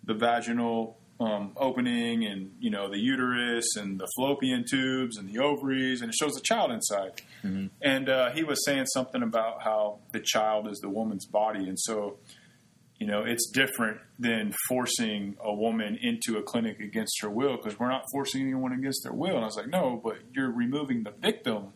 the 0.03 0.13
vaginal 0.13 0.97
um, 1.19 1.51
opening 1.57 2.23
and 2.25 2.51
you 2.59 2.69
know 2.69 2.89
the 2.89 2.97
uterus 2.99 3.75
and 3.75 3.99
the 3.99 4.07
fallopian 4.15 4.63
tubes 4.69 5.17
and 5.17 5.27
the 5.27 5.39
ovaries, 5.39 6.01
and 6.01 6.09
it 6.09 6.15
shows 6.15 6.33
the 6.33 6.41
child 6.41 6.71
inside. 6.71 7.21
And 7.81 8.09
uh, 8.09 8.31
he 8.31 8.43
was 8.43 8.63
saying 8.65 8.85
something 8.93 9.23
about 9.23 9.63
how 9.63 9.99
the 10.13 10.19
child 10.23 10.67
is 10.67 10.79
the 10.79 10.89
woman's 10.89 11.25
body, 11.25 11.67
and 11.67 11.77
so 11.79 12.17
you 12.99 13.07
know 13.07 13.23
it's 13.25 13.49
different 13.51 13.97
than 14.19 14.53
forcing 14.67 15.35
a 15.43 15.53
woman 15.53 15.97
into 16.01 16.37
a 16.37 16.43
clinic 16.43 16.79
against 16.79 17.19
her 17.21 17.29
will 17.29 17.57
because 17.57 17.79
we're 17.79 17.89
not 17.89 18.03
forcing 18.11 18.41
anyone 18.41 18.73
against 18.73 19.03
their 19.03 19.13
will 19.13 19.35
and 19.35 19.43
i 19.43 19.45
was 19.45 19.55
like 19.55 19.67
no 19.69 19.99
but 20.03 20.17
you're 20.33 20.51
removing 20.51 21.03
the 21.03 21.11
victim 21.11 21.67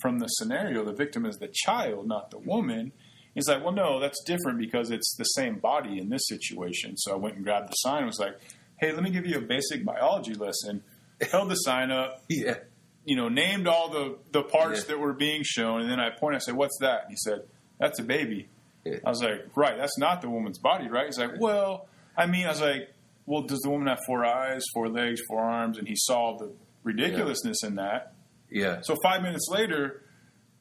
from 0.00 0.18
the 0.18 0.26
scenario 0.26 0.84
the 0.84 0.92
victim 0.92 1.26
is 1.26 1.36
the 1.36 1.50
child 1.52 2.06
not 2.08 2.30
the 2.30 2.38
woman 2.38 2.92
he's 3.34 3.48
like 3.48 3.62
well 3.62 3.72
no 3.74 4.00
that's 4.00 4.22
different 4.24 4.58
because 4.58 4.90
it's 4.90 5.14
the 5.16 5.24
same 5.24 5.58
body 5.58 5.98
in 5.98 6.08
this 6.08 6.22
situation 6.26 6.96
so 6.96 7.12
i 7.12 7.16
went 7.16 7.34
and 7.36 7.44
grabbed 7.44 7.68
the 7.68 7.74
sign 7.74 7.98
and 7.98 8.06
was 8.06 8.18
like 8.18 8.38
hey 8.78 8.92
let 8.92 9.02
me 9.02 9.10
give 9.10 9.26
you 9.26 9.36
a 9.36 9.42
basic 9.42 9.84
biology 9.84 10.34
lesson 10.34 10.82
held 11.30 11.50
the 11.50 11.54
sign 11.56 11.90
up 11.90 12.22
Yeah. 12.30 12.54
you 13.04 13.16
know, 13.16 13.28
named 13.28 13.66
all 13.66 13.88
the, 13.90 14.16
the 14.32 14.42
parts 14.42 14.80
Yeah. 14.80 14.94
that 14.94 14.98
were 15.00 15.12
being 15.14 15.42
shown, 15.42 15.80
and 15.82 15.90
then 15.90 15.98
I 16.00 16.10
pointed, 16.10 16.36
I 16.36 16.40
said, 16.40 16.54
What's 16.54 16.76
that? 16.80 17.02
And 17.04 17.10
he 17.10 17.16
said, 17.16 17.40
That's 17.78 17.98
a 17.98 18.02
baby. 18.02 18.48
Yeah. 18.84 18.98
I 19.04 19.08
was 19.10 19.22
like, 19.22 19.46
Right, 19.54 19.76
that's 19.76 19.98
not 19.98 20.22
the 20.22 20.30
woman's 20.30 20.58
body, 20.58 20.88
right? 20.88 21.06
He's 21.06 21.18
like, 21.18 21.38
Well, 21.38 21.88
I 22.16 22.26
mean, 22.26 22.46
I 22.46 22.50
was 22.50 22.60
like, 22.60 22.92
Well, 23.26 23.42
does 23.42 23.60
the 23.60 23.70
woman 23.70 23.88
have 23.88 24.00
four 24.06 24.24
eyes, 24.24 24.62
four 24.74 24.88
legs, 24.88 25.20
four 25.28 25.40
arms? 25.40 25.78
And 25.78 25.86
he 25.86 25.94
saw 25.96 26.36
the 26.36 26.52
ridiculousness 26.82 27.62
in 27.62 27.76
that. 27.76 28.14
Yeah. 28.50 28.80
So 28.82 28.96
five 29.02 29.22
minutes 29.22 29.48
later, 29.50 30.02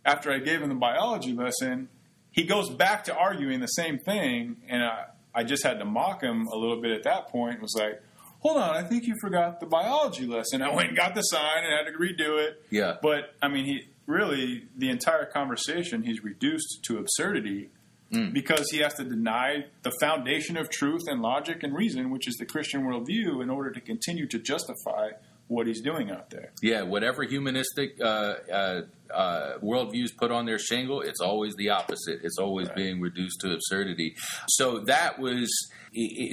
after 0.05 0.31
I 0.31 0.39
gave 0.39 0.61
him 0.61 0.69
the 0.69 0.75
biology 0.75 1.33
lesson, 1.33 1.89
he 2.31 2.43
goes 2.43 2.69
back 2.69 3.05
to 3.05 3.15
arguing 3.15 3.59
the 3.59 3.67
same 3.67 3.97
thing, 3.99 4.57
and 4.67 4.83
I, 4.83 5.05
I 5.33 5.43
just 5.43 5.63
had 5.63 5.79
to 5.79 5.85
mock 5.85 6.21
him 6.21 6.47
a 6.47 6.55
little 6.55 6.81
bit 6.81 6.91
at 6.91 7.03
that 7.03 7.29
point. 7.29 7.55
It 7.55 7.61
was 7.61 7.75
like, 7.77 8.01
hold 8.39 8.57
on, 8.57 8.75
I 8.75 8.83
think 8.83 9.05
you 9.05 9.15
forgot 9.21 9.59
the 9.59 9.65
biology 9.65 10.25
lesson. 10.25 10.61
I 10.61 10.73
went 10.73 10.89
and 10.89 10.97
got 10.97 11.15
the 11.15 11.21
sign 11.21 11.63
and 11.63 11.73
had 11.73 11.91
to 11.91 11.97
redo 11.97 12.39
it. 12.39 12.63
Yeah. 12.69 12.97
But 13.01 13.33
I 13.41 13.47
mean, 13.47 13.65
he 13.65 13.87
really 14.05 14.63
the 14.75 14.89
entire 14.89 15.25
conversation 15.25 16.01
he's 16.03 16.23
reduced 16.23 16.79
to 16.83 16.97
absurdity 16.97 17.69
Mm. 18.11 18.33
because 18.33 18.65
he 18.71 18.79
has 18.79 18.95
to 18.95 19.03
deny 19.03 19.65
the 19.83 19.91
foundation 20.01 20.57
of 20.57 20.69
truth 20.71 21.03
and 21.07 21.21
logic 21.21 21.61
and 21.61 21.75
reason, 21.75 22.09
which 22.09 22.27
is 22.27 22.35
the 22.37 22.45
Christian 22.45 22.81
worldview, 22.83 23.41
in 23.43 23.49
order 23.51 23.69
to 23.71 23.79
continue 23.79 24.27
to 24.29 24.39
justify 24.39 25.09
what 25.47 25.65
he's 25.67 25.81
doing 25.81 26.11
out 26.11 26.29
there. 26.29 26.51
Yeah, 26.61 26.83
whatever 26.83 27.23
humanistic 27.23 27.99
uh, 28.01 28.05
uh, 28.51 28.81
uh, 29.11 29.57
worldviews 29.63 30.15
put 30.15 30.29
on 30.31 30.45
their 30.45 30.59
shingle, 30.59 31.01
it's 31.01 31.19
always 31.21 31.55
the 31.55 31.69
opposite. 31.69 32.19
It's 32.23 32.37
always 32.37 32.67
Right. 32.67 32.75
being 32.75 33.01
reduced 33.01 33.41
to 33.41 33.53
absurdity. 33.53 34.15
So 34.47 34.79
that 34.81 35.17
was. 35.19 35.49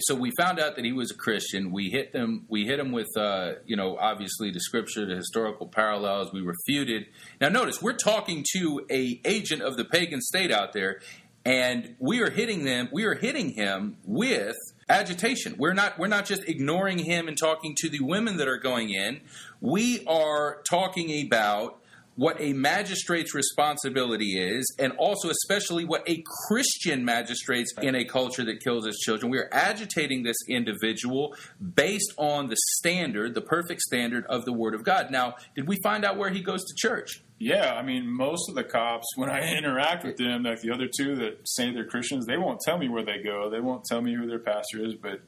So 0.00 0.14
we 0.14 0.32
found 0.36 0.58
out 0.60 0.76
that 0.76 0.84
he 0.84 0.92
was 0.92 1.10
a 1.10 1.14
Christian. 1.14 1.72
We 1.72 1.88
hit 1.88 2.12
them. 2.12 2.44
We 2.48 2.66
hit 2.66 2.78
him 2.78 2.92
with, 2.92 3.08
uh, 3.16 3.52
you 3.64 3.74
know, 3.74 3.96
obviously 3.98 4.50
the 4.50 4.60
scripture, 4.60 5.06
the 5.06 5.16
historical 5.16 5.66
parallels. 5.66 6.30
We 6.30 6.42
refuted. 6.42 7.06
Now, 7.40 7.48
notice 7.48 7.80
we're 7.80 7.94
talking 7.96 8.44
to 8.54 8.86
a 8.90 9.18
agent 9.24 9.62
of 9.62 9.78
the 9.78 9.86
pagan 9.86 10.20
state 10.20 10.52
out 10.52 10.74
there, 10.74 11.00
and 11.46 11.94
we 12.00 12.20
are 12.20 12.30
hitting 12.30 12.64
them. 12.64 12.88
We 12.92 13.04
are 13.04 13.14
hitting 13.14 13.50
him 13.50 13.98
with 14.04 14.56
agitation. 14.88 15.54
We're 15.56 15.74
not. 15.74 15.96
We're 15.96 16.08
not 16.08 16.26
just 16.26 16.42
ignoring 16.48 16.98
him 16.98 17.28
and 17.28 17.38
talking 17.38 17.76
to 17.78 17.88
the 17.88 18.00
women 18.00 18.36
that 18.38 18.48
are 18.48 18.58
going 18.58 18.90
in. 18.90 19.20
We 19.60 20.04
are 20.06 20.60
talking 20.68 21.24
about 21.24 21.80
what 22.16 22.40
a 22.40 22.52
magistrate's 22.52 23.32
responsibility 23.32 24.40
is, 24.40 24.74
and 24.80 24.92
also 24.94 25.30
especially 25.30 25.84
what 25.84 26.02
a 26.08 26.24
Christian 26.48 27.04
magistrate's 27.04 27.72
in 27.80 27.94
a 27.94 28.04
culture 28.04 28.44
that 28.44 28.58
kills 28.58 28.84
its 28.84 28.98
children. 28.98 29.30
We 29.30 29.38
are 29.38 29.50
agitating 29.52 30.24
this 30.24 30.38
individual 30.48 31.36
based 31.76 32.12
on 32.16 32.48
the 32.48 32.56
standard, 32.78 33.34
the 33.34 33.40
perfect 33.40 33.82
standard 33.82 34.26
of 34.26 34.46
the 34.46 34.52
Word 34.52 34.74
of 34.74 34.82
God. 34.82 35.12
Now, 35.12 35.36
did 35.54 35.68
we 35.68 35.76
find 35.80 36.04
out 36.04 36.16
where 36.16 36.30
he 36.30 36.40
goes 36.40 36.64
to 36.64 36.74
church? 36.76 37.22
Yeah, 37.38 37.74
I 37.74 37.82
mean, 37.82 38.08
most 38.08 38.48
of 38.48 38.54
the 38.54 38.64
cops, 38.64 39.06
when 39.16 39.30
I 39.30 39.52
interact 39.56 40.04
with 40.04 40.16
them, 40.16 40.42
like 40.42 40.60
the 40.60 40.70
other 40.70 40.88
two 40.88 41.16
that 41.16 41.40
say 41.44 41.72
they're 41.72 41.86
Christians, 41.86 42.26
they 42.26 42.38
won't 42.38 42.60
tell 42.60 42.78
me 42.78 42.88
where 42.88 43.04
they 43.04 43.22
go. 43.22 43.50
They 43.50 43.60
won't 43.60 43.84
tell 43.84 44.00
me 44.00 44.14
who 44.14 44.26
their 44.26 44.38
pastor 44.38 44.84
is. 44.84 44.94
But 44.94 45.20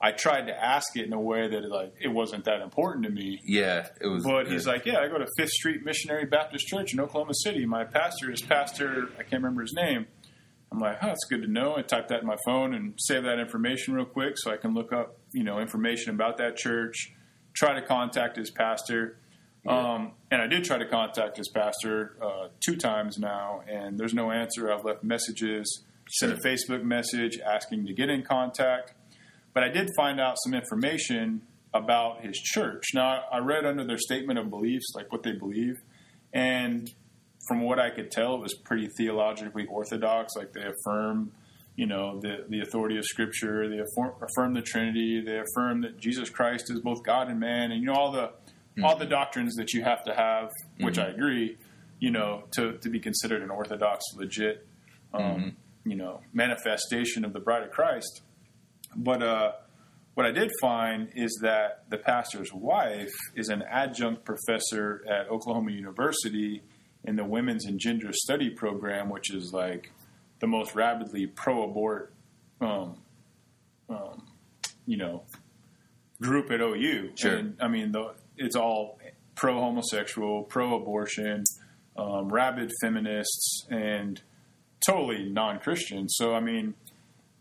I 0.00 0.12
tried 0.12 0.46
to 0.46 0.64
ask 0.64 0.96
it 0.96 1.06
in 1.06 1.12
a 1.12 1.20
way 1.20 1.48
that 1.48 1.68
like 1.68 1.94
it 2.00 2.08
wasn't 2.08 2.44
that 2.44 2.60
important 2.60 3.04
to 3.06 3.10
me. 3.10 3.40
Yeah, 3.44 3.88
it 4.00 4.06
was. 4.06 4.24
But 4.24 4.48
he's 4.48 4.66
like, 4.66 4.86
yeah, 4.86 5.00
I 5.00 5.08
go 5.08 5.18
to 5.18 5.26
Fifth 5.36 5.50
Street 5.50 5.84
Missionary 5.84 6.26
Baptist 6.26 6.66
Church 6.66 6.92
in 6.92 7.00
Oklahoma 7.00 7.34
City. 7.34 7.66
My 7.66 7.84
pastor 7.84 8.30
is 8.30 8.42
Pastor. 8.42 9.08
I 9.18 9.22
can't 9.22 9.42
remember 9.42 9.62
his 9.62 9.72
name. 9.72 10.06
I'm 10.70 10.80
like, 10.80 10.98
oh, 11.02 11.06
that's 11.06 11.24
good 11.30 11.42
to 11.42 11.50
know. 11.50 11.76
I 11.76 11.82
type 11.82 12.08
that 12.08 12.20
in 12.20 12.26
my 12.26 12.36
phone 12.44 12.74
and 12.74 12.94
save 12.98 13.22
that 13.22 13.38
information 13.38 13.94
real 13.94 14.04
quick 14.04 14.34
so 14.36 14.50
I 14.50 14.56
can 14.56 14.74
look 14.74 14.92
up, 14.92 15.16
you 15.32 15.44
know, 15.44 15.60
information 15.60 16.12
about 16.12 16.38
that 16.38 16.56
church. 16.56 17.12
Try 17.54 17.78
to 17.80 17.86
contact 17.86 18.36
his 18.36 18.50
pastor. 18.50 19.16
Um, 19.68 20.12
and 20.30 20.42
I 20.42 20.46
did 20.46 20.64
try 20.64 20.78
to 20.78 20.86
contact 20.86 21.36
his 21.36 21.48
pastor 21.48 22.16
uh, 22.22 22.48
two 22.64 22.76
times 22.76 23.18
now, 23.18 23.62
and 23.68 23.98
there's 23.98 24.14
no 24.14 24.30
answer. 24.30 24.72
I've 24.72 24.84
left 24.84 25.02
messages, 25.02 25.84
sent 26.08 26.32
a 26.32 26.36
Facebook 26.36 26.82
message 26.82 27.38
asking 27.40 27.86
to 27.86 27.92
get 27.92 28.08
in 28.10 28.22
contact. 28.22 28.94
But 29.54 29.64
I 29.64 29.68
did 29.68 29.90
find 29.96 30.20
out 30.20 30.36
some 30.44 30.54
information 30.54 31.42
about 31.72 32.24
his 32.24 32.36
church. 32.38 32.84
Now, 32.94 33.24
I 33.32 33.38
read 33.38 33.64
under 33.64 33.84
their 33.84 33.98
statement 33.98 34.38
of 34.38 34.50
beliefs, 34.50 34.92
like 34.94 35.10
what 35.10 35.22
they 35.22 35.32
believe, 35.32 35.74
and 36.32 36.90
from 37.48 37.62
what 37.62 37.78
I 37.78 37.90
could 37.90 38.10
tell, 38.10 38.34
it 38.34 38.40
was 38.40 38.54
pretty 38.54 38.88
theologically 38.98 39.66
orthodox. 39.66 40.34
Like 40.36 40.52
they 40.52 40.62
affirm, 40.62 41.32
you 41.76 41.86
know, 41.86 42.20
the 42.20 42.44
the 42.48 42.60
authority 42.60 42.98
of 42.98 43.04
Scripture. 43.04 43.68
They 43.68 43.78
affirm, 43.78 44.14
affirm 44.22 44.54
the 44.54 44.62
Trinity. 44.62 45.22
They 45.24 45.38
affirm 45.38 45.82
that 45.82 45.98
Jesus 45.98 46.28
Christ 46.28 46.70
is 46.70 46.80
both 46.80 47.02
God 47.04 47.28
and 47.28 47.40
man, 47.40 47.72
and 47.72 47.80
you 47.80 47.86
know 47.86 47.94
all 47.94 48.12
the 48.12 48.32
all 48.82 48.96
the 48.96 49.06
doctrines 49.06 49.54
that 49.56 49.72
you 49.72 49.82
have 49.82 50.04
to 50.04 50.14
have, 50.14 50.50
which 50.80 50.98
I 50.98 51.08
agree, 51.08 51.56
you 51.98 52.10
know, 52.10 52.44
to 52.56 52.78
to 52.78 52.90
be 52.90 53.00
considered 53.00 53.42
an 53.42 53.50
orthodox, 53.50 54.04
legit, 54.14 54.66
um, 55.14 55.56
you 55.84 55.96
know, 55.96 56.20
manifestation 56.32 57.24
of 57.24 57.32
the 57.32 57.40
bride 57.40 57.62
of 57.62 57.70
Christ. 57.70 58.22
But 58.94 59.22
uh, 59.22 59.52
what 60.14 60.26
I 60.26 60.30
did 60.32 60.50
find 60.60 61.10
is 61.14 61.38
that 61.42 61.84
the 61.90 61.98
pastor's 61.98 62.52
wife 62.52 63.12
is 63.34 63.48
an 63.48 63.62
adjunct 63.62 64.24
professor 64.24 65.04
at 65.08 65.28
Oklahoma 65.28 65.72
University 65.72 66.62
in 67.04 67.16
the 67.16 67.24
Women's 67.24 67.66
and 67.66 67.78
Gender 67.78 68.10
Study 68.12 68.50
program, 68.50 69.08
which 69.08 69.32
is 69.32 69.52
like 69.52 69.92
the 70.40 70.46
most 70.46 70.74
rapidly 70.74 71.26
pro-abort, 71.26 72.12
um, 72.60 72.96
um, 73.88 74.26
you 74.86 74.96
know, 74.96 75.22
group 76.20 76.50
at 76.50 76.60
OU. 76.60 77.12
Sure. 77.14 77.36
And, 77.36 77.56
I 77.60 77.68
mean, 77.68 77.92
the, 77.92 78.14
it's 78.36 78.56
all 78.56 78.98
pro-homosexual, 79.34 80.42
pro-abortion, 80.44 81.44
um, 81.96 82.28
rabid 82.28 82.70
feminists, 82.80 83.66
and 83.70 84.20
totally 84.86 85.24
non-Christian. 85.28 86.08
So, 86.08 86.34
I 86.34 86.40
mean, 86.40 86.74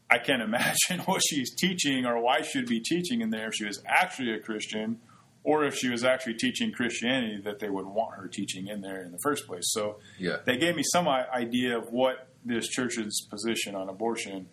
I 0.10 0.18
can't 0.20 0.42
imagine 0.50 1.00
what 1.06 1.22
she's 1.28 1.54
teaching 1.56 2.06
or 2.06 2.22
why 2.22 2.42
she'd 2.42 2.68
be 2.68 2.80
teaching 2.80 3.22
in 3.22 3.30
there 3.30 3.48
if 3.48 3.56
she 3.56 3.66
was 3.66 3.82
actually 3.86 4.34
a 4.34 4.40
Christian 4.40 5.00
or 5.44 5.64
if 5.64 5.76
she 5.76 5.90
was 5.90 6.04
actually 6.04 6.34
teaching 6.36 6.72
Christianity 6.72 7.40
that 7.44 7.60
they 7.60 7.70
would 7.70 7.86
want 7.86 8.16
her 8.16 8.28
teaching 8.28 8.68
in 8.68 8.82
there 8.82 9.04
in 9.04 9.12
the 9.12 9.20
first 9.20 9.46
place. 9.46 9.64
So 9.68 9.98
Yeah. 10.18 10.38
they 10.46 10.58
gave 10.58 10.76
me 10.76 10.84
some 10.92 11.08
idea 11.08 11.78
of 11.78 11.92
what 11.92 12.30
this 12.44 12.68
church's 12.68 13.28
position 13.30 13.76
on 13.76 13.88
abortion 13.90 14.48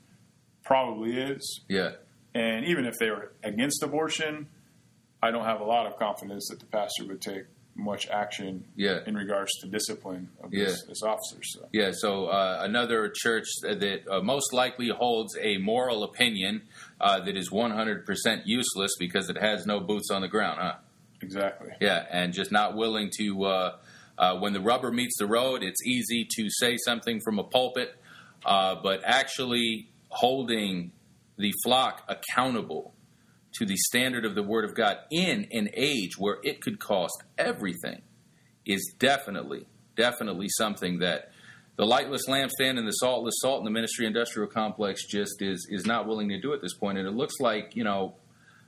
probably 0.65 1.17
is. 1.17 1.63
Yeah. 1.69 1.93
And 2.35 2.67
even 2.67 2.85
if 2.87 2.95
they 2.99 3.11
were 3.11 3.33
against 3.43 3.83
abortion, 3.83 4.49
I 5.23 5.31
don't 5.31 5.45
have 5.45 5.61
a 5.61 5.65
lot 5.65 5.87
of 5.87 5.97
confidence 5.99 6.49
that 6.51 6.59
the 6.59 6.67
pastor 6.67 7.07
would 7.07 7.21
take 7.21 7.45
much 7.75 8.07
action 8.09 8.65
Yeah. 8.77 8.99
in 9.07 9.15
regards 9.15 9.51
to 9.61 9.69
discipline 9.69 10.29
of 10.43 10.51
this, 10.51 10.83
Yeah. 10.83 10.89
this 10.89 11.03
officer. 11.03 11.39
So. 11.43 11.69
Yeah, 11.73 11.91
so 11.95 12.27
uh, 12.27 12.59
another 12.63 13.11
church 13.15 13.47
that 13.63 14.03
uh, 14.11 14.21
most 14.21 14.53
likely 14.53 14.89
holds 14.89 15.35
a 15.41 15.57
moral 15.59 16.03
opinion 16.05 16.63
uh, 17.01 17.21
that 17.21 17.37
is 17.37 17.51
100% 17.51 18.43
useless 18.45 18.91
because 18.99 19.31
it 19.31 19.39
has 19.39 19.65
no 19.65 19.81
boots 19.81 20.11
on 20.11 20.21
the 20.23 20.29
ground, 20.29 20.59
huh? 20.61 20.75
Exactly. 21.23 21.71
Yeah, 21.81 22.05
and 22.11 22.35
just 22.35 22.53
not 22.53 22.75
willing 22.77 23.11
to, 23.19 23.45
uh, 23.45 23.77
uh, 24.19 24.39
when 24.39 24.53
the 24.53 24.61
rubber 24.61 24.91
meets 24.91 25.17
the 25.19 25.27
road, 25.27 25.63
it's 25.63 25.83
easy 25.87 26.27
to 26.37 26.49
say 26.51 26.77
something 26.85 27.21
from 27.25 27.39
a 27.39 27.45
pulpit, 27.45 27.95
uh, 28.45 28.75
but 28.83 29.01
actually 29.05 29.89
holding 30.09 30.93
the 31.39 31.53
flock 31.65 32.03
accountable 32.09 32.93
to 33.55 33.67
the 33.67 33.77
standard 33.77 34.25
of 34.25 34.35
the 34.35 34.43
Word 34.43 34.65
of 34.65 34.75
God 34.75 34.99
in 35.11 35.47
an 35.53 35.71
age 35.75 36.19
where 36.19 36.39
it 36.43 36.61
could 36.61 36.79
cost 36.79 37.23
everything 37.39 38.03
is 38.65 38.95
definitely, 38.99 39.67
definitely 39.97 40.49
something 40.49 40.99
that 41.01 41.31
the 41.77 41.87
lightless 41.87 42.29
lampstand 42.29 42.79
and 42.79 42.87
the 42.87 42.93
saltless 42.93 43.37
salt 43.41 43.59
and 43.59 43.67
the 43.67 43.71
ministry 43.71 44.07
industrial 44.07 44.49
complex 44.49 45.07
just 45.07 45.41
is 45.41 45.67
is 45.71 45.87
not 45.87 46.07
willing 46.07 46.29
to 46.29 46.41
do 46.41 46.53
at 46.53 46.61
this 46.61 46.75
point. 46.75 46.99
And 46.99 47.09
it 47.09 47.13
looks 47.13 47.41
like, 47.41 47.75
you 47.75 47.85
know, 47.85 48.15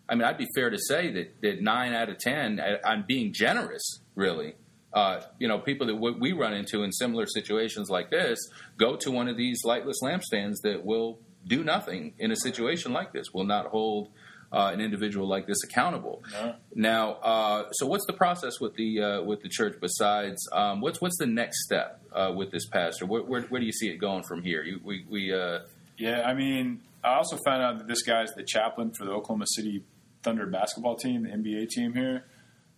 I 0.08 0.14
mean, 0.14 0.24
I'd 0.24 0.38
be 0.38 0.48
fair 0.54 0.70
to 0.70 0.78
say 0.78 1.10
that, 1.12 1.40
that 1.42 1.62
nine 1.62 1.92
out 1.92 2.08
of 2.08 2.18
10, 2.18 2.60
I- 2.60 2.80
I'm 2.84 3.04
being 3.06 3.32
generous, 3.32 4.00
really. 4.14 4.54
Uh, 4.92 5.22
you 5.38 5.48
know, 5.48 5.58
people 5.58 5.86
that 5.88 5.96
we 5.96 6.32
run 6.32 6.54
into 6.54 6.82
in 6.84 6.92
similar 6.92 7.26
situations 7.26 7.90
like 7.90 8.10
this 8.10 8.38
go 8.76 8.96
to 8.96 9.10
one 9.10 9.28
of 9.28 9.36
these 9.36 9.60
lightless 9.64 9.96
lampstands 10.02 10.54
that 10.62 10.84
will 10.84 11.18
do 11.46 11.64
nothing 11.64 12.14
in 12.18 12.30
a 12.30 12.36
situation 12.36 12.92
like 12.92 13.12
this, 13.12 13.32
will 13.34 13.44
not 13.44 13.66
hold 13.66 14.08
uh, 14.54 14.70
an 14.72 14.80
individual 14.80 15.26
like 15.26 15.46
this 15.46 15.62
accountable. 15.64 16.22
No. 16.32 16.54
Now, 16.74 17.12
uh, 17.14 17.64
so 17.72 17.86
what's 17.86 18.06
the 18.06 18.12
process 18.12 18.60
with 18.60 18.74
the 18.74 19.02
uh, 19.02 19.22
with 19.22 19.42
the 19.42 19.48
church? 19.48 19.76
Besides, 19.80 20.40
um, 20.52 20.80
what's 20.80 21.00
what's 21.00 21.18
the 21.18 21.26
next 21.26 21.64
step 21.64 22.00
uh, 22.12 22.32
with 22.34 22.52
this 22.52 22.66
pastor? 22.66 23.04
Where, 23.06 23.22
where, 23.22 23.42
where 23.42 23.60
do 23.60 23.66
you 23.66 23.72
see 23.72 23.88
it 23.88 23.96
going 23.96 24.22
from 24.22 24.42
here? 24.42 24.62
You, 24.62 24.80
we 24.82 25.04
we 25.08 25.34
uh, 25.34 25.60
Yeah, 25.98 26.22
I 26.22 26.34
mean, 26.34 26.82
I 27.02 27.16
also 27.16 27.36
found 27.44 27.62
out 27.62 27.78
that 27.78 27.88
this 27.88 28.02
guy's 28.02 28.32
the 28.34 28.44
chaplain 28.44 28.92
for 28.96 29.04
the 29.04 29.10
Oklahoma 29.10 29.46
City 29.48 29.82
Thunder 30.22 30.46
basketball 30.46 30.96
team, 30.96 31.24
the 31.24 31.30
NBA 31.30 31.68
team 31.70 31.92
here. 31.92 32.24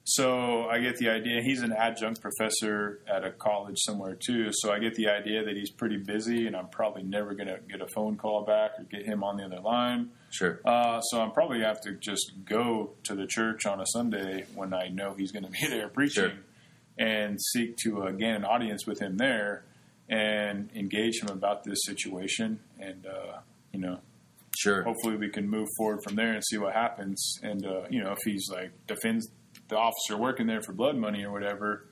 So 0.08 0.68
I 0.68 0.78
get 0.78 0.98
the 0.98 1.08
idea. 1.08 1.42
He's 1.42 1.62
an 1.62 1.72
adjunct 1.72 2.20
professor 2.20 3.00
at 3.12 3.24
a 3.24 3.32
college 3.32 3.74
somewhere 3.78 4.14
too. 4.14 4.50
So 4.52 4.72
I 4.72 4.78
get 4.78 4.94
the 4.94 5.08
idea 5.08 5.44
that 5.44 5.56
he's 5.56 5.70
pretty 5.70 5.96
busy, 5.96 6.46
and 6.46 6.54
I'm 6.54 6.68
probably 6.68 7.02
never 7.02 7.34
going 7.34 7.48
to 7.48 7.58
get 7.68 7.80
a 7.80 7.88
phone 7.88 8.16
call 8.16 8.44
back 8.44 8.72
or 8.78 8.84
get 8.84 9.04
him 9.04 9.24
on 9.24 9.36
the 9.36 9.44
other 9.44 9.58
line. 9.60 10.10
sure, 10.30 10.60
Uh, 10.64 11.00
so 11.00 11.20
I'm 11.20 11.32
probably 11.32 11.60
have 11.62 11.80
to 11.80 11.92
just 11.94 12.30
go 12.44 12.92
to 13.02 13.16
the 13.16 13.26
church 13.26 13.66
on 13.66 13.80
a 13.80 13.86
Sunday 13.86 14.44
when 14.54 14.72
I 14.72 14.88
know 14.88 15.14
he's 15.18 15.32
going 15.32 15.44
to 15.44 15.50
be 15.50 15.66
there 15.68 15.88
preaching, 15.88 16.22
Sure. 16.30 16.32
and 16.98 17.40
seek 17.42 17.76
to 17.78 18.04
uh, 18.04 18.10
gain 18.12 18.34
an 18.36 18.44
audience 18.44 18.86
with 18.86 19.00
him 19.00 19.16
there 19.16 19.64
and 20.08 20.70
engage 20.76 21.20
him 21.20 21.30
about 21.30 21.64
this 21.64 21.78
situation. 21.84 22.60
And 22.78 23.04
uh, 23.06 23.38
you 23.72 23.80
know, 23.80 23.98
sure, 24.56 24.84
hopefully 24.84 25.16
we 25.16 25.30
can 25.30 25.48
move 25.50 25.66
forward 25.76 25.98
from 26.04 26.14
there 26.14 26.32
and 26.32 26.44
see 26.48 26.58
what 26.58 26.74
happens. 26.74 27.40
And 27.42 27.66
uh, 27.66 27.86
you 27.90 28.04
know, 28.04 28.12
if 28.12 28.18
he's 28.24 28.48
like 28.52 28.70
defends 28.86 29.28
the 29.68 29.76
officer 29.76 30.16
working 30.16 30.46
there 30.46 30.62
for 30.62 30.72
blood 30.72 30.96
money 30.96 31.24
or 31.24 31.32
whatever, 31.32 31.88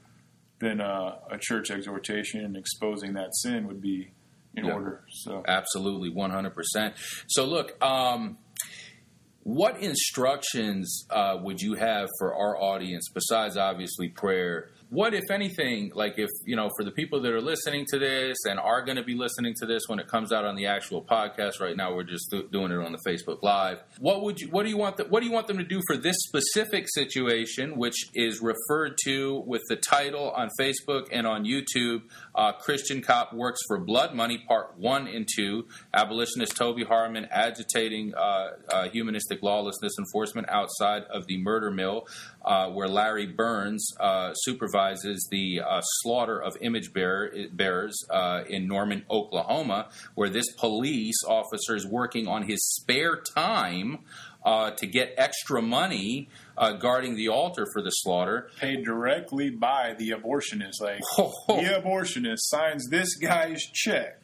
then 0.61 0.81
uh, 0.81 1.17
a 1.31 1.39
church 1.39 1.71
exhortation 1.71 2.45
and 2.45 2.57
exposing 2.57 3.15
that 3.15 3.35
sin 3.35 3.67
would 3.67 3.81
be 3.81 4.13
in 4.57 4.65
Yeah. 4.65 4.75
order. 4.75 5.05
So 5.11 5.43
Absolutely, 5.47 6.11
one 6.11 6.31
hundred 6.31 6.55
percent. 6.55 6.95
So, 7.27 7.45
look, 7.45 7.83
um, 7.85 8.39
what 9.43 9.79
instructions 9.81 11.07
uh, 11.11 11.37
would 11.43 11.61
you 11.61 11.75
have 11.75 12.09
for 12.19 12.35
our 12.35 12.57
audience 12.57 13.09
besides 13.13 13.57
obviously 13.57 14.09
prayer? 14.09 14.71
What, 14.91 15.15
if 15.15 15.31
anything, 15.31 15.91
like 15.95 16.19
if 16.19 16.31
you 16.45 16.57
know, 16.57 16.71
for 16.77 16.85
the 16.85 16.91
people 16.91 17.21
that 17.23 17.33
are 17.33 17.41
listening 17.41 17.85
to 17.91 17.99
this 17.99 18.37
and 18.49 18.61
are 18.61 18.85
going 18.85 18.97
to 18.97 19.03
be 19.03 19.15
listening 19.15 19.55
to 19.61 19.67
this 19.67 19.83
when 19.87 19.99
it 19.99 20.09
comes 20.09 20.33
out 20.33 20.45
on 20.45 20.55
the 20.57 20.67
actual 20.67 21.03
podcast? 21.03 21.61
Right 21.61 21.77
now, 21.77 21.95
we're 21.95 22.05
just 22.05 22.31
do- 22.31 22.49
doing 22.51 22.71
it 22.71 22.79
on 22.79 22.93
the 22.93 22.99
Facebook 23.07 23.43
Live. 23.43 23.79
What 23.99 24.23
would 24.23 24.41
you? 24.41 24.49
What 24.49 24.65
do 24.65 24.69
you 24.69 24.77
want? 24.77 25.11
What 25.11 25.21
do 25.21 25.27
you 25.27 25.33
want 25.33 25.49
them 25.49 25.59
to 25.59 25.65
do 25.65 25.81
for 25.87 25.97
this 25.97 26.17
specific 26.21 26.87
situation, 26.89 27.77
which 27.77 27.97
is 28.15 28.41
referred 28.41 28.97
to 29.05 29.43
with 29.47 29.63
the 29.69 29.77
title 29.77 30.31
on 30.31 30.49
Facebook 30.61 31.09
and 31.11 31.27
on 31.27 31.45
YouTube? 31.45 32.03
Uh, 32.35 32.53
Christian 32.53 33.01
cop 33.03 33.33
works 33.33 33.61
for 33.67 33.79
blood 33.79 34.15
money, 34.15 34.39
part 34.47 34.79
one 34.79 35.09
and 35.09 35.27
two. 35.35 35.67
Abolitionist 35.93 36.57
Toby 36.57 36.85
Harmon 36.85 37.27
agitating 37.31 38.15
uh, 38.15 38.51
uh, 38.71 38.89
humanistic 38.89 39.43
lawlessness 39.43 39.93
enforcement 39.99 40.49
outside 40.51 41.03
of 41.05 41.27
the 41.27 41.39
murder 41.39 41.71
mill, 41.71 42.07
uh, 42.45 42.69
where 42.71 42.89
Larry 42.89 43.27
Burns 43.27 43.89
uh, 43.99 44.33
supervises 44.35 45.27
the 45.31 45.61
uh, 45.61 45.81
slaughter 45.83 46.41
of 46.41 46.57
image 46.61 46.93
bearer, 46.93 47.33
bearers 47.53 47.97
uh, 48.11 48.43
in 48.49 48.69
Norman, 48.69 49.05
Oklahoma, 49.11 49.89
where 50.15 50.29
this 50.29 50.47
police 50.59 51.17
officer 51.27 51.75
is 51.75 51.87
working 51.87 52.27
on 52.29 52.43
his 52.43 52.61
spare 52.75 53.17
time. 53.17 54.01
Uh, 54.45 54.73
to 54.73 54.87
get 54.87 55.15
extra 55.17 55.63
money 55.63 56.29
uh, 56.59 56.73
guarding 56.73 57.17
the 57.17 57.29
altar 57.29 57.67
for 57.73 57.81
the 57.81 57.89
slaughter. 57.89 58.51
paid 58.61 58.85
directly 58.85 59.49
by 59.49 59.95
the 59.99 60.11
abortionist. 60.11 60.83
Like 60.83 61.01
the 61.49 61.81
abortionist 61.83 62.41
signs 62.41 62.87
this 62.91 63.17
guy's 63.17 63.63
check, 63.73 64.21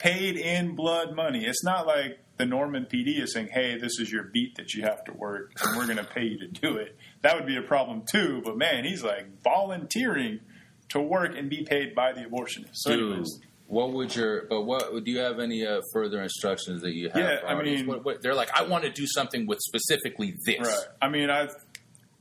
paid 0.00 0.36
in 0.36 0.74
blood 0.74 1.14
money. 1.14 1.44
It's 1.44 1.62
not 1.62 1.86
like 1.86 2.18
the 2.38 2.46
Norman 2.46 2.86
PD 2.86 3.20
is 3.20 3.34
saying, 3.34 3.48
"Hey, 3.52 3.78
this 3.78 4.00
is 4.00 4.10
your 4.10 4.24
beat 4.24 4.56
that 4.56 4.74
you 4.74 4.82
have 4.82 5.04
to 5.04 5.12
work, 5.12 5.52
and 5.62 5.76
we're 5.76 5.84
going 5.84 5.98
to 5.98 6.04
pay 6.04 6.24
you 6.24 6.38
to 6.38 6.48
do 6.48 6.76
it." 6.76 6.96
That 7.22 7.36
would 7.36 7.46
be 7.46 7.56
a 7.56 7.62
problem 7.62 8.02
too. 8.10 8.42
But 8.44 8.56
man, 8.56 8.84
he's 8.84 9.04
like 9.04 9.26
volunteering 9.42 10.40
to 10.88 11.00
work 11.00 11.36
and 11.36 11.48
be 11.48 11.64
paid 11.64 11.94
by 11.94 12.12
the 12.12 12.22
abortionist. 12.22 12.70
So 12.72 12.90
Dude, 12.96 13.10
anyways, 13.12 13.40
what 13.66 13.92
would 13.92 14.16
your? 14.16 14.46
But 14.48 14.62
what 14.62 15.04
do 15.04 15.10
you 15.10 15.18
have 15.20 15.38
any 15.38 15.64
uh, 15.66 15.80
further 15.92 16.20
instructions 16.22 16.82
that 16.82 16.92
you 16.92 17.10
have? 17.10 17.16
Yeah, 17.22 17.38
I 17.46 17.62
mean- 17.62 17.86
what, 17.86 18.04
what, 18.04 18.22
they're 18.22 18.34
like, 18.34 18.50
I 18.58 18.64
want 18.64 18.84
to 18.84 18.90
do 18.90 19.06
something 19.06 19.46
with 19.46 19.60
specifically 19.60 20.34
this. 20.44 20.58
Right. 20.60 20.76
I 21.00 21.08
mean, 21.08 21.30
I've, 21.30 21.54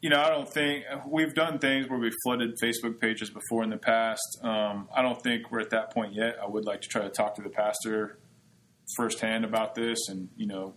you 0.01 0.09
know, 0.09 0.21
I 0.21 0.29
don't 0.29 0.47
think 0.47 0.85
we've 1.05 1.33
done 1.33 1.59
things 1.59 1.89
where 1.89 1.99
we've 1.99 2.15
flooded 2.23 2.55
Facebook 2.63 2.99
pages 2.99 3.29
before 3.29 3.63
in 3.63 3.69
the 3.69 3.77
past. 3.77 4.39
Um, 4.43 4.87
I 4.95 5.01
don't 5.01 5.21
think 5.21 5.51
we're 5.51 5.59
at 5.59 5.71
that 5.71 5.93
point 5.93 6.13
yet. 6.13 6.37
I 6.41 6.47
would 6.47 6.65
like 6.65 6.81
to 6.81 6.87
try 6.87 7.01
to 7.01 7.09
talk 7.09 7.35
to 7.35 7.41
the 7.41 7.49
pastor 7.49 8.19
firsthand 8.95 9.43
about 9.43 9.75
this, 9.75 10.07
and 10.07 10.29
you 10.35 10.47
know, 10.47 10.73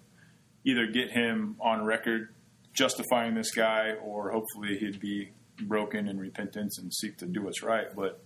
either 0.64 0.86
get 0.86 1.12
him 1.12 1.56
on 1.60 1.84
record 1.84 2.34
justifying 2.72 3.34
this 3.34 3.52
guy, 3.52 3.92
or 4.02 4.30
hopefully 4.30 4.78
he'd 4.78 5.00
be 5.00 5.30
broken 5.62 6.08
in 6.08 6.18
repentance 6.18 6.78
and 6.78 6.92
seek 6.92 7.18
to 7.18 7.26
do 7.26 7.42
what's 7.42 7.62
right. 7.62 7.94
But 7.94 8.22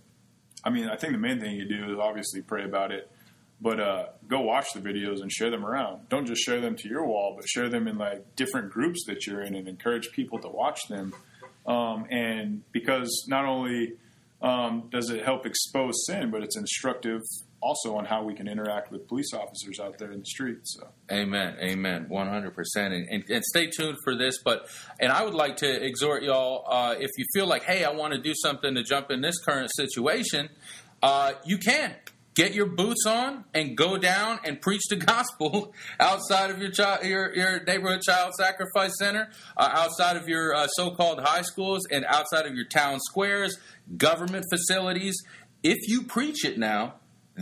I 0.63 0.69
mean, 0.69 0.89
I 0.89 0.95
think 0.95 1.13
the 1.13 1.19
main 1.19 1.39
thing 1.39 1.55
you 1.55 1.67
do 1.67 1.93
is 1.93 1.99
obviously 1.99 2.41
pray 2.41 2.63
about 2.63 2.91
it. 2.91 3.11
But 3.59 3.79
uh, 3.79 4.05
go 4.27 4.41
watch 4.41 4.67
the 4.75 4.81
videos 4.81 5.21
and 5.21 5.31
share 5.31 5.49
them 5.49 5.65
around. 5.65 6.09
Don't 6.09 6.27
just 6.27 6.43
share 6.43 6.61
them 6.61 6.75
to 6.75 6.87
your 6.87 7.05
wall, 7.05 7.33
but 7.35 7.47
share 7.49 7.69
them 7.69 7.87
in 7.87 7.97
like 7.97 8.35
different 8.35 8.71
groups 8.71 9.05
that 9.07 9.25
you're 9.25 9.41
in, 9.41 9.55
and 9.55 9.67
encourage 9.67 10.11
people 10.11 10.37
to 10.39 10.47
watch 10.47 10.79
them. 10.89 11.13
Um, 11.65 12.05
and 12.11 12.61
because 12.71 13.25
not 13.27 13.45
only 13.45 13.93
um, 14.41 14.89
does 14.91 15.09
it 15.09 15.25
help 15.25 15.45
expose 15.45 16.05
sin, 16.05 16.29
but 16.29 16.43
it's 16.43 16.55
instructive 16.55 17.21
also 17.59 17.95
on 17.95 18.05
how 18.05 18.23
we 18.23 18.35
can 18.35 18.47
interact 18.47 18.91
with 18.91 19.07
police 19.07 19.33
officers 19.33 19.79
out 19.79 19.97
there 19.97 20.11
in 20.11 20.19
the 20.19 20.25
streets. 20.25 20.77
So. 20.79 20.87
Amen. 21.11 21.57
Amen. 21.59 22.05
One 22.07 22.27
hundred 22.27 22.53
percent. 22.53 22.93
And 22.93 23.23
and 23.27 23.43
stay 23.43 23.67
tuned 23.67 23.97
for 24.03 24.15
this. 24.15 24.35
But 24.45 24.69
and 24.99 25.11
I 25.11 25.23
would 25.23 25.33
like 25.33 25.57
to 25.57 25.83
exhort 25.83 26.21
y'all 26.21 26.63
uh, 26.69 26.95
if 26.99 27.09
you 27.17 27.25
feel 27.33 27.47
like, 27.47 27.63
hey, 27.63 27.83
I 27.83 27.91
want 27.91 28.13
to 28.13 28.21
do 28.21 28.33
something 28.35 28.75
to 28.75 28.83
jump 28.83 29.09
in 29.09 29.21
this 29.21 29.39
current 29.39 29.71
situation, 29.75 30.49
uh, 31.01 31.33
you 31.43 31.57
can. 31.57 31.95
Get 32.37 32.53
your 32.53 32.67
boots 32.67 33.07
on 33.07 33.45
and 33.55 33.75
go 33.75 33.97
down 33.97 34.39
and 34.43 34.61
preach 34.61 34.83
the 34.91 34.95
gospel 35.07 35.73
outside 35.99 36.51
of 36.51 36.59
your 36.59 36.69
child, 36.69 37.03
your, 37.03 37.33
your 37.35 37.63
neighborhood 37.63 38.03
child 38.03 38.35
sacrifice 38.35 38.91
center, 38.99 39.31
uh, 39.57 39.69
outside 39.73 40.17
of 40.17 40.29
your 40.29 40.53
uh, 40.53 40.67
so-called 40.67 41.19
high 41.19 41.41
schools, 41.41 41.87
and 41.89 42.05
outside 42.05 42.45
of 42.45 42.53
your 42.53 42.65
town 42.65 42.99
squares, 42.99 43.57
government 43.97 44.45
facilities. 44.51 45.15
If 45.63 45.89
you 45.89 46.03
preach 46.03 46.45
it 46.45 46.59
now, 46.59 46.99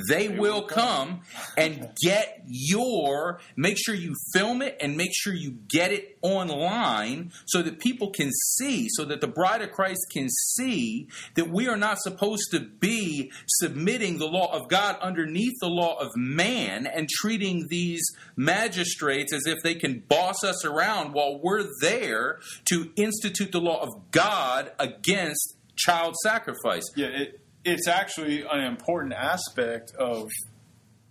they, 0.09 0.27
will 0.35 0.63
come 0.63 1.21
and 1.57 1.89
get 2.01 2.43
your 2.47 3.39
make 3.55 3.77
sure 3.77 3.95
you 3.95 4.13
film 4.33 4.61
it 4.61 4.77
and 4.81 4.97
make 4.97 5.11
sure 5.13 5.33
you 5.33 5.51
get 5.69 5.91
it 5.91 6.17
online 6.21 7.31
so 7.45 7.61
that 7.61 7.79
people 7.79 8.11
can 8.11 8.31
see 8.31 8.87
so 8.89 9.05
that 9.05 9.21
the 9.21 9.27
bride 9.27 9.61
of 9.61 9.71
christ 9.71 10.01
can 10.11 10.27
see 10.29 11.07
that 11.35 11.49
we 11.49 11.67
are 11.67 11.77
not 11.77 11.97
supposed 11.99 12.51
to 12.51 12.59
be 12.59 13.31
submitting 13.47 14.17
the 14.17 14.25
law 14.25 14.51
of 14.51 14.67
god 14.67 14.97
underneath 15.01 15.53
the 15.61 15.67
law 15.67 15.95
of 15.99 16.09
man 16.15 16.85
and 16.85 17.07
treating 17.09 17.67
these 17.69 18.03
magistrates 18.35 19.33
as 19.33 19.45
if 19.45 19.61
they 19.63 19.75
can 19.75 19.99
boss 20.07 20.43
us 20.43 20.65
around 20.65 21.13
while 21.13 21.39
we're 21.41 21.65
there 21.81 22.39
to 22.65 22.91
institute 22.95 23.51
the 23.51 23.61
law 23.61 23.81
of 23.81 24.11
god 24.11 24.71
against 24.79 25.55
child 25.75 26.15
sacrifice. 26.23 26.83
Yeah, 26.95 27.07
it, 27.07 27.39
it's 27.65 27.87
actually 27.87 28.43
an 28.43 28.63
important 28.63 29.13
aspect 29.13 29.91
of 29.97 30.29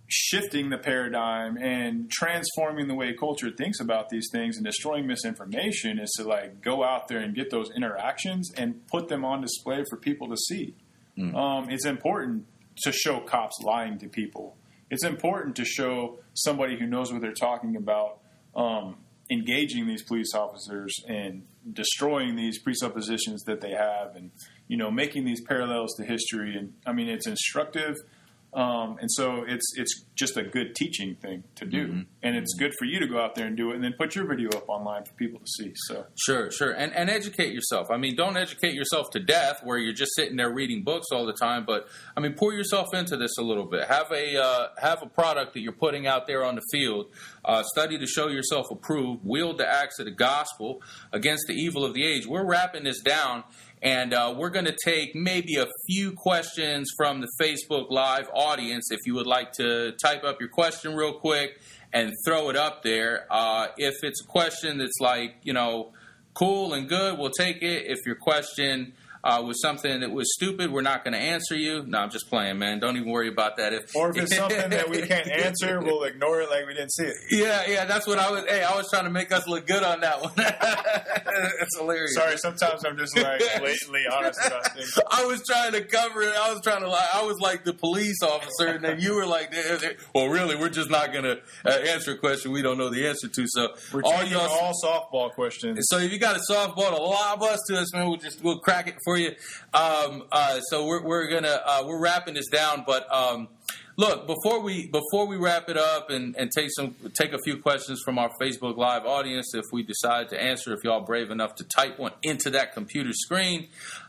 shifting 0.07 0.69
the 0.69 0.77
paradigm 0.77 1.57
and 1.57 2.09
transforming 2.09 2.87
the 2.87 2.95
way 2.95 3.13
culture 3.13 3.51
thinks 3.51 3.79
about 3.79 4.09
these 4.09 4.29
things 4.31 4.55
and 4.55 4.65
destroying 4.65 5.05
misinformation 5.05 5.99
is 5.99 6.11
to 6.17 6.23
like 6.23 6.61
go 6.61 6.83
out 6.83 7.07
there 7.07 7.19
and 7.19 7.35
get 7.35 7.49
those 7.49 7.69
interactions 7.75 8.51
and 8.55 8.87
put 8.87 9.09
them 9.09 9.25
on 9.25 9.41
display 9.41 9.83
for 9.89 9.97
people 9.97 10.29
to 10.29 10.37
see. 10.37 10.73
Um, 11.35 11.69
it's 11.69 11.85
important 11.85 12.45
to 12.83 12.91
show 12.91 13.19
cops 13.19 13.59
lying 13.63 13.97
to 13.99 14.07
people. 14.07 14.55
It's 14.89 15.03
important 15.03 15.55
to 15.57 15.65
show 15.65 16.19
somebody 16.33 16.77
who 16.77 16.85
knows 16.85 17.11
what 17.11 17.21
they're 17.21 17.33
talking 17.33 17.75
about 17.75 18.19
um, 18.55 18.97
engaging 19.31 19.87
these 19.87 20.03
police 20.03 20.33
officers 20.33 20.95
and 21.07 21.43
destroying 21.73 22.35
these 22.35 22.59
presuppositions 22.59 23.43
that 23.43 23.61
they 23.61 23.71
have 23.71 24.15
and 24.15 24.31
you 24.67 24.77
know 24.77 24.89
making 24.91 25.25
these 25.25 25.41
parallels 25.41 25.93
to 25.95 26.03
history 26.03 26.55
and 26.57 26.73
i 26.85 26.91
mean 26.93 27.07
it's 27.09 27.27
instructive 27.27 27.95
um, 28.53 28.97
and 29.01 29.11
so 29.11 29.43
it's 29.45 29.65
it's 29.75 30.05
just 30.15 30.37
a 30.37 30.43
good 30.43 30.75
teaching 30.75 31.15
thing 31.15 31.43
to 31.55 31.65
do 31.65 32.05
and 32.23 32.37
it's 32.37 32.53
good 32.53 32.71
for 32.79 32.85
you 32.85 33.01
to 33.01 33.07
go 33.07 33.19
out 33.19 33.35
there 33.35 33.47
and 33.47 33.57
do 33.57 33.71
it 33.71 33.75
and 33.75 33.83
then 33.83 33.91
put 33.97 34.15
your 34.15 34.25
video 34.25 34.47
up 34.51 34.69
online 34.69 35.03
for 35.03 35.11
people 35.15 35.41
to 35.41 35.45
see 35.45 35.73
so 35.75 36.05
Sure, 36.17 36.49
sure, 36.51 36.71
and 36.71 36.93
and 36.93 37.09
educate 37.09 37.51
yourself. 37.51 37.91
I 37.91 37.97
mean, 37.97 38.15
don't 38.15 38.37
educate 38.37 38.73
yourself 38.73 39.09
to 39.11 39.19
death 39.19 39.59
where 39.63 39.77
you're 39.77 39.93
just 39.93 40.15
sitting 40.15 40.37
there 40.37 40.49
reading 40.49 40.83
books 40.83 41.07
all 41.11 41.25
the 41.25 41.33
time. 41.33 41.65
But 41.65 41.89
I 42.15 42.21
mean, 42.21 42.33
pour 42.33 42.53
yourself 42.53 42.93
into 42.93 43.17
this 43.17 43.37
a 43.37 43.41
little 43.43 43.65
bit. 43.65 43.89
Have 43.89 44.09
a 44.13 44.41
uh, 44.41 44.67
have 44.81 45.03
a 45.03 45.07
product 45.07 45.53
that 45.55 45.59
you're 45.59 45.73
putting 45.73 46.07
out 46.07 46.25
there 46.25 46.45
on 46.45 46.55
the 46.55 46.63
field. 46.71 47.07
Uh, 47.43 47.61
study 47.63 47.99
to 47.99 48.07
show 48.07 48.29
yourself 48.29 48.67
approved. 48.71 49.25
Wield 49.25 49.57
the 49.57 49.67
axe 49.67 49.99
of 49.99 50.05
the 50.05 50.11
gospel 50.11 50.81
against 51.11 51.43
the 51.47 51.53
evil 51.53 51.83
of 51.83 51.93
the 51.93 52.05
age. 52.05 52.25
We're 52.25 52.45
wrapping 52.45 52.85
this 52.85 53.01
down. 53.01 53.43
And 53.85 54.15
uh, 54.15 54.33
we're 54.35 54.49
going 54.49 54.65
to 54.65 54.75
take 54.83 55.13
maybe 55.13 55.57
a 55.57 55.67
few 55.85 56.11
questions 56.13 56.89
from 56.97 57.21
the 57.21 57.27
Facebook 57.39 57.91
Live 57.91 58.27
audience. 58.33 58.89
If 58.89 59.01
you 59.05 59.13
would 59.13 59.27
like 59.27 59.51
to 59.53 59.91
type 60.03 60.23
up 60.23 60.39
your 60.39 60.49
question 60.49 60.95
real 60.95 61.13
quick 61.13 61.61
and 61.93 62.11
throw 62.25 62.49
it 62.49 62.55
up 62.55 62.81
there. 62.81 63.27
Uh, 63.29 63.67
if 63.77 63.93
it's 64.01 64.23
a 64.23 64.27
question 64.27 64.79
that's 64.79 64.99
like, 64.99 65.35
you 65.43 65.53
know, 65.53 65.93
cool 66.33 66.73
and 66.73 66.89
good, 66.89 67.19
we'll 67.19 67.29
take 67.29 67.61
it. 67.61 67.85
If 67.85 67.99
your 68.07 68.15
question 68.15 68.93
uh, 69.25 69.41
was 69.41 69.59
something 69.61 70.01
that 70.01 70.11
was 70.11 70.33
stupid, 70.33 70.71
we're 70.71 70.81
not 70.81 71.03
going 71.03 71.13
to 71.13 71.19
answer 71.19 71.55
you. 71.55 71.83
No, 71.85 71.97
I'm 71.97 72.11
just 72.11 72.29
playing, 72.29 72.59
man. 72.59 72.79
Don't 72.79 72.95
even 72.95 73.11
worry 73.11 73.27
about 73.27 73.57
that. 73.57 73.73
If 73.73 73.83
or 73.95 74.11
if 74.11 74.17
it's 74.17 74.35
something 74.35 74.69
that 74.69 74.89
we 74.89 75.01
can't 75.01 75.27
answer 75.45 75.81
we'll 75.81 76.03
ignore 76.03 76.41
it 76.41 76.49
like 76.49 76.67
we 76.67 76.73
didn't 76.73 76.93
see 76.93 77.05
it 77.05 77.15
yeah, 77.31 77.63
yeah, 77.67 77.85
that's 77.85 78.07
what 78.07 78.19
I 78.19 78.31
was. 78.31 78.45
Hey, 78.47 78.63
I 78.63 78.75
was 78.75 78.89
trying 78.89 79.05
to 79.05 79.09
make 79.09 79.31
us 79.31 79.47
look 79.47 79.65
good 79.67 79.83
on 79.83 80.01
that 80.01 80.21
one. 80.21 80.33
That's 80.37 81.77
hilarious. 81.77 82.13
sorry 82.13 82.37
sometimes 82.37 82.85
i'm 82.85 82.97
just 82.97 83.17
like 83.17 83.39
blatantly 83.59 84.03
honest 84.11 84.39
about 84.45 84.73
things 84.73 84.97
I 85.11 85.25
was 85.25 85.41
trying 85.45 85.71
to 85.73 85.83
cover 85.83 86.21
it. 86.23 86.33
I 86.35 86.51
was 86.51 86.61
trying 86.61 86.81
to 86.81 86.89
like. 86.89 87.07
I 87.13 87.23
was 87.23 87.39
like 87.39 87.63
the 87.63 87.73
police 87.73 88.21
officer, 88.21 88.67
and 88.67 88.83
then 88.83 88.99
you 88.99 89.15
were 89.15 89.25
like, 89.25 89.53
"Well, 90.13 90.27
really, 90.27 90.55
we're 90.55 90.69
just 90.69 90.89
not 90.89 91.11
going 91.11 91.23
to 91.23 91.39
uh, 91.65 91.69
answer 91.69 92.11
a 92.11 92.17
question 92.17 92.51
we 92.51 92.61
don't 92.61 92.77
know 92.77 92.89
the 92.89 93.07
answer 93.07 93.27
to." 93.27 93.45
So 93.47 93.69
we're 93.93 94.03
all 94.03 94.23
y'all, 94.23 94.49
all 94.49 94.73
softball 94.83 95.31
questions 95.31 95.79
So 95.89 95.99
if 95.99 96.11
you 96.11 96.19
got 96.19 96.35
a 96.35 96.41
softball 96.51 96.95
to 96.95 97.01
lob 97.01 97.43
us 97.43 97.59
to 97.69 97.77
us, 97.77 97.93
man, 97.93 98.07
we'll 98.07 98.17
just 98.17 98.43
we'll 98.43 98.59
crack 98.59 98.87
it 98.87 98.95
for 99.03 99.14
you. 99.17 99.31
Um, 99.73 100.23
uh, 100.31 100.59
so 100.69 100.85
we're 100.85 101.03
we're 101.03 101.27
gonna 101.27 101.61
uh, 101.65 101.83
we're 101.85 101.99
wrapping 101.99 102.33
this 102.33 102.47
down, 102.47 102.83
but 102.85 103.11
um, 103.13 103.47
look 103.97 104.27
before 104.27 104.61
we 104.61 104.87
before 104.87 105.27
we 105.27 105.37
wrap 105.37 105.69
it 105.69 105.77
up 105.77 106.09
and, 106.09 106.35
and 106.37 106.51
take 106.51 106.69
some 106.75 106.95
take 107.13 107.33
a 107.33 107.39
few 107.39 107.57
questions 107.57 108.01
from 108.03 108.17
our 108.17 108.31
Facebook 108.41 108.77
Live 108.77 109.05
audience, 109.05 109.53
if 109.53 109.65
we 109.71 109.83
decide 109.83 110.29
to 110.29 110.41
answer, 110.41 110.73
if 110.73 110.83
y'all 110.83 111.01
brave 111.01 111.31
enough 111.31 111.55
to 111.55 111.63
type 111.63 111.99
one 111.99 112.13
into 112.23 112.49
that 112.51 112.73
computer 112.73 113.11
screen, 113.13 113.67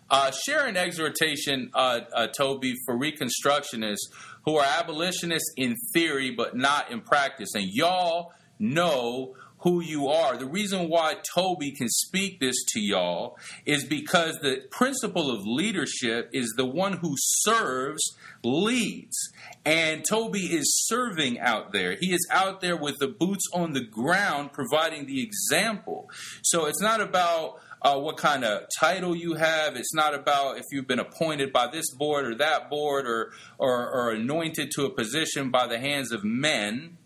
Uh, 0.09 0.31
share 0.31 0.69
an 0.69 0.77
exhortation, 0.77 1.69
uh, 1.75 1.99
uh, 2.15 2.29
Toby, 2.29 2.75
for 2.85 2.97
Reconstructionists 2.97 4.07
who 4.45 4.57
are 4.57 4.65
abolitionists 4.65 5.53
in 5.57 5.75
theory 5.93 6.31
but 6.31 6.55
not 6.55 6.93
in 6.93 7.01
practice. 7.01 7.49
And 7.57 7.67
y'all 7.67 8.33
know 8.61 9.35
who 9.61 9.81
you 9.81 10.09
are. 10.09 10.37
The 10.37 10.47
reason 10.47 10.89
why 10.89 11.17
Toby 11.35 11.73
can 11.73 11.89
speak 11.89 12.41
this 12.41 12.57
to 12.73 12.81
y'all 12.81 13.39
is 13.65 13.85
because 13.85 14.39
the 14.41 14.63
principle 14.71 15.31
of 15.31 15.47
leadership 15.47 16.31
is 16.33 16.53
the 16.57 16.67
one 16.67 16.95
who 16.95 17.15
serves 17.17 18.03
leads. 18.45 19.17
And 19.65 20.05
Toby 20.09 20.55
is 20.55 20.87
serving 20.87 21.41
out 21.41 21.73
there. 21.73 21.97
He 21.99 22.13
is 22.13 22.27
out 22.31 22.61
there 22.61 22.77
with 22.77 22.99
the 22.99 23.09
boots 23.09 23.45
on 23.53 23.73
the 23.73 23.85
ground 23.85 24.53
providing 24.53 25.07
the 25.07 25.23
example. 25.23 26.11
So 26.43 26.67
it's 26.67 26.81
not 26.81 27.01
about 27.01 27.61
uh, 27.83 27.99
what 27.99 28.17
kind 28.17 28.45
of 28.45 28.63
title 28.81 29.15
you 29.15 29.35
have. 29.35 29.77
It's 29.77 29.95
not 29.95 30.15
about 30.15 30.59
if 30.59 30.65
you've 30.71 30.87
been 30.87 30.99
appointed 30.99 31.53
by 31.53 31.69
this 31.69 31.93
board 31.95 32.27
or 32.27 32.35
that 32.37 32.71
board 32.71 33.07
or, 33.07 33.33
or, 33.59 33.91
or 33.91 34.11
anointed 34.13 34.71
to 34.77 34.85
a 34.85 34.91
position 34.91 35.51
by 35.51 35.67
the 35.67 35.79
hands 35.79 36.13
of 36.13 36.25
men 36.25 36.99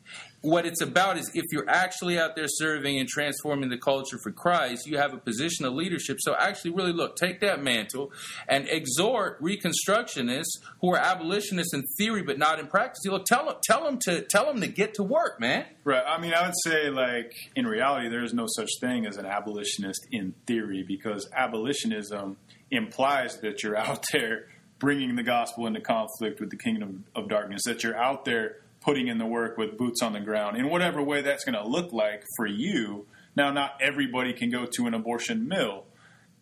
what 0.42 0.64
it's 0.64 0.80
about 0.80 1.18
is 1.18 1.30
if 1.34 1.44
you're 1.52 1.68
actually 1.68 2.18
out 2.18 2.34
there 2.34 2.46
serving 2.48 2.98
and 2.98 3.08
transforming 3.08 3.68
the 3.68 3.76
culture 3.76 4.18
for 4.22 4.32
Christ, 4.32 4.86
you 4.86 4.96
have 4.96 5.12
a 5.12 5.18
position 5.18 5.66
of 5.66 5.74
leadership. 5.74 6.16
So 6.20 6.34
actually, 6.34 6.70
really 6.70 6.92
look, 6.92 7.16
take 7.16 7.40
that 7.40 7.62
mantle 7.62 8.10
and 8.48 8.66
exhort 8.68 9.40
Reconstructionists 9.42 10.60
who 10.80 10.94
are 10.94 10.98
abolitionists 10.98 11.74
in 11.74 11.84
theory 11.98 12.22
but 12.22 12.38
not 12.38 12.58
in 12.58 12.68
practice. 12.68 13.00
You 13.04 13.12
look, 13.12 13.26
tell 13.26 13.46
them, 13.46 13.56
tell 13.62 13.84
them 13.84 13.98
to 14.04 14.22
tell 14.22 14.46
them 14.46 14.60
to 14.62 14.66
get 14.66 14.94
to 14.94 15.02
work, 15.02 15.40
man. 15.40 15.66
Right. 15.84 16.02
I 16.06 16.18
mean, 16.20 16.32
I 16.32 16.46
would 16.46 16.54
say, 16.64 16.88
like 16.88 17.34
in 17.54 17.66
reality, 17.66 18.08
there 18.08 18.24
is 18.24 18.32
no 18.32 18.46
such 18.48 18.70
thing 18.80 19.06
as 19.06 19.18
an 19.18 19.26
abolitionist 19.26 20.06
in 20.10 20.34
theory 20.46 20.84
because 20.86 21.28
abolitionism 21.34 22.38
implies 22.70 23.38
that 23.40 23.62
you're 23.62 23.76
out 23.90 24.06
there 24.12 24.46
bringing 24.78 25.14
the 25.16 25.22
gospel 25.22 25.66
into 25.66 25.80
conflict 25.80 26.40
with 26.40 26.50
the 26.50 26.56
kingdom 26.56 27.04
of 27.14 27.28
darkness. 27.28 27.62
That 27.66 27.84
you're 27.84 27.96
out 27.96 28.24
there 28.24 28.56
putting 28.80 29.08
in 29.08 29.18
the 29.18 29.26
work 29.26 29.58
with 29.58 29.76
boots 29.76 30.02
on 30.02 30.12
the 30.12 30.20
ground 30.20 30.56
in 30.56 30.68
whatever 30.68 31.02
way 31.02 31.22
that's 31.22 31.44
going 31.44 31.54
to 31.54 31.66
look 31.66 31.92
like 31.92 32.24
for 32.36 32.46
you. 32.46 33.06
Now, 33.36 33.52
not 33.52 33.72
everybody 33.80 34.32
can 34.32 34.50
go 34.50 34.66
to 34.66 34.86
an 34.86 34.94
abortion 34.94 35.46
mill. 35.46 35.84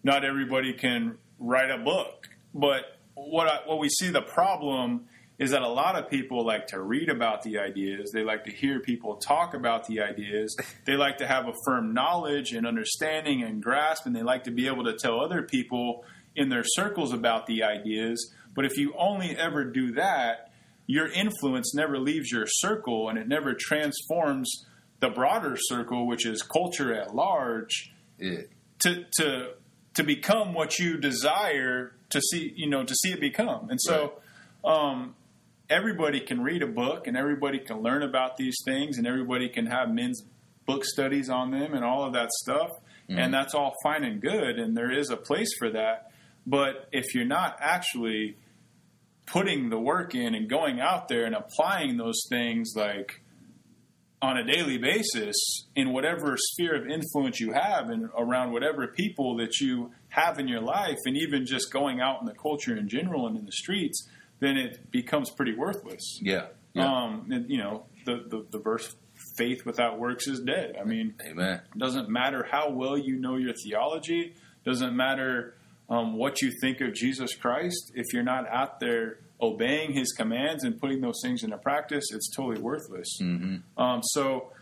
Not 0.04 0.24
everybody 0.24 0.72
can 0.72 1.18
write 1.38 1.70
a 1.70 1.78
book. 1.78 2.28
But 2.54 2.98
what 3.14 3.48
I, 3.48 3.58
what 3.66 3.78
we 3.78 3.88
see 3.88 4.10
the 4.10 4.22
problem 4.22 5.06
is 5.38 5.52
that 5.52 5.62
a 5.62 5.68
lot 5.68 5.96
of 5.96 6.10
people 6.10 6.44
like 6.44 6.66
to 6.68 6.80
read 6.80 7.08
about 7.08 7.42
the 7.42 7.58
ideas. 7.58 8.10
They 8.12 8.24
like 8.24 8.44
to 8.44 8.50
hear 8.50 8.80
people 8.80 9.16
talk 9.16 9.54
about 9.54 9.86
the 9.86 10.00
ideas. 10.00 10.56
They 10.84 10.96
like 10.96 11.18
to 11.18 11.26
have 11.26 11.46
a 11.46 11.52
firm 11.66 11.92
knowledge 11.92 12.52
and 12.52 12.66
understanding 12.66 13.42
and 13.42 13.62
grasp, 13.62 14.06
and 14.06 14.16
they 14.16 14.22
like 14.22 14.44
to 14.44 14.50
be 14.50 14.66
able 14.66 14.84
to 14.84 14.96
tell 14.96 15.20
other 15.20 15.42
people 15.42 16.02
in 16.34 16.48
their 16.48 16.64
circles 16.64 17.12
about 17.12 17.46
the 17.46 17.62
ideas. 17.62 18.32
But 18.54 18.64
if 18.64 18.78
you 18.78 18.94
only 18.96 19.36
ever 19.36 19.64
do 19.64 19.92
that, 19.92 20.47
your 20.88 21.06
influence 21.12 21.72
never 21.74 21.98
leaves 22.00 22.32
your 22.32 22.46
circle 22.48 23.08
and 23.08 23.16
it 23.18 23.28
never 23.28 23.54
transforms 23.54 24.64
the 25.00 25.08
broader 25.10 25.54
circle, 25.56 26.08
which 26.08 26.26
is 26.26 26.42
culture 26.42 26.92
at 26.92 27.14
large, 27.14 27.92
Yeah. 28.18 28.40
to 28.80 29.04
to 29.18 29.50
to 29.94 30.02
become 30.04 30.54
what 30.54 30.78
you 30.78 30.96
desire 30.96 31.92
to 32.10 32.20
see, 32.20 32.52
you 32.56 32.68
know, 32.68 32.82
to 32.84 32.94
see 32.94 33.12
it 33.12 33.20
become. 33.20 33.68
And 33.70 33.80
so, 33.80 34.20
um, 34.64 35.14
everybody 35.70 36.20
can 36.20 36.40
read 36.40 36.62
a 36.62 36.66
book 36.66 37.06
and 37.06 37.16
everybody 37.16 37.58
can 37.58 37.82
learn 37.82 38.02
about 38.02 38.36
these 38.36 38.56
things 38.64 38.96
and 38.96 39.06
everybody 39.06 39.48
can 39.48 39.66
have 39.66 39.90
men's 39.90 40.22
book 40.66 40.84
studies 40.84 41.28
on 41.28 41.50
them 41.50 41.74
and 41.74 41.84
all 41.84 42.04
of 42.04 42.12
that 42.14 42.30
stuff. 42.32 42.70
And 43.10 43.32
that's 43.32 43.54
all 43.54 43.74
fine 43.82 44.04
and 44.04 44.20
good. 44.20 44.58
And 44.58 44.76
there 44.76 44.90
is 44.92 45.08
a 45.10 45.16
place 45.16 45.48
for 45.58 45.70
that. 45.70 46.10
But 46.46 46.88
if 46.92 47.14
you're 47.14 47.24
not 47.24 47.56
actually 47.58 48.36
putting 49.32 49.68
the 49.70 49.78
work 49.78 50.14
in 50.14 50.34
and 50.34 50.48
going 50.48 50.80
out 50.80 51.08
there 51.08 51.24
and 51.24 51.34
applying 51.34 51.96
those 51.96 52.20
things 52.28 52.72
like 52.76 53.22
on 54.20 54.36
a 54.36 54.44
daily 54.44 54.78
basis 54.78 55.36
in 55.76 55.92
whatever 55.92 56.36
sphere 56.36 56.74
of 56.74 56.88
influence 56.88 57.38
you 57.38 57.52
have 57.52 57.88
and 57.90 58.08
around 58.16 58.52
whatever 58.52 58.86
people 58.88 59.36
that 59.36 59.60
you 59.60 59.90
have 60.08 60.38
in 60.38 60.48
your 60.48 60.60
life 60.60 60.96
and 61.04 61.16
even 61.16 61.46
just 61.46 61.72
going 61.72 62.00
out 62.00 62.20
in 62.20 62.26
the 62.26 62.34
culture 62.34 62.76
in 62.76 62.88
general 62.88 63.26
and 63.26 63.36
in 63.38 63.44
the 63.46 63.52
streets 63.52 64.08
then 64.40 64.56
it 64.56 64.90
becomes 64.90 65.30
pretty 65.30 65.54
worthless 65.54 66.18
Yeah. 66.22 66.46
yeah. 66.72 66.86
um 66.86 67.26
and, 67.30 67.48
you 67.50 67.58
know 67.58 67.84
the, 68.06 68.24
the 68.28 68.46
the 68.50 68.58
verse 68.58 68.96
faith 69.36 69.64
without 69.66 69.98
works 70.00 70.26
is 70.26 70.40
dead 70.40 70.76
i 70.80 70.84
mean 70.84 71.14
Amen. 71.24 71.60
doesn't 71.76 72.08
matter 72.08 72.46
how 72.50 72.70
well 72.70 72.96
you 72.98 73.16
know 73.16 73.36
your 73.36 73.52
theology. 73.54 74.34
Doesn't 74.64 74.94
matter 74.96 75.54
um, 75.88 76.16
what 76.16 76.42
you 76.42 76.52
think 76.60 76.80
of 76.80 76.92
Jesus 76.94 77.34
Christ. 77.34 77.92
If 77.94 78.06
you're 78.12 78.22
not 78.22 78.48
out 78.48 78.80
there 78.80 79.20
obeying 79.40 79.92
His 79.92 80.12
commands 80.12 80.64
and 80.64 80.78
putting 80.80 81.00
those 81.00 81.20
things 81.22 81.42
into 81.42 81.58
practice, 81.58 82.04
it's 82.12 82.30
totally 82.34 82.60
worthless. 82.60 83.08
Um, 83.76 84.00
so, 84.02 84.52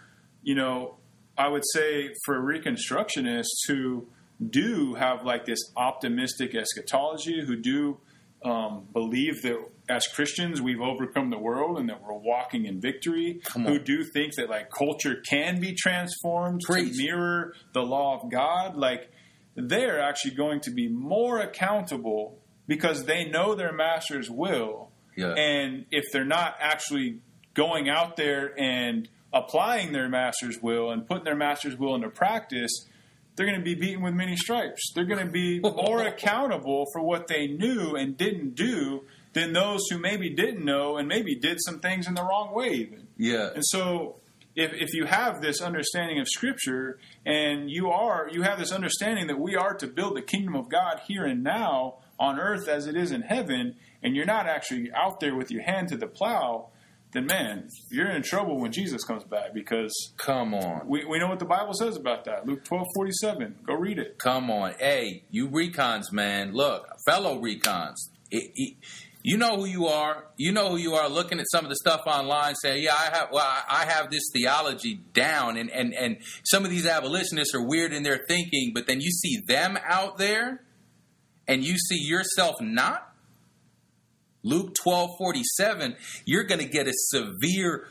you 0.42 0.54
know, 0.54 0.98
I 1.38 1.48
would 1.48 1.64
say 1.72 2.10
for 2.24 2.40
Reconstructionists 2.40 3.66
who 3.68 4.06
do 4.50 4.94
have 4.94 5.24
like 5.24 5.46
this 5.46 5.58
optimistic 5.76 6.54
eschatology, 6.54 7.44
who 7.44 7.56
do 7.56 7.98
um, 8.44 8.86
believe 8.92 9.42
that 9.42 9.58
as 9.88 10.06
Christians 10.08 10.60
we've 10.60 10.80
overcome 10.80 11.30
the 11.30 11.38
world 11.38 11.78
and 11.78 11.88
that 11.88 12.02
we're 12.02 12.12
walking 12.12 12.66
in 12.66 12.80
victory, 12.80 13.40
who 13.54 13.78
do 13.78 14.04
think 14.04 14.34
that 14.36 14.48
like 14.50 14.70
culture 14.70 15.22
can 15.28 15.60
be 15.60 15.74
transformed 15.74 16.60
Preach. 16.64 16.96
to 16.96 17.02
mirror 17.02 17.54
the 17.72 17.82
law 17.82 18.20
of 18.20 18.30
God, 18.30 18.76
like 18.76 19.10
they're 19.56 20.00
actually 20.00 20.34
going 20.34 20.60
to 20.60 20.70
be 20.70 20.88
more 20.88 21.40
accountable 21.40 22.38
because 22.66 23.04
they 23.04 23.24
know 23.24 23.54
their 23.54 23.72
master's 23.72 24.30
will. 24.30 24.90
Yeah. 25.16 25.32
And 25.32 25.86
if 25.90 26.04
they're 26.12 26.24
not 26.24 26.56
actually 26.60 27.20
going 27.54 27.88
out 27.88 28.16
there 28.16 28.58
and 28.60 29.08
applying 29.32 29.92
their 29.92 30.08
master's 30.08 30.60
will 30.60 30.90
and 30.90 31.06
putting 31.06 31.24
their 31.24 31.36
master's 31.36 31.76
will 31.76 31.94
into 31.94 32.10
practice, 32.10 32.70
they're 33.34 33.46
going 33.46 33.58
to 33.58 33.64
be 33.64 33.74
beaten 33.74 34.02
with 34.02 34.14
many 34.14 34.36
stripes. 34.36 34.92
They're 34.94 35.04
going 35.04 35.24
to 35.24 35.32
be 35.32 35.60
more 35.60 36.02
accountable 36.06 36.86
for 36.92 37.02
what 37.02 37.28
they 37.28 37.46
knew 37.46 37.96
and 37.96 38.16
didn't 38.16 38.54
do 38.54 39.04
than 39.32 39.52
those 39.52 39.80
who 39.90 39.98
maybe 39.98 40.30
didn't 40.30 40.64
know 40.64 40.96
and 40.96 41.08
maybe 41.08 41.34
did 41.34 41.58
some 41.60 41.80
things 41.80 42.06
in 42.06 42.14
the 42.14 42.22
wrong 42.22 42.54
way, 42.54 42.70
even. 42.70 43.06
Yeah. 43.16 43.50
And 43.54 43.62
so 43.64 44.16
if, 44.56 44.72
if 44.72 44.94
you 44.94 45.04
have 45.04 45.40
this 45.42 45.60
understanding 45.60 46.18
of 46.18 46.26
scripture 46.28 46.98
and 47.24 47.70
you 47.70 47.90
are 47.90 48.28
you 48.32 48.42
have 48.42 48.58
this 48.58 48.72
understanding 48.72 49.26
that 49.28 49.38
we 49.38 49.54
are 49.54 49.74
to 49.74 49.86
build 49.86 50.16
the 50.16 50.22
kingdom 50.22 50.56
of 50.56 50.68
God 50.68 51.00
here 51.06 51.24
and 51.24 51.44
now 51.44 51.96
on 52.18 52.40
earth 52.40 52.66
as 52.66 52.86
it 52.86 52.96
is 52.96 53.12
in 53.12 53.22
heaven 53.22 53.76
and 54.02 54.16
you're 54.16 54.24
not 54.26 54.46
actually 54.46 54.90
out 54.92 55.20
there 55.20 55.36
with 55.36 55.50
your 55.50 55.62
hand 55.62 55.88
to 55.88 55.96
the 55.96 56.06
plow 56.06 56.68
then 57.12 57.26
man 57.26 57.68
you're 57.90 58.10
in 58.10 58.22
trouble 58.22 58.58
when 58.58 58.72
Jesus 58.72 59.04
comes 59.04 59.24
back 59.24 59.52
because 59.54 59.92
Come 60.16 60.54
on. 60.54 60.88
we, 60.88 61.04
we 61.04 61.18
know 61.18 61.28
what 61.28 61.38
the 61.38 61.44
Bible 61.44 61.74
says 61.74 61.96
about 61.96 62.24
that 62.24 62.46
Luke 62.46 62.64
twelve 62.64 62.86
forty 62.96 63.12
seven 63.12 63.56
go 63.66 63.74
read 63.74 63.98
it 63.98 64.18
Come 64.18 64.50
on. 64.50 64.74
Hey, 64.78 65.22
you 65.30 65.48
recons, 65.48 66.10
man. 66.12 66.52
Look, 66.52 66.86
fellow 67.06 67.38
recons. 67.40 67.96
It, 68.30 68.50
it, 68.56 68.76
you 69.26 69.36
know 69.36 69.56
who 69.56 69.64
you 69.64 69.88
are. 69.88 70.24
You 70.36 70.52
know 70.52 70.68
who 70.68 70.76
you 70.76 70.94
are. 70.94 71.08
Looking 71.08 71.40
at 71.40 71.46
some 71.50 71.64
of 71.64 71.68
the 71.68 71.74
stuff 71.74 72.02
online, 72.06 72.54
saying, 72.54 72.84
"Yeah, 72.84 72.94
I 72.94 73.10
have. 73.12 73.28
Well, 73.32 73.44
I 73.68 73.84
have 73.84 74.08
this 74.08 74.22
theology 74.32 75.00
down." 75.14 75.56
And 75.56 75.68
and 75.68 75.92
and 75.94 76.18
some 76.44 76.64
of 76.64 76.70
these 76.70 76.86
abolitionists 76.86 77.52
are 77.52 77.60
weird 77.60 77.92
in 77.92 78.04
their 78.04 78.20
thinking, 78.28 78.70
but 78.72 78.86
then 78.86 79.00
you 79.00 79.10
see 79.10 79.40
them 79.48 79.80
out 79.84 80.18
there, 80.18 80.62
and 81.48 81.64
you 81.64 81.76
see 81.76 81.98
yourself 81.98 82.54
not. 82.60 83.12
Luke 84.44 84.76
twelve 84.80 85.10
forty 85.18 85.42
seven. 85.56 85.96
You're 86.24 86.44
going 86.44 86.60
to 86.60 86.68
get 86.68 86.86
a 86.86 86.92
severe 86.94 87.88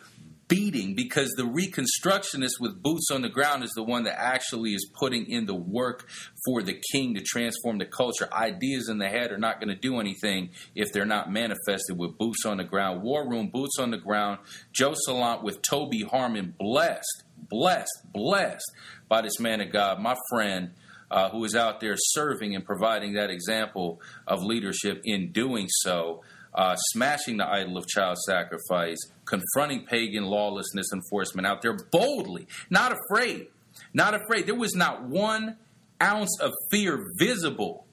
beating 0.48 0.96
because 0.96 1.30
the 1.32 1.44
reconstructionist 1.44 2.60
with 2.60 2.82
boots 2.82 3.10
on 3.12 3.22
the 3.22 3.30
ground 3.30 3.64
is 3.64 3.72
the 3.76 3.84
one 3.84 4.04
that 4.04 4.20
actually 4.20 4.74
is 4.74 4.90
putting 4.94 5.30
in 5.30 5.46
the 5.46 5.56
work 5.56 6.08
for 6.46 6.62
the 6.62 6.80
king 6.92 7.16
to 7.16 7.22
transform 7.22 7.78
the 7.78 7.86
culture. 7.86 8.32
Ideas 8.32 8.90
in 8.90 9.00
the 9.00 9.08
head 9.08 9.32
are 9.32 9.38
not 9.38 9.60
going 9.60 9.74
to 9.74 9.80
do 9.80 10.00
anything 10.00 10.52
if 10.76 10.92
they're 10.92 11.06
not 11.06 11.32
manifested 11.32 11.98
with 11.98 12.18
boots 12.18 12.46
on 12.46 12.58
the 12.58 12.64
ground. 12.64 13.02
War 13.02 13.28
Room, 13.28 13.50
boots 13.50 13.80
on 13.80 13.92
the 13.92 13.98
ground. 13.98 14.40
Joe 14.72 14.94
Salant 15.08 15.44
with 15.44 15.62
Toby 15.62 16.04
Harmon, 16.04 16.54
blessed, 16.58 17.24
blessed, 17.50 18.02
blessed 18.14 18.72
by 19.08 19.22
this 19.22 19.40
man 19.40 19.62
of 19.62 19.72
God, 19.72 20.00
my 20.00 20.16
friend. 20.30 20.72
Uh, 21.12 21.30
who 21.30 21.44
is 21.46 21.54
out 21.56 21.80
there 21.82 21.94
serving 21.96 22.56
and 22.56 22.66
providing 22.66 23.14
that 23.14 23.30
example 23.30 24.02
of 24.26 24.44
leadership 24.44 25.00
in 25.06 25.32
doing 25.32 25.68
so 25.70 26.24
uh, 26.56 26.76
smashing 26.76 27.38
the 27.38 27.48
idol 27.48 27.78
of 27.78 27.88
child 27.88 28.18
sacrifice, 28.26 28.98
confronting 29.26 29.86
pagan 29.86 30.24
lawlessness 30.24 30.88
enforcement 30.94 31.46
out 31.46 31.62
there 31.62 31.78
boldly, 31.92 32.48
not 32.70 32.94
afraid, 32.94 33.48
not 33.94 34.14
afraid. 34.14 34.48
There 34.48 34.56
was 34.56 34.74
not 34.74 35.04
one 35.04 35.58
ounce 36.02 36.40
of 36.40 36.52
fear 36.72 37.04
visible 37.20 37.86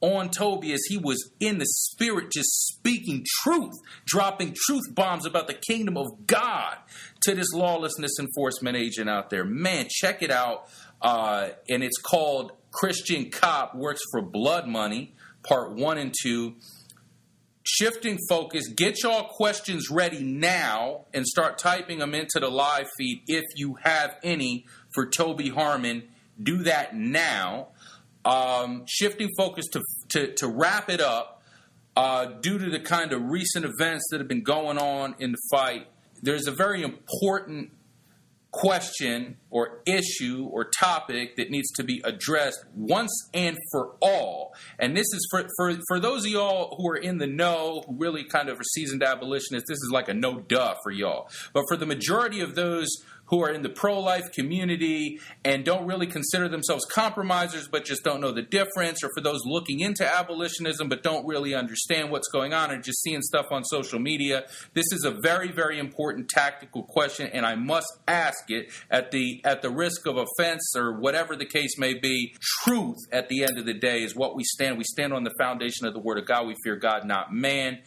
on 0.00 0.30
Toby 0.30 0.72
as 0.72 0.80
he 0.88 0.96
was 0.96 1.30
in 1.40 1.58
the 1.58 1.66
spirit, 1.66 2.30
just 2.30 2.68
speaking 2.68 3.26
truth, 3.42 3.74
dropping 4.06 4.54
truth 4.66 4.94
bombs 4.94 5.26
about 5.26 5.48
the 5.48 5.54
kingdom 5.54 5.96
of 5.96 6.06
God 6.26 6.76
to 7.22 7.34
this 7.34 7.52
lawlessness 7.52 8.12
enforcement 8.20 8.76
agent 8.76 9.10
out 9.10 9.28
there. 9.28 9.44
Man, 9.44 9.86
check 9.90 10.22
it 10.22 10.30
out. 10.30 10.68
Uh, 11.02 11.48
and 11.68 11.82
it's 11.82 11.98
called 11.98 12.52
Christian 12.70 13.30
Cop 13.30 13.74
Works 13.74 14.00
for 14.12 14.22
Blood 14.22 14.66
Money 14.68 15.14
part 15.42 15.72
one 15.72 15.98
and 15.98 16.14
two. 16.22 16.56
Shifting 17.70 18.18
focus, 18.30 18.66
get 18.68 19.02
y'all 19.02 19.24
questions 19.24 19.90
ready 19.90 20.24
now 20.24 21.04
and 21.12 21.26
start 21.26 21.58
typing 21.58 21.98
them 21.98 22.14
into 22.14 22.40
the 22.40 22.48
live 22.48 22.86
feed 22.96 23.24
if 23.26 23.44
you 23.56 23.76
have 23.82 24.16
any 24.22 24.64
for 24.94 25.06
Toby 25.06 25.50
Harmon. 25.50 26.04
Do 26.42 26.62
that 26.62 26.96
now. 26.96 27.68
Um, 28.24 28.84
shifting 28.88 29.28
focus 29.36 29.66
to, 29.72 29.82
to, 30.08 30.32
to 30.36 30.48
wrap 30.48 30.88
it 30.88 31.02
up, 31.02 31.42
uh, 31.94 32.24
due 32.40 32.58
to 32.58 32.70
the 32.70 32.80
kind 32.80 33.12
of 33.12 33.22
recent 33.24 33.66
events 33.66 34.06
that 34.10 34.18
have 34.18 34.28
been 34.28 34.44
going 34.44 34.78
on 34.78 35.14
in 35.18 35.32
the 35.32 35.38
fight, 35.50 35.88
there's 36.22 36.46
a 36.46 36.52
very 36.52 36.82
important 36.82 37.70
question 38.58 39.36
or 39.50 39.82
issue 39.86 40.48
or 40.50 40.64
topic 40.64 41.36
that 41.36 41.48
needs 41.48 41.70
to 41.70 41.84
be 41.84 42.02
addressed 42.04 42.58
once 42.74 43.12
and 43.32 43.56
for 43.70 43.94
all. 44.00 44.52
And 44.80 44.96
this 44.96 45.06
is 45.14 45.26
for, 45.30 45.46
for, 45.56 45.78
for 45.86 46.00
those 46.00 46.24
of 46.24 46.32
y'all 46.32 46.74
who 46.76 46.88
are 46.90 46.96
in 46.96 47.18
the 47.18 47.28
know, 47.28 47.84
who 47.86 47.94
really 47.96 48.24
kind 48.24 48.48
of 48.48 48.58
are 48.58 48.64
seasoned 48.74 49.04
abolitionists, 49.04 49.68
this 49.68 49.76
is 49.78 49.90
like 49.92 50.08
a 50.08 50.14
no 50.14 50.40
duh 50.40 50.74
for 50.82 50.90
y'all. 50.90 51.30
But 51.52 51.64
for 51.68 51.76
the 51.76 51.86
majority 51.86 52.40
of 52.40 52.56
those 52.56 52.88
who 53.28 53.42
are 53.42 53.50
in 53.50 53.62
the 53.62 53.68
pro 53.68 53.98
life 54.00 54.30
community 54.32 55.20
and 55.44 55.64
don't 55.64 55.86
really 55.86 56.06
consider 56.06 56.48
themselves 56.48 56.84
compromisers 56.86 57.68
but 57.68 57.84
just 57.84 58.02
don't 58.04 58.20
know 58.20 58.32
the 58.32 58.42
difference, 58.42 59.02
or 59.02 59.10
for 59.14 59.20
those 59.20 59.40
looking 59.44 59.80
into 59.80 60.04
abolitionism 60.04 60.88
but 60.88 61.02
don't 61.02 61.26
really 61.26 61.54
understand 61.54 62.10
what's 62.10 62.28
going 62.28 62.52
on 62.52 62.70
or 62.70 62.78
just 62.78 63.02
seeing 63.02 63.22
stuff 63.22 63.46
on 63.50 63.64
social 63.64 63.98
media. 63.98 64.44
This 64.74 64.86
is 64.92 65.04
a 65.04 65.10
very, 65.10 65.52
very 65.52 65.78
important 65.78 66.28
tactical 66.28 66.82
question, 66.82 67.28
and 67.32 67.46
I 67.46 67.54
must 67.54 67.88
ask 68.06 68.50
it 68.50 68.70
at 68.90 69.10
the 69.10 69.40
at 69.44 69.62
the 69.62 69.70
risk 69.70 70.06
of 70.06 70.16
offense 70.16 70.74
or 70.76 70.98
whatever 70.98 71.36
the 71.36 71.46
case 71.46 71.78
may 71.78 71.94
be. 71.94 72.34
Truth 72.62 72.98
at 73.12 73.28
the 73.28 73.44
end 73.44 73.58
of 73.58 73.66
the 73.66 73.74
day 73.74 74.02
is 74.02 74.14
what 74.14 74.34
we 74.34 74.44
stand. 74.44 74.78
We 74.78 74.84
stand 74.84 75.12
on 75.12 75.24
the 75.24 75.34
foundation 75.38 75.86
of 75.86 75.94
the 75.94 76.00
Word 76.00 76.18
of 76.18 76.26
God. 76.26 76.46
We 76.46 76.54
fear 76.64 76.76
God, 76.76 77.04
not 77.04 77.32
man. 77.32 77.78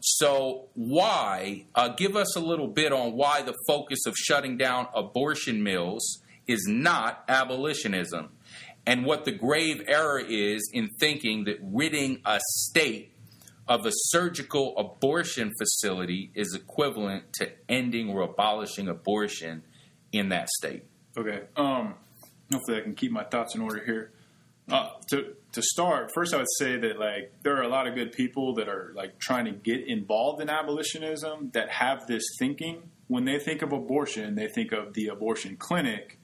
So, 0.00 0.68
why? 0.74 1.66
Uh, 1.74 1.88
give 1.88 2.14
us 2.14 2.36
a 2.36 2.40
little 2.40 2.68
bit 2.68 2.92
on 2.92 3.12
why 3.12 3.42
the 3.42 3.54
focus 3.66 4.00
of 4.06 4.14
shutting 4.16 4.56
down 4.56 4.86
abortion 4.94 5.62
mills 5.62 6.22
is 6.46 6.66
not 6.68 7.24
abolitionism, 7.28 8.30
and 8.86 9.04
what 9.04 9.24
the 9.24 9.32
grave 9.32 9.82
error 9.86 10.20
is 10.20 10.70
in 10.72 10.88
thinking 10.98 11.44
that 11.44 11.58
ridding 11.60 12.20
a 12.24 12.40
state 12.40 13.12
of 13.66 13.84
a 13.84 13.90
surgical 13.92 14.76
abortion 14.78 15.52
facility 15.58 16.30
is 16.34 16.54
equivalent 16.54 17.24
to 17.34 17.50
ending 17.68 18.08
or 18.08 18.22
abolishing 18.22 18.88
abortion 18.88 19.62
in 20.12 20.30
that 20.30 20.48
state. 20.48 20.84
Okay. 21.16 21.42
Um, 21.56 21.94
hopefully, 22.50 22.78
I 22.78 22.80
can 22.80 22.94
keep 22.94 23.12
my 23.12 23.24
thoughts 23.24 23.54
in 23.54 23.60
order 23.60 23.84
here. 23.84 24.12
Uh, 24.70 24.90
to 25.10 25.34
to 25.52 25.62
start, 25.62 26.10
first 26.12 26.34
I 26.34 26.38
would 26.38 26.46
say 26.58 26.76
that 26.76 26.98
like 26.98 27.32
there 27.42 27.56
are 27.56 27.62
a 27.62 27.68
lot 27.68 27.86
of 27.86 27.94
good 27.94 28.12
people 28.12 28.54
that 28.54 28.68
are 28.68 28.92
like 28.94 29.18
trying 29.18 29.46
to 29.46 29.52
get 29.52 29.86
involved 29.86 30.42
in 30.42 30.48
abolitionism 30.48 31.52
that 31.52 31.70
have 31.70 32.06
this 32.06 32.22
thinking. 32.38 32.90
When 33.06 33.24
they 33.24 33.38
think 33.38 33.62
of 33.62 33.72
abortion, 33.72 34.34
they 34.34 34.48
think 34.48 34.72
of 34.72 34.92
the 34.92 35.08
abortion 35.08 35.56
clinic, 35.56 36.18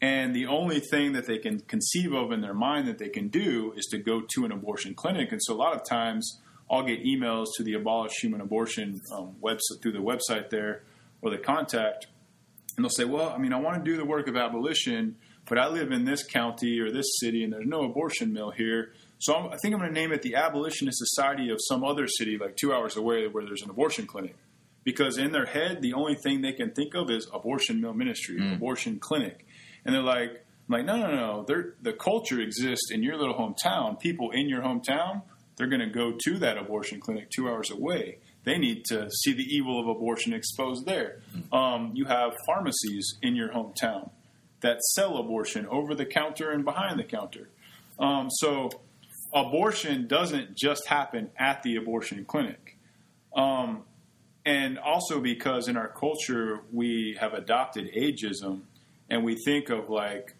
and 0.00 0.34
the 0.34 0.46
only 0.46 0.78
thing 0.78 1.12
that 1.12 1.26
they 1.26 1.38
can 1.38 1.60
conceive 1.60 2.12
of 2.12 2.30
in 2.30 2.40
their 2.40 2.54
mind 2.54 2.86
that 2.86 2.98
they 2.98 3.08
can 3.08 3.28
do 3.28 3.72
is 3.76 3.86
to 3.86 3.98
go 3.98 4.22
to 4.34 4.44
an 4.44 4.52
abortion 4.52 4.94
clinic. 4.94 5.32
And 5.32 5.42
so 5.42 5.54
a 5.54 5.56
lot 5.56 5.74
of 5.74 5.84
times, 5.84 6.40
I'll 6.70 6.84
get 6.84 7.04
emails 7.04 7.46
to 7.56 7.64
the 7.64 7.74
Abolish 7.74 8.12
Human 8.22 8.40
Abortion 8.40 9.00
um, 9.12 9.34
website 9.42 9.82
through 9.82 9.92
the 9.92 9.98
website 9.98 10.50
there 10.50 10.84
or 11.20 11.30
the 11.30 11.38
contact, 11.38 12.06
and 12.76 12.84
they'll 12.84 12.90
say, 12.90 13.04
"Well, 13.04 13.30
I 13.30 13.38
mean, 13.38 13.52
I 13.52 13.58
want 13.58 13.84
to 13.84 13.90
do 13.90 13.96
the 13.96 14.04
work 14.04 14.28
of 14.28 14.36
abolition." 14.36 15.16
But 15.50 15.58
I 15.58 15.66
live 15.66 15.90
in 15.90 16.04
this 16.04 16.22
county 16.22 16.78
or 16.78 16.92
this 16.92 17.18
city 17.18 17.42
and 17.42 17.52
there's 17.52 17.66
no 17.66 17.82
abortion 17.82 18.32
mill 18.32 18.52
here. 18.52 18.92
So 19.18 19.34
I'm, 19.34 19.46
i 19.52 19.56
think 19.56 19.74
I'm 19.74 19.80
going 19.80 19.92
to 19.92 20.00
name 20.00 20.12
it 20.12 20.22
the 20.22 20.36
Abolitionist 20.36 20.96
Society 20.96 21.50
of 21.50 21.58
some 21.60 21.82
other 21.82 22.06
city 22.06 22.38
like 22.38 22.56
two 22.56 22.72
hours 22.72 22.96
away 22.96 23.26
where 23.26 23.44
there's 23.44 23.62
an 23.62 23.68
abortion 23.68 24.06
clinic. 24.06 24.36
Because 24.84 25.18
in 25.18 25.32
their 25.32 25.46
head, 25.46 25.82
the 25.82 25.92
only 25.92 26.14
thing 26.14 26.40
they 26.40 26.52
can 26.52 26.70
think 26.70 26.94
of 26.94 27.10
is 27.10 27.28
abortion 27.34 27.80
mill 27.80 27.92
ministry, 27.92 28.38
mm. 28.40 28.54
abortion 28.54 29.00
clinic. 29.00 29.44
And 29.84 29.92
they're 29.92 30.02
like, 30.02 30.30
I'm 30.30 30.68
like, 30.68 30.84
no, 30.84 30.96
no, 30.96 31.14
no. 31.14 31.44
They're, 31.46 31.74
the 31.82 31.94
culture 31.94 32.40
exists 32.40 32.92
in 32.92 33.02
your 33.02 33.18
little 33.18 33.34
hometown. 33.34 33.98
People 33.98 34.30
in 34.30 34.48
your 34.48 34.62
hometown, 34.62 35.22
they're 35.56 35.66
going 35.66 35.80
to 35.80 35.90
go 35.90 36.12
to 36.26 36.38
that 36.38 36.58
abortion 36.58 37.00
clinic 37.00 37.28
two 37.28 37.48
hours 37.48 37.72
away. 37.72 38.20
They 38.44 38.56
need 38.56 38.84
to 38.86 39.10
see 39.10 39.32
the 39.32 39.42
evil 39.42 39.80
of 39.80 39.88
abortion 39.88 40.32
exposed 40.32 40.86
there. 40.86 41.22
Mm. 41.36 41.58
Um, 41.58 41.90
you 41.94 42.04
have 42.04 42.34
pharmacies 42.46 43.18
in 43.20 43.34
your 43.34 43.48
hometown 43.48 44.10
that 44.60 44.82
sell 44.82 45.16
abortion 45.16 45.66
over 45.66 45.94
the 45.94 46.04
counter 46.04 46.50
and 46.50 46.64
behind 46.64 46.98
the 46.98 47.04
counter. 47.04 47.48
Um, 47.98 48.28
so 48.30 48.70
abortion 49.32 50.06
doesn't 50.06 50.56
just 50.56 50.86
happen 50.86 51.30
at 51.38 51.62
the 51.62 51.76
abortion 51.76 52.24
clinic. 52.24 52.76
Um, 53.34 53.84
and 54.44 54.78
also 54.78 55.20
because 55.20 55.68
in 55.68 55.76
our 55.76 55.88
culture 55.88 56.60
we 56.72 57.16
have 57.20 57.34
adopted 57.34 57.90
ageism 57.94 58.62
and 59.08 59.24
we 59.24 59.36
think 59.44 59.68
of 59.68 59.90
like 59.90 60.34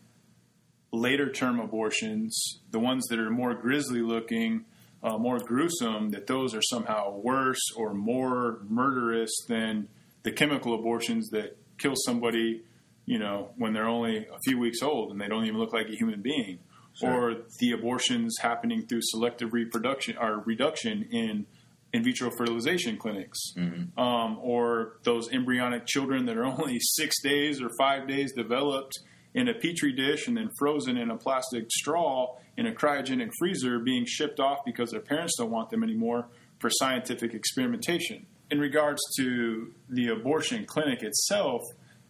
later 0.92 1.30
term 1.30 1.60
abortions, 1.60 2.60
the 2.70 2.78
ones 2.78 3.06
that 3.08 3.18
are 3.18 3.30
more 3.30 3.54
grisly 3.54 4.00
looking, 4.00 4.64
uh, 5.02 5.16
more 5.18 5.38
gruesome, 5.38 6.10
that 6.10 6.26
those 6.26 6.54
are 6.54 6.62
somehow 6.62 7.16
worse 7.16 7.60
or 7.76 7.94
more 7.94 8.60
murderous 8.68 9.30
than 9.48 9.88
the 10.22 10.32
chemical 10.32 10.74
abortions 10.74 11.30
that 11.30 11.56
kill 11.78 11.94
somebody 11.96 12.62
you 13.10 13.18
know, 13.18 13.50
when 13.56 13.72
they're 13.72 13.88
only 13.88 14.18
a 14.18 14.38
few 14.44 14.56
weeks 14.56 14.82
old 14.82 15.10
and 15.10 15.20
they 15.20 15.26
don't 15.26 15.44
even 15.44 15.58
look 15.58 15.72
like 15.72 15.88
a 15.88 15.96
human 15.96 16.22
being, 16.22 16.60
sure. 16.94 17.32
or 17.32 17.36
the 17.58 17.72
abortions 17.72 18.36
happening 18.40 18.86
through 18.86 19.00
selective 19.02 19.52
reproduction 19.52 20.16
or 20.16 20.44
reduction 20.46 21.08
in 21.10 21.44
in 21.92 22.04
vitro 22.04 22.30
fertilization 22.30 22.96
clinics, 22.96 23.40
mm-hmm. 23.56 23.98
um, 23.98 24.38
or 24.40 25.00
those 25.02 25.28
embryonic 25.32 25.86
children 25.86 26.24
that 26.26 26.36
are 26.36 26.44
only 26.60 26.78
six 26.78 27.20
days 27.20 27.60
or 27.60 27.68
five 27.76 28.06
days 28.06 28.32
developed 28.32 28.96
in 29.34 29.48
a 29.48 29.54
petri 29.54 29.92
dish 29.92 30.28
and 30.28 30.36
then 30.36 30.48
frozen 30.56 30.96
in 30.96 31.10
a 31.10 31.16
plastic 31.16 31.68
straw 31.68 32.36
in 32.56 32.68
a 32.68 32.72
cryogenic 32.72 33.30
freezer 33.40 33.80
being 33.80 34.04
shipped 34.06 34.38
off 34.38 34.58
because 34.64 34.92
their 34.92 35.00
parents 35.00 35.34
don't 35.36 35.50
want 35.50 35.68
them 35.70 35.82
anymore 35.82 36.28
for 36.60 36.70
scientific 36.70 37.34
experimentation. 37.34 38.24
In 38.52 38.60
regards 38.60 39.00
to 39.18 39.72
the 39.88 40.08
abortion 40.08 40.64
clinic 40.64 41.02
itself, 41.02 41.62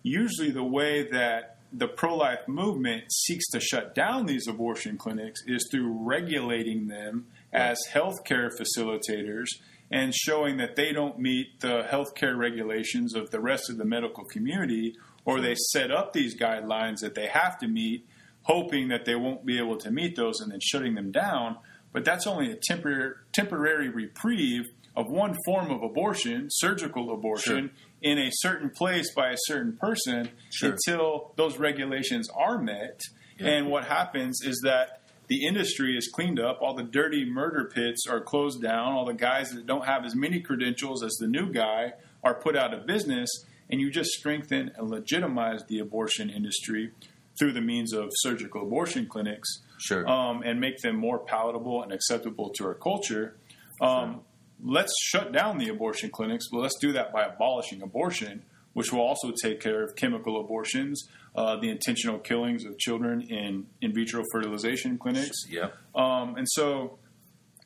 usually 0.03 0.51
the 0.51 0.65
way 0.65 1.09
that 1.11 1.57
the 1.73 1.89
pro 1.89 2.17
life 2.17 2.49
movement 2.49 3.05
seeks 3.13 3.47
to 3.49 3.61
shut 3.61 3.95
down 3.95 4.27
these 4.27 4.49
abortion 4.49 4.99
clinics 4.99 5.41
is 5.47 5.69
through 5.71 5.93
regulating 6.05 6.89
them 6.89 7.27
as 7.53 7.79
healthcare 7.93 8.51
facilitators 8.51 9.47
and 9.91 10.15
showing 10.15 10.57
that 10.57 10.77
they 10.77 10.93
don't 10.93 11.19
meet 11.19 11.61
the 11.61 11.83
healthcare 11.91 12.37
regulations 12.37 13.15
of 13.15 13.31
the 13.31 13.41
rest 13.41 13.69
of 13.69 13.77
the 13.77 13.85
medical 13.85 14.25
community, 14.25 14.95
or 15.25 15.41
they 15.41 15.55
set 15.73 15.91
up 15.91 16.13
these 16.13 16.39
guidelines 16.39 17.01
that 17.01 17.15
they 17.15 17.27
have 17.27 17.59
to 17.59 17.67
meet, 17.67 18.07
hoping 18.43 18.89
that 18.89 19.05
they 19.05 19.17
won't 19.17 19.45
be 19.45 19.59
able 19.59 19.77
to 19.77 19.91
meet 19.91 20.15
those 20.15 20.41
and 20.41 20.53
then 20.53 20.61
shutting 20.63 20.95
them 20.95 21.11
down. 21.11 21.57
But 21.93 22.05
that's 22.05 22.27
only 22.27 22.53
a 22.53 22.57
temporary, 22.57 23.15
temporary 23.33 23.89
reprieve 23.89 24.67
of 24.95 25.11
one 25.11 25.37
form 25.45 25.71
of 25.73 25.83
abortion, 25.83 26.47
surgical 26.51 27.13
abortion, 27.13 27.71
sure 27.75 27.90
in 28.03 28.19
a 28.19 28.31
certain 28.33 28.71
place 28.71 29.13
by 29.15 29.31
a 29.31 29.37
certain 29.47 29.77
person 29.77 30.31
sure. 30.51 30.73
until 30.73 31.33
those 31.37 31.59
regulations 31.59 32.29
are 32.31 32.59
met. 32.59 33.01
Yeah. 33.39 33.49
And 33.49 33.69
what 33.69 33.85
happens 33.85 34.41
is 34.43 34.61
that 34.65 35.03
the 35.29 35.47
industry 35.47 35.97
is 35.97 36.09
cleaned 36.13 36.41
up, 36.41 36.59
all 36.61 36.75
the 36.75 36.83
dirty 36.83 37.25
murder 37.25 37.71
pits 37.73 38.07
are 38.09 38.21
closed 38.21 38.61
down, 38.61 38.93
all 38.93 39.05
the 39.05 39.15
guys 39.15 39.51
that 39.51 39.65
don't 39.65 39.87
have 39.87 40.05
as 40.05 40.17
many 40.17 40.41
credentials 40.41 41.05
as 41.05 41.13
the 41.21 41.29
new 41.29 41.53
guy 41.53 41.93
are 42.25 42.35
put 42.35 42.57
out 42.57 42.75
of 42.75 42.87
business, 42.87 43.31
and 43.71 43.81
you 43.81 43.91
just 43.91 44.11
strengthen 44.11 44.73
and 44.77 44.91
legitimize 44.91 45.65
the 45.69 45.79
abortion 45.79 46.31
industry 46.31 46.91
through 47.39 47.53
the 47.53 47.61
means 47.61 47.93
of 47.93 48.09
surgical 48.17 48.63
abortion 48.63 49.07
clinics 49.07 49.63
sure. 49.79 50.07
um, 50.09 50.43
and 50.43 50.61
make 50.61 50.79
them 50.79 50.97
more 50.97 51.19
palatable 51.19 51.83
and 51.83 51.93
acceptable 51.93 52.51
to 52.51 52.67
our 52.67 52.75
culture. 52.75 53.39
Um, 53.81 54.23
let's 54.63 54.93
shut 55.01 55.33
down 55.33 55.59
the 55.59 55.69
abortion 55.69 56.11
clinics, 56.11 56.49
but 56.51 56.59
let's 56.59 56.79
do 56.81 56.93
that 56.93 57.13
by 57.13 57.25
abolishing 57.25 57.83
abortion, 57.83 58.43
which 58.73 58.93
will 58.93 59.01
also 59.01 59.33
take 59.43 59.61
care 59.61 59.83
of 59.83 59.97
chemical 59.97 60.41
abortions, 60.41 61.09
uh, 61.35 61.57
the 61.57 61.69
intentional 61.69 62.19
killings 62.19 62.65
of 62.65 62.79
children 62.79 63.23
in 63.23 63.67
in 63.81 63.95
vitro 63.95 64.23
fertilization 64.33 64.99
clinics. 64.99 65.37
Yeah. 65.49 65.71
Um, 65.95 66.37
and 66.37 66.47
so, 66.49 66.99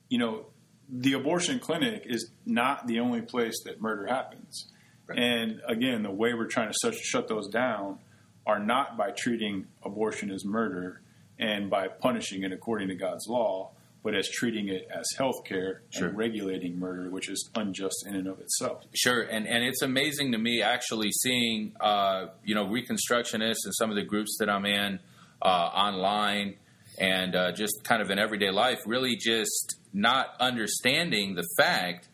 you 0.08 0.18
know, 0.18 0.46
the 0.88 1.14
abortion 1.14 1.58
clinic 1.58 2.02
is 2.06 2.30
not 2.46 2.86
the 2.86 3.00
only 3.00 3.22
place 3.22 3.54
that 3.64 3.80
murder 3.80 4.06
happens. 4.06 4.70
Right. 5.06 5.18
And 5.18 5.60
again, 5.66 6.02
the 6.02 6.10
way 6.10 6.34
we're 6.34 6.46
trying 6.46 6.72
to 6.72 6.92
shut 6.92 7.28
those 7.28 7.48
down 7.48 7.98
are 8.46 8.58
not 8.58 8.96
by 8.96 9.10
treating 9.10 9.66
abortion 9.82 10.30
as 10.30 10.44
murder 10.44 11.00
and 11.38 11.68
by 11.70 11.88
punishing 11.88 12.42
it 12.42 12.52
according 12.52 12.88
to 12.88 12.94
God's 12.94 13.26
law, 13.28 13.72
but 14.04 14.14
as 14.14 14.28
treating 14.28 14.68
it 14.68 14.86
as 14.94 15.06
health 15.16 15.44
care 15.44 15.82
sure. 15.88 16.08
and 16.08 16.16
regulating 16.16 16.78
murder, 16.78 17.08
which 17.08 17.30
is 17.30 17.50
unjust 17.56 18.04
in 18.06 18.14
and 18.14 18.28
of 18.28 18.38
itself. 18.38 18.84
Sure, 18.94 19.22
and 19.22 19.48
and 19.48 19.64
it's 19.64 19.82
amazing 19.82 20.30
to 20.32 20.38
me 20.38 20.62
actually 20.62 21.10
seeing 21.10 21.72
uh, 21.80 22.26
you 22.44 22.54
know 22.54 22.66
Reconstructionists 22.66 23.64
and 23.64 23.74
some 23.74 23.90
of 23.90 23.96
the 23.96 24.04
groups 24.04 24.36
that 24.38 24.50
I'm 24.50 24.66
in 24.66 25.00
uh, 25.42 25.48
online 25.48 26.56
and 26.98 27.34
uh, 27.34 27.52
just 27.52 27.82
kind 27.82 28.00
of 28.02 28.10
in 28.10 28.18
everyday 28.18 28.50
life, 28.50 28.78
really 28.86 29.16
just 29.16 29.76
not 29.92 30.36
understanding 30.38 31.34
the 31.34 31.48
fact 31.56 32.08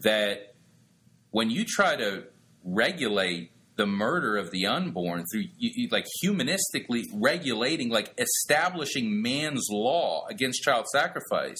that 0.00 0.54
when 1.30 1.48
you 1.48 1.64
try 1.64 1.96
to 1.96 2.24
regulate 2.64 3.50
the 3.76 3.86
murder 3.86 4.36
of 4.36 4.50
the 4.50 4.66
unborn 4.66 5.24
through 5.30 5.44
like 5.90 6.06
humanistically 6.24 7.04
regulating, 7.12 7.90
like 7.90 8.12
establishing 8.18 9.22
man's 9.22 9.66
law 9.70 10.26
against 10.28 10.62
child 10.62 10.86
sacrifice, 10.92 11.58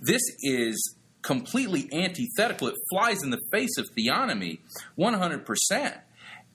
this 0.00 0.22
is 0.42 0.96
completely 1.22 1.88
antithetical. 1.92 2.68
It 2.68 2.74
flies 2.90 3.22
in 3.22 3.30
the 3.30 3.40
face 3.52 3.78
of 3.78 3.86
theonomy 3.96 4.58
100%. 4.98 6.00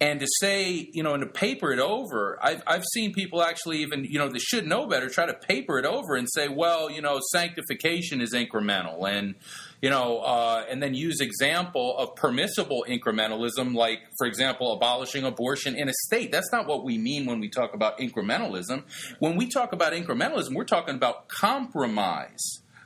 And 0.02 0.20
to 0.20 0.28
say, 0.42 0.90
you 0.92 1.04
know, 1.04 1.14
and 1.14 1.24
to 1.24 1.30
paper 1.30 1.72
it 1.72 1.80
over, 1.80 2.38
I've, 2.42 2.62
I've 2.68 2.84
seen 2.94 3.14
people 3.14 3.42
actually 3.42 3.78
even, 3.78 4.04
you 4.04 4.20
know, 4.20 4.28
they 4.28 4.40
should 4.40 4.68
know 4.68 4.88
better, 4.88 5.08
try 5.08 5.26
to 5.26 5.34
paper 5.34 5.80
it 5.80 5.86
over 5.86 6.16
and 6.16 6.28
say, 6.30 6.50
well, 6.50 6.92
you 6.92 7.02
know, 7.02 7.22
sanctification 7.32 8.20
is 8.20 8.34
incremental. 8.34 9.10
And, 9.10 9.36
you 9.82 9.90
know, 9.90 10.20
uh, 10.20 10.66
and 10.70 10.82
then 10.82 10.94
use 10.94 11.20
example 11.22 11.98
of 11.98 12.16
permissible 12.16 12.86
incrementalism, 12.88 13.76
like, 13.76 14.00
for 14.18 14.28
example, 14.28 14.74
abolishing 14.74 15.24
abortion 15.24 15.76
in 15.76 15.90
a 15.90 15.94
state. 16.08 16.32
That's 16.32 16.52
not 16.52 16.68
what 16.68 16.84
we 16.84 16.98
mean 16.98 17.26
when 17.26 17.40
we 17.40 17.50
talk 17.50 17.74
about 17.74 18.00
incrementalism. 18.00 18.84
When 19.20 19.36
we 19.36 19.48
talk 19.48 19.74
about 19.74 19.94
incrementalism, 19.94 20.54
we're 20.54 20.64
talking 20.64 20.96
about 20.96 21.28
compromise. 21.30 22.42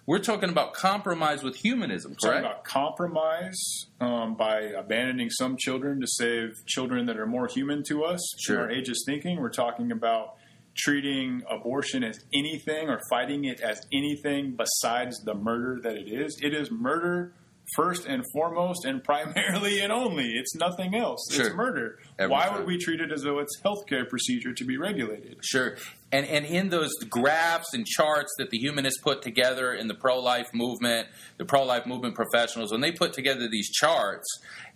We're 0.07 0.17
talking 0.17 0.49
about 0.49 0.73
compromise 0.73 1.43
with 1.43 1.55
humanism, 1.57 2.15
correct? 2.15 2.43
Talking 2.43 2.45
about 2.45 2.63
compromise 2.63 3.85
um, 4.01 4.35
by 4.35 4.61
abandoning 4.61 5.29
some 5.29 5.55
children 5.55 6.01
to 6.01 6.07
save 6.07 6.65
children 6.65 7.05
that 7.05 7.17
are 7.17 7.27
more 7.27 7.47
human 7.47 7.83
to 7.89 8.03
us 8.05 8.19
Sure. 8.39 8.55
in 8.55 8.61
our 8.61 8.69
ageist 8.81 9.05
thinking. 9.05 9.39
We're 9.39 9.51
talking 9.51 9.91
about 9.91 10.37
treating 10.79 11.43
abortion 11.49 12.03
as 12.03 12.23
anything 12.33 12.89
or 12.89 12.99
fighting 13.09 13.45
it 13.45 13.61
as 13.61 13.85
anything 13.91 14.55
besides 14.55 15.19
the 15.23 15.33
murder 15.33 15.79
that 15.83 15.95
it 15.95 16.07
is. 16.07 16.39
It 16.41 16.53
is 16.53 16.71
murder 16.71 17.33
first 17.75 18.05
and 18.05 18.23
foremost 18.33 18.85
and 18.85 19.03
primarily 19.03 19.79
and 19.81 19.91
only. 19.91 20.25
It's 20.25 20.55
nothing 20.55 20.95
else. 20.95 21.19
Sure. 21.31 21.47
It's 21.47 21.55
murder. 21.55 21.99
Every 22.17 22.31
Why 22.31 22.47
time. 22.47 22.57
would 22.57 22.67
we 22.67 22.77
treat 22.77 22.99
it 22.99 23.11
as 23.11 23.23
though 23.23 23.39
it's 23.39 23.59
healthcare 23.63 24.07
procedure 24.07 24.53
to 24.53 24.65
be 24.65 24.77
regulated? 24.77 25.37
Sure. 25.41 25.75
And 26.11 26.25
and 26.25 26.45
in 26.45 26.69
those 26.69 26.91
graphs 27.09 27.73
and 27.73 27.85
charts 27.85 28.33
that 28.37 28.49
the 28.49 28.57
humanists 28.57 28.99
put 29.01 29.21
together 29.21 29.73
in 29.73 29.87
the 29.87 29.93
pro 29.93 30.19
life 30.19 30.47
movement, 30.53 31.07
the 31.37 31.45
pro 31.45 31.63
life 31.63 31.85
movement 31.85 32.15
professionals, 32.15 32.71
when 32.71 32.81
they 32.81 32.91
put 32.91 33.13
together 33.13 33.47
these 33.47 33.69
charts 33.69 34.27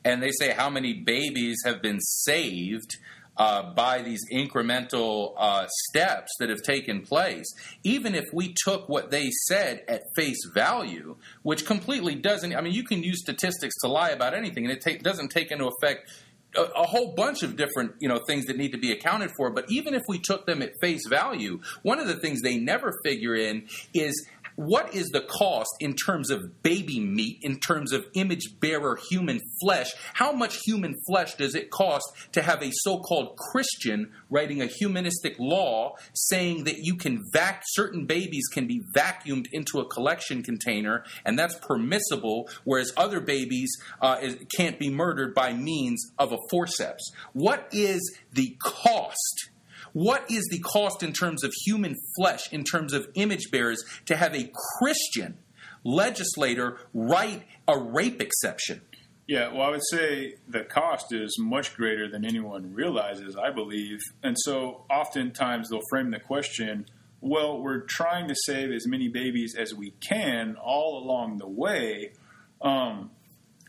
and 0.05 0.21
they 0.21 0.31
say 0.31 0.51
how 0.51 0.69
many 0.69 0.93
babies 0.93 1.57
have 1.65 1.81
been 1.81 1.99
saved 1.99 2.97
uh, 3.37 3.73
by 3.73 4.01
these 4.01 4.21
incremental 4.31 5.33
uh, 5.37 5.65
steps 5.89 6.31
that 6.39 6.49
have 6.49 6.61
taken 6.61 7.01
place, 7.01 7.45
even 7.83 8.15
if 8.15 8.25
we 8.33 8.53
took 8.63 8.87
what 8.87 9.11
they 9.11 9.29
said 9.47 9.83
at 9.87 10.03
face 10.15 10.45
value, 10.53 11.15
which 11.41 11.65
completely 11.65 12.15
doesn't, 12.15 12.55
I 12.55 12.61
mean, 12.61 12.73
you 12.73 12.83
can 12.83 13.03
use 13.03 13.21
statistics 13.21 13.75
to 13.81 13.87
lie 13.87 14.09
about 14.09 14.33
anything, 14.33 14.65
and 14.65 14.77
it 14.77 15.03
doesn't 15.03 15.29
take 15.29 15.51
into 15.51 15.67
effect 15.67 16.09
a, 16.55 16.61
a 16.61 16.83
whole 16.85 17.13
bunch 17.13 17.43
of 17.43 17.55
different 17.55 17.93
you 17.99 18.07
know 18.07 18.19
things 18.27 18.45
that 18.45 18.57
need 18.57 18.71
to 18.71 18.77
be 18.77 18.91
accounted 18.91 19.31
for. 19.35 19.49
But 19.49 19.65
even 19.69 19.93
if 19.93 20.03
we 20.07 20.19
took 20.19 20.45
them 20.45 20.61
at 20.61 20.71
face 20.81 21.07
value, 21.07 21.61
one 21.81 21.99
of 21.99 22.07
the 22.07 22.15
things 22.15 22.41
they 22.41 22.57
never 22.57 22.93
figure 23.03 23.35
in 23.35 23.67
is 23.93 24.27
what 24.55 24.93
is 24.93 25.09
the 25.09 25.21
cost 25.21 25.69
in 25.79 25.95
terms 25.95 26.29
of 26.29 26.61
baby 26.63 26.99
meat, 26.99 27.39
in 27.41 27.59
terms 27.59 27.91
of 27.91 28.05
image 28.13 28.59
bearer 28.59 28.97
human 29.09 29.39
flesh? 29.61 29.91
How 30.13 30.31
much 30.31 30.59
human 30.65 30.95
flesh 31.07 31.35
does 31.35 31.55
it 31.55 31.71
cost 31.71 32.05
to 32.33 32.41
have 32.41 32.61
a 32.61 32.71
so 32.71 32.99
called 32.99 33.37
Christian 33.37 34.11
writing 34.29 34.61
a 34.61 34.67
humanistic 34.67 35.35
law 35.39 35.95
saying 36.13 36.65
that 36.65 36.79
you 36.79 36.95
can 36.95 37.23
vac 37.31 37.63
certain 37.65 38.05
babies 38.05 38.47
can 38.51 38.67
be 38.67 38.83
vacuumed 38.95 39.47
into 39.51 39.79
a 39.79 39.87
collection 39.87 40.43
container 40.43 41.03
and 41.25 41.37
that's 41.37 41.57
permissible, 41.59 42.49
whereas 42.63 42.93
other 42.97 43.19
babies 43.19 43.71
uh, 44.01 44.17
can't 44.55 44.79
be 44.79 44.89
murdered 44.89 45.33
by 45.33 45.53
means 45.53 46.11
of 46.19 46.31
a 46.31 46.37
forceps? 46.49 47.11
What 47.33 47.67
is 47.71 48.17
the 48.31 48.55
cost? 48.59 49.49
What 49.93 50.29
is 50.29 50.47
the 50.51 50.59
cost 50.59 51.03
in 51.03 51.13
terms 51.13 51.43
of 51.43 51.53
human 51.65 51.95
flesh, 52.17 52.51
in 52.51 52.63
terms 52.63 52.93
of 52.93 53.07
image 53.15 53.51
bearers, 53.51 53.83
to 54.05 54.15
have 54.15 54.35
a 54.35 54.51
Christian 54.79 55.37
legislator 55.83 56.79
write 56.93 57.43
a 57.67 57.77
rape 57.77 58.21
exception? 58.21 58.81
Yeah, 59.27 59.53
well, 59.53 59.61
I 59.61 59.69
would 59.69 59.85
say 59.89 60.35
the 60.49 60.63
cost 60.63 61.13
is 61.13 61.37
much 61.39 61.75
greater 61.75 62.09
than 62.09 62.25
anyone 62.25 62.73
realizes, 62.73 63.37
I 63.37 63.51
believe. 63.51 63.99
And 64.21 64.35
so 64.37 64.85
oftentimes 64.89 65.69
they'll 65.69 65.81
frame 65.89 66.11
the 66.11 66.19
question 66.19 66.85
well, 67.25 67.61
we're 67.61 67.85
trying 67.87 68.27
to 68.27 68.35
save 68.35 68.69
as 68.71 68.85
many 68.85 69.07
babies 69.07 69.55
as 69.57 69.73
we 69.73 69.91
can 70.01 70.57
all 70.61 71.01
along 71.01 71.37
the 71.37 71.47
way. 71.47 72.11
Um, 72.61 73.11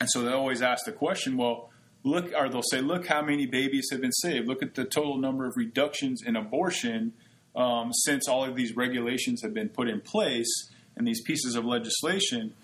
and 0.00 0.10
so 0.10 0.22
they 0.22 0.32
always 0.32 0.60
ask 0.60 0.84
the 0.84 0.92
question 0.92 1.36
well, 1.36 1.70
look, 2.04 2.32
or 2.36 2.48
they'll 2.48 2.62
say, 2.62 2.80
look 2.80 3.06
how 3.06 3.22
many 3.22 3.46
babies 3.46 3.88
have 3.90 4.00
been 4.00 4.12
saved. 4.12 4.46
Look 4.46 4.62
at 4.62 4.74
the 4.74 4.84
total 4.84 5.18
number 5.18 5.46
of 5.46 5.54
reductions 5.56 6.22
in 6.24 6.36
abortion 6.36 7.14
um, 7.56 7.92
since 7.92 8.28
all 8.28 8.44
of 8.44 8.54
these 8.54 8.76
regulations 8.76 9.42
have 9.42 9.54
been 9.54 9.70
put 9.70 9.88
in 9.88 10.00
place 10.00 10.70
and 10.96 11.06
these 11.06 11.22
pieces 11.22 11.56
of 11.56 11.64
legislation. 11.64 12.54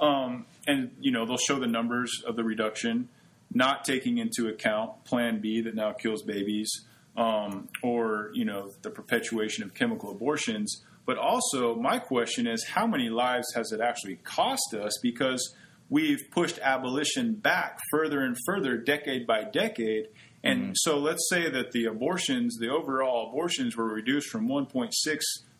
Um, 0.00 0.46
and 0.66 0.90
you 1.00 1.10
know 1.10 1.24
they'll 1.24 1.36
show 1.36 1.58
the 1.58 1.66
numbers 1.66 2.22
of 2.26 2.36
the 2.36 2.44
reduction, 2.44 3.08
not 3.52 3.84
taking 3.84 4.18
into 4.18 4.48
account 4.48 5.04
Plan 5.04 5.40
B 5.40 5.62
that 5.62 5.74
now 5.74 5.92
kills 5.92 6.22
babies, 6.22 6.70
um, 7.16 7.68
or 7.82 8.30
you 8.34 8.44
know 8.44 8.72
the 8.82 8.90
perpetuation 8.90 9.64
of 9.64 9.72
chemical 9.72 10.10
abortions. 10.10 10.82
But 11.06 11.18
also, 11.18 11.76
my 11.76 11.98
question 11.98 12.46
is, 12.46 12.64
how 12.64 12.86
many 12.86 13.08
lives 13.08 13.46
has 13.54 13.72
it 13.72 13.80
actually 13.80 14.16
cost 14.16 14.74
us? 14.74 14.98
Because 15.00 15.54
we've 15.88 16.30
pushed 16.30 16.58
abolition 16.60 17.34
back 17.34 17.78
further 17.90 18.20
and 18.20 18.36
further, 18.46 18.76
decade 18.76 19.26
by 19.26 19.44
decade. 19.44 20.08
And 20.42 20.62
mm-hmm. 20.62 20.72
so, 20.76 20.98
let's 20.98 21.26
say 21.28 21.50
that 21.50 21.72
the 21.72 21.86
abortions, 21.86 22.58
the 22.58 22.68
overall 22.68 23.30
abortions, 23.30 23.76
were 23.76 23.88
reduced 23.88 24.28
from 24.28 24.48
1.6 24.48 24.90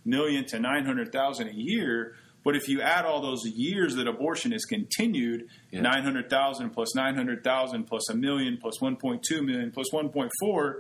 million 0.05 0.45
to 0.47 0.61
900,000 0.61 1.49
a 1.49 1.55
year. 1.55 2.15
But 2.45 2.55
if 2.55 2.69
you 2.69 2.81
add 2.81 3.05
all 3.05 3.21
those 3.21 3.45
years 3.45 3.97
that 3.97 4.07
abortion 4.07 4.53
has 4.53 4.65
continued, 4.65 5.49
Yeah. 5.73 5.81
900,000 5.81 6.71
plus 6.71 6.95
900,000 6.95 7.85
plus 7.85 8.09
a 8.09 8.15
million 8.15 8.57
plus 8.57 8.79
1.2 8.81 9.45
million 9.45 9.73
plus 9.73 9.91
1.4, 9.93 10.75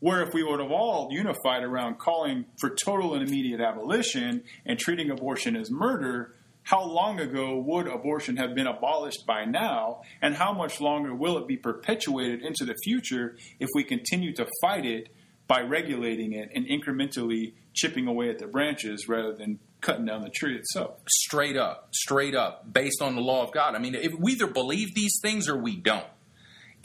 where 0.00 0.22
if 0.22 0.34
we 0.34 0.42
would 0.42 0.60
have 0.60 0.72
all 0.72 1.08
unified 1.12 1.62
around 1.62 1.98
calling 1.98 2.46
for 2.58 2.70
total 2.70 3.14
and 3.14 3.26
immediate 3.26 3.60
abolition 3.60 4.42
and 4.64 4.78
treating 4.78 5.10
abortion 5.10 5.54
as 5.56 5.70
murder, 5.70 6.34
how 6.66 6.84
long 6.84 7.20
ago 7.20 7.60
would 7.60 7.86
abortion 7.86 8.38
have 8.38 8.56
been 8.56 8.66
abolished 8.66 9.24
by 9.24 9.44
now? 9.44 10.02
And 10.20 10.34
how 10.34 10.52
much 10.52 10.80
longer 10.80 11.14
will 11.14 11.38
it 11.38 11.46
be 11.46 11.56
perpetuated 11.56 12.42
into 12.42 12.64
the 12.64 12.74
future 12.82 13.36
if 13.60 13.68
we 13.72 13.84
continue 13.84 14.34
to 14.34 14.48
fight 14.60 14.84
it 14.84 15.08
by 15.46 15.60
regulating 15.60 16.32
it 16.32 16.50
and 16.56 16.66
incrementally 16.66 17.52
chipping 17.72 18.08
away 18.08 18.30
at 18.30 18.40
the 18.40 18.48
branches 18.48 19.06
rather 19.06 19.32
than 19.32 19.60
cutting 19.80 20.06
down 20.06 20.22
the 20.22 20.28
tree 20.28 20.56
itself? 20.56 20.98
Straight 21.08 21.56
up, 21.56 21.90
straight 21.92 22.34
up, 22.34 22.72
based 22.72 23.00
on 23.00 23.14
the 23.14 23.22
law 23.22 23.44
of 23.44 23.52
God. 23.52 23.76
I 23.76 23.78
mean, 23.78 23.96
we 24.18 24.32
either 24.32 24.48
believe 24.48 24.92
these 24.96 25.20
things 25.22 25.48
or 25.48 25.56
we 25.56 25.76
don't. 25.76 26.04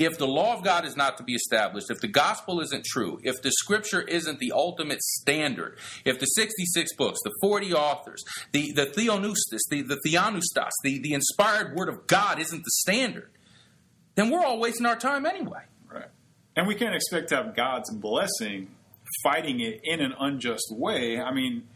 If 0.04 0.18
the 0.18 0.26
law 0.26 0.56
of 0.56 0.64
God 0.64 0.84
is 0.84 0.98
not 0.98 1.18
to 1.18 1.24
be 1.24 1.34
established, 1.34 1.92
if 1.92 2.00
the 2.00 2.08
gospel 2.08 2.60
isn't 2.62 2.86
true, 2.86 3.20
if 3.24 3.42
the 3.44 3.52
scripture 3.52 4.02
isn't 4.02 4.40
the 4.40 4.52
ultimate 4.52 5.00
standard, 5.02 5.78
if 6.06 6.20
the 6.20 6.26
66 6.26 6.96
books, 6.96 7.20
the 7.24 7.32
40 7.40 7.74
authors, 7.74 8.24
the, 8.52 8.72
the 8.74 8.88
theopneustos, 8.88 9.60
the, 9.70 9.84
the 9.84 10.00
theopneustos, 10.04 10.72
the, 10.84 11.00
the 11.00 11.14
inspired 11.14 11.76
word 11.76 11.88
of 11.88 12.08
God 12.08 12.40
isn't 12.40 12.64
the 12.64 12.72
standard, 12.72 13.30
then 14.16 14.32
we're 14.32 14.44
all 14.44 14.60
wasting 14.60 14.88
our 14.88 14.96
time 14.96 15.28
anyway. 15.28 15.62
Right. 15.88 16.10
And 16.56 16.68
we 16.68 16.74
can't 16.74 16.96
expect 16.96 17.30
to 17.30 17.36
have 17.36 17.56
God's 17.56 17.94
blessing 17.94 18.70
fighting 19.24 19.60
it 19.60 19.82
in 19.84 20.00
an 20.00 20.16
unjust 20.20 20.66
way. 20.72 21.20
I 21.20 21.32
mean, 21.32 21.68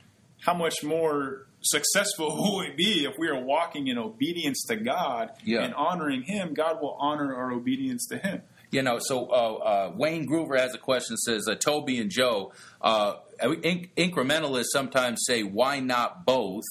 how 0.41 0.55
much 0.55 0.83
more 0.83 1.44
successful 1.65 2.27
will 2.37 2.59
we 2.59 2.71
be 2.75 3.05
if 3.05 3.13
we 3.17 3.27
are 3.27 3.43
walking 3.43 3.87
in 3.87 3.97
obedience 3.97 4.63
to 4.69 4.75
God 4.75 5.31
Yeah. 5.43 5.63
and 5.63 5.73
honoring 5.73 6.23
Him? 6.23 6.53
God 6.53 6.81
will 6.81 6.95
honor 6.99 7.35
our 7.35 7.51
obedience 7.51 8.07
to 8.07 8.17
Him. 8.17 8.41
You 8.71 8.81
know, 8.81 8.97
so 8.99 9.27
uh, 9.27 9.33
uh, 9.33 9.91
Wayne 9.95 10.27
Groover 10.27 10.57
has 10.59 10.73
a 10.73 10.77
question. 10.77 11.15
Says 11.17 11.47
uh, 11.49 11.55
Toby 11.55 11.99
and 11.99 12.09
Joe, 12.09 12.51
uh, 12.81 13.15
inc- 13.41 13.89
incrementalists 13.95 14.71
sometimes 14.73 15.23
say, 15.25 15.43
"Why 15.43 15.79
not 15.79 16.25
both?" 16.25 16.63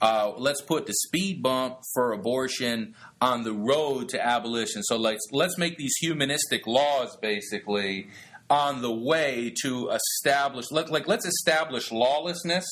Uh, 0.00 0.32
let's 0.36 0.60
put 0.62 0.86
the 0.86 0.94
speed 0.94 1.42
bump 1.42 1.78
for 1.94 2.12
abortion 2.12 2.94
on 3.20 3.42
the 3.44 3.52
road 3.52 4.08
to 4.10 4.24
abolition. 4.24 4.82
So 4.82 4.96
let's 4.96 5.20
let's 5.32 5.58
make 5.58 5.76
these 5.76 5.94
humanistic 6.00 6.66
laws 6.66 7.16
basically 7.20 8.08
on 8.48 8.80
the 8.80 8.92
way 8.92 9.52
to 9.62 9.90
establish. 9.90 10.66
Let, 10.70 10.90
like 10.90 11.06
let's 11.06 11.26
establish 11.26 11.92
lawlessness 11.92 12.64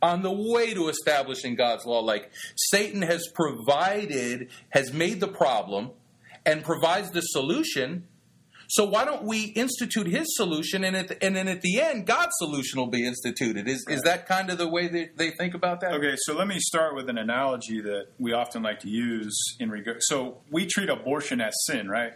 on 0.00 0.22
the 0.22 0.32
way 0.32 0.74
to 0.74 0.88
establishing 0.88 1.56
God's 1.56 1.84
law. 1.86 2.00
Like 2.00 2.30
Satan 2.56 3.02
has 3.02 3.26
provided, 3.34 4.50
has 4.70 4.92
made 4.92 5.20
the 5.20 5.28
problem, 5.28 5.90
and 6.46 6.62
provides 6.64 7.10
the 7.10 7.20
solution 7.20 8.06
So 8.70 8.84
why 8.84 9.06
don't 9.06 9.24
we 9.24 9.44
institute 9.44 10.06
His 10.06 10.26
solution, 10.36 10.84
and 10.84 10.94
at 10.94 11.08
the, 11.08 11.24
and 11.24 11.34
then 11.34 11.48
at 11.48 11.62
the 11.62 11.80
end, 11.80 12.06
God's 12.06 12.32
solution 12.36 12.78
will 12.78 12.88
be 12.88 13.06
instituted? 13.06 13.66
Is 13.66 13.84
is 13.88 14.02
that 14.02 14.26
kind 14.26 14.50
of 14.50 14.58
the 14.58 14.68
way 14.68 14.88
that 14.88 15.16
they 15.16 15.30
think 15.30 15.54
about 15.54 15.80
that? 15.80 15.94
Okay, 15.94 16.14
so 16.18 16.36
let 16.36 16.46
me 16.46 16.58
start 16.60 16.94
with 16.94 17.08
an 17.08 17.16
analogy 17.16 17.80
that 17.80 18.08
we 18.18 18.34
often 18.34 18.62
like 18.62 18.80
to 18.80 18.90
use 18.90 19.34
in 19.58 19.70
regard. 19.70 20.02
So 20.02 20.42
we 20.50 20.66
treat 20.66 20.90
abortion 20.90 21.40
as 21.40 21.54
sin, 21.64 21.88
right? 21.88 22.12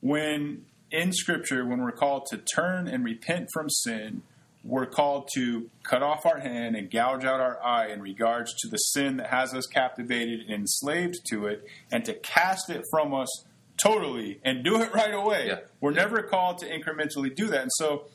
When 0.00 0.64
in 0.90 1.12
Scripture, 1.12 1.66
when 1.66 1.82
we're 1.82 1.92
called 1.92 2.26
to 2.30 2.38
turn 2.38 2.88
and 2.88 3.04
repent 3.04 3.50
from 3.52 3.68
sin, 3.68 4.22
we're 4.64 4.86
called 4.86 5.28
to 5.34 5.68
cut 5.82 6.02
off 6.02 6.24
our 6.24 6.40
hand 6.40 6.74
and 6.74 6.90
gouge 6.90 7.24
out 7.24 7.38
our 7.40 7.62
eye 7.62 7.88
in 7.88 8.00
regards 8.00 8.52
to 8.62 8.68
the 8.68 8.78
sin 8.78 9.18
that 9.18 9.26
has 9.28 9.52
us 9.54 9.66
captivated 9.66 10.40
and 10.40 10.50
enslaved 10.54 11.16
to 11.28 11.46
it, 11.46 11.64
and 11.92 12.04
to 12.06 12.14
cast 12.14 12.70
it 12.70 12.82
from 12.90 13.12
us 13.14 13.28
totally 13.76 14.40
and 14.44 14.64
do 14.64 14.80
it 14.80 14.92
right 14.94 15.12
away. 15.12 15.48
Yeah. 15.48 15.58
We're 15.80 15.92
Yeah. 15.92 16.02
never 16.02 16.22
called 16.22 16.58
to 16.58 16.66
incrementally 16.68 17.34
do 17.34 17.46
that. 17.48 17.60
And 17.62 17.70
so, 17.74 18.06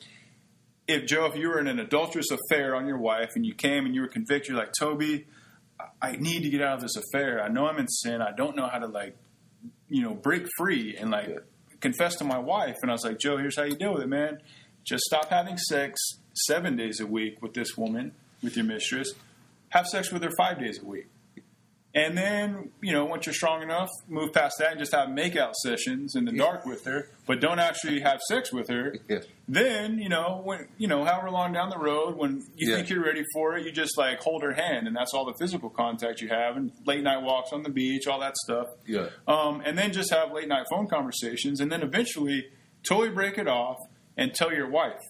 if 0.88 1.06
Joe, 1.06 1.26
if 1.26 1.36
you 1.36 1.48
were 1.50 1.60
in 1.60 1.68
an 1.68 1.78
adulterous 1.78 2.26
affair 2.32 2.74
on 2.74 2.86
your 2.86 2.98
wife 2.98 3.28
and 3.36 3.46
you 3.46 3.54
came 3.54 3.86
and 3.86 3.94
you 3.94 4.00
were 4.00 4.08
convicted, 4.08 4.48
you're 4.48 4.58
like, 4.58 4.72
Toby, 4.76 5.26
I 6.02 6.12
need 6.16 6.42
to 6.42 6.50
get 6.50 6.62
out 6.62 6.74
of 6.76 6.80
this 6.82 6.96
affair. 6.96 7.40
I 7.42 7.48
know 7.48 7.66
I'm 7.66 7.78
in 7.78 7.86
sin. 7.88 8.20
I 8.20 8.32
don't 8.32 8.56
know 8.56 8.66
how 8.66 8.78
to 8.78 8.86
like, 8.88 9.16
you 9.88 10.02
know, 10.02 10.14
break 10.14 10.46
free 10.56 10.96
and 10.96 11.10
like 11.12 11.28
confess 11.80 12.16
to 12.16 12.24
my 12.24 12.38
wife. 12.38 12.76
And 12.82 12.90
I 12.90 12.94
was 12.94 13.04
like, 13.04 13.18
Joe, 13.20 13.36
here's 13.36 13.56
how 13.56 13.62
you 13.62 13.76
deal 13.76 13.92
with 13.94 14.02
it, 14.02 14.08
man. 14.08 14.38
Just 14.84 15.04
stop 15.04 15.28
having 15.30 15.56
sex 15.58 16.00
seven 16.46 16.76
days 16.76 17.00
a 17.00 17.06
week 17.06 17.40
with 17.42 17.54
this 17.54 17.76
woman, 17.76 18.12
with 18.42 18.56
your 18.56 18.64
mistress. 18.66 19.12
Have 19.70 19.86
sex 19.86 20.10
with 20.12 20.22
her 20.22 20.32
five 20.36 20.58
days 20.58 20.80
a 20.82 20.84
week. 20.84 21.06
And 21.92 22.16
then, 22.16 22.70
you 22.80 22.92
know, 22.92 23.04
once 23.04 23.26
you're 23.26 23.32
strong 23.34 23.62
enough, 23.62 23.88
move 24.06 24.32
past 24.32 24.58
that 24.60 24.70
and 24.70 24.78
just 24.78 24.94
have 24.94 25.08
makeout 25.08 25.54
sessions 25.54 26.14
in 26.14 26.24
the 26.24 26.30
dark 26.30 26.64
with 26.64 26.84
her, 26.84 27.08
but 27.26 27.40
don't 27.40 27.58
actually 27.58 27.98
have 28.00 28.20
sex 28.28 28.52
with 28.52 28.68
her. 28.68 28.94
Then, 29.48 29.98
you 29.98 30.08
know, 30.08 30.40
when 30.44 30.68
you 30.78 30.86
know, 30.86 31.04
however 31.04 31.30
long 31.32 31.52
down 31.52 31.68
the 31.68 31.78
road, 31.78 32.16
when 32.16 32.44
you 32.54 32.70
Yeah. 32.70 32.76
think 32.76 32.90
you're 32.90 33.02
ready 33.04 33.24
for 33.34 33.56
it, 33.56 33.66
you 33.66 33.72
just 33.72 33.98
like 33.98 34.20
hold 34.20 34.44
her 34.44 34.52
hand, 34.52 34.86
and 34.86 34.94
that's 34.94 35.12
all 35.12 35.24
the 35.24 35.34
physical 35.40 35.68
contact 35.68 36.20
you 36.20 36.28
have, 36.28 36.56
and 36.56 36.70
late 36.86 37.02
night 37.02 37.22
walks 37.24 37.52
on 37.52 37.64
the 37.64 37.70
beach, 37.70 38.06
all 38.06 38.20
that 38.20 38.36
stuff. 38.36 38.68
Yeah. 38.86 39.08
Um, 39.26 39.60
and 39.64 39.76
then 39.76 39.92
just 39.92 40.12
have 40.12 40.30
late 40.32 40.46
night 40.46 40.66
phone 40.70 40.86
conversations, 40.86 41.58
and 41.60 41.72
then 41.72 41.82
eventually 41.82 42.46
totally 42.88 43.10
break 43.10 43.36
it 43.36 43.48
off 43.48 43.78
and 44.16 44.32
tell 44.32 44.52
your 44.52 44.70
wife. 44.70 45.00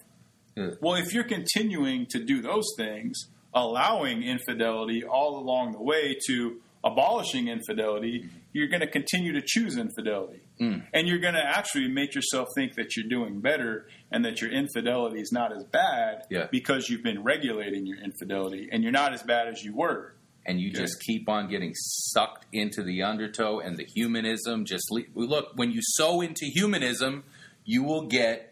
Yeah. 0.55 0.71
Well, 0.81 0.95
if 0.95 1.13
you're 1.13 1.23
continuing 1.23 2.07
to 2.09 2.23
do 2.23 2.41
those 2.41 2.65
things, 2.77 3.27
allowing 3.53 4.23
infidelity 4.23 5.03
all 5.03 5.39
along 5.39 5.73
the 5.73 5.81
way 5.81 6.17
to 6.27 6.57
abolishing 6.83 7.47
infidelity, 7.47 8.21
hmm. 8.23 8.27
you're 8.53 8.67
going 8.67 8.81
to 8.81 8.87
continue 8.87 9.33
to 9.33 9.41
choose 9.45 9.77
infidelity. 9.77 10.41
Hmm. 10.57 10.79
And 10.93 11.07
you're 11.07 11.19
going 11.19 11.35
to 11.35 11.43
actually 11.45 11.87
make 11.87 12.15
yourself 12.15 12.47
think 12.55 12.75
that 12.75 12.95
you're 12.95 13.07
doing 13.07 13.39
better 13.39 13.87
and 14.11 14.25
that 14.25 14.41
your 14.41 14.51
infidelity 14.51 15.19
is 15.21 15.31
not 15.31 15.55
as 15.55 15.63
bad 15.65 16.23
Yeah. 16.29 16.47
because 16.51 16.89
you've 16.89 17.03
been 17.03 17.23
regulating 17.23 17.85
your 17.85 17.99
infidelity 17.99 18.69
and 18.71 18.83
you're 18.83 18.91
not 18.91 19.13
as 19.13 19.21
bad 19.23 19.47
as 19.47 19.63
you 19.63 19.75
were. 19.75 20.13
and 20.43 20.59
you 20.59 20.71
just 20.73 20.99
keep 21.01 21.29
on 21.29 21.47
getting 21.47 21.71
sucked 21.75 22.47
into 22.51 22.81
the 22.81 23.03
undertow 23.03 23.59
and 23.59 23.77
the 23.77 23.85
humanism. 23.95 24.65
Just 24.65 24.85
le- 24.89 25.03
look 25.13 25.51
when 25.55 25.71
you 25.71 25.81
sow 25.83 26.19
into 26.21 26.45
humanism, 26.45 27.23
you 27.63 27.83
will 27.83 28.07
get 28.07 28.50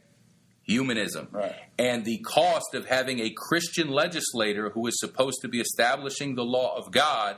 humanism. 0.69 1.27
Right. 1.31 1.55
And 1.77 2.05
the 2.05 2.19
cost 2.19 2.75
of 2.75 2.85
having 2.85 3.19
a 3.19 3.31
Christian 3.31 3.89
legislator 3.89 4.69
who 4.69 4.85
is 4.87 4.99
supposed 4.99 5.41
to 5.41 5.47
be 5.47 5.59
establishing 5.59 6.35
the 6.35 6.45
law 6.45 6.77
of 6.77 6.91
God. 6.91 7.37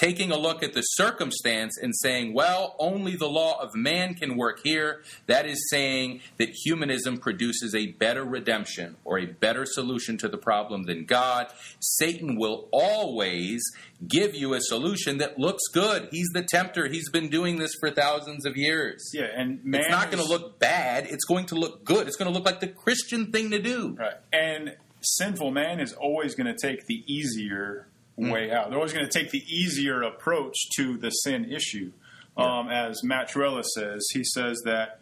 Taking 0.00 0.30
a 0.30 0.36
look 0.36 0.62
at 0.62 0.74
the 0.74 0.82
circumstance 0.82 1.78
and 1.80 1.94
saying, 1.96 2.34
well, 2.34 2.74
only 2.78 3.16
the 3.16 3.28
law 3.28 3.60
of 3.60 3.74
man 3.74 4.14
can 4.14 4.36
work 4.36 4.60
here. 4.64 5.02
That 5.26 5.46
is 5.46 5.68
saying 5.70 6.20
that 6.38 6.50
humanism 6.64 7.18
produces 7.18 7.74
a 7.74 7.92
better 7.92 8.24
redemption 8.24 8.96
or 9.04 9.18
a 9.18 9.26
better 9.26 9.64
solution 9.66 10.18
to 10.18 10.28
the 10.28 10.38
problem 10.38 10.84
than 10.84 11.04
God. 11.04 11.48
Satan 11.80 12.36
will 12.36 12.68
always 12.72 13.62
give 14.06 14.34
you 14.34 14.54
a 14.54 14.60
solution 14.60 15.18
that 15.18 15.38
looks 15.38 15.62
good. 15.72 16.08
He's 16.10 16.28
the 16.34 16.42
tempter. 16.42 16.88
He's 16.88 17.08
been 17.10 17.28
doing 17.28 17.58
this 17.58 17.72
for 17.78 17.90
thousands 17.90 18.44
of 18.44 18.56
years. 18.56 19.10
Yeah, 19.14 19.28
and 19.34 19.64
man 19.64 19.82
It's 19.82 19.90
not 19.90 20.10
going 20.10 20.22
to 20.22 20.28
look 20.28 20.58
bad. 20.58 21.06
It's 21.06 21.24
going 21.24 21.46
to 21.46 21.54
look 21.54 21.84
good. 21.84 22.06
It's 22.06 22.16
going 22.16 22.30
to 22.30 22.36
look 22.36 22.46
like 22.46 22.60
the 22.60 22.68
Christian 22.68 23.30
thing 23.30 23.50
to 23.50 23.60
do. 23.60 23.96
Right. 23.98 24.14
And 24.32 24.76
sinful 25.00 25.50
man 25.50 25.80
is 25.80 25.92
always 25.92 26.34
going 26.34 26.52
to 26.52 26.56
take 26.60 26.86
the 26.86 27.04
easier 27.06 27.88
way 28.16 28.50
out. 28.50 28.68
They're 28.68 28.78
always 28.78 28.92
going 28.92 29.08
to 29.08 29.18
take 29.18 29.30
the 29.30 29.42
easier 29.48 30.02
approach 30.02 30.54
to 30.76 30.96
the 30.96 31.10
sin 31.10 31.50
issue. 31.50 31.92
Um, 32.36 32.68
as 32.68 33.02
Matt 33.04 33.30
Trewhella 33.30 33.64
says, 33.64 34.04
he 34.12 34.24
says 34.24 34.60
that 34.64 35.00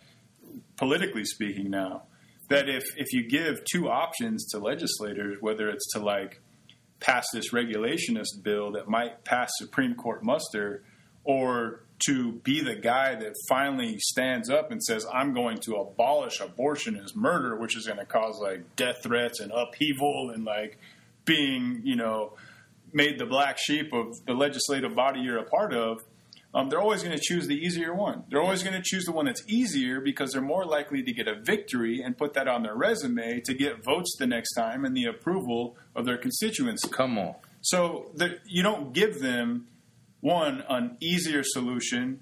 politically 0.77 1.25
speaking 1.25 1.71
now, 1.71 2.03
that 2.49 2.69
if, 2.69 2.85
if 2.97 3.13
you 3.13 3.27
give 3.27 3.65
two 3.65 3.89
options 3.89 4.47
to 4.49 4.59
legislators, 4.59 5.39
whether 5.41 5.69
it's 5.69 5.91
to 5.93 6.01
like 6.01 6.41
pass 7.01 7.25
this 7.33 7.53
regulationist 7.53 8.43
bill 8.43 8.73
that 8.73 8.89
might 8.89 9.25
pass 9.25 9.51
Supreme 9.57 9.95
Court 9.95 10.23
muster, 10.23 10.83
or 11.25 11.81
to 12.07 12.33
be 12.33 12.61
the 12.61 12.75
guy 12.75 13.15
that 13.15 13.35
finally 13.49 13.97
stands 13.99 14.51
up 14.51 14.71
and 14.71 14.83
says, 14.83 15.07
I'm 15.13 15.33
going 15.33 15.59
to 15.59 15.77
abolish 15.77 16.41
abortion 16.41 16.97
as 16.97 17.15
murder, 17.15 17.57
which 17.57 17.77
is 17.77 17.87
going 17.87 17.99
to 17.99 18.05
cause 18.05 18.41
like 18.41 18.77
death 18.77 19.03
threats 19.03 19.41
and 19.41 19.53
upheaval 19.53 20.33
and 20.35 20.45
like 20.45 20.79
being, 21.25 21.81
you 21.85 21.97
know, 21.97 22.35
made 22.93 23.19
the 23.19 23.27
black 23.27 23.59
sheep 23.59 23.93
of 23.93 24.25
the 24.27 24.35
legislative 24.35 24.95
body 24.95 25.21
you're 25.21 25.39
a 25.39 25.45
part 25.45 25.73
of. 25.73 26.03
Um, 26.55 26.69
they're 26.69 26.81
always 26.81 27.03
going 27.03 27.17
to 27.17 27.23
choose 27.23 27.47
the 27.47 27.57
easier 27.57 27.95
one. 27.95 28.25
They're 28.29 28.43
always 28.43 28.63
going 28.63 28.75
to 28.75 28.83
choose 28.85 29.05
the 29.05 29.13
one 29.13 29.25
that's 29.25 29.43
easier 29.49 30.01
because 30.01 30.33
they're 30.33 30.43
more 30.43 30.67
likely 30.67 31.03
to 31.03 31.13
get 31.13 31.27
a 31.27 31.35
victory 31.35 32.03
and 32.03 32.17
put 32.17 32.35
that 32.35 32.47
on 32.47 32.63
their 32.63 32.75
resume 32.75 33.41
to 33.47 33.55
get 33.55 33.83
votes 33.83 34.15
the 34.19 34.27
next 34.27 34.53
time 34.53 34.85
and 34.85 34.95
the 34.95 35.07
approval 35.07 35.77
of 35.97 36.05
their 36.05 36.19
constituents. 36.19 36.85
Come 36.85 37.19
on. 37.19 37.37
So 37.63 38.11
the, 38.15 38.39
you 38.45 38.63
don't 38.63 38.93
give 38.93 39.21
them 39.21 39.69
one 40.21 40.63
an 40.69 40.99
easier 41.01 41.43
solution 41.43 42.21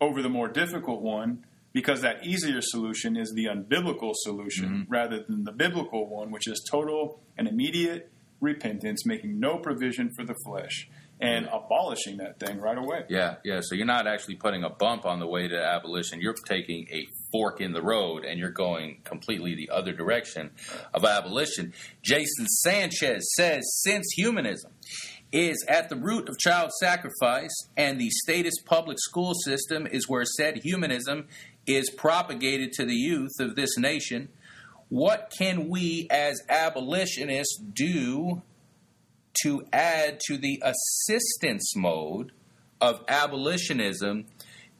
over 0.00 0.20
the 0.20 0.28
more 0.28 0.48
difficult 0.48 1.00
one 1.00 1.44
because 1.72 2.00
that 2.00 2.26
easier 2.26 2.60
solution 2.60 3.16
is 3.16 3.32
the 3.34 3.44
unbiblical 3.44 4.12
solution 4.14 4.86
rather 4.88 5.22
than 5.22 5.44
the 5.44 5.52
biblical 5.52 6.08
one, 6.08 6.30
which 6.30 6.48
is 6.48 6.66
total 6.68 7.20
and 7.38 7.46
immediate 7.46 8.10
repentance, 8.40 9.04
making 9.06 9.38
no 9.38 9.58
provision 9.58 10.10
for 10.16 10.24
the 10.24 10.34
flesh 10.44 10.88
and 11.20 11.46
abolishing 11.52 12.16
that 12.16 12.40
thing 12.40 12.58
right 12.58 12.78
away. 12.78 13.04
Yeah, 13.08 13.36
yeah. 13.44 13.60
So 13.62 13.74
you're 13.74 13.86
not 13.86 14.06
actually 14.06 14.36
putting 14.36 14.64
a 14.64 14.70
bump 14.70 15.04
on 15.04 15.20
the 15.20 15.26
way 15.26 15.48
to 15.48 15.62
abolition. 15.62 16.20
You're 16.20 16.34
taking 16.46 16.88
a 16.90 17.06
fork 17.30 17.60
in 17.60 17.72
the 17.72 17.82
road 17.82 18.24
and 18.24 18.38
you're 18.38 18.50
going 18.50 19.02
completely 19.04 19.54
the 19.54 19.68
other 19.70 19.92
direction 19.92 20.50
of 20.94 21.04
abolition. 21.04 21.74
Jason 22.02 22.46
Sanchez 22.46 23.34
says 23.36 23.62
since 23.82 24.06
humanism 24.16 24.72
is 25.30 25.64
at 25.68 25.90
the 25.90 25.96
root 25.96 26.28
of 26.28 26.38
child 26.38 26.70
sacrifice 26.80 27.68
and 27.76 28.00
the 28.00 28.10
statist 28.10 28.62
public 28.64 28.98
school 28.98 29.34
system 29.44 29.86
is 29.86 30.08
where 30.08 30.24
said 30.24 30.60
humanism 30.64 31.28
is 31.66 31.90
propagated 31.90 32.72
to 32.72 32.84
the 32.84 32.94
youth 32.94 33.38
of 33.38 33.54
this 33.54 33.76
nation, 33.76 34.28
what 34.90 35.32
can 35.36 35.68
we 35.70 36.06
as 36.10 36.40
abolitionists 36.48 37.58
do 37.58 38.42
to 39.42 39.64
add 39.72 40.20
to 40.26 40.36
the 40.36 40.62
assistance 40.62 41.74
mode 41.74 42.32
of 42.80 43.04
abolitionism 43.08 44.26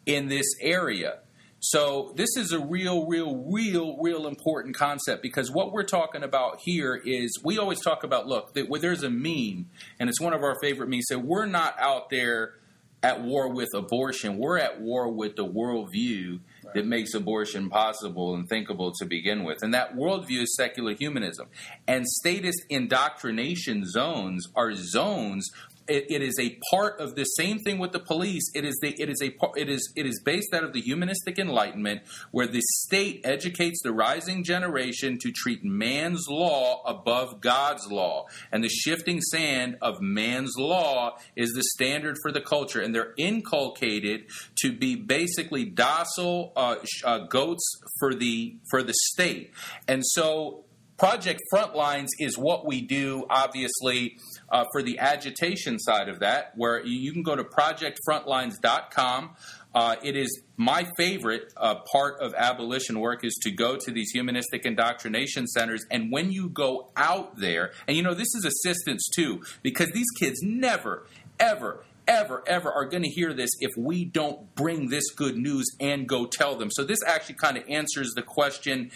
in 0.07 0.29
this 0.29 0.47
area. 0.61 1.19
So, 1.63 2.15
this 2.17 2.31
is 2.39 2.53
a 2.53 2.59
real, 2.59 3.07
real, 3.07 3.37
real, 3.37 3.99
real 4.01 4.27
important 4.27 4.75
concept 4.75 5.23
because 5.23 5.51
what 5.51 5.73
we're 5.73 5.85
talking 5.85 6.23
about 6.23 6.61
here 6.61 6.95
is 7.05 7.39
we 7.45 7.59
always 7.59 7.83
talk 7.83 8.03
about 8.03 8.27
look, 8.27 8.55
that 8.55 8.67
there's 8.81 9.03
a 9.03 9.11
meme, 9.11 9.69
and 9.99 10.09
it's 10.09 10.21
one 10.21 10.33
of 10.33 10.43
our 10.43 10.57
favorite 10.63 10.89
memes, 10.89 11.07
that 11.11 11.19
we're 11.19 11.47
not 11.47 11.79
out 11.79 12.09
there 12.09 12.55
at 13.03 13.23
war 13.23 13.53
with 13.53 13.69
abortion, 13.75 14.39
we're 14.39 14.59
at 14.59 14.81
war 14.81 15.13
with 15.13 15.37
the 15.37 15.47
worldview 15.47 16.41
that 16.75 16.87
makes 16.87 17.15
abortion 17.15 17.69
possible 17.69 18.35
and 18.35 18.49
thinkable 18.49 18.93
to 18.99 19.05
begin 19.05 19.45
with. 19.45 19.63
And 19.63 19.75
that 19.75 19.97
worldview 19.97 20.43
is 20.43 20.57
secular 20.57 20.95
humanism. 20.95 21.49
And 21.87 22.07
statist 22.07 22.65
indoctrination 22.69 23.87
zones 23.87 24.47
are 24.55 24.73
zones. 24.73 25.51
It, 25.91 26.07
it 26.09 26.23
is 26.23 26.39
a 26.39 26.57
part 26.71 27.01
of 27.01 27.17
the 27.17 27.25
same 27.25 27.59
thing 27.59 27.79
with 27.79 27.91
the 27.91 27.99
police. 27.99 28.49
It 28.55 28.65
is 28.65 28.79
the 28.81 28.95
it 28.97 29.09
is 29.09 29.21
a 29.21 29.33
it 29.57 29.69
is 29.69 29.93
it 29.97 30.07
is 30.07 30.23
based 30.25 30.55
out 30.55 30.63
of 30.63 30.73
the 30.73 30.81
humanistic 30.81 31.37
enlightenment, 31.37 32.03
where 32.31 32.47
the 32.47 32.63
state 32.63 33.23
educates 33.25 33.83
the 33.83 33.93
rising 33.93 34.45
generation 34.45 35.19
to 35.19 35.33
treat 35.33 35.65
man's 35.65 36.27
law 36.29 36.83
above 36.87 37.41
God's 37.41 37.91
law, 37.91 38.27
and 38.53 38.63
the 38.63 38.69
shifting 38.69 39.21
sand 39.21 39.79
of 39.83 40.01
man's 40.01 40.55
law 40.57 41.19
is 41.35 41.51
the 41.55 41.65
standard 41.75 42.17
for 42.23 42.31
the 42.31 42.41
culture, 42.41 42.81
and 42.81 42.95
they're 42.95 43.15
inculcated 43.19 44.27
to 44.63 44.73
be 44.73 44.95
basically 44.95 45.65
docile 45.65 46.53
uh, 46.55 46.77
uh, 47.05 47.19
goats 47.27 47.69
for 47.99 48.15
the 48.15 48.57
for 48.71 48.85
the 48.85 48.95
state, 48.95 49.53
and 49.89 50.03
so 50.07 50.65
Project 51.01 51.41
Frontlines 51.51 52.09
is 52.19 52.37
what 52.37 52.67
we 52.67 52.83
do, 52.83 53.25
obviously, 53.31 54.19
uh, 54.51 54.65
for 54.73 54.83
the 54.83 54.99
agitation 54.99 55.79
side 55.79 56.09
of 56.09 56.21
that, 56.21 56.53
where 56.57 56.85
you, 56.85 57.13
can 57.13 57.23
go 57.23 57.37
to 57.37 57.45
projectfrontlines.com. 57.45 59.31
Uh, 59.75 59.97
it 60.03 60.17
is 60.17 60.43
my 60.57 60.87
favorite 60.97 61.53
uh, 61.57 61.77
part 61.93 62.21
of 62.21 62.35
abolition 62.35 62.99
work 62.99 63.25
is 63.25 63.39
to 63.43 63.51
go 63.51 63.77
to 63.77 63.91
these 63.93 64.11
humanistic 64.11 64.67
indoctrination 64.67 65.47
centers, 65.47 65.85
and 65.91 66.11
when 66.11 66.33
you 66.33 66.49
go 66.49 66.91
out 66.97 67.37
there, 67.37 67.73
and 67.87 67.97
you 67.97 68.03
know 68.03 68.15
this 68.15 68.35
is 68.35 68.45
assistance 68.45 69.09
too, 69.15 69.43
because 69.63 69.91
these 69.93 70.11
kids 70.19 70.41
never, 70.43 71.07
ever, 71.39 71.85
ever, 72.09 72.43
ever 72.47 72.73
are 72.73 72.87
going 72.87 73.05
to 73.05 73.09
hear 73.09 73.33
this 73.33 73.51
if 73.61 73.71
we 73.77 74.05
don't 74.05 74.55
bring 74.57 74.89
this 74.89 75.11
good 75.11 75.37
news 75.37 75.67
and 75.79 76.09
go 76.09 76.27
tell 76.27 76.57
them. 76.57 76.71
So 76.71 76.83
this 76.83 76.99
actually 77.07 77.37
kind 77.37 77.57
of 77.57 77.65
answers 77.69 78.13
the 78.17 78.23
question 78.23 78.91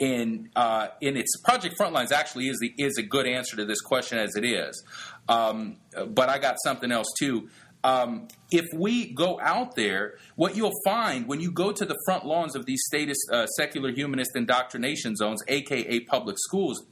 in 0.00 0.48
uh, 0.56 0.88
in 1.00 1.16
its 1.16 1.36
Project 1.44 1.76
Frontlines 1.78 2.10
actually 2.10 2.48
is 2.48 2.58
the 2.58 2.72
is 2.78 2.96
a 2.98 3.02
good 3.02 3.26
answer 3.26 3.54
to 3.56 3.64
this 3.64 3.80
question 3.80 4.18
as 4.18 4.34
it 4.34 4.44
is. 4.44 4.82
Um, 5.28 5.76
but 6.08 6.28
I 6.28 6.38
got 6.38 6.56
something 6.64 6.90
else 6.90 7.06
too. 7.18 7.48
Um, 7.84 8.28
if 8.50 8.66
we 8.74 9.12
go 9.12 9.38
out 9.40 9.74
there, 9.74 10.14
what 10.36 10.56
you'll 10.56 10.78
find 10.84 11.26
when 11.26 11.40
you 11.40 11.52
go 11.52 11.72
to 11.72 11.84
the 11.84 11.96
front 12.04 12.26
lawns 12.26 12.56
of 12.56 12.66
these 12.66 12.82
statist, 12.84 13.20
uh, 13.32 13.46
secular 13.46 13.90
humanist 13.92 14.32
indoctrination 14.34 15.16
zones, 15.16 15.42
aka 15.48 16.00
public 16.00 16.36
schools, 16.38 16.84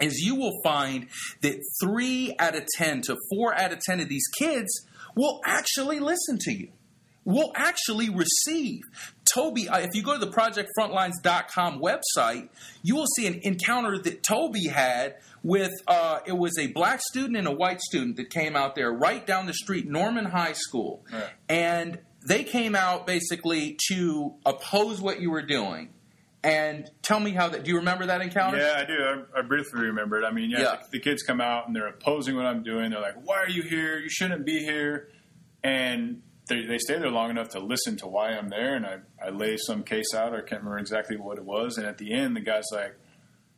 is 0.00 0.20
you 0.20 0.36
will 0.36 0.60
find 0.62 1.08
that 1.40 1.58
three 1.82 2.34
out 2.38 2.54
of 2.54 2.66
ten 2.76 3.00
to 3.02 3.16
four 3.30 3.54
out 3.58 3.72
of 3.72 3.80
ten 3.80 3.98
of 3.98 4.08
these 4.08 4.26
kids 4.38 4.70
will 5.16 5.40
actually 5.44 6.00
listen 6.00 6.38
to 6.38 6.52
you 6.52 6.68
will 7.24 7.52
actually 7.54 8.08
receive. 8.10 8.80
Toby, 9.32 9.68
uh, 9.68 9.78
if 9.78 9.90
you 9.94 10.02
go 10.02 10.18
to 10.18 10.24
the 10.24 10.30
projectfrontlines.com 10.32 11.80
website, 11.80 12.48
you 12.82 12.96
will 12.96 13.06
see 13.16 13.26
an 13.26 13.40
encounter 13.42 13.98
that 13.98 14.22
Toby 14.22 14.66
had 14.68 15.16
with 15.42 15.72
uh, 15.86 16.20
it 16.26 16.36
was 16.36 16.58
a 16.58 16.66
black 16.68 17.00
student 17.00 17.36
and 17.36 17.46
a 17.46 17.52
white 17.52 17.80
student 17.80 18.16
that 18.16 18.30
came 18.30 18.56
out 18.56 18.74
there 18.74 18.92
right 18.92 19.26
down 19.26 19.46
the 19.46 19.54
street, 19.54 19.88
Norman 19.88 20.24
High 20.26 20.52
School, 20.52 21.04
and 21.48 21.98
they 22.26 22.44
came 22.44 22.74
out 22.76 23.06
basically 23.06 23.76
to 23.88 24.34
oppose 24.46 25.00
what 25.00 25.20
you 25.20 25.30
were 25.30 25.42
doing. 25.42 25.90
And 26.44 26.90
tell 27.02 27.20
me 27.20 27.30
how 27.30 27.48
that. 27.50 27.62
Do 27.62 27.70
you 27.70 27.76
remember 27.76 28.06
that 28.06 28.20
encounter? 28.20 28.58
Yeah, 28.58 28.74
I 28.76 28.84
do. 28.84 29.24
I, 29.36 29.38
I 29.38 29.42
briefly 29.42 29.82
remember 29.82 30.20
it. 30.20 30.24
I 30.24 30.32
mean, 30.32 30.50
yeah, 30.50 30.60
Yeah. 30.60 30.76
The, 30.90 30.98
the 30.98 31.00
kids 31.00 31.22
come 31.22 31.40
out 31.40 31.68
and 31.68 31.76
they're 31.76 31.86
opposing 31.86 32.34
what 32.34 32.46
I'm 32.46 32.64
doing. 32.64 32.90
They're 32.90 33.00
like, 33.00 33.14
"Why 33.24 33.36
are 33.36 33.48
you 33.48 33.62
here? 33.62 33.98
You 33.98 34.08
shouldn't 34.10 34.44
be 34.44 34.58
here." 34.58 35.08
And 35.62 36.22
they, 36.52 36.66
they 36.66 36.78
stay 36.78 36.98
there 36.98 37.10
long 37.10 37.30
enough 37.30 37.48
to 37.50 37.58
listen 37.60 37.96
to 37.98 38.06
why 38.06 38.30
I'm 38.30 38.48
there. 38.48 38.74
And 38.74 38.86
I, 38.86 38.98
I 39.24 39.30
lay 39.30 39.56
some 39.56 39.82
case 39.82 40.14
out. 40.14 40.32
I 40.34 40.38
can't 40.40 40.62
remember 40.62 40.78
exactly 40.78 41.16
what 41.16 41.38
it 41.38 41.44
was. 41.44 41.78
And 41.78 41.86
at 41.86 41.98
the 41.98 42.12
end, 42.12 42.36
the 42.36 42.40
guy's 42.40 42.64
like, 42.72 42.94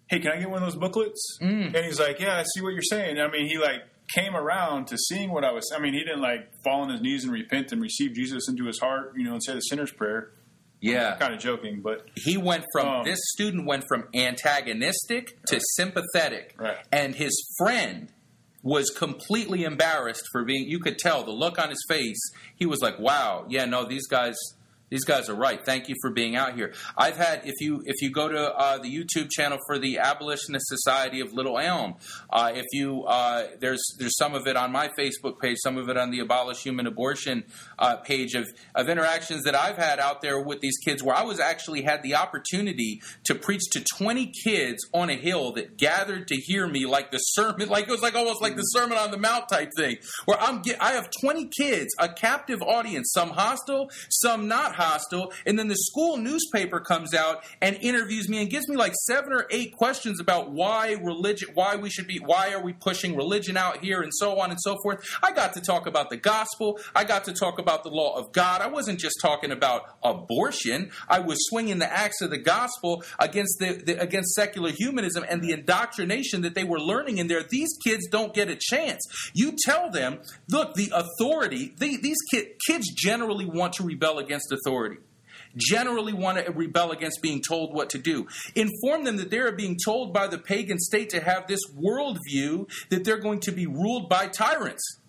"Hey, 0.08 0.20
can 0.20 0.32
I 0.32 0.38
get 0.38 0.48
one 0.50 0.62
of 0.62 0.66
those 0.72 0.76
booklets?" 0.80 1.38
Mm. 1.42 1.74
And 1.74 1.84
he's 1.84 2.00
like, 2.00 2.20
"Yeah, 2.20 2.36
I 2.38 2.44
see 2.54 2.60
what 2.62 2.70
you're 2.74 2.82
saying." 2.82 3.18
I 3.20 3.28
mean, 3.30 3.46
he 3.46 3.58
like 3.58 3.82
came 4.14 4.36
around 4.36 4.86
to 4.88 4.98
seeing 4.98 5.30
what 5.32 5.44
I 5.44 5.52
was. 5.52 5.64
I 5.74 5.80
mean, 5.80 5.94
he 5.94 6.00
didn't 6.00 6.20
like 6.20 6.50
fall 6.62 6.82
on 6.82 6.90
his 6.90 7.00
knees 7.00 7.24
and 7.24 7.32
repent 7.32 7.72
and 7.72 7.80
receive 7.80 8.12
Jesus 8.14 8.48
into 8.48 8.66
his 8.66 8.78
heart, 8.78 9.14
you 9.16 9.24
know, 9.24 9.32
and 9.32 9.42
say 9.42 9.54
the 9.54 9.60
sinner's 9.60 9.92
prayer. 9.92 10.32
Yeah. 10.80 11.16
Kind 11.16 11.32
of 11.32 11.40
joking, 11.40 11.80
but 11.80 12.06
he 12.14 12.36
went 12.36 12.64
from 12.74 12.86
Um, 12.86 13.04
this 13.04 13.18
student 13.32 13.66
went 13.66 13.84
from 13.88 14.06
antagonistic 14.58 15.42
to 15.46 15.58
sympathetic 15.76 16.54
Right. 16.58 16.76
and 16.92 17.14
his 17.14 17.32
friend 17.58 18.12
was 18.64 18.90
completely 18.90 19.62
embarrassed 19.62 20.24
for 20.32 20.42
being 20.42 20.66
you 20.68 20.80
could 20.80 20.98
tell 20.98 21.22
the 21.22 21.30
look 21.30 21.58
on 21.60 21.68
his 21.68 21.84
face. 21.88 22.20
He 22.56 22.66
was 22.66 22.80
like 22.80 22.98
wow 22.98 23.46
yeah 23.48 23.66
no 23.66 23.84
these 23.84 24.08
guys 24.08 24.34
these 24.94 25.04
guys 25.04 25.28
are 25.28 25.34
right. 25.34 25.58
Thank 25.66 25.88
you 25.88 25.96
for 26.00 26.10
being 26.10 26.36
out 26.36 26.54
here. 26.54 26.72
I've 26.96 27.16
had 27.16 27.42
if 27.44 27.54
you 27.60 27.82
if 27.84 28.00
you 28.00 28.10
go 28.10 28.28
to 28.28 28.54
uh, 28.54 28.78
the 28.78 28.94
youtube 28.94 29.30
channel 29.30 29.58
for 29.66 29.78
the 29.78 29.98
abolitionist 29.98 30.66
society 30.68 31.20
of 31.20 31.32
little 31.32 31.58
elm 31.58 31.96
uh, 32.30 32.52
if 32.54 32.66
you 32.72 33.04
uh, 33.04 33.48
there's 33.60 33.82
there's 33.98 34.16
some 34.16 34.34
of 34.34 34.46
it 34.46 34.56
on 34.56 34.70
my 34.72 34.88
facebook 34.98 35.40
page 35.40 35.56
some 35.62 35.76
of 35.76 35.88
it 35.88 35.96
on 35.96 36.10
the 36.10 36.20
abolish 36.20 36.62
human 36.62 36.86
abortion 36.86 37.44
uh, 37.78 37.96
page 37.96 38.34
of, 38.34 38.46
of 38.74 38.88
interactions 38.88 39.44
that 39.44 39.54
i've 39.54 39.76
had 39.76 39.98
out 39.98 40.22
there 40.22 40.40
with 40.40 40.60
these 40.60 40.76
kids 40.84 41.02
where 41.02 41.14
i 41.14 41.22
was 41.22 41.40
actually 41.40 41.82
had 41.82 42.02
the 42.02 42.14
opportunity 42.14 43.00
to 43.24 43.34
preach 43.34 43.62
to 43.70 43.82
20 43.96 44.32
kids 44.44 44.86
on 44.92 45.10
a 45.10 45.14
hill 45.14 45.52
that 45.52 45.76
gathered 45.76 46.28
to 46.28 46.36
hear 46.36 46.66
me 46.66 46.86
like 46.86 47.10
the 47.10 47.18
sermon 47.18 47.68
like 47.74 47.84
it 47.84 47.90
was 47.90 48.02
like 48.02 48.14
almost 48.14 48.40
like 48.42 48.56
the 48.56 48.62
sermon 48.62 48.96
on 48.96 49.10
the 49.10 49.18
mount 49.18 49.48
type 49.48 49.70
thing 49.76 49.96
where 50.24 50.40
i'm 50.40 50.62
get, 50.62 50.80
i 50.80 50.92
have 50.92 51.08
20 51.20 51.48
kids 51.48 51.94
a 51.98 52.08
captive 52.08 52.62
audience 52.62 53.10
some 53.12 53.30
hostile 53.30 53.90
some 54.10 54.48
not 54.48 54.74
hostile 54.74 54.83
and 55.46 55.58
then 55.58 55.68
the 55.68 55.76
school 55.76 56.16
newspaper 56.16 56.80
comes 56.80 57.14
out 57.14 57.44
and 57.60 57.76
interviews 57.80 58.28
me 58.28 58.40
and 58.40 58.50
gives 58.50 58.68
me 58.68 58.76
like 58.76 58.94
seven 59.06 59.32
or 59.32 59.46
eight 59.50 59.76
questions 59.76 60.20
about 60.20 60.50
why 60.50 60.92
religion 61.02 61.50
why 61.54 61.76
we 61.76 61.90
should 61.90 62.06
be 62.06 62.18
why 62.18 62.52
are 62.52 62.62
we 62.62 62.72
pushing 62.72 63.16
religion 63.16 63.56
out 63.56 63.78
here 63.78 64.02
and 64.02 64.12
so 64.14 64.38
on 64.38 64.50
and 64.50 64.60
so 64.60 64.76
forth. 64.82 65.04
I 65.22 65.32
got 65.32 65.52
to 65.54 65.60
talk 65.60 65.86
about 65.86 66.10
the 66.10 66.16
gospel. 66.16 66.78
I 66.94 67.04
got 67.04 67.24
to 67.24 67.32
talk 67.32 67.58
about 67.58 67.82
the 67.82 67.90
law 67.90 68.16
of 68.16 68.32
god. 68.32 68.60
I 68.60 68.66
wasn't 68.68 68.98
just 68.98 69.16
talking 69.20 69.50
about 69.50 69.96
abortion. 70.02 70.90
I 71.08 71.20
was 71.20 71.38
swinging 71.48 71.78
the 71.78 71.92
axe 71.92 72.20
of 72.20 72.30
the 72.30 72.38
gospel 72.38 73.04
against 73.18 73.58
the, 73.58 73.82
the 73.84 74.00
against 74.00 74.34
secular 74.34 74.70
humanism 74.70 75.24
and 75.28 75.42
the 75.42 75.52
indoctrination 75.52 76.42
that 76.42 76.54
they 76.54 76.64
were 76.64 76.80
learning 76.80 77.18
in 77.18 77.28
there. 77.28 77.42
These 77.42 77.76
kids 77.84 78.06
don't 78.10 78.34
get 78.34 78.48
a 78.48 78.56
chance. 78.56 79.02
You 79.34 79.54
tell 79.64 79.90
them 79.90 80.20
look 80.48 80.74
the 80.74 80.90
authority 80.94 81.74
the, 81.78 81.96
these 81.96 82.16
kid, 82.30 82.48
kids 82.66 82.92
generally 82.94 83.46
want 83.46 83.74
to 83.74 83.82
rebel 83.82 84.18
against 84.18 84.52
authority 84.52 84.73
generally 85.56 86.12
want 86.12 86.44
to 86.44 86.52
rebel 86.52 86.90
against 86.90 87.22
being 87.22 87.40
told 87.40 87.74
what 87.74 87.90
to 87.90 87.98
do. 87.98 88.26
Inform 88.54 89.04
them 89.04 89.16
that 89.16 89.30
they 89.30 89.38
are 89.38 89.52
being 89.52 89.76
told 89.82 90.12
by 90.12 90.26
the 90.26 90.38
pagan 90.38 90.78
state 90.78 91.10
to 91.10 91.20
have 91.20 91.46
this 91.46 91.60
worldview 91.74 92.68
that 92.90 93.04
they're 93.04 93.18
going 93.18 93.40
to 93.40 93.52
be 93.52 93.66
ruled 93.66 94.08
by 94.08 94.26
tyrants. 94.26 95.00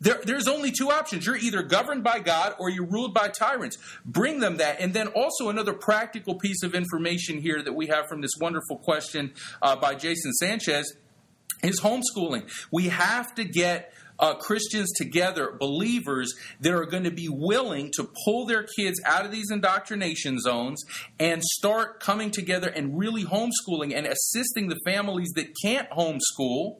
There, 0.00 0.20
there's 0.22 0.46
only 0.46 0.70
two 0.70 0.90
options. 0.90 1.26
You're 1.26 1.36
either 1.36 1.62
governed 1.62 2.04
by 2.04 2.20
God 2.20 2.54
or 2.58 2.70
you're 2.70 2.86
ruled 2.86 3.14
by 3.14 3.28
tyrants. 3.28 3.78
Bring 4.04 4.38
them 4.38 4.58
that. 4.58 4.80
And 4.80 4.94
then 4.94 5.08
also 5.08 5.48
another 5.48 5.72
practical 5.72 6.36
piece 6.36 6.62
of 6.62 6.74
information 6.74 7.40
here 7.40 7.62
that 7.62 7.72
we 7.72 7.88
have 7.88 8.06
from 8.08 8.20
this 8.20 8.30
wonderful 8.40 8.78
question 8.78 9.32
uh, 9.60 9.74
by 9.74 9.94
Jason 9.94 10.32
Sanchez 10.34 10.96
is 11.64 11.80
homeschooling. 11.80 12.48
We 12.70 12.88
have 12.88 13.34
to 13.34 13.44
get 13.44 13.92
uh, 14.18 14.34
Christians 14.34 14.92
together, 14.96 15.54
believers 15.58 16.34
that 16.60 16.72
are 16.72 16.86
going 16.86 17.04
to 17.04 17.10
be 17.10 17.28
willing 17.28 17.90
to 17.96 18.08
pull 18.24 18.46
their 18.46 18.64
kids 18.64 19.00
out 19.04 19.24
of 19.24 19.30
these 19.30 19.50
indoctrination 19.50 20.38
zones 20.38 20.84
and 21.18 21.42
start 21.42 22.00
coming 22.00 22.30
together 22.30 22.68
and 22.68 22.98
really 22.98 23.24
homeschooling 23.24 23.96
and 23.96 24.06
assisting 24.06 24.68
the 24.68 24.78
families 24.84 25.30
that 25.36 25.48
can't 25.62 25.88
homeschool. 25.90 26.78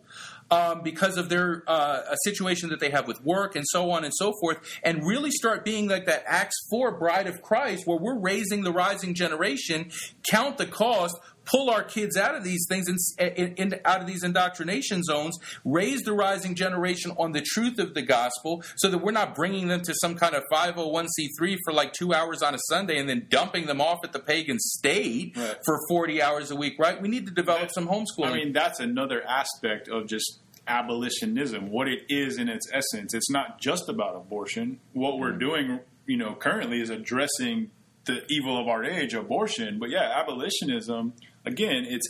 Um, 0.51 0.81
because 0.83 1.19
of 1.19 1.29
their 1.29 1.63
uh, 1.67 2.01
a 2.11 2.17
situation 2.25 2.71
that 2.71 2.81
they 2.81 2.89
have 2.89 3.07
with 3.07 3.23
work 3.23 3.55
and 3.55 3.67
so 3.69 3.91
on 3.91 4.03
and 4.03 4.15
so 4.17 4.33
forth, 4.41 4.57
and 4.83 5.07
really 5.07 5.31
start 5.31 5.63
being 5.63 5.89
like 5.89 6.07
that 6.07 6.25
Acts 6.27 6.57
4 6.71 6.99
bride 6.99 7.27
of 7.27 7.43
Christ, 7.43 7.87
where 7.87 7.99
we're 7.99 8.19
raising 8.19 8.63
the 8.63 8.73
rising 8.73 9.13
generation, 9.15 9.91
count 10.31 10.57
the 10.57 10.65
cost, 10.65 11.19
pull 11.51 11.71
our 11.71 11.83
kids 11.83 12.17
out 12.17 12.35
of 12.35 12.45
these 12.45 12.67
things 12.69 12.89
and 12.89 12.99
eh, 13.19 13.31
in, 13.37 13.55
in, 13.55 13.81
out 13.85 14.01
of 14.01 14.07
these 14.07 14.23
indoctrination 14.23 15.03
zones, 15.03 15.39
raise 15.65 16.03
the 16.03 16.13
rising 16.13 16.55
generation 16.55 17.13
on 17.19 17.33
the 17.33 17.41
truth 17.41 17.79
of 17.79 17.95
the 17.95 18.03
gospel, 18.03 18.63
so 18.77 18.89
that 18.91 18.99
we're 18.99 19.13
not 19.13 19.35
bringing 19.35 19.69
them 19.69 19.81
to 19.83 19.95
some 20.01 20.15
kind 20.15 20.35
of 20.35 20.43
501c3 20.53 21.57
for 21.65 21.73
like 21.73 21.93
two 21.93 22.13
hours 22.13 22.43
on 22.43 22.55
a 22.55 22.59
Sunday 22.69 22.99
and 22.99 23.09
then 23.09 23.27
dumping 23.29 23.67
them 23.67 23.81
off 23.81 23.99
at 24.05 24.13
the 24.13 24.19
pagan 24.19 24.59
state 24.59 25.37
Right. 25.37 25.57
for 25.65 25.79
40 25.89 26.23
hours 26.23 26.51
a 26.51 26.57
week, 26.57 26.75
right? 26.79 27.01
We 27.01 27.09
need 27.09 27.27
to 27.27 27.33
develop 27.33 27.71
some 27.73 27.89
homeschooling. 27.89 28.31
I 28.31 28.35
mean, 28.35 28.53
that's 28.53 28.81
another 28.81 29.23
aspect 29.27 29.89
of 29.89 30.07
just 30.07 30.41
abolitionism, 30.67 31.71
what 31.71 31.89
it 31.89 32.01
is 32.09 32.39
in 32.39 32.49
its 32.49 32.69
essence. 32.73 33.15
It's 33.15 33.31
not 33.31 33.61
just 33.61 33.89
about 33.89 34.17
abortion. 34.17 34.81
What 34.93 35.19
we're 35.19 35.31
mm-hmm. 35.31 35.39
doing, 35.39 35.81
you 36.07 36.17
know, 36.17 36.35
currently 36.35 36.81
is 36.81 36.91
addressing 36.91 37.71
the 38.05 38.23
evil 38.29 38.61
of 38.61 38.69
our 38.69 38.85
age, 38.85 39.15
abortion. 39.15 39.79
But 39.79 39.91
yeah, 39.91 40.13
abolitionism, 40.19 41.15
again, 41.49 41.87
it's 41.89 42.07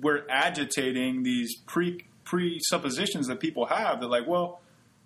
we're 0.00 0.22
agitating 0.28 1.22
these 1.22 1.56
pre 1.66 2.04
presuppositions 2.24 3.26
that 3.26 3.40
people 3.40 3.66
have 3.66 4.00
that 4.00 4.06
like, 4.08 4.26
well, 4.26 4.60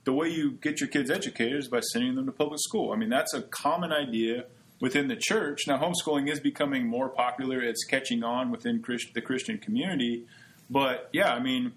the 0.05 0.13
way 0.13 0.29
you 0.29 0.53
get 0.53 0.81
your 0.81 0.89
kids 0.89 1.11
educated 1.11 1.59
is 1.59 1.69
by 1.69 1.81
sending 1.81 2.15
them 2.15 2.27
to 2.27 2.33
public 2.33 2.61
school. 2.61 2.93
I 2.93 2.97
mean, 2.97 3.09
that's 3.09 3.35
a 3.35 3.43
common 3.43 3.93
idea 3.93 4.45
within 4.81 5.09
the 5.09 5.17
church. 5.17 5.63
Now, 5.67 5.79
homeschooling 5.79 6.31
is 6.31 6.39
becoming 6.39 6.87
more 6.87 7.09
popular. 7.09 7.61
It's 7.61 7.85
catching 7.85 8.23
on 8.23 8.51
within 8.51 8.83
Christ- 8.83 9.15
the 9.15 9.23
Christian 9.23 9.59
community. 9.59 10.27
But 10.71 11.09
yeah, 11.13 11.33
I 11.33 11.41
mean, 11.41 11.73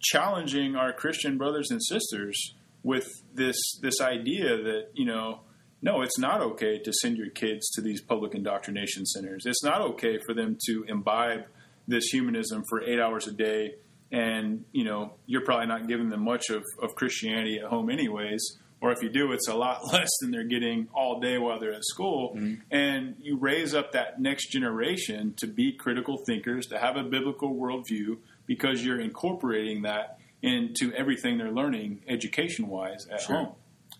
challenging 0.00 0.76
our 0.76 0.92
Christian 0.92 1.36
brothers 1.36 1.70
and 1.70 1.80
sisters 1.82 2.54
with 2.82 3.22
this 3.34 3.56
this 3.82 4.00
idea 4.00 4.56
that 4.56 4.88
you 4.94 5.04
know, 5.04 5.40
no, 5.82 6.02
it's 6.02 6.18
not 6.18 6.40
okay 6.42 6.78
to 6.78 6.92
send 6.92 7.16
your 7.16 7.30
kids 7.30 7.68
to 7.70 7.80
these 7.80 8.00
public 8.02 8.34
indoctrination 8.34 9.06
centers. 9.06 9.46
It's 9.46 9.64
not 9.64 9.80
okay 9.82 10.18
for 10.26 10.34
them 10.34 10.58
to 10.66 10.84
imbibe 10.88 11.44
this 11.88 12.04
humanism 12.06 12.62
for 12.68 12.82
eight 12.82 13.00
hours 13.00 13.26
a 13.26 13.32
day, 13.32 13.74
and 14.12 14.64
you 14.72 14.84
know, 14.84 15.14
you're 15.26 15.44
probably 15.44 15.66
not 15.66 15.88
giving 15.88 16.08
them 16.08 16.22
much 16.24 16.50
of, 16.50 16.62
of 16.82 16.94
Christianity 16.94 17.58
at 17.58 17.66
home, 17.66 17.90
anyways. 17.90 18.58
Or 18.82 18.92
if 18.92 19.02
you 19.02 19.10
do, 19.10 19.32
it's 19.32 19.46
a 19.48 19.54
lot 19.54 19.80
less 19.92 20.08
than 20.20 20.30
they're 20.30 20.44
getting 20.44 20.88
all 20.94 21.20
day 21.20 21.36
while 21.38 21.58
they're 21.60 21.74
at 21.74 21.84
school. 21.84 22.34
Mm-hmm. 22.34 22.54
And 22.70 23.16
you 23.20 23.36
raise 23.38 23.74
up 23.74 23.92
that 23.92 24.20
next 24.20 24.48
generation 24.50 25.34
to 25.36 25.46
be 25.46 25.72
critical 25.72 26.18
thinkers, 26.26 26.66
to 26.68 26.78
have 26.78 26.96
a 26.96 27.02
biblical 27.02 27.54
worldview, 27.54 28.16
because 28.46 28.82
you're 28.84 28.98
incorporating 29.00 29.82
that 29.82 30.18
into 30.42 30.92
everything 30.94 31.36
they're 31.36 31.52
learning 31.52 32.00
education 32.08 32.68
wise 32.68 33.06
at 33.12 33.20
Sure. 33.20 33.36
home. 33.36 33.52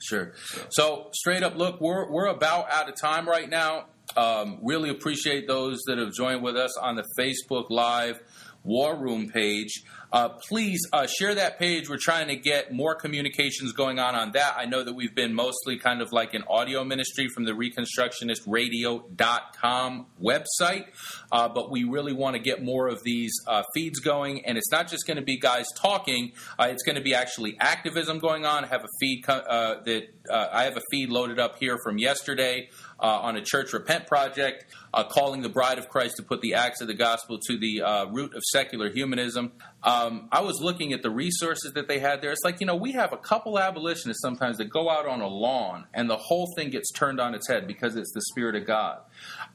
Sure. 0.02 0.32
So 0.70 1.08
straight 1.12 1.42
up, 1.42 1.56
look, 1.56 1.80
we're 1.80 2.10
we're 2.10 2.26
about 2.26 2.70
out 2.70 2.88
of 2.88 2.94
time 3.00 3.28
right 3.28 3.48
now. 3.48 3.86
Um, 4.16 4.58
really 4.62 4.90
appreciate 4.90 5.46
those 5.46 5.78
that 5.86 5.98
have 5.98 6.12
joined 6.12 6.42
with 6.42 6.56
us 6.56 6.76
on 6.78 6.96
the 6.96 7.04
Facebook 7.18 7.70
Live 7.70 8.20
War 8.64 8.96
Room 8.96 9.28
page. 9.28 9.84
Uh, 10.12 10.28
please 10.48 10.80
uh, 10.92 11.06
share 11.06 11.36
that 11.36 11.58
page. 11.58 11.88
We're 11.88 11.96
trying 12.00 12.28
to 12.28 12.36
get 12.36 12.72
more 12.72 12.94
communications 12.96 13.72
going 13.72 13.98
on 14.00 14.16
on 14.16 14.32
that. 14.32 14.54
I 14.56 14.64
know 14.64 14.82
that 14.82 14.94
we've 14.94 15.14
been 15.14 15.34
mostly 15.34 15.76
kind 15.78 16.00
of 16.02 16.10
like 16.12 16.34
an 16.34 16.42
audio 16.48 16.82
ministry 16.82 17.28
from 17.28 17.44
the 17.44 17.52
ReconstructionistRadio.com 17.52 20.06
website, 20.20 20.86
uh, 21.30 21.48
but 21.48 21.70
we 21.70 21.84
really 21.84 22.12
want 22.12 22.34
to 22.34 22.42
get 22.42 22.60
more 22.62 22.88
of 22.88 23.04
these 23.04 23.32
uh, 23.46 23.62
feeds 23.72 24.00
going. 24.00 24.44
And 24.44 24.58
it's 24.58 24.72
not 24.72 24.88
just 24.88 25.06
going 25.06 25.18
to 25.18 25.22
be 25.22 25.38
guys 25.38 25.66
talking; 25.76 26.32
uh, 26.58 26.66
it's 26.70 26.82
going 26.82 26.96
to 26.96 27.02
be 27.02 27.14
actually 27.14 27.56
activism 27.60 28.18
going 28.18 28.44
on. 28.44 28.64
I 28.64 28.68
have 28.68 28.82
a 28.82 28.88
feed 28.98 29.22
co- 29.22 29.34
uh, 29.34 29.84
that 29.84 30.08
I 30.32 30.64
have 30.64 30.76
a 30.76 30.82
feed 30.90 31.10
loaded 31.10 31.38
up 31.38 31.58
here 31.58 31.78
from 31.84 31.98
yesterday 31.98 32.70
on 32.98 33.36
a 33.36 33.42
church 33.42 33.72
repent 33.72 34.06
project, 34.06 34.64
calling 35.10 35.42
the 35.42 35.48
bride 35.48 35.78
of 35.78 35.88
Christ 35.88 36.16
to 36.16 36.22
put 36.22 36.40
the 36.40 36.54
acts 36.54 36.80
of 36.80 36.88
the 36.88 36.94
gospel 36.94 37.38
to 37.46 37.56
the 37.56 37.82
root 38.10 38.34
of 38.34 38.42
secular 38.42 38.90
humanism. 38.90 39.52
Um, 39.82 40.28
I 40.30 40.40
was 40.42 40.60
looking 40.60 40.92
at 40.92 41.02
the 41.02 41.10
resources 41.10 41.72
that 41.72 41.88
they 41.88 41.98
had 41.98 42.20
there. 42.20 42.32
It's 42.32 42.44
like, 42.44 42.60
you 42.60 42.66
know, 42.66 42.76
we 42.76 42.92
have 42.92 43.12
a 43.12 43.16
couple 43.16 43.58
abolitionists 43.58 44.20
sometimes 44.22 44.58
that 44.58 44.66
go 44.66 44.90
out 44.90 45.06
on 45.06 45.20
a 45.20 45.26
lawn 45.26 45.86
and 45.94 46.08
the 46.08 46.16
whole 46.18 46.48
thing 46.54 46.70
gets 46.70 46.92
turned 46.92 47.18
on 47.18 47.34
its 47.34 47.48
head 47.48 47.66
because 47.66 47.96
it's 47.96 48.12
the 48.12 48.20
Spirit 48.30 48.56
of 48.56 48.66
God. 48.66 48.98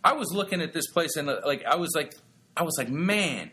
I 0.04 0.14
was 0.14 0.32
looking 0.34 0.62
at 0.62 0.74
this 0.74 0.88
place 0.88 1.16
and, 1.16 1.30
uh, 1.30 1.42
like, 1.46 1.64
I 1.66 1.76
was 1.76 1.92
like, 1.96 2.16
I 2.58 2.64
was 2.64 2.76
like, 2.78 2.90
man, 2.90 3.52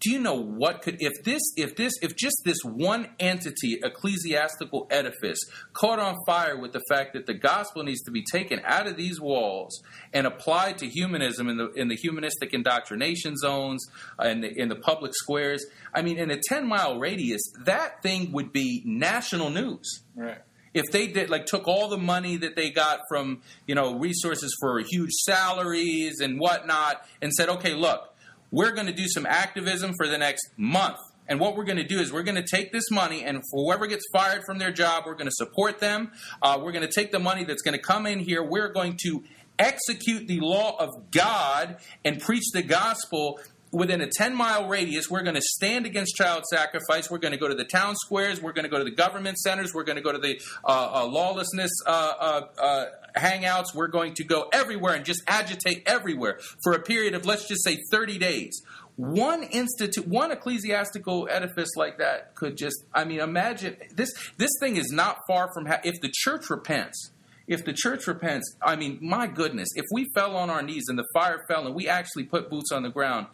do 0.00 0.10
you 0.10 0.18
know 0.18 0.34
what 0.34 0.82
could 0.82 0.96
if 1.00 1.22
this 1.24 1.42
if 1.56 1.76
this 1.76 1.92
if 2.02 2.16
just 2.16 2.36
this 2.44 2.58
one 2.64 3.08
entity 3.18 3.78
ecclesiastical 3.82 4.86
edifice 4.90 5.38
caught 5.72 5.98
on 5.98 6.16
fire 6.26 6.58
with 6.58 6.72
the 6.72 6.80
fact 6.88 7.12
that 7.12 7.26
the 7.26 7.34
gospel 7.34 7.82
needs 7.82 8.02
to 8.02 8.10
be 8.10 8.24
taken 8.32 8.60
out 8.64 8.86
of 8.86 8.96
these 8.96 9.20
walls 9.20 9.82
and 10.12 10.26
applied 10.26 10.78
to 10.78 10.86
humanism 10.88 11.48
in 11.48 11.56
the 11.56 11.70
in 11.72 11.88
the 11.88 11.96
humanistic 11.96 12.52
indoctrination 12.54 13.36
zones 13.36 13.84
and 14.18 14.44
in, 14.44 14.58
in 14.62 14.68
the 14.68 14.76
public 14.76 15.12
squares 15.14 15.64
i 15.94 16.02
mean 16.02 16.18
in 16.18 16.30
a 16.30 16.38
10 16.48 16.66
mile 16.66 16.98
radius 16.98 17.42
that 17.64 18.02
thing 18.02 18.32
would 18.32 18.52
be 18.52 18.82
national 18.84 19.50
news 19.50 20.02
Right. 20.16 20.38
if 20.74 20.90
they 20.92 21.06
did 21.06 21.30
like 21.30 21.46
took 21.46 21.66
all 21.66 21.88
the 21.88 21.96
money 21.98 22.36
that 22.36 22.54
they 22.56 22.70
got 22.70 23.00
from 23.08 23.42
you 23.66 23.74
know 23.74 23.98
resources 23.98 24.54
for 24.60 24.78
huge 24.80 25.12
salaries 25.24 26.20
and 26.20 26.38
whatnot 26.38 27.06
and 27.22 27.32
said 27.32 27.48
okay 27.48 27.74
look 27.74 28.09
we're 28.50 28.72
going 28.72 28.86
to 28.86 28.92
do 28.92 29.06
some 29.08 29.26
activism 29.26 29.92
for 29.96 30.06
the 30.06 30.18
next 30.18 30.50
month. 30.56 30.98
And 31.28 31.38
what 31.38 31.56
we're 31.56 31.64
going 31.64 31.78
to 31.78 31.86
do 31.86 32.00
is 32.00 32.12
we're 32.12 32.24
going 32.24 32.42
to 32.42 32.46
take 32.46 32.72
this 32.72 32.90
money 32.90 33.22
and 33.22 33.40
whoever 33.52 33.86
gets 33.86 34.04
fired 34.12 34.42
from 34.44 34.58
their 34.58 34.72
job 34.72 35.04
we're 35.06 35.14
going 35.14 35.28
to 35.28 35.34
support 35.34 35.78
them. 35.78 36.10
Uh, 36.42 36.58
we're 36.60 36.72
going 36.72 36.86
to 36.86 36.92
take 36.92 37.12
the 37.12 37.20
money 37.20 37.44
that's 37.44 37.62
going 37.62 37.76
to 37.76 37.82
come 37.82 38.04
in 38.04 38.18
here. 38.18 38.42
We're 38.42 38.72
going 38.72 38.96
to 39.04 39.22
execute 39.58 40.26
the 40.26 40.40
law 40.40 40.76
of 40.78 41.10
god 41.10 41.76
and 42.04 42.20
preach 42.20 42.44
the 42.52 42.62
gospel 42.62 43.38
within 43.72 44.00
a 44.00 44.06
10 44.06 44.34
mile 44.34 44.66
radius, 44.68 45.10
we're 45.10 45.22
going 45.22 45.34
to 45.34 45.42
stand 45.42 45.86
against 45.86 46.16
child 46.16 46.44
sacrifice. 46.50 47.10
We're 47.10 47.18
going 47.18 47.32
to 47.32 47.38
go 47.38 47.48
to 47.48 47.54
the 47.54 47.64
town 47.64 47.94
squares. 47.96 48.40
We're 48.40 48.52
going 48.52 48.64
to 48.64 48.68
go 48.68 48.78
to 48.78 48.84
the 48.84 48.90
government 48.90 49.38
centers. 49.38 49.74
We're 49.74 49.84
going 49.84 49.96
to 49.96 50.02
go 50.02 50.12
to 50.12 50.18
the 50.18 50.40
uh, 50.64 51.02
uh, 51.02 51.06
lawlessness 51.06 51.70
uh, 51.86 51.90
uh, 51.90 52.40
uh, 52.60 52.84
hangouts. 53.16 53.74
We're 53.74 53.88
going 53.88 54.14
to 54.14 54.24
go 54.24 54.48
everywhere 54.52 54.94
and 54.94 55.04
just 55.04 55.22
agitate 55.26 55.82
everywhere 55.86 56.38
for 56.62 56.72
a 56.72 56.80
period 56.80 57.14
of, 57.14 57.26
let's 57.26 57.46
just 57.46 57.64
say, 57.64 57.78
30 57.90 58.18
days. 58.18 58.60
One 58.96 59.44
institute, 59.44 60.06
one 60.06 60.30
ecclesiastical 60.30 61.28
edifice 61.30 61.70
like 61.76 61.98
that 61.98 62.34
could 62.34 62.56
just, 62.56 62.84
I 62.92 63.04
mean, 63.04 63.20
imagine 63.20 63.76
this. 63.94 64.12
This 64.36 64.50
thing 64.60 64.76
is 64.76 64.90
not 64.90 65.18
far 65.26 65.50
from 65.54 65.66
ha- 65.66 65.80
if 65.84 66.00
the 66.02 66.10
church 66.12 66.50
repents 66.50 67.10
if 67.50 67.64
the 67.64 67.72
church 67.72 68.06
repents, 68.06 68.56
I 68.62 68.76
mean, 68.76 69.00
my 69.02 69.26
goodness, 69.26 69.70
if 69.74 69.84
we 69.92 70.08
fell 70.14 70.36
on 70.36 70.50
our 70.50 70.62
knees 70.62 70.84
and 70.86 70.96
the 70.96 71.04
fire 71.12 71.44
fell 71.48 71.66
and 71.66 71.74
we 71.74 71.88
actually 71.88 72.22
put 72.22 72.48
boots 72.48 72.70
on 72.70 72.84
the 72.84 72.90
ground, 72.90 73.26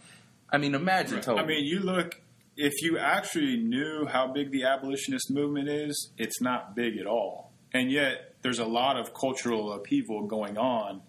I 0.50 0.58
mean, 0.58 0.74
imagine, 0.74 1.20
Toby. 1.20 1.40
I 1.40 1.46
mean, 1.46 1.64
you 1.64 1.80
look. 1.80 2.20
If 2.58 2.72
you 2.80 2.96
actually 2.96 3.58
knew 3.58 4.06
how 4.06 4.28
big 4.32 4.50
the 4.50 4.64
abolitionist 4.64 5.30
movement 5.30 5.68
is, 5.68 6.10
it's 6.16 6.40
not 6.40 6.74
big 6.74 6.96
at 6.96 7.06
all. 7.06 7.52
And 7.74 7.92
yet, 7.92 8.34
there's 8.40 8.58
a 8.58 8.64
lot 8.64 8.96
of 8.96 9.12
cultural 9.12 9.74
upheaval 9.74 10.26
going 10.26 10.56
on 10.56 11.02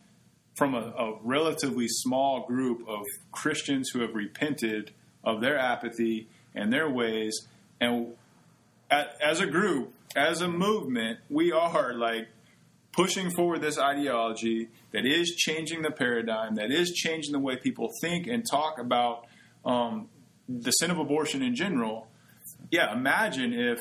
from 0.56 0.74
a, 0.74 0.80
a 0.80 1.20
relatively 1.24 1.88
small 1.88 2.46
group 2.46 2.86
of 2.88 3.04
Christians 3.32 3.92
who 3.94 4.02
have 4.02 4.14
repented 4.14 4.92
of 5.24 5.40
their 5.40 5.58
apathy 5.58 6.28
and 6.56 6.74
their 6.74 6.90
ways. 6.90 7.48
And 7.80 8.14
as 8.90 9.40
a 9.40 9.46
group, 9.46 9.94
as 10.16 10.42
a 10.42 10.48
movement, 10.48 11.20
we 11.30 11.52
are 11.52 11.94
like 11.94 12.28
pushing 12.92 13.30
forward 13.30 13.62
this 13.62 13.78
ideology 13.78 14.70
that 14.92 15.06
is 15.06 15.36
changing 15.36 15.84
the 15.84 15.92
paradigm, 15.92 16.56
that 16.56 16.72
is 16.72 16.92
changing 16.92 17.32
the 17.32 17.40
way 17.40 17.56
people 17.56 17.90
think 18.02 18.26
and 18.26 18.44
talk 18.50 18.80
about 18.80 19.27
um, 19.68 20.10
the 20.50 20.72
sin 20.72 20.90
of 20.90 20.98
abortion 20.98 21.44
in 21.44 21.56
general. 21.56 22.08
Yeah, 22.72 22.94
imagine 22.94 23.54
if 23.54 23.80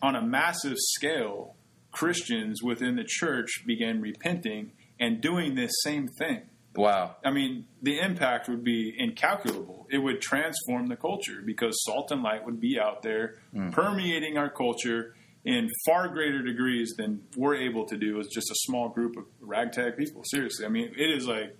on 0.00 0.16
a 0.16 0.22
massive 0.22 0.76
scale, 0.78 1.56
Christians 1.90 2.62
within 2.62 2.96
the 2.96 3.04
church 3.06 3.64
began 3.66 4.00
repenting 4.00 4.72
and 4.98 5.20
doing 5.20 5.54
this 5.54 5.72
same 5.82 6.08
thing. 6.08 6.42
Wow. 6.76 7.16
I 7.24 7.30
mean, 7.30 7.66
the 7.82 8.00
impact 8.00 8.48
would 8.48 8.64
be 8.64 8.94
incalculable. 8.98 9.86
It 9.90 9.98
would 9.98 10.20
transform 10.20 10.88
the 10.88 10.96
culture 10.96 11.40
because 11.44 11.84
salt 11.84 12.10
and 12.10 12.22
light 12.22 12.44
would 12.44 12.60
be 12.60 12.80
out 12.80 13.02
there 13.02 13.36
mm. 13.54 13.70
permeating 13.70 14.36
our 14.36 14.50
culture 14.50 15.14
in 15.44 15.68
far 15.86 16.08
greater 16.08 16.42
degrees 16.42 16.94
than 16.96 17.22
we're 17.36 17.54
able 17.54 17.84
to 17.86 17.96
do 17.96 18.18
as 18.18 18.26
just 18.28 18.50
a 18.50 18.54
small 18.66 18.88
group 18.88 19.16
of 19.16 19.24
ragtag 19.40 19.96
people. 19.96 20.22
Seriously, 20.24 20.66
I 20.66 20.68
mean, 20.68 20.92
it 20.96 21.16
is 21.16 21.28
like 21.28 21.56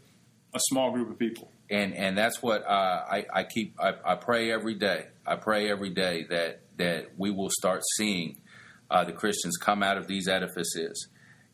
a 0.55 0.61
small 0.69 0.91
group 0.91 1.11
of 1.11 1.19
people. 1.19 1.51
And 1.71 1.95
and 1.95 2.17
that's 2.17 2.43
what 2.43 2.63
uh, 2.67 3.05
I, 3.11 3.25
I 3.33 3.45
keep. 3.45 3.81
I, 3.81 3.95
I, 4.05 4.15
pray 4.17 4.53
every 4.53 4.75
day. 4.75 5.07
I 5.27 5.37
pray 5.37 5.71
every 5.71 5.91
day 5.91 6.27
that 6.29 6.61
that 6.77 7.13
we 7.17 7.31
will 7.31 7.49
start 7.51 7.83
seeing 7.97 8.37
uh, 8.91 9.05
the 9.05 9.13
Christians 9.13 9.57
come 9.57 9.83
out 9.83 9.97
of 9.97 10.07
these 10.07 10.29
edifices 10.29 11.09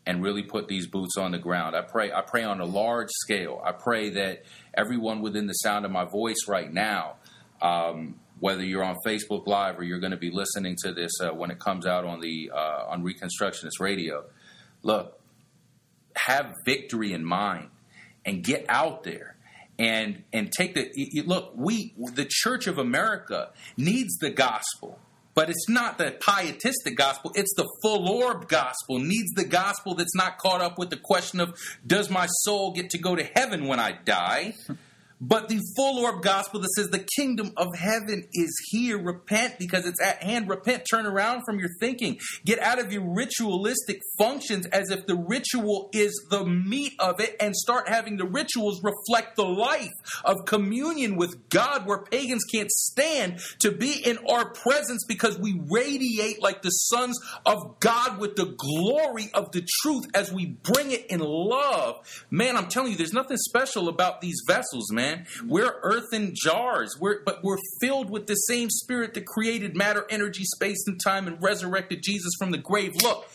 and 0.06 0.22
really 0.22 0.42
put 0.42 0.66
these 0.66 0.88
boots 0.88 1.16
on 1.16 1.30
the 1.30 1.38
ground. 1.38 1.76
I 1.76 1.82
pray. 1.82 2.10
I 2.10 2.22
pray 2.22 2.42
on 2.42 2.60
a 2.60 2.64
large 2.64 3.10
scale. 3.10 3.62
I 3.64 3.70
pray 3.70 4.10
that 4.10 4.44
everyone 4.74 5.20
within 5.20 5.46
the 5.46 5.54
sound 5.54 5.84
of 5.84 5.92
my 5.92 6.04
voice 6.04 6.48
right 6.48 6.72
now. 6.72 7.16
Um, 7.62 8.18
whether 8.40 8.64
you're 8.64 8.82
on 8.82 8.96
Facebook 9.06 9.46
Live 9.46 9.78
or 9.78 9.84
you're 9.84 10.00
going 10.00 10.12
to 10.12 10.16
be 10.16 10.30
listening 10.30 10.74
to 10.82 10.92
this 10.92 11.12
uh, 11.20 11.28
when 11.28 11.50
it 11.50 11.58
comes 11.58 11.86
out 11.86 12.06
on 12.06 12.20
the 12.20 12.50
uh, 12.52 12.86
on 12.88 13.04
Reconstructionist 13.04 13.80
Radio, 13.80 14.24
look, 14.82 15.20
have 16.16 16.54
victory 16.64 17.12
in 17.12 17.24
mind 17.24 17.68
and 18.24 18.42
get 18.42 18.64
out 18.68 19.04
there 19.04 19.36
and 19.80 20.22
and 20.32 20.52
take 20.52 20.74
the 20.74 20.90
you, 20.94 21.24
look. 21.24 21.52
We 21.56 21.94
the 21.96 22.26
Church 22.28 22.66
of 22.66 22.78
America 22.78 23.50
needs 23.76 24.16
the 24.18 24.30
gospel. 24.30 25.00
But 25.32 25.48
it's 25.48 25.68
not 25.68 25.96
the 25.96 26.16
pietistic 26.20 26.96
gospel, 26.96 27.30
it's 27.34 27.54
the 27.56 27.66
full 27.82 28.08
orb 28.08 28.48
gospel. 28.48 28.98
Needs 28.98 29.32
the 29.34 29.44
gospel 29.44 29.94
that's 29.94 30.14
not 30.14 30.38
caught 30.38 30.60
up 30.60 30.76
with 30.76 30.90
the 30.90 30.96
question 30.96 31.40
of 31.40 31.58
does 31.86 32.10
my 32.10 32.26
soul 32.42 32.72
get 32.72 32.90
to 32.90 32.98
go 32.98 33.16
to 33.16 33.24
heaven 33.24 33.66
when 33.66 33.80
I 33.80 33.92
die? 33.92 34.54
but 35.20 35.48
the 35.48 35.60
full 35.76 35.98
orb 36.04 36.22
gospel 36.22 36.60
that 36.60 36.70
says 36.74 36.88
the 36.88 37.06
kingdom 37.16 37.52
of 37.56 37.68
heaven 37.76 38.26
is 38.32 38.56
here. 38.70 38.98
Repent 38.98 39.58
because 39.58 39.86
it's 39.86 40.00
at 40.00 40.22
hand. 40.22 40.48
Repent, 40.48 40.86
turn 40.90 41.04
around 41.04 41.42
from 41.44 41.58
your 41.58 41.68
thinking. 41.78 42.18
Get 42.44 42.58
out 42.58 42.78
of 42.78 42.90
your 42.90 43.02
ritualistic 43.14 44.00
functions 44.16 44.64
as 44.66 44.90
if 44.90 45.06
the 45.06 45.16
ritual 45.16 45.90
is 45.92 46.26
the 46.30 46.44
meat 46.46 46.94
of 46.98 47.20
it 47.20 47.36
and 47.38 47.54
start 47.54 47.88
having 47.88 48.16
the 48.16 48.24
rituals 48.24 48.82
reflect 48.82 49.36
the 49.36 49.44
life 49.44 49.92
of 50.24 50.36
communion 50.46 51.16
with 51.16 51.50
God 51.50 51.86
where 51.86 51.98
pagans 51.98 52.44
can't 52.44 52.70
stand 52.70 53.40
to 53.58 53.72
be 53.72 53.92
in 53.92 54.18
our 54.26 54.50
presence 54.50 55.04
because 55.06 55.38
we 55.38 55.60
radiate 55.68 56.42
like 56.42 56.62
the 56.62 56.70
sons 56.70 57.18
of 57.44 57.78
God 57.80 58.18
with 58.18 58.36
the 58.36 58.54
glory 58.56 59.30
of 59.34 59.52
the 59.52 59.66
truth 59.82 60.06
as 60.14 60.32
we 60.32 60.46
bring 60.46 60.92
it 60.92 61.06
in 61.10 61.20
love. 61.20 61.96
Man, 62.30 62.56
I'm 62.56 62.68
telling 62.68 62.92
you, 62.92 62.96
there's 62.96 63.12
nothing 63.12 63.36
special 63.36 63.88
about 63.88 64.22
these 64.22 64.40
vessels, 64.46 64.90
man 64.90 65.09
man. 65.10 65.26
We're 65.46 65.74
earthen 65.82 66.34
jars, 66.34 66.96
we're, 66.98 67.22
but 67.24 67.42
we're 67.42 67.58
filled 67.80 68.10
with 68.10 68.26
the 68.26 68.34
same 68.34 68.70
spirit 68.70 69.14
that 69.14 69.26
created 69.26 69.76
matter, 69.76 70.06
energy, 70.10 70.44
space, 70.44 70.84
and 70.86 71.00
time 71.02 71.26
and 71.26 71.42
resurrected 71.42 72.02
Jesus 72.02 72.32
from 72.38 72.50
the 72.50 72.58
grave. 72.58 72.92
Look, 73.02 73.28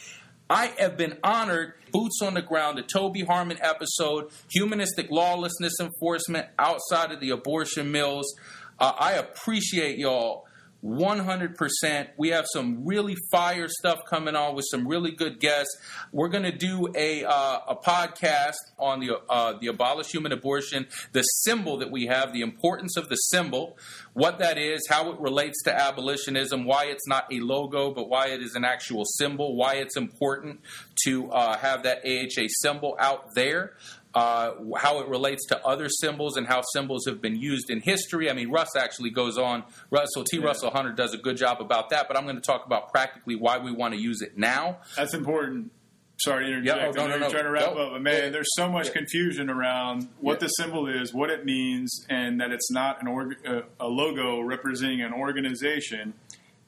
I 0.50 0.68
have 0.78 0.98
been 0.98 1.18
honored. 1.24 1.74
Boots 1.92 2.22
on 2.22 2.34
the 2.34 2.42
ground, 2.42 2.78
the 2.78 2.84
Toby 2.84 3.24
Harmon 3.24 3.58
episode, 3.62 4.30
humanistic 4.52 5.10
lawlessness 5.10 5.74
enforcement 5.80 6.48
outside 6.60 7.12
of 7.12 7.22
the 7.22 7.30
abortion 7.30 7.92
mills. 7.92 8.36
Uh, 8.78 8.92
I 9.00 9.14
appreciate 9.14 9.98
y'all 9.98 10.45
100%. 10.86 12.08
We 12.16 12.30
have 12.30 12.46
some 12.54 12.86
really 12.86 13.16
fire 13.32 13.68
stuff 13.68 14.02
coming 14.08 14.36
on 14.36 14.56
with 14.56 14.66
some 14.70 14.88
really 14.88 15.12
good 15.12 15.40
guests. 15.40 15.76
We're 16.12 16.30
going 16.30 16.44
to 16.44 16.56
do 16.56 16.88
a 16.96 17.24
uh, 17.24 17.60
a 17.70 17.76
podcast 17.76 18.54
on 18.78 19.00
the 19.00 19.20
uh, 19.28 19.58
the 19.60 19.68
abolish 19.68 20.12
human 20.12 20.32
abortion, 20.32 20.88
the 21.12 21.24
symbol 21.24 21.78
that 21.78 21.90
we 21.90 22.06
have, 22.06 22.34
the 22.34 22.42
importance 22.42 22.98
of 22.98 23.10
the 23.10 23.16
symbol, 23.16 23.78
what 24.14 24.38
that 24.40 24.60
is, 24.60 24.86
how 24.88 25.12
it 25.12 25.20
relates 25.20 25.64
to 25.64 25.74
abolitionism, 25.74 26.66
why 26.66 26.86
it's 26.86 27.08
not 27.08 27.26
a 27.34 27.40
logo, 27.40 27.92
but 27.92 28.08
why 28.08 28.28
it 28.28 28.42
is 28.42 28.54
an 28.54 28.64
actual 28.64 29.06
symbol, 29.06 29.56
why 29.56 29.76
it's 29.76 29.98
important 29.98 30.60
to 31.04 31.32
uh, 31.32 31.58
have 31.58 31.84
that 31.84 32.02
AHA 32.06 32.48
symbol 32.62 32.96
out 33.00 33.34
there 33.34 33.74
uh, 34.16 34.54
how 34.78 35.02
it 35.02 35.08
relates 35.10 35.46
to 35.48 35.66
other 35.66 35.90
symbols 35.90 36.38
and 36.38 36.48
how 36.48 36.62
symbols 36.74 37.06
have 37.06 37.22
been 37.22 37.36
used 37.36 37.70
in 37.70 37.82
history. 37.82 38.30
I 38.30 38.34
mean, 38.34 38.50
Russ 38.50 38.76
actually 38.76 39.10
goes 39.10 39.38
on. 39.38 39.66
Russell 39.92 40.24
T. 40.24 40.38
Yeah. 40.38 40.46
Russell 40.46 40.72
Hunter 40.72 40.94
does 40.94 41.14
a 41.14 41.18
good 41.18 41.36
job 41.36 41.60
about 41.60 41.90
that, 41.90 42.08
but 42.08 42.18
I'm 42.18 42.24
going 42.24 42.38
to 42.38 42.42
talk 42.42 42.66
about 42.66 42.92
practically 42.92 43.36
why 43.36 43.58
we 43.58 43.74
want 43.74 43.94
to 43.94 44.00
use 44.00 44.22
it 44.22 44.38
now. 44.38 44.78
That's 44.96 45.14
important. 45.14 45.72
Sorry 46.18 46.46
to 46.46 46.52
interject. 46.52 46.78
Yeah, 46.78 46.88
oh, 46.88 47.08
no, 47.08 47.08
no, 47.08 47.18
no. 47.18 47.30
trying 47.30 47.44
to 47.44 47.52
wrap 47.52 47.76
up, 47.76 47.76
but 47.76 48.02
man, 48.02 48.32
there's 48.32 48.48
so 48.56 48.70
much 48.70 48.94
confusion 48.94 49.50
around 49.50 50.08
what 50.22 50.40
the 50.40 50.48
symbol 50.48 50.88
is, 50.88 51.14
what 51.14 51.30
it 51.30 51.44
means, 51.44 52.06
and 52.10 52.40
that 52.40 52.52
it's 52.52 52.72
not 52.72 53.02
an 53.02 53.10
org- 53.10 53.46
uh, 53.46 53.64
a 53.82 53.88
logo 53.88 54.40
representing 54.40 55.02
an 55.02 55.12
organization. 55.12 56.14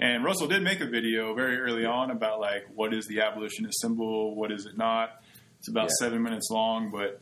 And 0.02 0.26
Russell 0.26 0.48
did 0.48 0.64
make 0.64 0.82
a 0.82 0.86
video 0.86 1.34
very 1.34 1.58
early 1.60 1.86
on 1.86 2.12
about 2.12 2.42
like 2.42 2.68
what 2.76 2.94
is 2.94 3.08
the 3.08 3.22
abolitionist 3.22 3.80
symbol, 3.80 4.36
what 4.36 4.52
is 4.52 4.66
it 4.66 4.78
not. 4.78 5.22
It's 5.60 5.70
about 5.70 5.86
yeah. 5.86 6.06
seven 6.06 6.22
minutes 6.22 6.50
long, 6.52 6.92
but 6.92 7.22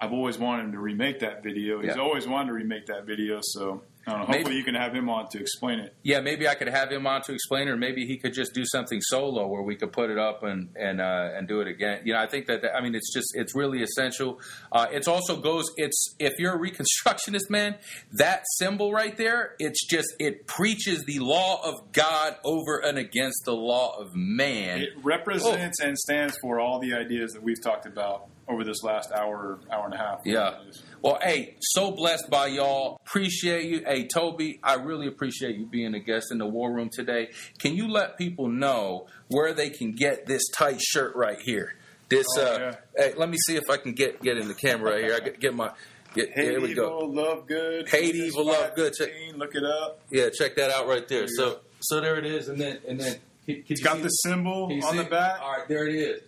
I've 0.00 0.12
always 0.12 0.38
wanted 0.38 0.66
him 0.66 0.72
to 0.72 0.78
remake 0.78 1.20
that 1.20 1.42
video. 1.42 1.80
He's 1.80 1.96
yeah. 1.96 2.02
always 2.02 2.26
wanted 2.26 2.48
to 2.48 2.52
remake 2.54 2.86
that 2.86 3.04
video, 3.04 3.40
so 3.42 3.82
know, 4.08 4.18
hopefully 4.18 4.44
maybe, 4.44 4.56
you 4.56 4.64
can 4.64 4.74
have 4.74 4.94
him 4.94 5.08
on 5.08 5.28
to 5.28 5.40
explain 5.40 5.78
it. 5.80 5.94
Yeah, 6.02 6.20
maybe 6.20 6.48
I 6.48 6.54
could 6.54 6.68
have 6.68 6.90
him 6.90 7.06
on 7.06 7.22
to 7.22 7.32
explain 7.32 7.68
it, 7.68 7.70
or 7.70 7.76
maybe 7.76 8.06
he 8.06 8.16
could 8.16 8.34
just 8.34 8.54
do 8.54 8.64
something 8.64 9.00
solo 9.00 9.46
where 9.46 9.62
we 9.62 9.76
could 9.76 9.92
put 9.92 10.10
it 10.10 10.18
up 10.18 10.42
and 10.42 10.70
and 10.76 11.00
uh, 11.00 11.30
and 11.34 11.46
do 11.46 11.60
it 11.60 11.68
again. 11.68 12.02
You 12.04 12.14
know, 12.14 12.20
I 12.20 12.26
think 12.26 12.46
that 12.46 12.64
I 12.74 12.80
mean 12.80 12.94
it's 12.94 13.12
just 13.12 13.28
it's 13.34 13.54
really 13.54 13.82
essential. 13.82 14.40
Uh, 14.72 14.86
it's 14.90 15.08
also 15.08 15.36
goes 15.36 15.70
it's 15.76 16.14
if 16.18 16.34
you're 16.38 16.54
a 16.54 16.58
reconstructionist 16.58 17.50
man, 17.50 17.76
that 18.12 18.44
symbol 18.56 18.92
right 18.92 19.16
there, 19.16 19.54
it's 19.58 19.86
just 19.86 20.14
it 20.18 20.46
preaches 20.46 21.04
the 21.04 21.18
law 21.18 21.60
of 21.64 21.92
God 21.92 22.36
over 22.44 22.78
and 22.78 22.98
against 22.98 23.44
the 23.44 23.54
law 23.54 23.98
of 23.98 24.14
man. 24.14 24.80
It 24.80 24.90
represents 25.02 25.78
oh. 25.80 25.86
and 25.86 25.98
stands 25.98 26.36
for 26.40 26.60
all 26.60 26.78
the 26.78 26.94
ideas 26.94 27.32
that 27.32 27.42
we've 27.42 27.62
talked 27.62 27.86
about 27.86 28.28
over 28.48 28.64
this 28.64 28.82
last 28.82 29.12
hour, 29.12 29.58
hour 29.70 29.84
and 29.84 29.94
a 29.94 29.98
half. 29.98 30.20
Yeah. 30.24 30.58
Well, 31.02 31.18
hey, 31.22 31.56
so 31.60 31.90
blessed 31.90 32.30
by 32.30 32.46
y'all. 32.46 33.00
Appreciate 33.06 33.66
you. 33.66 33.82
Hey, 33.86 34.06
Toby, 34.06 34.58
I 34.62 34.74
really 34.74 35.06
appreciate 35.06 35.56
you 35.56 35.66
being 35.66 35.94
a 35.94 36.00
guest 36.00 36.28
in 36.32 36.38
the 36.38 36.46
war 36.46 36.72
room 36.72 36.88
today. 36.90 37.28
Can 37.58 37.76
you 37.76 37.88
let 37.88 38.16
people 38.16 38.48
know 38.48 39.06
where 39.28 39.52
they 39.52 39.70
can 39.70 39.92
get 39.92 40.26
this 40.26 40.42
tight 40.48 40.80
shirt 40.80 41.14
right 41.14 41.38
here? 41.40 41.74
This, 42.08 42.26
oh, 42.38 42.42
uh, 42.42 42.58
yeah. 42.58 42.74
hey, 42.96 43.14
let 43.16 43.28
me 43.28 43.36
see 43.46 43.56
if 43.56 43.68
I 43.68 43.76
can 43.76 43.92
get 43.92 44.22
get 44.22 44.38
in 44.38 44.48
the 44.48 44.54
camera 44.54 44.92
right 44.92 45.04
here. 45.04 45.14
I 45.14 45.20
get, 45.20 45.40
get 45.40 45.54
my. 45.54 45.72
Get, 46.14 46.30
Hate 46.34 46.52
here 46.52 46.60
we 46.62 46.72
go. 46.72 47.00
love 47.00 47.46
good. 47.46 47.86
Hate 47.86 48.14
evil, 48.14 48.46
love 48.46 48.74
good. 48.74 48.94
Check, 48.94 49.10
look 49.36 49.54
it 49.54 49.62
up. 49.62 50.00
Yeah, 50.10 50.30
check 50.30 50.56
that 50.56 50.70
out 50.70 50.88
right 50.88 51.06
there. 51.06 51.26
So, 51.28 51.60
so 51.80 52.00
there 52.00 52.16
it 52.16 52.24
is, 52.24 52.48
and 52.48 52.58
then 52.58 52.78
and 52.88 52.98
then. 52.98 53.16
Can, 53.44 53.64
it's 53.68 53.82
got 53.82 54.02
the 54.02 54.08
symbol 54.08 54.70
on 54.84 54.96
the 54.96 55.04
back. 55.04 55.40
All 55.40 55.52
right, 55.52 55.68
there 55.68 55.86
it 55.86 55.94
is. 55.94 56.22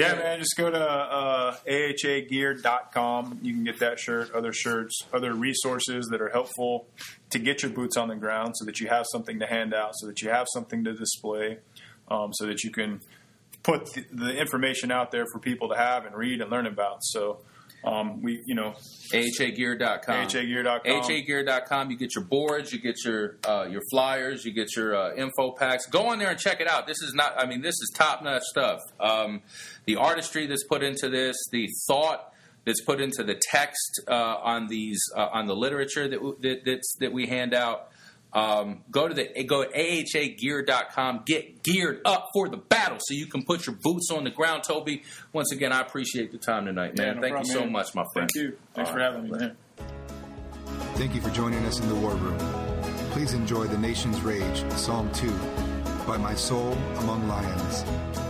Yeah, 0.00 0.14
man, 0.14 0.38
just 0.38 0.56
go 0.56 0.70
to 0.70 0.78
uh, 0.78 1.56
ahagear.com. 1.68 3.40
You 3.42 3.52
can 3.52 3.64
get 3.64 3.80
that 3.80 3.98
shirt, 3.98 4.32
other 4.32 4.52
shirts, 4.52 5.02
other 5.12 5.34
resources 5.34 6.08
that 6.10 6.20
are 6.20 6.30
helpful 6.30 6.86
to 7.30 7.38
get 7.38 7.62
your 7.62 7.70
boots 7.70 7.96
on 7.96 8.08
the 8.08 8.16
ground 8.16 8.56
so 8.56 8.64
that 8.64 8.80
you 8.80 8.88
have 8.88 9.04
something 9.12 9.38
to 9.40 9.46
hand 9.46 9.74
out, 9.74 9.92
so 9.94 10.06
that 10.06 10.22
you 10.22 10.30
have 10.30 10.46
something 10.52 10.84
to 10.84 10.94
display, 10.94 11.58
um, 12.08 12.32
so 12.32 12.46
that 12.46 12.64
you 12.64 12.70
can 12.70 13.00
put 13.62 13.92
the, 13.92 14.04
the 14.12 14.36
information 14.38 14.90
out 14.90 15.10
there 15.10 15.26
for 15.32 15.38
people 15.38 15.68
to 15.68 15.76
have 15.76 16.06
and 16.06 16.14
read 16.14 16.40
and 16.40 16.50
learn 16.50 16.66
about. 16.66 16.98
So, 17.02 17.40
um, 17.84 18.22
we, 18.22 18.42
you 18.46 18.54
know, 18.54 18.74
ahagear.com. 19.12 20.26
ahagear.com. 20.26 20.80
ahagear.com. 20.84 21.90
You 21.90 21.96
get 21.96 22.14
your 22.14 22.24
boards, 22.24 22.72
you 22.72 22.78
get 22.78 23.04
your 23.04 23.36
uh, 23.48 23.66
your 23.70 23.82
flyers, 23.90 24.44
you 24.44 24.52
get 24.52 24.76
your 24.76 24.94
uh, 24.94 25.14
info 25.14 25.52
packs. 25.52 25.86
Go 25.86 26.08
on 26.08 26.18
there 26.18 26.30
and 26.30 26.38
check 26.38 26.60
it 26.60 26.68
out. 26.68 26.86
This 26.86 27.00
is 27.02 27.14
not. 27.14 27.34
I 27.38 27.46
mean, 27.46 27.62
this 27.62 27.74
is 27.74 27.92
top 27.94 28.22
notch 28.22 28.42
stuff. 28.42 28.80
Um, 28.98 29.42
the 29.86 29.96
artistry 29.96 30.46
that's 30.46 30.64
put 30.64 30.82
into 30.82 31.08
this, 31.08 31.36
the 31.50 31.68
thought 31.86 32.32
that's 32.64 32.82
put 32.82 33.00
into 33.00 33.24
the 33.24 33.40
text 33.50 34.02
uh, 34.08 34.36
on 34.42 34.68
these 34.68 35.00
uh, 35.16 35.28
on 35.32 35.46
the 35.46 35.56
literature 35.56 36.08
that 36.08 36.20
that 36.64 36.82
that 37.00 37.12
we 37.12 37.26
hand 37.26 37.54
out. 37.54 37.89
Um, 38.32 38.84
go 38.90 39.08
to 39.08 39.14
the 39.14 39.44
go 39.44 39.64
to 39.64 39.70
ahagear.com. 39.70 41.22
Get 41.26 41.62
geared 41.62 42.00
up 42.04 42.28
for 42.32 42.48
the 42.48 42.56
battle 42.56 42.98
so 43.00 43.14
you 43.14 43.26
can 43.26 43.44
put 43.44 43.66
your 43.66 43.76
boots 43.82 44.10
on 44.10 44.24
the 44.24 44.30
ground. 44.30 44.62
Toby, 44.62 45.02
once 45.32 45.52
again, 45.52 45.72
I 45.72 45.80
appreciate 45.80 46.32
the 46.32 46.38
time 46.38 46.66
tonight, 46.66 46.96
man. 46.96 47.06
Yeah, 47.06 47.12
no 47.14 47.20
Thank 47.20 47.34
problem, 47.34 47.52
you 47.52 47.60
so 47.60 47.66
much, 47.66 47.94
my 47.94 48.04
friend. 48.12 48.28
Thank 48.34 48.44
you. 48.44 48.58
Thanks 48.74 48.90
All 48.90 48.96
for 48.96 49.02
having 49.02 49.24
me, 49.24 49.30
man. 49.30 49.56
Thank 50.94 51.14
you 51.14 51.20
for 51.20 51.30
joining 51.30 51.64
us 51.64 51.80
in 51.80 51.88
the 51.88 51.94
War 51.96 52.14
Room. 52.14 52.38
Please 53.10 53.32
enjoy 53.32 53.66
The 53.66 53.78
Nation's 53.78 54.20
Rage, 54.20 54.70
Psalm 54.72 55.10
2, 55.12 55.32
by 56.06 56.16
My 56.16 56.34
Soul 56.34 56.74
Among 56.98 57.26
Lions. 57.26 58.29